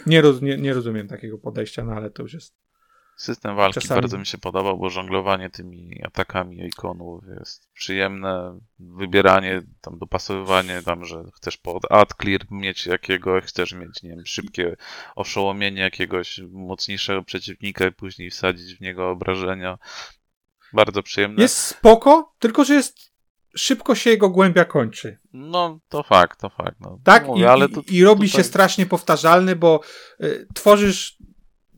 Nie, 0.07 0.21
roz, 0.21 0.43
nie, 0.43 0.57
nie 0.57 0.75
rozumiem 0.75 1.09
takiego 1.09 1.39
podejścia, 1.39 1.85
no 1.85 1.93
ale 1.93 2.11
to 2.11 2.23
już 2.23 2.33
jest. 2.33 2.55
System 3.17 3.57
walki 3.57 3.81
czasami... 3.81 4.01
bardzo 4.01 4.19
mi 4.19 4.27
się 4.27 4.39
podobał, 4.39 4.79
bo 4.79 4.91
żonglowanie 4.91 5.51
tymi 5.51 6.03
atakami 6.05 6.67
ikonów 6.67 7.25
jest 7.39 7.69
przyjemne. 7.73 8.59
Wybieranie, 8.79 9.63
tam 9.81 9.99
dopasowywanie, 9.99 10.83
tam, 10.83 11.05
że 11.05 11.25
chcesz 11.35 11.57
pod 11.57 11.93
ad 11.93 12.15
clear 12.23 12.41
mieć 12.51 12.87
jakiegoś, 12.87 13.45
chcesz 13.45 13.73
mieć, 13.73 14.03
nie 14.03 14.11
wiem, 14.11 14.27
szybkie 14.27 14.77
oszołomienie 15.17 15.83
jakiegoś 15.83 16.41
mocniejszego 16.51 17.23
przeciwnika 17.23 17.87
i 17.87 17.93
później 17.93 18.31
wsadzić 18.31 18.75
w 18.75 18.81
niego 18.81 19.11
obrażenia. 19.11 19.79
Bardzo 20.73 21.03
przyjemne. 21.03 21.43
Jest 21.43 21.59
spoko, 21.59 22.35
tylko 22.39 22.65
że 22.65 22.75
jest 22.75 23.08
szybko 23.59 23.95
się 23.95 24.11
jego 24.11 24.31
głębia 24.31 24.65
kończy. 24.65 25.19
No, 25.33 25.81
to 25.89 26.03
fakt, 26.03 26.41
to 26.41 26.49
fakt. 26.49 26.81
No. 26.81 27.01
Tak, 27.05 27.27
Mówię, 27.27 27.43
i, 27.43 27.45
ale 27.45 27.69
to, 27.69 27.81
i 27.91 28.05
robi 28.05 28.29
tutaj... 28.29 28.39
się 28.39 28.49
strasznie 28.49 28.87
powtarzalny, 28.87 29.57
bo 29.57 29.81
y, 30.23 30.47
tworzysz 30.55 31.19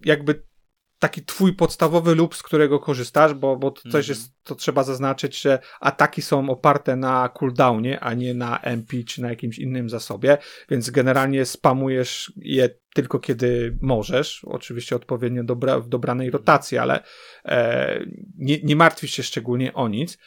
jakby 0.05 0.51
taki 0.99 1.25
twój 1.25 1.53
podstawowy 1.53 2.15
lub 2.15 2.35
z 2.35 2.43
którego 2.43 2.79
korzystasz, 2.79 3.35
bo, 3.35 3.57
bo 3.57 3.71
to 3.71 3.91
coś 3.91 4.07
-hmm. 4.07 4.09
jest, 4.09 4.33
to 4.43 4.55
trzeba 4.55 4.83
zaznaczyć, 4.83 5.41
że 5.41 5.59
ataki 5.81 6.23
są 6.23 6.51
oparte 6.51 6.97
na 6.97 7.29
cooldownie, 7.29 8.01
a 8.01 8.15
nie 8.15 8.35
na 8.35 8.61
MP 8.61 9.05
czy 9.05 9.23
na 9.23 9.31
jakimś 9.31 9.59
innym 9.59 9.91
zasobie, 9.91 10.39
więc 10.71 10.91
generalnie 10.91 11.45
spamujesz 11.45 12.33
je 12.37 12.69
tylko 12.95 13.19
kiedy 13.19 13.79
możesz, 13.81 14.45
oczywiście 14.45 14.97
odpowiednio 14.97 15.45
dobra, 15.45 15.81
w 15.81 15.89
dobranej 15.89 16.31
rotacji, 16.31 16.79
ale 16.79 17.03
e, 17.45 18.01
nie, 18.39 18.59
nie 18.63 18.77
martwisz 18.77 19.13
się 19.13 19.23
szczególnie 19.23 19.75
o 19.75 19.89
nic. 19.89 20.19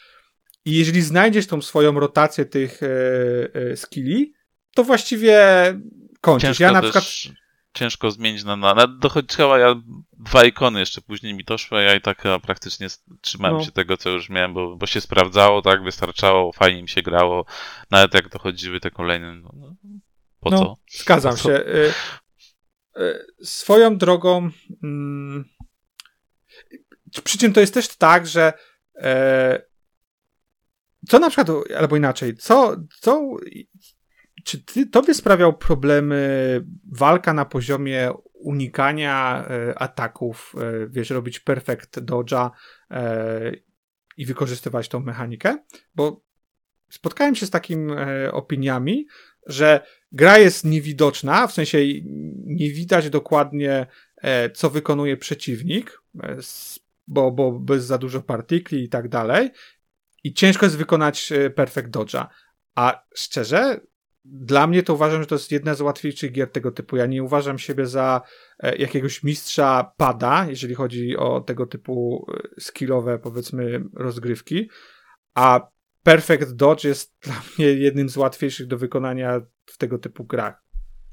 I 0.64 0.76
jeżeli 0.76 1.02
znajdziesz 1.02 1.46
tą 1.46 1.62
swoją 1.62 2.00
rotację 2.00 2.44
tych 2.44 2.82
e, 2.82 2.88
e, 3.54 3.76
skilli, 3.76 4.32
to 4.74 4.84
właściwie 4.84 5.40
kończysz. 6.20 6.48
Ciężko 6.48 6.64
ja 6.64 6.72
na 6.72 6.82
przykład. 6.82 7.04
Ciężko 7.74 8.10
zmienić 8.10 8.44
na. 8.44 8.56
na, 8.56 8.74
na 8.74 8.86
dochodziła 8.86 9.58
ja 9.58 9.74
dwa 10.12 10.44
ikony 10.44 10.80
jeszcze 10.80 11.00
później 11.00 11.34
mi 11.34 11.44
to 11.44 11.58
szło, 11.58 11.78
ja 11.78 11.94
i 11.94 12.00
tak 12.00 12.22
praktycznie 12.42 12.88
trzymałem 13.20 13.56
no. 13.56 13.64
się 13.64 13.72
tego, 13.72 13.96
co 13.96 14.10
już 14.10 14.28
miałem, 14.28 14.54
bo, 14.54 14.76
bo 14.76 14.86
się 14.86 15.00
sprawdzało, 15.00 15.62
tak, 15.62 15.82
wystarczało, 15.82 16.52
fajnie 16.52 16.82
mi 16.82 16.88
się 16.88 17.02
grało. 17.02 17.46
Nawet 17.90 18.14
jak 18.14 18.28
dochodziły 18.28 18.80
te 18.80 18.90
kolejne. 18.90 19.34
No, 19.34 19.50
no 19.54 19.74
po 20.40 20.50
no, 20.50 20.58
co? 20.58 20.76
Zgadzam 20.98 21.32
po 21.32 21.38
co? 21.38 21.48
się. 21.48 21.54
Y, 21.54 21.92
y, 22.98 23.26
swoją 23.42 23.98
drogą. 23.98 24.50
Mm, 24.82 25.44
przy 27.24 27.38
czym 27.38 27.52
to 27.52 27.60
jest 27.60 27.74
też 27.74 27.88
tak, 27.88 28.26
że 28.26 28.52
e, 28.96 29.62
co 31.08 31.18
na 31.18 31.30
przykład, 31.30 31.48
albo 31.76 31.96
inaczej, 31.96 32.36
co, 32.36 32.76
co 33.00 33.36
czy 34.44 34.64
ty, 34.64 34.86
tobie 34.86 35.14
sprawiał 35.14 35.58
problemy 35.58 36.64
walka 36.92 37.34
na 37.34 37.44
poziomie 37.44 38.10
unikania 38.34 39.46
e, 39.48 39.78
ataków, 39.78 40.54
e, 40.58 40.86
wiesz, 40.88 41.10
robić 41.10 41.40
perfect 41.40 42.00
dodge'a 42.00 42.50
e, 42.90 43.52
i 44.16 44.26
wykorzystywać 44.26 44.88
tą 44.88 45.00
mechanikę? 45.00 45.58
Bo 45.94 46.24
spotkałem 46.90 47.34
się 47.34 47.46
z 47.46 47.50
takimi 47.50 47.92
e, 47.92 48.32
opiniami, 48.32 49.06
że 49.46 49.86
gra 50.12 50.38
jest 50.38 50.64
niewidoczna, 50.64 51.46
w 51.46 51.52
sensie 51.52 51.78
nie 52.44 52.70
widać 52.70 53.10
dokładnie, 53.10 53.86
e, 54.16 54.50
co 54.50 54.70
wykonuje 54.70 55.16
przeciwnik, 55.16 56.02
e, 56.22 56.36
bo, 57.06 57.30
bo 57.30 57.52
bez 57.52 57.84
za 57.84 57.98
dużo 57.98 58.20
partikli 58.22 58.84
i 58.84 58.88
tak 58.88 59.08
dalej 59.08 59.50
i 60.24 60.34
ciężko 60.34 60.66
jest 60.66 60.76
wykonać 60.76 61.32
e, 61.32 61.50
Perfect 61.50 61.88
Dodge'a. 61.88 62.26
A 62.74 63.04
szczerze, 63.14 63.80
dla 64.24 64.66
mnie 64.66 64.82
to 64.82 64.94
uważam, 64.94 65.20
że 65.22 65.26
to 65.26 65.34
jest 65.34 65.52
jedna 65.52 65.74
z 65.74 65.80
łatwiejszych 65.80 66.32
gier 66.32 66.50
tego 66.50 66.72
typu. 66.72 66.96
Ja 66.96 67.06
nie 67.06 67.22
uważam 67.22 67.58
siebie 67.58 67.86
za 67.86 68.22
e, 68.58 68.76
jakiegoś 68.76 69.22
mistrza 69.22 69.92
pada, 69.96 70.46
jeżeli 70.48 70.74
chodzi 70.74 71.16
o 71.16 71.40
tego 71.40 71.66
typu 71.66 72.26
e, 72.56 72.60
skillowe, 72.60 73.18
powiedzmy, 73.18 73.84
rozgrywki. 73.94 74.70
A 75.34 75.68
Perfect 76.02 76.52
Dodge 76.52 76.84
jest 76.84 77.14
dla 77.24 77.34
mnie 77.34 77.66
jednym 77.66 78.08
z 78.08 78.16
łatwiejszych 78.16 78.66
do 78.66 78.78
wykonania 78.78 79.40
w 79.66 79.78
tego 79.78 79.98
typu 79.98 80.24
grach. 80.24 80.64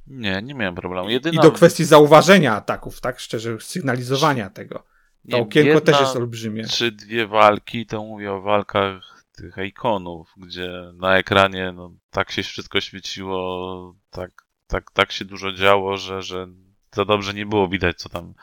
Nie, 0.07 0.41
nie 0.41 0.53
miałem 0.53 0.75
problemu. 0.75 1.09
Jedyna... 1.09 1.41
I 1.41 1.43
do 1.43 1.51
kwestii 1.51 1.85
zauważenia 1.85 2.55
ataków, 2.55 3.01
tak? 3.01 3.19
Szczerze, 3.19 3.57
sygnalizowania 3.59 4.49
tego. 4.49 4.83
To 5.29 5.37
nie, 5.37 5.43
okienko 5.43 5.73
jedna, 5.73 5.81
też 5.81 6.01
jest 6.01 6.15
olbrzymie. 6.15 6.65
Czy 6.67 6.91
dwie 6.91 7.27
walki, 7.27 7.85
to 7.85 8.03
mówię 8.03 8.33
o 8.33 8.41
walkach 8.41 9.25
tych 9.35 9.57
ikonów, 9.67 10.33
gdzie 10.37 10.91
na 10.93 11.17
ekranie 11.17 11.71
no, 11.75 11.93
tak 12.09 12.31
się 12.31 12.43
wszystko 12.43 12.81
świeciło, 12.81 13.95
tak, 14.09 14.31
tak, 14.67 14.91
tak 14.91 15.11
się 15.11 15.25
dużo 15.25 15.51
działo, 15.51 15.97
że, 15.97 16.21
że 16.21 16.47
za 16.91 17.05
dobrze 17.05 17.33
nie 17.33 17.45
było 17.45 17.67
widać, 17.67 17.97
co 17.97 18.09
tam 18.09 18.33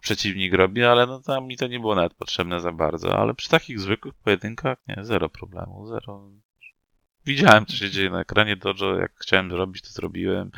przeciwnik 0.00 0.54
robi, 0.54 0.84
ale 0.84 1.06
no 1.06 1.20
tam 1.20 1.46
mi 1.46 1.56
to 1.56 1.66
nie 1.66 1.80
było 1.80 1.94
nawet 1.94 2.14
potrzebne 2.14 2.60
za 2.60 2.72
bardzo. 2.72 3.18
Ale 3.18 3.34
przy 3.34 3.48
takich 3.48 3.80
zwykłych 3.80 4.14
pojedynkach, 4.14 4.78
nie, 4.88 4.96
zero 5.00 5.28
problemu, 5.28 5.86
zero. 5.86 6.30
Widziałem, 7.26 7.66
co 7.66 7.76
się 7.76 7.90
dzieje 7.90 8.10
na 8.10 8.20
ekranie 8.20 8.56
Dojo, 8.56 8.98
jak 8.98 9.12
chciałem 9.16 9.50
zrobić, 9.50 9.82
to 9.82 9.88
zrobiłem. 9.88 10.50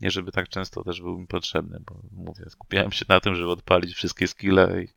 Nie, 0.00 0.10
żeby 0.10 0.32
tak 0.32 0.48
często 0.48 0.84
też 0.84 1.00
był 1.00 1.18
mi 1.18 1.26
potrzebny, 1.26 1.80
bo 1.86 2.00
mówię, 2.12 2.44
skupiałem 2.50 2.92
się 2.92 3.04
na 3.08 3.20
tym, 3.20 3.34
żeby 3.34 3.50
odpalić 3.50 3.94
wszystkie 3.94 4.28
skille 4.28 4.82
i 4.82 4.88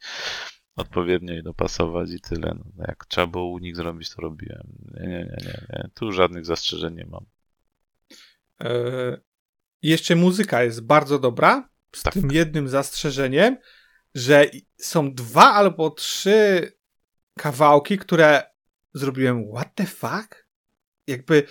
odpowiednio 0.76 1.34
je 1.34 1.44
dopasować 1.44 2.12
i 2.12 2.22
tyle. 2.22 2.56
No, 2.56 2.84
jak 2.88 3.06
trzeba 3.06 3.28
było 3.28 3.52
unik 3.52 3.76
zrobić, 3.76 4.10
to 4.10 4.22
robiłem. 4.22 4.68
Nie, 4.94 5.08
nie, 5.08 5.18
nie, 5.18 5.38
nie. 5.46 5.66
nie. 5.70 5.90
Tu 5.94 6.12
żadnych 6.12 6.46
zastrzeżeń 6.46 6.96
nie 6.96 7.06
mam. 7.06 7.26
Eee, 8.60 9.18
jeszcze 9.82 10.16
muzyka 10.16 10.64
jest 10.64 10.86
bardzo 10.86 11.20
dobra, 11.20 11.70
z 11.96 12.04
tak. 12.04 12.14
tym 12.14 12.32
jednym 12.32 12.70
zastrzeżeniem, 12.70 13.58
że 14.16 14.46
są 14.78 15.14
dwa 15.14 15.54
albo 15.54 15.90
trzy 15.90 16.72
kawałki, 17.40 17.98
które 17.98 18.44
zrobiłem 18.94 19.52
what 19.56 19.76
the 19.76 19.86
fuck? 19.86 20.48
Jakby 21.08 21.48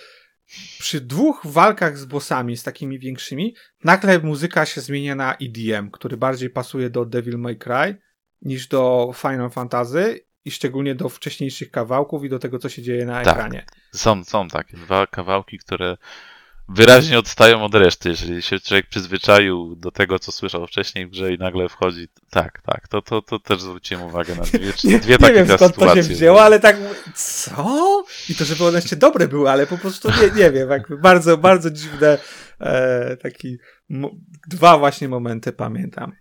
przy 0.79 1.01
dwóch 1.01 1.41
walkach 1.45 1.97
z 1.97 2.05
bossami, 2.05 2.57
z 2.57 2.63
takimi 2.63 2.99
większymi, 2.99 3.55
nagle 3.83 4.19
muzyka 4.19 4.65
się 4.65 4.81
zmienia 4.81 5.15
na 5.15 5.35
EDM, 5.35 5.91
który 5.91 6.17
bardziej 6.17 6.49
pasuje 6.49 6.89
do 6.89 7.05
Devil 7.05 7.37
May 7.37 7.57
Cry 7.57 7.97
niż 8.41 8.67
do 8.67 9.11
Final 9.15 9.49
Fantasy 9.49 10.25
i 10.45 10.51
szczególnie 10.51 10.95
do 10.95 11.09
wcześniejszych 11.09 11.71
kawałków 11.71 12.23
i 12.23 12.29
do 12.29 12.39
tego, 12.39 12.59
co 12.59 12.69
się 12.69 12.81
dzieje 12.81 13.05
na 13.05 13.23
tak. 13.23 13.33
ekranie. 13.33 13.65
Są, 13.91 14.23
są 14.23 14.47
takie 14.47 14.77
dwa 14.77 15.07
kawałki, 15.07 15.57
które 15.57 15.97
wyraźnie 16.69 17.19
odstają 17.19 17.63
od 17.63 17.75
reszty. 17.75 18.09
Jeżeli 18.09 18.41
się 18.41 18.59
człowiek 18.59 18.87
przyzwyczaił 18.87 19.75
do 19.75 19.91
tego, 19.91 20.19
co 20.19 20.31
słyszał 20.31 20.67
wcześniej 20.67 21.07
w 21.07 21.09
grze 21.09 21.33
i 21.33 21.37
nagle 21.37 21.69
wchodzi, 21.69 22.07
tak, 22.29 22.61
tak, 22.61 22.87
to, 22.87 23.01
to, 23.01 23.21
to 23.21 23.39
też 23.39 23.61
zwróciłem 23.61 24.03
uwagę 24.03 24.35
na 24.35 24.43
dwie, 24.43 24.59
nie, 24.83 24.99
dwie 24.99 25.13
nie 25.13 25.17
takie 25.17 25.33
wiem, 25.33 25.47
skąd 25.47 25.73
sytuacje. 25.73 26.03
to 26.03 26.07
się 26.07 26.13
wzięło, 26.13 26.43
ale 26.43 26.59
tak, 26.59 26.77
co? 27.15 28.03
I 28.29 28.35
to, 28.35 28.45
żeby 28.45 28.65
one 28.65 28.77
jeszcze 28.77 28.95
dobre 28.95 29.27
były, 29.27 29.49
ale 29.49 29.67
po 29.67 29.77
prostu 29.77 30.09
nie, 30.09 30.43
nie 30.43 30.51
wiem, 30.51 30.69
jakby 30.69 30.97
bardzo, 30.97 31.37
bardzo 31.37 31.71
dziwne 31.71 32.17
e, 32.59 33.17
taki 33.17 33.57
dwa 34.47 34.77
właśnie 34.77 35.09
momenty 35.09 35.51
pamiętam. 35.51 36.11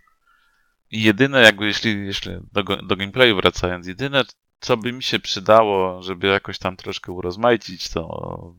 Jedyne, 0.90 1.42
jakby 1.42 1.66
jeśli, 1.66 2.06
jeśli 2.06 2.32
do, 2.52 2.62
do 2.62 2.96
gameplayu 2.96 3.36
wracając, 3.36 3.86
jedyne, 3.86 4.22
co 4.60 4.76
by 4.76 4.92
mi 4.92 5.02
się 5.02 5.18
przydało, 5.18 6.02
żeby 6.02 6.26
jakoś 6.26 6.58
tam 6.58 6.76
troszkę 6.76 7.12
urozmaicić 7.12 7.88
to 7.88 8.54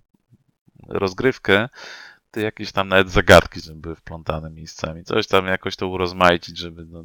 rozgrywkę, 0.87 1.69
to 2.31 2.39
jakieś 2.39 2.71
tam 2.71 2.87
nawet 2.87 3.09
zagadki, 3.09 3.61
żeby 3.61 3.79
były 3.79 3.95
wplątane 3.95 4.49
miejscami. 4.49 5.03
Coś 5.03 5.27
tam 5.27 5.45
jakoś 5.45 5.75
to 5.75 5.87
urozmaicić, 5.87 6.57
żeby 6.57 6.85
no, 6.85 7.03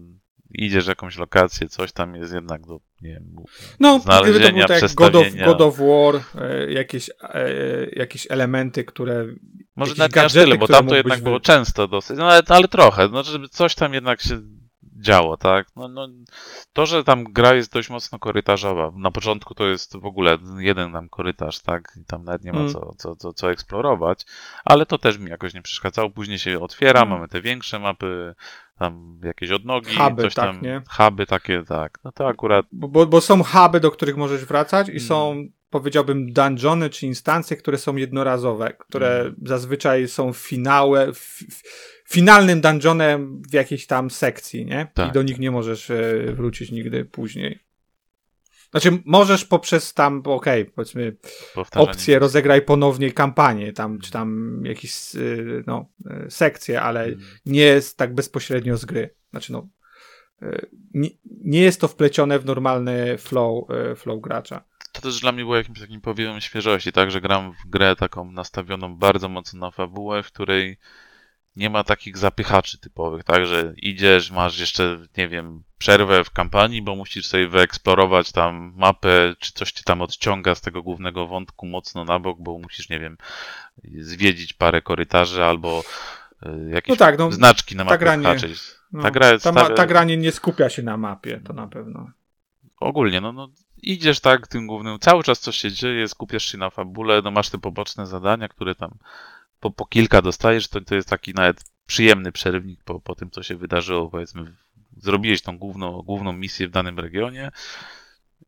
idziesz 0.51 0.87
jakąś 0.87 1.19
lokację, 1.19 1.69
coś 1.69 1.93
tam 1.93 2.15
jest 2.15 2.35
jednak 2.35 2.67
do, 2.67 2.81
nie 3.03 3.11
wiem, 3.11 3.37
no, 3.81 3.99
znalezienia, 3.99 4.67
to 4.67 4.75
było 4.75 4.81
tak 4.81 4.95
God 4.95 5.17
of, 5.17 5.27
God 5.45 5.61
of 5.61 5.79
War, 5.79 6.43
e, 6.45 6.73
jakieś, 6.73 7.11
e, 7.23 7.51
jakieś 7.93 8.27
elementy, 8.31 8.85
które... 8.85 9.27
Może 9.77 9.95
nawet 9.99 10.17
nie 10.17 10.23
aż 10.23 10.33
tyle, 10.33 10.59
bo 10.59 10.69
tam 10.69 10.87
to 10.87 10.97
jednak 10.97 11.19
wy... 11.19 11.25
było 11.25 11.41
często 11.41 11.89
dosyć, 11.89 12.17
no 12.19 12.31
ale, 12.31 12.43
ale 12.49 12.69
trochę, 12.69 13.09
no, 13.09 13.23
żeby 13.23 13.49
coś 13.49 13.75
tam 13.75 13.95
jednak 13.95 14.21
się 14.21 14.41
działo, 15.07 15.37
tak? 15.37 15.67
No, 15.77 15.89
no, 15.89 16.09
to, 16.73 16.87
że 16.87 17.05
tam 17.05 17.25
gra 17.25 17.55
jest 17.55 17.73
dość 17.73 17.91
mocno 17.91 18.19
korytarzowa. 18.19 18.93
Na 18.97 19.11
początku 19.11 19.55
to 19.55 19.67
jest 19.67 19.97
w 19.97 20.05
ogóle 20.05 20.39
jeden 20.59 20.93
tam 20.93 21.09
korytarz, 21.09 21.61
tak? 21.61 21.93
I 22.03 22.05
tam 22.05 22.25
nawet 22.25 22.45
nie 22.45 22.53
ma 22.53 22.61
mm. 22.61 22.73
co, 22.73 22.95
co, 22.99 23.17
co, 23.17 23.33
co 23.33 23.51
eksplorować, 23.51 24.27
ale 24.65 24.87
to 24.87 24.99
też 24.99 25.19
mi 25.19 25.31
jakoś 25.31 25.55
nie 25.55 25.63
przeszkadzało. 25.63 26.11
Później 26.11 26.39
się 26.39 26.61
otwiera, 26.61 27.01
mm. 27.01 27.15
mamy 27.15 27.29
te 27.29 27.41
większe 27.41 27.79
mapy, 27.79 28.35
tam 28.79 29.21
jakieś 29.25 29.51
odnogi, 29.51 29.97
huby, 29.97 30.23
coś 30.23 30.35
tak, 30.35 30.45
tam. 30.45 30.63
Nie? 30.63 30.83
Huby 30.91 31.27
takie, 31.27 31.63
tak. 31.69 31.99
No 32.05 32.13
to 32.13 32.29
akurat. 32.29 32.67
Bo, 32.73 33.07
bo 33.07 33.21
są 33.21 33.43
huby, 33.45 33.81
do 33.81 33.91
których 33.91 34.17
możesz 34.17 34.45
wracać 34.45 34.89
i 34.89 34.91
mm. 34.91 35.03
są 35.03 35.47
powiedziałbym 35.79 36.33
dungeony 36.33 36.91
czy 36.91 37.07
instancje, 37.07 37.57
które 37.57 37.79
są 37.79 37.97
jednorazowe, 37.97 38.73
które 38.79 39.21
mm. 39.21 39.37
zazwyczaj 39.43 40.09
są 40.09 40.33
finały, 40.33 41.13
finalnym 42.09 42.61
dungeonem 42.61 43.43
w 43.51 43.53
jakiejś 43.53 43.87
tam 43.87 44.11
sekcji, 44.11 44.67
nie? 44.67 44.87
Tak. 44.95 45.11
I 45.11 45.13
do 45.13 45.23
nich 45.23 45.39
nie 45.39 45.51
możesz 45.51 45.91
e, 45.91 46.33
wrócić 46.33 46.71
nigdy 46.71 47.05
później. 47.05 47.59
Znaczy, 48.71 48.99
możesz 49.05 49.45
poprzez 49.45 49.95
tam, 49.95 50.23
okej, 50.25 50.63
okay, 50.63 50.73
powiedzmy, 50.75 51.17
opcję 51.75 52.19
rozegraj 52.19 52.63
ponownie 52.63 53.13
kampanię, 53.13 53.73
tam, 53.73 53.99
czy 53.99 54.11
tam 54.11 54.61
jakieś, 54.65 55.17
e, 55.17 55.19
no, 55.67 55.89
e, 56.11 56.31
sekcje, 56.31 56.83
ale 56.83 57.01
hmm. 57.01 57.21
nie 57.47 57.61
jest 57.61 57.97
tak 57.97 58.15
bezpośrednio 58.15 58.77
z 58.77 58.85
gry. 58.85 59.15
Znaczy, 59.31 59.53
no, 59.53 59.69
nie, 60.95 61.11
nie 61.25 61.61
jest 61.61 61.81
to 61.81 61.89
wplecione 61.89 62.39
w 62.39 62.45
normalny 62.45 63.19
flow, 63.19 63.65
flow 63.97 64.21
gracza. 64.21 64.65
To 64.97 65.03
też 65.03 65.21
dla 65.21 65.33
mnie 65.33 65.43
było 65.43 65.57
jakimś 65.57 65.81
takim 65.81 66.01
powiewem 66.01 66.41
świeżości, 66.41 66.93
tak, 66.93 67.11
że 67.11 67.21
gram 67.21 67.53
w 67.53 67.71
grę 67.71 67.97
taką 67.97 68.33
nastawioną 68.33 68.97
bardzo 68.97 69.29
mocno 69.29 69.61
na 69.61 69.71
fabułę, 69.71 70.23
w 70.23 70.33
której 70.33 70.79
nie 71.57 71.71
ma 71.71 71.85
takich 71.85 72.19
zapychaczy 72.19 72.79
typowych, 72.79 73.25
tak, 73.25 73.47
że 73.47 73.75
idziesz, 73.77 74.31
masz 74.31 74.59
jeszcze, 74.59 74.99
nie 75.17 75.29
wiem, 75.29 75.63
przerwę 75.79 76.25
w 76.25 76.31
kampanii, 76.31 76.83
bo 76.83 76.97
musisz 76.97 77.27
sobie 77.27 77.49
wyeksplorować 77.49 78.33
tam 78.33 78.73
mapę, 78.77 79.35
czy 79.39 79.53
coś 79.53 79.73
cię 79.73 79.83
tam 79.85 80.03
odciąga 80.03 80.55
z 80.55 80.61
tego 80.61 80.83
głównego 80.83 81.27
wątku 81.27 81.67
mocno 81.67 82.05
na 82.05 82.19
bok, 82.19 82.39
bo 82.41 82.59
musisz, 82.59 82.89
nie 82.89 83.01
wiem, 83.01 83.17
zwiedzić 83.85 84.53
parę 84.53 84.83
korytarzy 84.83 85.45
albo 85.45 85.85
y, 86.47 86.71
jakieś 86.71 86.89
no 86.89 86.97
tak, 86.97 87.19
no, 87.19 87.33
znaczki 87.33 87.77
na 87.77 87.85
mapie 87.85 87.99
ta 87.99 87.99
gra 87.99 88.17
no, 88.93 89.03
ta, 89.03 89.11
gra 89.11 89.31
ta, 89.31 89.39
stawia... 89.39 89.75
ta 89.75 89.87
gra 89.87 90.05
nie, 90.05 90.17
nie 90.17 90.33
skupia 90.33 90.69
się 90.69 90.83
na 90.83 90.97
mapie, 90.97 91.41
to 91.45 91.53
na 91.53 91.67
pewno. 91.67 92.11
Ogólnie, 92.81 93.21
no, 93.21 93.33
no 93.33 93.49
idziesz 93.83 94.21
tak 94.21 94.47
tym 94.47 94.67
głównym, 94.67 94.99
cały 94.99 95.23
czas 95.23 95.41
coś 95.41 95.57
się 95.57 95.73
dzieje, 95.73 96.09
skupiasz 96.09 96.45
się 96.45 96.59
na 96.59 96.71
fabule, 96.71 97.23
no 97.23 97.31
masz 97.31 97.51
te 97.51 97.59
poboczne 97.59 98.07
zadania, 98.07 98.49
które 98.49 98.75
tam 98.75 98.91
po, 99.61 99.71
po 99.71 99.87
kilka 99.87 100.23
dostajesz, 100.23 100.69
to, 100.69 100.81
to 100.81 100.95
jest 100.95 101.09
taki 101.09 101.35
nawet 101.35 101.65
przyjemny 101.87 102.33
przerywnik 102.33 102.85
po, 102.85 103.01
po 103.01 103.15
tym, 103.15 103.31
co 103.31 103.43
się 103.43 103.57
wydarzyło. 103.57 104.11
Powiedzmy, 104.11 104.57
zrobiłeś 104.97 105.43
tą 105.43 105.59
główną, 105.59 106.03
główną 106.03 106.33
misję 106.33 106.69
w 106.69 106.71
danym 106.71 106.99
regionie 106.99 107.51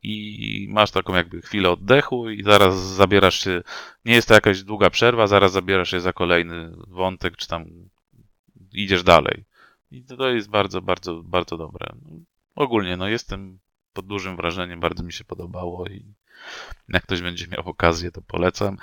i 0.02 0.68
masz 0.70 0.90
taką 0.90 1.14
jakby 1.14 1.42
chwilę 1.42 1.70
oddechu 1.70 2.30
i 2.30 2.42
zaraz 2.42 2.76
zabierasz 2.76 3.44
się, 3.44 3.62
nie 4.04 4.14
jest 4.14 4.28
to 4.28 4.34
jakaś 4.34 4.62
długa 4.62 4.90
przerwa, 4.90 5.26
zaraz 5.26 5.52
zabierasz 5.52 5.90
się 5.90 6.00
za 6.00 6.12
kolejny 6.12 6.72
wątek, 6.88 7.36
czy 7.36 7.48
tam 7.48 7.64
idziesz 8.72 9.02
dalej. 9.02 9.44
I 9.90 10.04
to 10.04 10.28
jest 10.28 10.50
bardzo, 10.50 10.82
bardzo, 10.82 11.22
bardzo 11.22 11.56
dobre. 11.56 11.92
Ogólnie, 12.54 12.96
no 12.96 13.08
jestem 13.08 13.58
pod 13.92 14.06
dużym 14.06 14.36
wrażeniem, 14.36 14.80
bardzo 14.80 15.02
mi 15.02 15.12
się 15.12 15.24
podobało 15.24 15.86
i 15.86 16.14
jak 16.88 17.02
ktoś 17.02 17.22
będzie 17.22 17.46
miał 17.46 17.68
okazję, 17.68 18.12
to 18.12 18.22
polecam. 18.22 18.76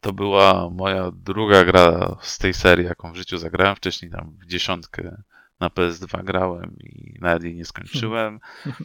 To 0.00 0.12
była 0.12 0.70
moja 0.70 1.10
druga 1.10 1.64
gra 1.64 2.16
z 2.22 2.38
tej 2.38 2.54
serii, 2.54 2.86
jaką 2.86 3.12
w 3.12 3.16
życiu 3.16 3.38
zagrałem. 3.38 3.76
Wcześniej 3.76 4.10
tam 4.10 4.36
w 4.40 4.46
dziesiątkę 4.46 5.22
na 5.60 5.68
PS2 5.68 6.24
grałem 6.24 6.76
i 6.78 7.18
nawet 7.20 7.44
jej 7.44 7.54
nie 7.54 7.64
skończyłem. 7.64 8.40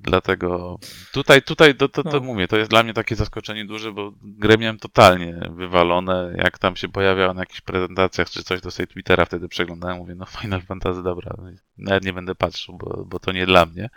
Dlatego 0.00 0.78
tutaj, 1.12 1.42
tutaj 1.42 1.74
to, 1.74 1.88
to, 1.88 2.02
to 2.02 2.10
no. 2.10 2.20
mówię, 2.20 2.48
to 2.48 2.56
jest 2.56 2.70
dla 2.70 2.82
mnie 2.82 2.94
takie 2.94 3.16
zaskoczenie 3.16 3.64
duże, 3.64 3.92
bo 3.92 4.12
grę 4.22 4.58
miałem 4.58 4.78
totalnie 4.78 5.50
wywalone. 5.50 6.34
Jak 6.36 6.58
tam 6.58 6.76
się 6.76 6.88
pojawiało 6.88 7.34
na 7.34 7.42
jakichś 7.42 7.60
prezentacjach 7.60 8.30
czy 8.30 8.42
coś, 8.42 8.60
to 8.60 8.70
sobie 8.70 8.86
Twittera 8.86 9.24
wtedy 9.24 9.48
przeglądałem. 9.48 9.96
Mówię, 9.96 10.14
no 10.14 10.26
Final 10.26 10.62
Fantasy, 10.62 11.02
dobra, 11.02 11.36
nawet 11.78 12.04
nie 12.04 12.12
będę 12.12 12.34
patrzył, 12.34 12.78
bo, 12.78 13.04
bo 13.04 13.18
to 13.18 13.32
nie 13.32 13.46
dla 13.46 13.66
mnie. 13.66 13.90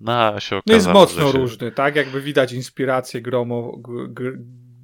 No, 0.00 0.40
się 0.40 0.56
okazało, 0.56 0.62
no 0.66 0.74
jest 0.74 0.88
mocno 0.88 1.32
się... 1.32 1.38
różny, 1.38 1.72
tak? 1.72 1.96
Jakby 1.96 2.20
widać 2.20 2.52
inspirację 2.52 3.22
gromo, 3.22 3.80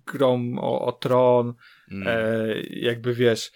grą 0.07 0.55
o, 0.61 0.87
o 0.87 0.93
tron, 0.93 1.55
mm. 1.91 2.09
e, 2.09 2.61
jakby 2.61 3.15
wiesz, 3.15 3.53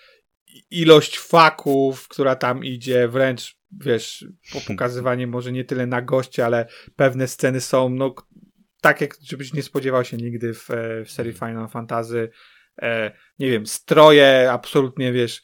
ilość 0.71 1.19
faków, 1.19 2.09
która 2.09 2.37
tam 2.37 2.65
idzie, 2.65 3.09
wręcz 3.09 3.59
wiesz, 3.73 4.27
pokazywanie 4.67 5.27
może 5.37 5.53
nie 5.53 5.65
tyle 5.65 5.87
na 5.87 6.03
goście, 6.03 6.47
ale 6.47 6.67
pewne 6.97 7.29
sceny 7.29 7.61
są, 7.61 7.89
no, 7.89 8.15
tak 8.81 9.01
jak 9.01 9.15
żebyś 9.23 9.53
nie 9.53 9.63
spodziewał 9.63 10.05
się 10.05 10.17
nigdy 10.17 10.55
w, 10.55 10.71
e, 10.71 11.05
w 11.05 11.11
serii 11.11 11.33
mm. 11.33 11.51
Final 11.51 11.69
Fantasy. 11.69 12.31
E, 12.83 13.13
nie 13.39 13.51
wiem, 13.51 13.67
stroje, 13.67 14.49
absolutnie 14.53 15.13
wiesz, 15.13 15.43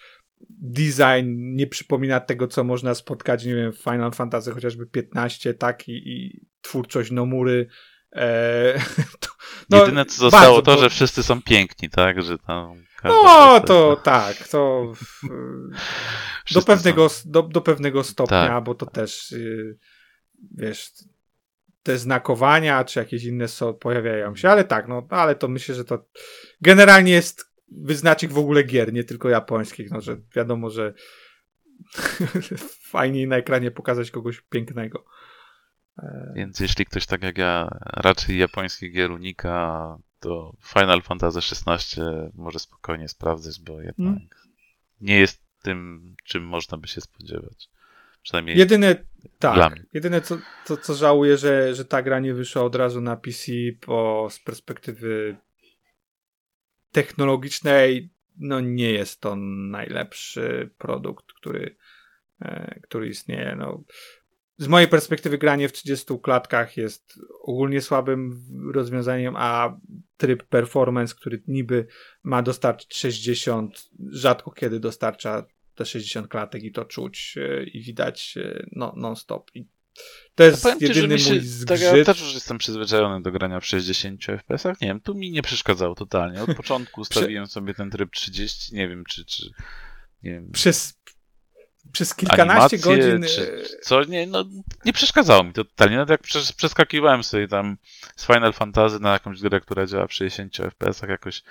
design 0.51 1.55
nie 1.55 1.67
przypomina 1.67 2.21
tego, 2.21 2.49
co 2.49 2.65
można 2.65 2.95
spotkać, 2.95 3.45
nie 3.45 3.55
wiem, 3.55 3.73
w 3.73 3.79
Final 3.79 4.13
Fantasy 4.13 4.53
chociażby 4.53 4.87
15, 4.87 5.55
tak, 5.55 5.89
i, 5.89 5.93
i 5.93 6.47
twórczość 6.63 7.11
Nomury 7.11 7.69
E, 8.15 8.75
to, 9.21 9.29
no, 9.71 9.79
Jedyne 9.79 10.05
co 10.05 10.17
zostało 10.17 10.57
bardzo, 10.57 10.75
to, 10.75 10.81
że 10.81 10.91
wszyscy 10.91 11.23
są 11.23 11.43
piękni, 11.43 11.91
tak? 11.91 12.23
Że 12.23 12.39
tam 12.39 12.85
no, 13.05 13.61
to 13.61 14.01
tak, 14.05 14.49
to 14.49 14.93
do, 16.55 16.63
pewnego, 16.63 17.09
do, 17.25 17.43
do 17.43 17.61
pewnego 17.61 18.05
stopnia, 18.05 18.47
tak. 18.47 18.65
bo 18.65 18.75
to 18.75 18.87
też 18.87 19.33
y, 19.33 19.79
wiesz, 20.57 20.91
te 21.83 21.99
znakowania, 21.99 22.85
czy 22.85 22.99
jakieś 22.99 23.25
inne 23.25 23.49
są, 23.49 23.75
pojawiają 23.75 24.37
się, 24.37 24.51
ale 24.51 24.65
tak, 24.65 24.89
no, 24.89 25.07
ale 25.11 25.35
to 25.35 25.49
myślę, 25.49 25.75
że 25.75 25.85
to 25.85 26.05
generalnie 26.61 27.13
jest 27.13 27.54
wyznacznik 27.69 28.33
w 28.33 28.39
ogóle 28.39 28.63
gier, 28.63 28.93
nie 28.93 29.05
tylko 29.05 29.29
japońskich, 29.29 29.91
no, 29.91 30.01
że 30.01 30.17
wiadomo, 30.37 30.71
że 30.71 30.95
fajniej 32.93 33.29
na 33.29 33.37
ekranie 33.37 33.71
pokazać 33.71 34.11
kogoś 34.11 34.41
pięknego. 34.41 35.05
Więc 36.35 36.61
jeśli 36.61 36.87
ktoś 36.87 37.07
tak 37.07 37.23
jak 37.23 37.39
ja 37.39 37.79
raczej 37.83 38.39
japońskich 38.39 38.93
gier 38.93 39.11
unika, 39.11 39.97
to 40.21 40.57
Final 40.63 41.03
Fantasy 41.03 41.39
XVI 41.39 42.03
może 42.35 42.59
spokojnie 42.59 43.09
sprawdzać, 43.09 43.61
bo 43.61 43.81
jednak 43.81 43.97
hmm. 43.97 44.29
nie 45.01 45.19
jest 45.19 45.43
tym, 45.63 46.15
czym 46.25 46.45
można 46.45 46.79
by 46.79 46.89
się 46.89 47.01
spodziewać. 47.01 47.69
Przynajmniej 48.23 48.59
jedyne, 48.59 48.97
tak, 49.39 49.75
jedyne 49.93 50.21
co, 50.21 50.39
co, 50.65 50.77
co 50.77 50.95
żałuję, 50.95 51.37
że, 51.37 51.75
że 51.75 51.85
ta 51.85 52.03
gra 52.03 52.21
nie 52.21 52.35
wyszła 52.35 52.63
od 52.63 52.75
razu 52.75 53.01
na 53.01 53.17
PC, 53.17 53.53
bo 53.87 54.29
z 54.31 54.39
perspektywy 54.41 55.37
technologicznej 56.95 58.11
no 58.37 58.61
nie 58.61 58.93
jest 58.93 59.21
to 59.21 59.37
najlepszy 59.37 60.71
produkt, 60.79 61.33
który, 61.33 61.77
e, 62.41 62.81
który 62.81 63.09
istnieje. 63.09 63.57
No, 63.59 63.85
z 64.57 64.69
mojej 64.69 64.89
perspektywy 64.89 65.39
granie 65.39 65.69
w 65.69 65.73
30 65.73 66.19
klatkach 66.23 66.77
jest 66.77 67.21
ogólnie 67.43 67.81
słabym 67.81 68.45
rozwiązaniem, 68.75 69.35
a 69.37 69.79
tryb 70.17 70.43
performance, 70.43 71.15
który 71.15 71.43
niby 71.47 71.87
ma 72.23 72.43
dostarczyć 72.43 72.97
60, 72.97 73.91
rzadko 74.11 74.51
kiedy 74.51 74.81
dostarcza 74.81 75.47
te 75.75 75.87
60 75.87 76.29
klatek 76.29 76.63
i 76.63 76.73
to 76.73 76.85
czuć 76.85 77.35
e, 77.37 77.65
i 77.65 77.83
widać 77.83 78.35
e, 78.37 78.67
no, 78.73 78.95
non-stop. 78.97 79.51
I 79.55 79.67
to 80.35 80.45
jest 80.45 80.65
ja 80.65 80.77
jedyny 80.81 81.19
ci, 81.19 81.31
mój 81.31 81.41
zgrzyt. 81.41 81.81
Tak, 81.81 81.97
ja 81.99 82.05
też 82.05 82.21
już 82.21 82.35
jestem 82.35 82.59
przyzwyczajony 82.59 83.23
do 83.23 83.33
grania 83.33 83.61
w 83.61 83.67
60 83.67 84.21
FPS-ach. 84.25 84.81
Nie 84.81 84.89
wiem, 84.89 85.01
tu 85.01 85.15
mi 85.15 85.31
nie 85.31 85.43
przeszkadzało 85.43 85.95
totalnie. 85.95 86.43
Od 86.43 86.55
początku 86.57 87.01
ustawiłem 87.01 87.47
sobie 87.47 87.75
ten 87.75 87.91
tryb 87.91 88.11
30, 88.11 88.75
nie 88.75 88.89
wiem 88.89 89.05
czy... 89.05 89.25
czy 89.25 89.51
nie 90.23 90.31
wiem. 90.31 90.51
Przez, 90.53 90.95
przez 91.93 92.15
kilkanaście 92.15 92.79
godzin. 92.79 93.25
Czy 93.37 93.65
e, 93.65 93.81
co? 93.83 94.05
Nie, 94.05 94.27
no, 94.27 94.45
nie 94.85 94.93
przeszkadzało 94.93 95.45
mi 95.45 95.53
to 95.53 95.65
totalnie. 95.65 95.97
Nawet 95.97 96.11
jak 96.11 96.23
przeskakiwałem 96.57 97.25
sobie 97.25 97.49
tam 97.49 97.77
z 98.17 98.27
Final 98.27 98.53
Fantasy 98.53 99.01
na 99.01 99.13
jakąś 99.13 99.41
grę, 99.41 99.61
która 99.61 99.87
działa 99.87 100.07
w 100.07 100.13
60 100.13 100.57
FPS-ach 100.57 101.09
jakoś. 101.09 101.43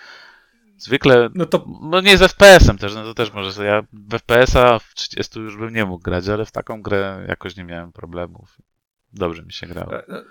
Zwykle, 0.77 1.29
no 1.35 1.45
to 1.45 1.65
no 1.81 2.01
nie 2.01 2.17
z 2.17 2.21
FPS-em 2.21 2.77
też, 2.77 2.95
no 2.95 3.03
to 3.03 3.13
też 3.13 3.33
może, 3.33 3.65
ja 3.65 3.81
w 3.93 4.11
FPS-a 4.11 4.79
w 4.79 4.93
30 4.93 5.39
już 5.39 5.57
bym 5.57 5.73
nie 5.73 5.85
mógł 5.85 6.03
grać, 6.03 6.27
ale 6.27 6.45
w 6.45 6.51
taką 6.51 6.81
grę 6.81 7.25
jakoś 7.27 7.55
nie 7.55 7.63
miałem 7.63 7.91
problemów. 7.91 8.57
Dobrze 9.13 9.43
mi 9.43 9.53
się 9.53 9.67
grało. 9.67 9.93
E, 9.93 10.03
no, 10.07 10.23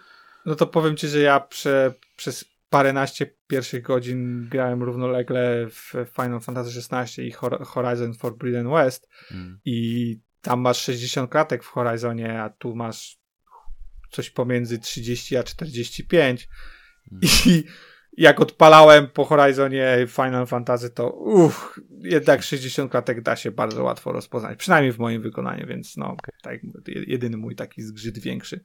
no 0.46 0.54
to 0.54 0.66
powiem 0.66 0.96
ci, 0.96 1.08
że 1.08 1.20
ja 1.20 1.40
prze, 1.40 1.94
przez 2.16 2.44
paręnaście 2.70 3.34
pierwszych 3.46 3.82
godzin 3.82 4.48
grałem 4.48 4.82
równolegle 4.82 5.66
w 5.70 5.92
Final 6.16 6.40
Fantasy 6.40 6.80
XVI 6.92 7.26
i 7.26 7.32
Horizon 7.64 8.14
Forbidden 8.14 8.70
West 8.70 9.08
mm. 9.30 9.60
i 9.64 10.18
tam 10.40 10.60
masz 10.60 10.82
60 10.82 11.30
kratek 11.30 11.64
w 11.64 11.68
Horizonie, 11.68 12.42
a 12.42 12.50
tu 12.50 12.74
masz 12.74 13.18
coś 14.10 14.30
pomiędzy 14.30 14.78
30 14.78 15.36
a 15.36 15.42
45 15.42 16.48
mm. 17.12 17.20
i 17.46 17.64
jak 18.16 18.40
odpalałem 18.40 19.08
po 19.08 19.24
Horizonie 19.24 20.06
Final 20.08 20.46
Fantasy, 20.46 20.90
to 20.90 21.10
uff, 21.10 21.80
jednak 21.98 22.42
60 22.42 22.90
klatek 22.90 23.22
da 23.22 23.36
się 23.36 23.50
bardzo 23.50 23.84
łatwo 23.84 24.12
rozpoznać, 24.12 24.58
przynajmniej 24.58 24.92
w 24.92 24.98
moim 24.98 25.22
wykonaniu, 25.22 25.66
więc 25.66 25.96
no, 25.96 26.16
tak, 26.42 26.60
jedyny 26.86 27.36
mój 27.36 27.56
taki 27.56 27.82
zgrzyt 27.82 28.18
większy. 28.18 28.64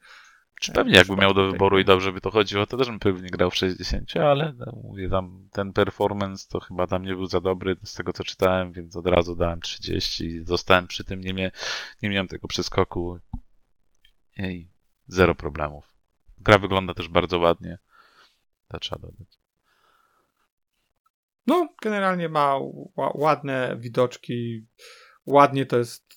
Czy 0.61 0.71
pewnie 0.71 0.95
jakby 0.95 1.15
miał 1.15 1.33
do 1.33 1.51
wyboru 1.51 1.79
i 1.79 1.85
dobrze 1.85 2.11
by 2.11 2.21
to 2.21 2.31
chodziło, 2.31 2.65
to 2.65 2.77
też 2.77 2.87
bym 2.87 2.99
pewnie 2.99 3.29
grał 3.29 3.51
w 3.51 3.55
60, 3.55 4.17
ale 4.17 4.53
no, 4.57 4.79
mówię 4.83 5.09
tam, 5.09 5.49
ten 5.51 5.73
performance 5.73 6.47
to 6.49 6.59
chyba 6.59 6.87
tam 6.87 7.05
nie 7.05 7.13
był 7.13 7.25
za 7.25 7.41
dobry 7.41 7.75
z 7.83 7.93
tego 7.93 8.13
co 8.13 8.23
czytałem, 8.23 8.71
więc 8.71 8.95
od 8.95 9.07
razu 9.07 9.35
dałem 9.35 9.61
30 9.61 10.25
i 10.25 10.45
zostałem 10.45 10.87
przy 10.87 11.03
tym, 11.03 11.21
nie, 11.21 11.33
mie 11.33 11.51
nie 12.01 12.09
miałem 12.09 12.27
tego 12.27 12.47
przeskoku 12.47 13.19
i 14.37 14.67
zero 15.07 15.35
problemów. 15.35 15.95
Gra 16.37 16.57
wygląda 16.57 16.93
też 16.93 17.07
bardzo 17.07 17.39
ładnie. 17.39 17.77
To 18.67 18.79
trzeba 18.79 19.01
dodać. 19.01 19.36
No, 21.47 21.69
generalnie 21.81 22.29
ma 22.29 22.55
ładne 22.95 23.75
widoczki, 23.79 24.65
ładnie 25.25 25.65
to 25.65 25.77
jest 25.77 26.07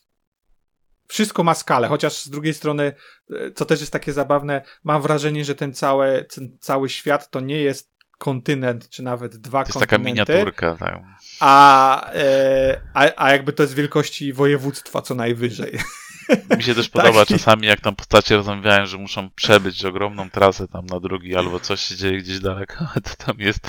wszystko 1.11 1.45
ma 1.45 1.55
skalę, 1.55 1.89
chociaż 1.89 2.25
z 2.25 2.31
drugiej 2.31 2.55
strony, 2.55 2.93
e, 3.31 3.53
co 3.53 3.65
też 3.65 3.81
jest 3.81 3.93
takie 3.93 4.13
zabawne, 4.13 4.63
mam 4.85 5.03
wrażenie, 5.03 5.45
że 5.45 5.55
ten 5.55 5.75
cały, 5.75 6.27
ten 6.35 6.59
cały 6.61 6.89
świat 6.89 7.31
to 7.31 7.41
nie 7.41 7.59
jest 7.59 7.91
kontynent, 8.19 8.89
czy 8.89 9.03
nawet 9.03 9.37
dwa 9.37 9.65
to 9.65 9.73
kontynenty. 9.73 10.09
jest 10.09 10.27
taka 10.27 10.35
miniaturka, 10.35 10.77
tak. 10.77 11.03
A, 11.41 12.13
e, 12.13 12.81
a, 12.95 13.11
a 13.17 13.33
jakby 13.33 13.53
to 13.53 13.63
jest 13.63 13.75
wielkości 13.75 14.33
województwa 14.33 15.03
co 15.03 15.15
najwyżej. 15.15 15.79
Mi 16.57 16.63
się 16.63 16.75
też 16.75 16.89
podoba 16.89 17.21
Taki... 17.21 17.35
czasami, 17.35 17.67
jak 17.67 17.81
tam 17.81 17.97
postacie 17.97 18.37
rozmawiają, 18.37 18.87
że 18.87 18.99
muszą 18.99 19.31
przebyć 19.31 19.85
ogromną 19.85 20.31
trasę 20.31 20.69
tam 20.69 20.87
na 20.87 21.01
drugi, 21.01 21.37
albo 21.37 21.61
coś 21.61 21.81
się 21.81 21.97
dzieje 21.97 22.19
gdzieś 22.19 22.41
daleko, 22.41 22.75
to 23.05 23.25
tam 23.27 23.37
jest 23.39 23.69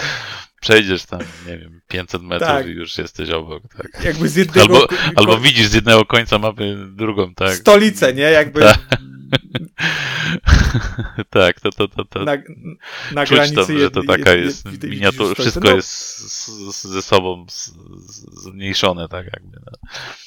przejdziesz 0.61 1.05
tam, 1.05 1.19
nie 1.47 1.57
wiem, 1.57 1.81
500 1.87 2.21
metrów 2.21 2.49
tak. 2.49 2.67
i 2.67 2.69
już 2.69 2.97
jesteś 2.97 3.29
obok, 3.29 3.63
tak. 3.77 4.03
Jakby 4.03 4.29
z 4.29 4.35
jednego... 4.35 4.75
Albo, 4.75 4.87
albo 5.15 5.37
widzisz 5.37 5.67
z 5.67 5.73
jednego 5.73 6.05
końca 6.05 6.39
mapy 6.39 6.77
drugą, 6.95 7.33
tak. 7.35 7.55
Stolicę, 7.55 8.13
nie? 8.13 8.21
Jakby... 8.21 8.61
Tak, 8.61 8.79
tak 11.29 11.59
to, 11.59 11.69
to, 11.71 11.87
to, 11.87 12.05
to... 12.05 12.25
Na, 12.25 12.37
na 13.11 13.25
Czuć 13.25 13.35
granicy 13.35 13.55
to, 13.55 13.79
że 13.79 13.91
to 13.91 14.03
taka 14.07 14.33
jest 14.33 14.83
miniatura, 14.83 15.33
wszystko 15.33 15.69
no. 15.69 15.75
jest 15.75 15.89
z, 15.89 16.75
z, 16.75 16.83
ze 16.83 17.01
sobą 17.01 17.45
z, 17.49 17.71
zmniejszone, 18.43 19.07
tak 19.07 19.25
jakby. 19.25 19.57
No. 19.65 19.77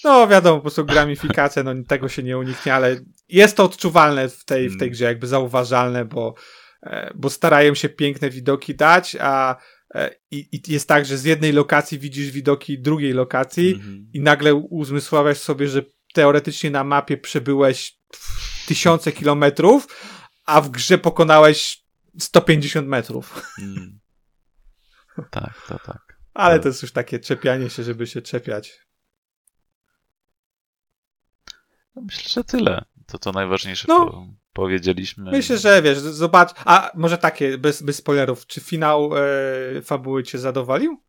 no 0.04 0.28
wiadomo, 0.28 0.56
po 0.56 0.62
prostu 0.62 0.84
gramifikacja, 0.84 1.62
no 1.62 1.72
tego 1.88 2.08
się 2.08 2.22
nie 2.22 2.38
uniknie, 2.38 2.74
ale 2.74 2.96
jest 3.28 3.56
to 3.56 3.64
odczuwalne 3.64 4.28
w 4.28 4.44
tej, 4.44 4.68
w 4.68 4.78
tej 4.78 4.88
mm. 4.88 4.92
grze, 4.92 5.04
jakby 5.04 5.26
zauważalne, 5.26 6.04
bo, 6.04 6.34
e, 6.82 7.12
bo 7.14 7.30
starają 7.30 7.74
się 7.74 7.88
piękne 7.88 8.30
widoki 8.30 8.74
dać, 8.74 9.16
a 9.20 9.56
I, 10.30 10.48
I, 10.52 10.72
jest 10.72 10.88
tak, 10.88 11.06
że 11.06 11.18
z 11.18 11.24
jednej 11.24 11.52
lokacji 11.52 11.98
widzisz 11.98 12.30
widoki 12.30 12.78
drugiej 12.78 13.12
lokacji 13.12 13.76
mm-hmm. 13.76 14.04
i 14.12 14.20
nagle 14.20 14.54
uzmysławiasz 14.54 15.38
sobie, 15.38 15.68
że 15.68 15.82
teoretycznie 16.14 16.70
na 16.70 16.84
mapie 16.84 17.16
przebyłeś 17.16 17.98
tysiące 18.66 19.12
kilometrów, 19.12 19.86
a 20.46 20.60
w 20.60 20.70
grze 20.70 20.98
pokonałeś 20.98 21.84
150 22.18 22.88
metrów. 22.88 23.42
Mm. 23.58 23.98
Tak, 25.30 25.66
to 25.68 25.78
tak. 25.78 26.18
Ale 26.34 26.60
to 26.60 26.68
jest 26.68 26.82
już 26.82 26.92
takie 26.92 27.18
czepianie 27.18 27.70
się, 27.70 27.82
żeby 27.82 28.06
się 28.06 28.22
czepiać. 28.22 28.80
No 31.96 32.02
myślę, 32.02 32.22
że 32.28 32.44
tyle. 32.44 32.84
To 33.06 33.18
co 33.18 33.32
najważniejsze 33.32 33.84
no 33.88 34.28
powiedzieliśmy. 34.54 35.30
Myślę, 35.30 35.58
że 35.58 35.82
wiesz, 35.82 35.98
zobacz, 35.98 36.50
a 36.64 36.90
może 36.94 37.18
takie, 37.18 37.58
bez, 37.58 37.82
bez 37.82 37.96
spoilerów, 37.96 38.46
czy 38.46 38.60
finał 38.60 39.10
e, 39.16 39.82
fabuły 39.82 40.22
cię 40.22 40.38
zadowolił? 40.38 41.02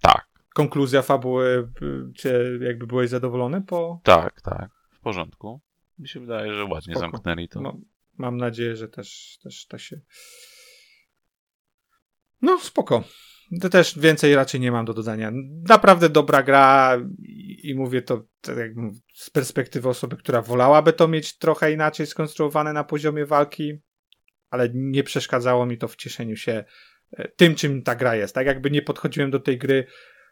Tak. 0.00 0.28
Konkluzja 0.54 1.02
fabuły, 1.02 1.68
e, 1.82 2.12
cię 2.14 2.40
jakby 2.60 2.86
byłeś 2.86 3.10
zadowolony 3.10 3.62
po... 3.62 4.00
Tak, 4.02 4.40
tak, 4.40 4.70
w 4.92 5.00
porządku. 5.00 5.60
Mi 5.98 6.08
się 6.08 6.20
wydaje, 6.20 6.54
że 6.54 6.64
ładnie 6.64 6.94
Spoko. 6.94 7.00
zamknęli 7.00 7.48
to. 7.48 7.60
No, 7.60 7.76
mam 8.18 8.36
nadzieję, 8.36 8.76
że 8.76 8.88
też, 8.88 9.38
też 9.42 9.66
to 9.66 9.78
się... 9.78 10.00
No, 12.42 12.58
spoko. 12.58 13.04
To 13.60 13.68
też 13.68 13.98
więcej 13.98 14.34
raczej 14.34 14.60
nie 14.60 14.72
mam 14.72 14.84
do 14.84 14.94
dodania. 14.94 15.32
Naprawdę 15.68 16.08
dobra 16.08 16.42
gra 16.42 16.98
i, 17.62 17.74
mówię 17.74 18.02
to 18.02 18.24
tak 18.40 18.56
jak 18.56 18.72
z 19.14 19.30
perspektywy 19.30 19.88
osoby, 19.88 20.16
która 20.16 20.42
wolałaby 20.42 20.92
to 20.92 21.08
mieć 21.08 21.38
trochę 21.38 21.72
inaczej 21.72 22.06
skonstruowane 22.06 22.72
na 22.72 22.84
poziomie 22.84 23.26
walki, 23.26 23.78
ale 24.50 24.68
nie 24.74 25.02
przeszkadzało 25.02 25.66
mi 25.66 25.78
to 25.78 25.88
w 25.88 25.96
cieszeniu 25.96 26.36
się 26.36 26.64
e, 27.12 27.28
tym, 27.28 27.54
czym 27.54 27.82
ta 27.82 27.94
gra 27.94 28.16
jest. 28.16 28.34
Tak 28.34 28.46
jakby 28.46 28.70
nie 28.70 28.82
podchodziłem 28.82 29.30
do 29.30 29.40
tej 29.40 29.58
gry, 29.58 29.86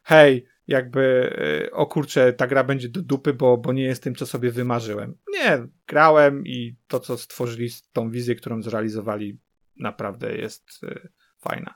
hej, 0.04 0.46
jakby 0.66 1.32
e, 1.66 1.70
o 1.70 1.86
kurczę, 1.86 2.32
ta 2.32 2.46
gra 2.46 2.64
będzie 2.64 2.88
do 2.88 3.02
dupy, 3.02 3.34
bo, 3.34 3.56
bo 3.56 3.72
nie 3.72 3.84
jest 3.84 4.02
tym, 4.02 4.14
co 4.14 4.26
sobie 4.26 4.50
wymarzyłem. 4.50 5.18
Nie, 5.32 5.66
grałem 5.86 6.46
i 6.46 6.76
to, 6.86 7.00
co 7.00 7.18
stworzyli, 7.18 7.68
tą 7.92 8.10
wizję, 8.10 8.34
którą 8.34 8.62
zrealizowali, 8.62 9.38
naprawdę 9.76 10.36
jest 10.36 10.80
e, 10.82 11.08
fajna. 11.38 11.74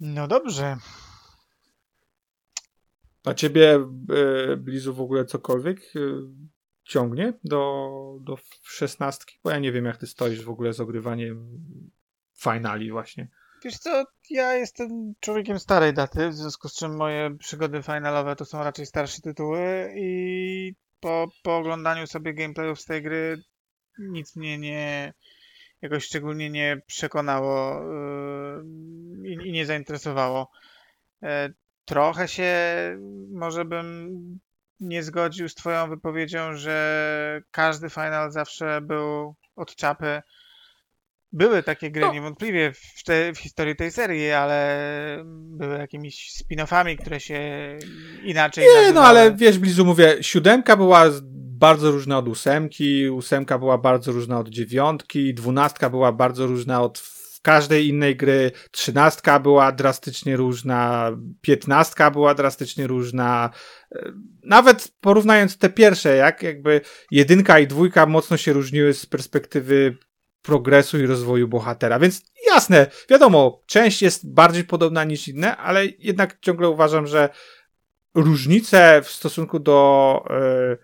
No 0.00 0.28
dobrze. 0.28 0.76
A 3.24 3.34
ciebie, 3.34 3.86
e, 4.50 4.56
Blizu, 4.56 4.94
w 4.94 5.00
ogóle 5.00 5.24
cokolwiek 5.24 5.78
e, 5.78 6.00
ciągnie 6.84 7.32
do, 7.44 7.90
do 8.20 8.36
szesnastki? 8.62 9.38
Bo 9.44 9.50
ja 9.50 9.58
nie 9.58 9.72
wiem, 9.72 9.84
jak 9.84 9.96
ty 9.96 10.06
stoisz 10.06 10.44
w 10.44 10.50
ogóle 10.50 10.72
z 10.72 10.80
ogrywaniem 10.80 11.60
finali 12.42 12.90
właśnie. 12.90 13.28
Wiesz 13.64 13.78
co, 13.78 14.04
ja 14.30 14.54
jestem 14.54 15.14
człowiekiem 15.20 15.58
starej 15.58 15.94
daty, 15.94 16.28
w 16.28 16.34
związku 16.34 16.68
z 16.68 16.74
czym 16.74 16.96
moje 16.96 17.36
przygody 17.38 17.82
finalowe 17.82 18.36
to 18.36 18.44
są 18.44 18.64
raczej 18.64 18.86
starsze 18.86 19.20
tytuły 19.22 19.92
i 19.96 20.74
po, 21.00 21.28
po 21.42 21.56
oglądaniu 21.56 22.06
sobie 22.06 22.34
gameplayów 22.34 22.80
z 22.80 22.84
tej 22.84 23.02
gry 23.02 23.42
nic 23.98 24.36
mnie 24.36 24.58
nie, 24.58 25.14
jakoś 25.82 26.04
szczególnie 26.04 26.50
nie 26.50 26.80
przekonało 26.86 27.82
yy, 29.22 29.46
i, 29.46 29.52
nie 29.52 29.66
zainteresowało. 29.66 30.50
E, 31.22 31.50
trochę 31.84 32.28
się 32.28 32.52
może 33.32 33.64
bym 33.64 34.10
nie 34.80 35.02
zgodził 35.02 35.48
z 35.48 35.54
twoją 35.54 35.88
wypowiedzią, 35.88 36.56
że 36.56 37.42
każdy 37.50 37.90
final 37.90 38.30
zawsze 38.30 38.80
był 38.80 39.34
od 39.56 39.74
czapy. 39.74 40.22
Były 41.32 41.62
takie 41.62 41.90
gry 41.90 42.02
no. 42.02 42.12
niewątpliwie 42.12 42.72
w, 42.72 43.04
te, 43.04 43.32
w, 43.32 43.38
historii 43.38 43.76
tej 43.76 43.90
serii, 43.90 44.30
ale 44.30 45.24
były 45.34 45.78
jakimiś 45.78 46.42
spin-offami, 46.42 46.96
które 46.98 47.20
się 47.20 47.40
inaczej 48.24 48.64
Nie, 48.64 48.70
nazywały. 48.70 48.94
no 48.94 49.02
ale 49.02 49.34
wiesz, 49.36 49.58
Blizu 49.58 49.84
mówię, 49.84 50.16
siódemka 50.20 50.76
była 50.76 51.04
bardzo 51.60 51.90
różna 51.90 52.18
od 52.18 52.28
ósemki, 52.28 53.08
ósemka 53.08 53.58
była 53.58 53.78
bardzo 53.78 54.12
różna 54.12 54.38
od 54.38 54.48
dziewiątki, 54.48 55.34
dwunastka 55.34 55.90
była 55.90 56.12
bardzo 56.12 56.46
różna 56.46 56.82
od 56.82 57.02
każdej 57.42 57.88
innej 57.88 58.16
gry 58.16 58.50
trzynastka 58.70 59.40
była 59.40 59.72
drastycznie 59.72 60.36
różna, 60.36 61.10
piętnastka 61.40 62.10
była 62.10 62.34
drastycznie 62.34 62.86
różna. 62.86 63.50
E, 63.94 64.12
nawet 64.44 64.92
porównując 65.00 65.58
te 65.58 65.70
pierwsze, 65.70 66.16
jak 66.16 66.42
jakby 66.42 66.80
jedynka 67.10 67.58
i 67.58 67.66
dwójka 67.66 68.06
mocno 68.06 68.36
się 68.36 68.52
różniły 68.52 68.94
z 68.94 69.06
perspektywy 69.06 69.96
progresu 70.42 70.98
i 70.98 71.06
rozwoju 71.06 71.48
bohatera. 71.48 71.98
Więc 71.98 72.22
jasne, 72.46 72.86
wiadomo, 73.10 73.62
część 73.66 74.02
jest 74.02 74.32
bardziej 74.32 74.64
podobna 74.64 75.04
niż 75.04 75.28
inne, 75.28 75.56
ale 75.56 75.86
jednak 75.86 76.40
ciągle 76.40 76.68
uważam, 76.68 77.06
że 77.06 77.28
różnice 78.14 79.02
w 79.02 79.08
stosunku 79.08 79.58
do 79.58 80.24
yy, 80.30 80.78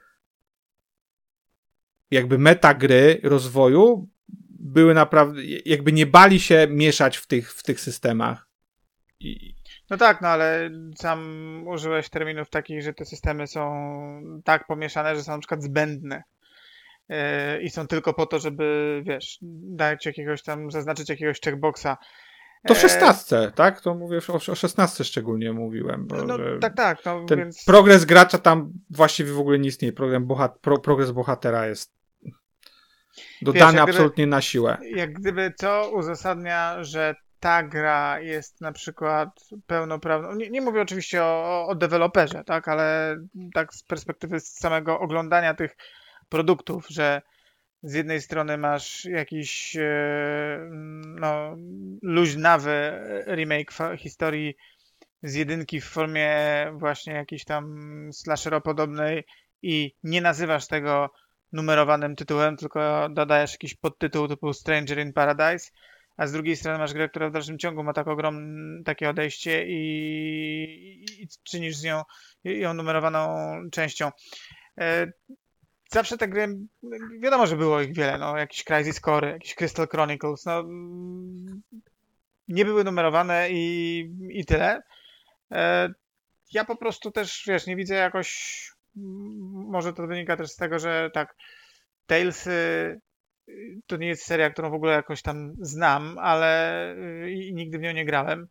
jakby 2.11 2.39
metagry 2.39 3.21
rozwoju 3.23 4.09
były 4.49 4.95
naprawdę, 4.95 5.41
jakby 5.45 5.93
nie 5.93 6.07
bali 6.07 6.41
się 6.41 6.67
mieszać 6.71 7.17
w 7.17 7.27
tych, 7.27 7.53
w 7.53 7.63
tych 7.63 7.81
systemach. 7.81 8.49
I... 9.21 9.57
No 9.91 9.97
tak, 9.97 10.21
no 10.21 10.29
ale 10.29 10.71
sam 10.97 11.63
użyłeś 11.69 12.09
terminów 12.09 12.51
takich, 12.51 12.83
że 12.83 12.95
te 12.95 13.05
systemy 13.05 13.47
są 13.47 13.63
tak 14.45 14.67
pomieszane, 14.67 15.17
że 15.17 15.23
są 15.23 15.33
na 15.33 15.39
przykład 15.39 15.63
zbędne. 15.63 16.23
Yy, 17.09 17.17
I 17.63 17.71
są 17.71 17.87
tylko 17.87 18.15
po 18.15 18.27
to, 18.27 18.39
żeby, 18.39 19.03
wiesz, 19.05 19.39
dać 19.43 20.07
jakiegoś 20.07 20.43
tam, 20.43 20.71
zaznaczyć 20.71 21.09
jakiegoś 21.09 21.41
checkboxa. 21.41 21.97
To 22.67 22.75
w 22.75 22.79
16, 22.79 23.53
tak? 23.55 23.81
To 23.81 23.95
mówię 23.95 24.21
o, 24.29 24.39
16 24.39 25.05
szczególnie 25.05 25.53
mówiłem. 25.53 26.07
Bo, 26.07 26.25
no, 26.25 26.39
tak, 26.61 26.77
tak. 26.77 27.05
No, 27.05 27.25
ten 27.25 27.39
więc... 27.39 27.65
progres 27.65 28.05
gracza 28.05 28.39
tam 28.39 28.73
właściwie 28.91 29.33
w 29.33 29.41
ogóle 29.41 29.59
nie 29.59 29.69
istnieje. 29.69 29.93
Program 29.93 30.27
bohat 30.27 30.59
pro, 30.59 30.79
progres 30.79 31.11
bohatera 31.11 31.67
jest 31.67 31.97
Dodane 33.43 33.73
Wiesz, 33.73 33.81
absolutnie 33.81 34.25
gdyby, 34.25 34.31
na 34.31 34.41
siłę. 34.41 34.79
Jak 34.95 35.13
gdyby 35.13 35.53
to 35.59 35.91
uzasadnia, 35.95 36.85
że 36.85 37.15
ta 37.41 37.63
gra 37.63 38.21
jest 38.21 38.61
na 38.61 38.73
przykład 38.73 39.29
pełnoprawną. 39.67 40.35
Nie, 40.35 40.51
nie 40.51 40.61
mówię 40.61 40.81
oczywiście 40.81 41.23
o, 41.23 41.67
o 41.69 41.75
deweloperze, 41.75 42.45
tak, 42.45 42.69
ale 42.69 43.17
tak 43.55 43.75
z 43.75 43.83
perspektywy 43.83 44.41
samego 44.41 45.01
oglądania 45.01 45.55
tych 45.55 45.77
produktów, 46.29 46.87
że 46.89 47.23
z 47.83 47.95
jednej 47.95 48.23
strony 48.23 48.59
masz 48.59 49.05
jakiś 49.05 49.77
e, 49.77 50.71
no, 51.05 51.57
luźnawy 52.03 53.05
remake 53.27 53.73
historii 53.99 54.57
z 55.23 55.35
jedynki 55.35 55.81
w 55.81 55.85
formie 55.85 56.37
właśnie 56.75 57.13
jakiejś 57.13 57.45
tam 57.45 57.75
slasheropodobnej 58.13 59.25
i 59.63 59.95
nie 60.03 60.21
nazywasz 60.21 60.67
tego 60.67 61.11
numerowanym 61.53 62.17
tytułem, 62.17 62.57
tylko 62.57 63.09
dodajesz 63.11 63.53
jakiś 63.53 63.75
podtytuł 63.75 64.29
typu 64.29 64.53
Stranger 64.53 64.99
in 64.99 65.13
Paradise, 65.13 65.71
a 66.17 66.27
z 66.27 66.33
drugiej 66.33 66.57
strony 66.57 66.79
masz 66.79 66.93
grę, 66.95 67.09
która 67.09 67.29
w 67.29 67.33
dalszym 67.33 67.59
ciągu 67.59 67.85
ma 67.85 67.93
tak 67.93 68.09
ogromne 68.09 68.83
takie 68.85 69.11
odejście 69.11 69.67
i, 69.67 69.77
i, 71.05 71.23
i 71.23 71.29
czynisz 71.45 71.77
z 71.77 71.85
nią 71.85 72.03
ją 72.45 72.75
numerowaną 72.75 73.37
częścią. 73.73 74.11
Zawsze 75.91 76.19
te 76.19 76.29
gry, 76.29 76.59
wiadomo, 77.21 77.47
że 77.47 77.57
było 77.57 77.81
ich 77.81 77.95
wiele, 77.95 78.19
no, 78.19 78.37
jakiś 78.37 78.65
Crisis 78.65 79.01
Core, 79.01 79.31
jakiś 79.31 79.55
Crystal 79.55 79.89
Chronicles, 79.89 80.45
no, 80.45 80.65
nie 82.49 82.65
były 82.65 82.85
numerowane 82.85 83.49
i, 83.51 83.99
i 84.31 84.45
tyle. 84.45 84.83
E, 85.51 85.89
ja 86.53 86.65
po 86.65 86.77
prostu 86.77 87.11
też, 87.11 87.45
wiesz, 87.47 87.67
nie 87.67 87.77
widzę 87.77 87.95
jakoś 87.95 88.57
może 89.53 89.93
to 89.93 90.07
wynika 90.07 90.37
też 90.37 90.51
z 90.51 90.57
tego, 90.57 90.79
że 90.79 91.11
tak, 91.15 91.37
Tales 92.07 92.49
to 93.87 93.97
nie 93.97 94.07
jest 94.07 94.25
seria, 94.25 94.51
którą 94.51 94.71
w 94.71 94.75
ogóle 94.75 94.93
jakoś 94.93 95.23
tam 95.23 95.55
znam, 95.61 96.19
ale 96.19 96.95
y, 96.95 97.31
i 97.31 97.55
nigdy 97.55 97.79
w 97.79 97.81
nią 97.81 97.93
nie 97.93 98.05
grałem. 98.05 98.49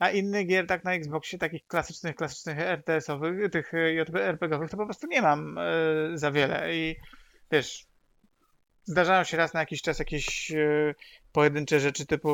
A 0.00 0.10
innych 0.10 0.46
gier 0.46 0.66
tak 0.66 0.84
na 0.84 0.94
Xboxie, 0.94 1.38
takich 1.38 1.66
klasycznych, 1.66 2.16
klasycznych 2.16 2.58
RTS-owych, 2.58 3.50
tych 3.50 3.74
y, 3.74 4.04
RPG-owych, 4.14 4.70
to 4.70 4.76
po 4.76 4.84
prostu 4.84 5.06
nie 5.06 5.22
mam 5.22 5.58
y, 5.58 6.18
za 6.18 6.32
wiele. 6.32 6.74
I 6.74 6.96
wiesz, 7.52 7.86
zdarzają 8.84 9.24
się 9.24 9.36
raz 9.36 9.54
na 9.54 9.60
jakiś 9.60 9.82
czas 9.82 9.98
jakieś 9.98 10.52
pojedyncze 11.32 11.80
rzeczy 11.80 12.06
typu 12.06 12.30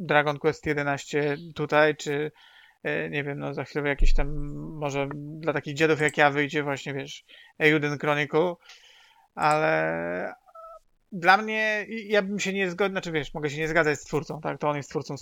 Dragon 0.00 0.38
Quest 0.38 0.66
11 0.66 1.36
tutaj, 1.54 1.96
czy 1.96 2.30
E, 2.84 3.10
nie 3.10 3.24
wiem, 3.24 3.38
no 3.38 3.54
za 3.54 3.64
chwilę 3.64 3.88
jakiś 3.88 4.14
tam, 4.14 4.28
może 4.78 5.08
dla 5.14 5.52
takich 5.52 5.74
dziadów 5.74 6.00
jak 6.00 6.18
ja 6.18 6.30
wyjdzie 6.30 6.62
właśnie, 6.62 6.94
wiesz, 6.94 7.24
Euden 7.58 7.98
Chronicle, 7.98 8.54
ale 9.34 10.34
dla 11.12 11.36
mnie, 11.36 11.86
ja 11.88 12.22
bym 12.22 12.40
się 12.40 12.52
nie 12.52 12.70
zgodził, 12.70 12.92
znaczy 12.92 13.12
wiesz, 13.12 13.34
mogę 13.34 13.50
się 13.50 13.58
nie 13.58 13.68
zgadzać 13.68 14.00
z 14.00 14.04
twórcą, 14.04 14.40
tak, 14.40 14.58
to 14.58 14.68
on 14.68 14.76
jest 14.76 14.90
twórcą, 14.90 15.14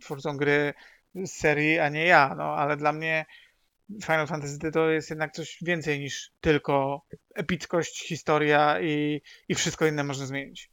twórcą 0.00 0.36
gry 0.36 0.74
z 1.14 1.32
serii, 1.32 1.78
a 1.78 1.88
nie 1.88 2.04
ja, 2.04 2.34
no, 2.38 2.44
ale 2.44 2.76
dla 2.76 2.92
mnie 2.92 3.26
Final 4.04 4.26
Fantasy 4.26 4.58
to 4.72 4.90
jest 4.90 5.10
jednak 5.10 5.32
coś 5.32 5.58
więcej 5.62 6.00
niż 6.00 6.30
tylko 6.40 7.02
epickość, 7.34 8.06
historia 8.06 8.80
i, 8.80 9.22
i 9.48 9.54
wszystko 9.54 9.86
inne 9.86 10.04
można 10.04 10.26
zmienić. 10.26 10.70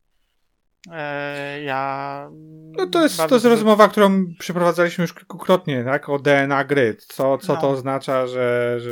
E, 0.92 1.62
ja. 1.64 2.30
No 2.78 2.88
to 2.88 3.04
jest, 3.04 3.18
to 3.18 3.36
jest 3.36 3.46
rozmowa, 3.46 3.88
którą 3.88 4.26
przeprowadzaliśmy 4.40 5.02
już 5.02 5.14
kilkukrotnie, 5.14 5.84
tak? 5.84 6.10
O 6.10 6.20
DNA 6.20 6.64
gry. 6.64 6.96
Co, 7.00 7.38
co 7.38 7.54
no. 7.54 7.62
to 7.62 7.70
oznacza, 7.70 8.28
że, 8.28 8.78
że 8.80 8.90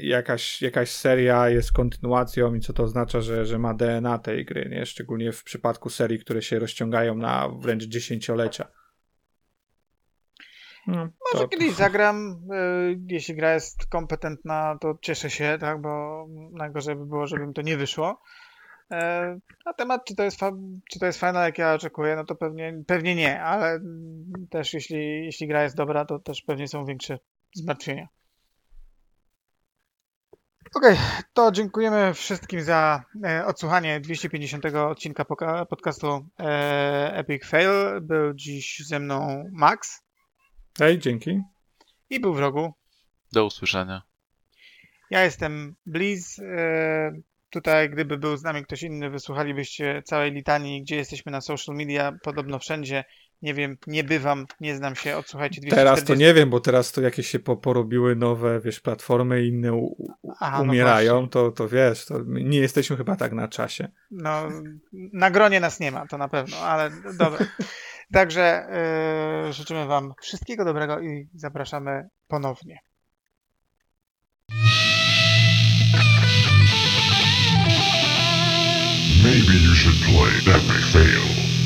jakaś, 0.00 0.62
jakaś 0.62 0.90
seria 0.90 1.48
jest 1.48 1.72
kontynuacją 1.72 2.54
i 2.54 2.60
co 2.60 2.72
to 2.72 2.82
oznacza, 2.82 3.20
że, 3.20 3.46
że 3.46 3.58
ma 3.58 3.74
DNA 3.74 4.18
tej 4.18 4.44
gry, 4.44 4.68
nie? 4.70 4.86
Szczególnie 4.86 5.32
w 5.32 5.44
przypadku 5.44 5.90
serii, 5.90 6.18
które 6.18 6.42
się 6.42 6.58
rozciągają 6.58 7.14
na 7.14 7.48
wręcz 7.48 7.84
dziesięciolecia. 7.84 8.68
No, 10.86 11.08
Może 11.32 11.44
to, 11.44 11.48
kiedyś 11.48 11.72
zagram. 11.72 12.40
E, 12.52 12.56
jeśli 13.08 13.34
gra 13.34 13.54
jest 13.54 13.86
kompetentna, 13.86 14.78
to 14.80 14.98
cieszę 15.02 15.30
się, 15.30 15.56
tak? 15.60 15.80
Bo 15.80 16.26
najgorzej 16.52 16.96
by 16.96 17.06
było, 17.06 17.26
żebym 17.26 17.52
to 17.52 17.62
nie 17.62 17.76
wyszło. 17.76 18.20
E, 18.90 19.38
na 19.66 19.72
temat, 19.72 20.04
czy 20.04 20.14
to, 20.14 20.22
jest 20.22 20.40
czy 20.90 20.98
to 20.98 21.06
jest 21.06 21.20
fajne, 21.20 21.40
jak 21.40 21.58
ja 21.58 21.74
oczekuję, 21.74 22.16
no 22.16 22.24
to 22.24 22.34
pewnie, 22.34 22.82
pewnie 22.86 23.14
nie, 23.14 23.42
ale 23.42 23.80
też 24.50 24.74
jeśli, 24.74 25.24
jeśli 25.24 25.48
gra 25.48 25.62
jest 25.62 25.76
dobra, 25.76 26.04
to 26.04 26.18
też 26.18 26.42
pewnie 26.42 26.68
są 26.68 26.84
większe 26.84 27.18
zmartwienia. 27.54 28.08
Okej, 30.74 30.92
okay, 30.92 31.24
to 31.32 31.52
dziękujemy 31.52 32.14
wszystkim 32.14 32.62
za 32.62 33.04
e, 33.24 33.46
odsłuchanie 33.46 34.00
250 34.00 34.64
odcinka 34.66 35.24
podcastu 35.68 36.26
e, 36.40 37.14
Epic 37.14 37.46
Fail. 37.46 38.00
Był 38.00 38.34
dziś 38.34 38.82
ze 38.86 39.00
mną 39.00 39.44
Max. 39.52 40.03
Hej, 40.78 40.98
dzięki. 40.98 41.40
I 42.10 42.20
był 42.20 42.34
w 42.34 42.38
rogu. 42.38 42.72
Do 43.32 43.46
usłyszenia. 43.46 44.02
Ja 45.10 45.24
jestem 45.24 45.74
Bliz. 45.86 46.38
E, 46.38 47.12
Tutaj, 47.54 47.90
gdyby 47.90 48.18
był 48.18 48.36
z 48.36 48.42
nami 48.42 48.64
ktoś 48.64 48.82
inny, 48.82 49.10
wysłuchalibyście 49.10 50.02
całej 50.04 50.32
litanii, 50.32 50.82
gdzie 50.82 50.96
jesteśmy 50.96 51.32
na 51.32 51.40
social 51.40 51.76
media, 51.76 52.12
podobno 52.22 52.58
wszędzie. 52.58 53.04
Nie 53.42 53.54
wiem, 53.54 53.76
nie 53.86 54.04
bywam, 54.04 54.46
nie 54.60 54.76
znam 54.76 54.94
się, 54.94 55.16
odsłuchajcie 55.16 55.60
240. 55.60 55.76
Teraz 55.76 56.04
to 56.04 56.14
nie 56.14 56.34
wiem, 56.34 56.50
bo 56.50 56.60
teraz 56.60 56.92
to 56.92 57.00
jakieś 57.00 57.28
się 57.28 57.38
porobiły 57.38 58.16
nowe, 58.16 58.60
wiesz, 58.60 58.80
platformy 58.80 59.46
inne 59.46 59.72
u, 59.72 60.14
Aha, 60.40 60.58
no 60.58 60.64
umierają, 60.64 61.20
no 61.20 61.26
to, 61.26 61.50
to 61.50 61.68
wiesz, 61.68 62.06
to 62.06 62.20
nie 62.26 62.58
jesteśmy 62.58 62.96
chyba 62.96 63.16
tak 63.16 63.32
na 63.32 63.48
czasie. 63.48 63.88
No, 64.10 64.48
na 64.92 65.30
gronie 65.30 65.60
nas 65.60 65.80
nie 65.80 65.92
ma, 65.92 66.06
to 66.06 66.18
na 66.18 66.28
pewno, 66.28 66.56
ale 66.56 66.90
dobra. 67.18 67.38
Także 68.14 68.66
yy, 69.46 69.52
życzymy 69.52 69.86
wam 69.86 70.12
wszystkiego 70.22 70.64
dobrego 70.64 71.00
i 71.00 71.28
zapraszamy 71.34 72.08
ponownie. 72.28 72.78
Maybe 79.22 79.54
you 79.66 79.74
should 79.74 79.96
play 80.04 80.54
Epic 80.54 80.92
Fail. 80.92 81.63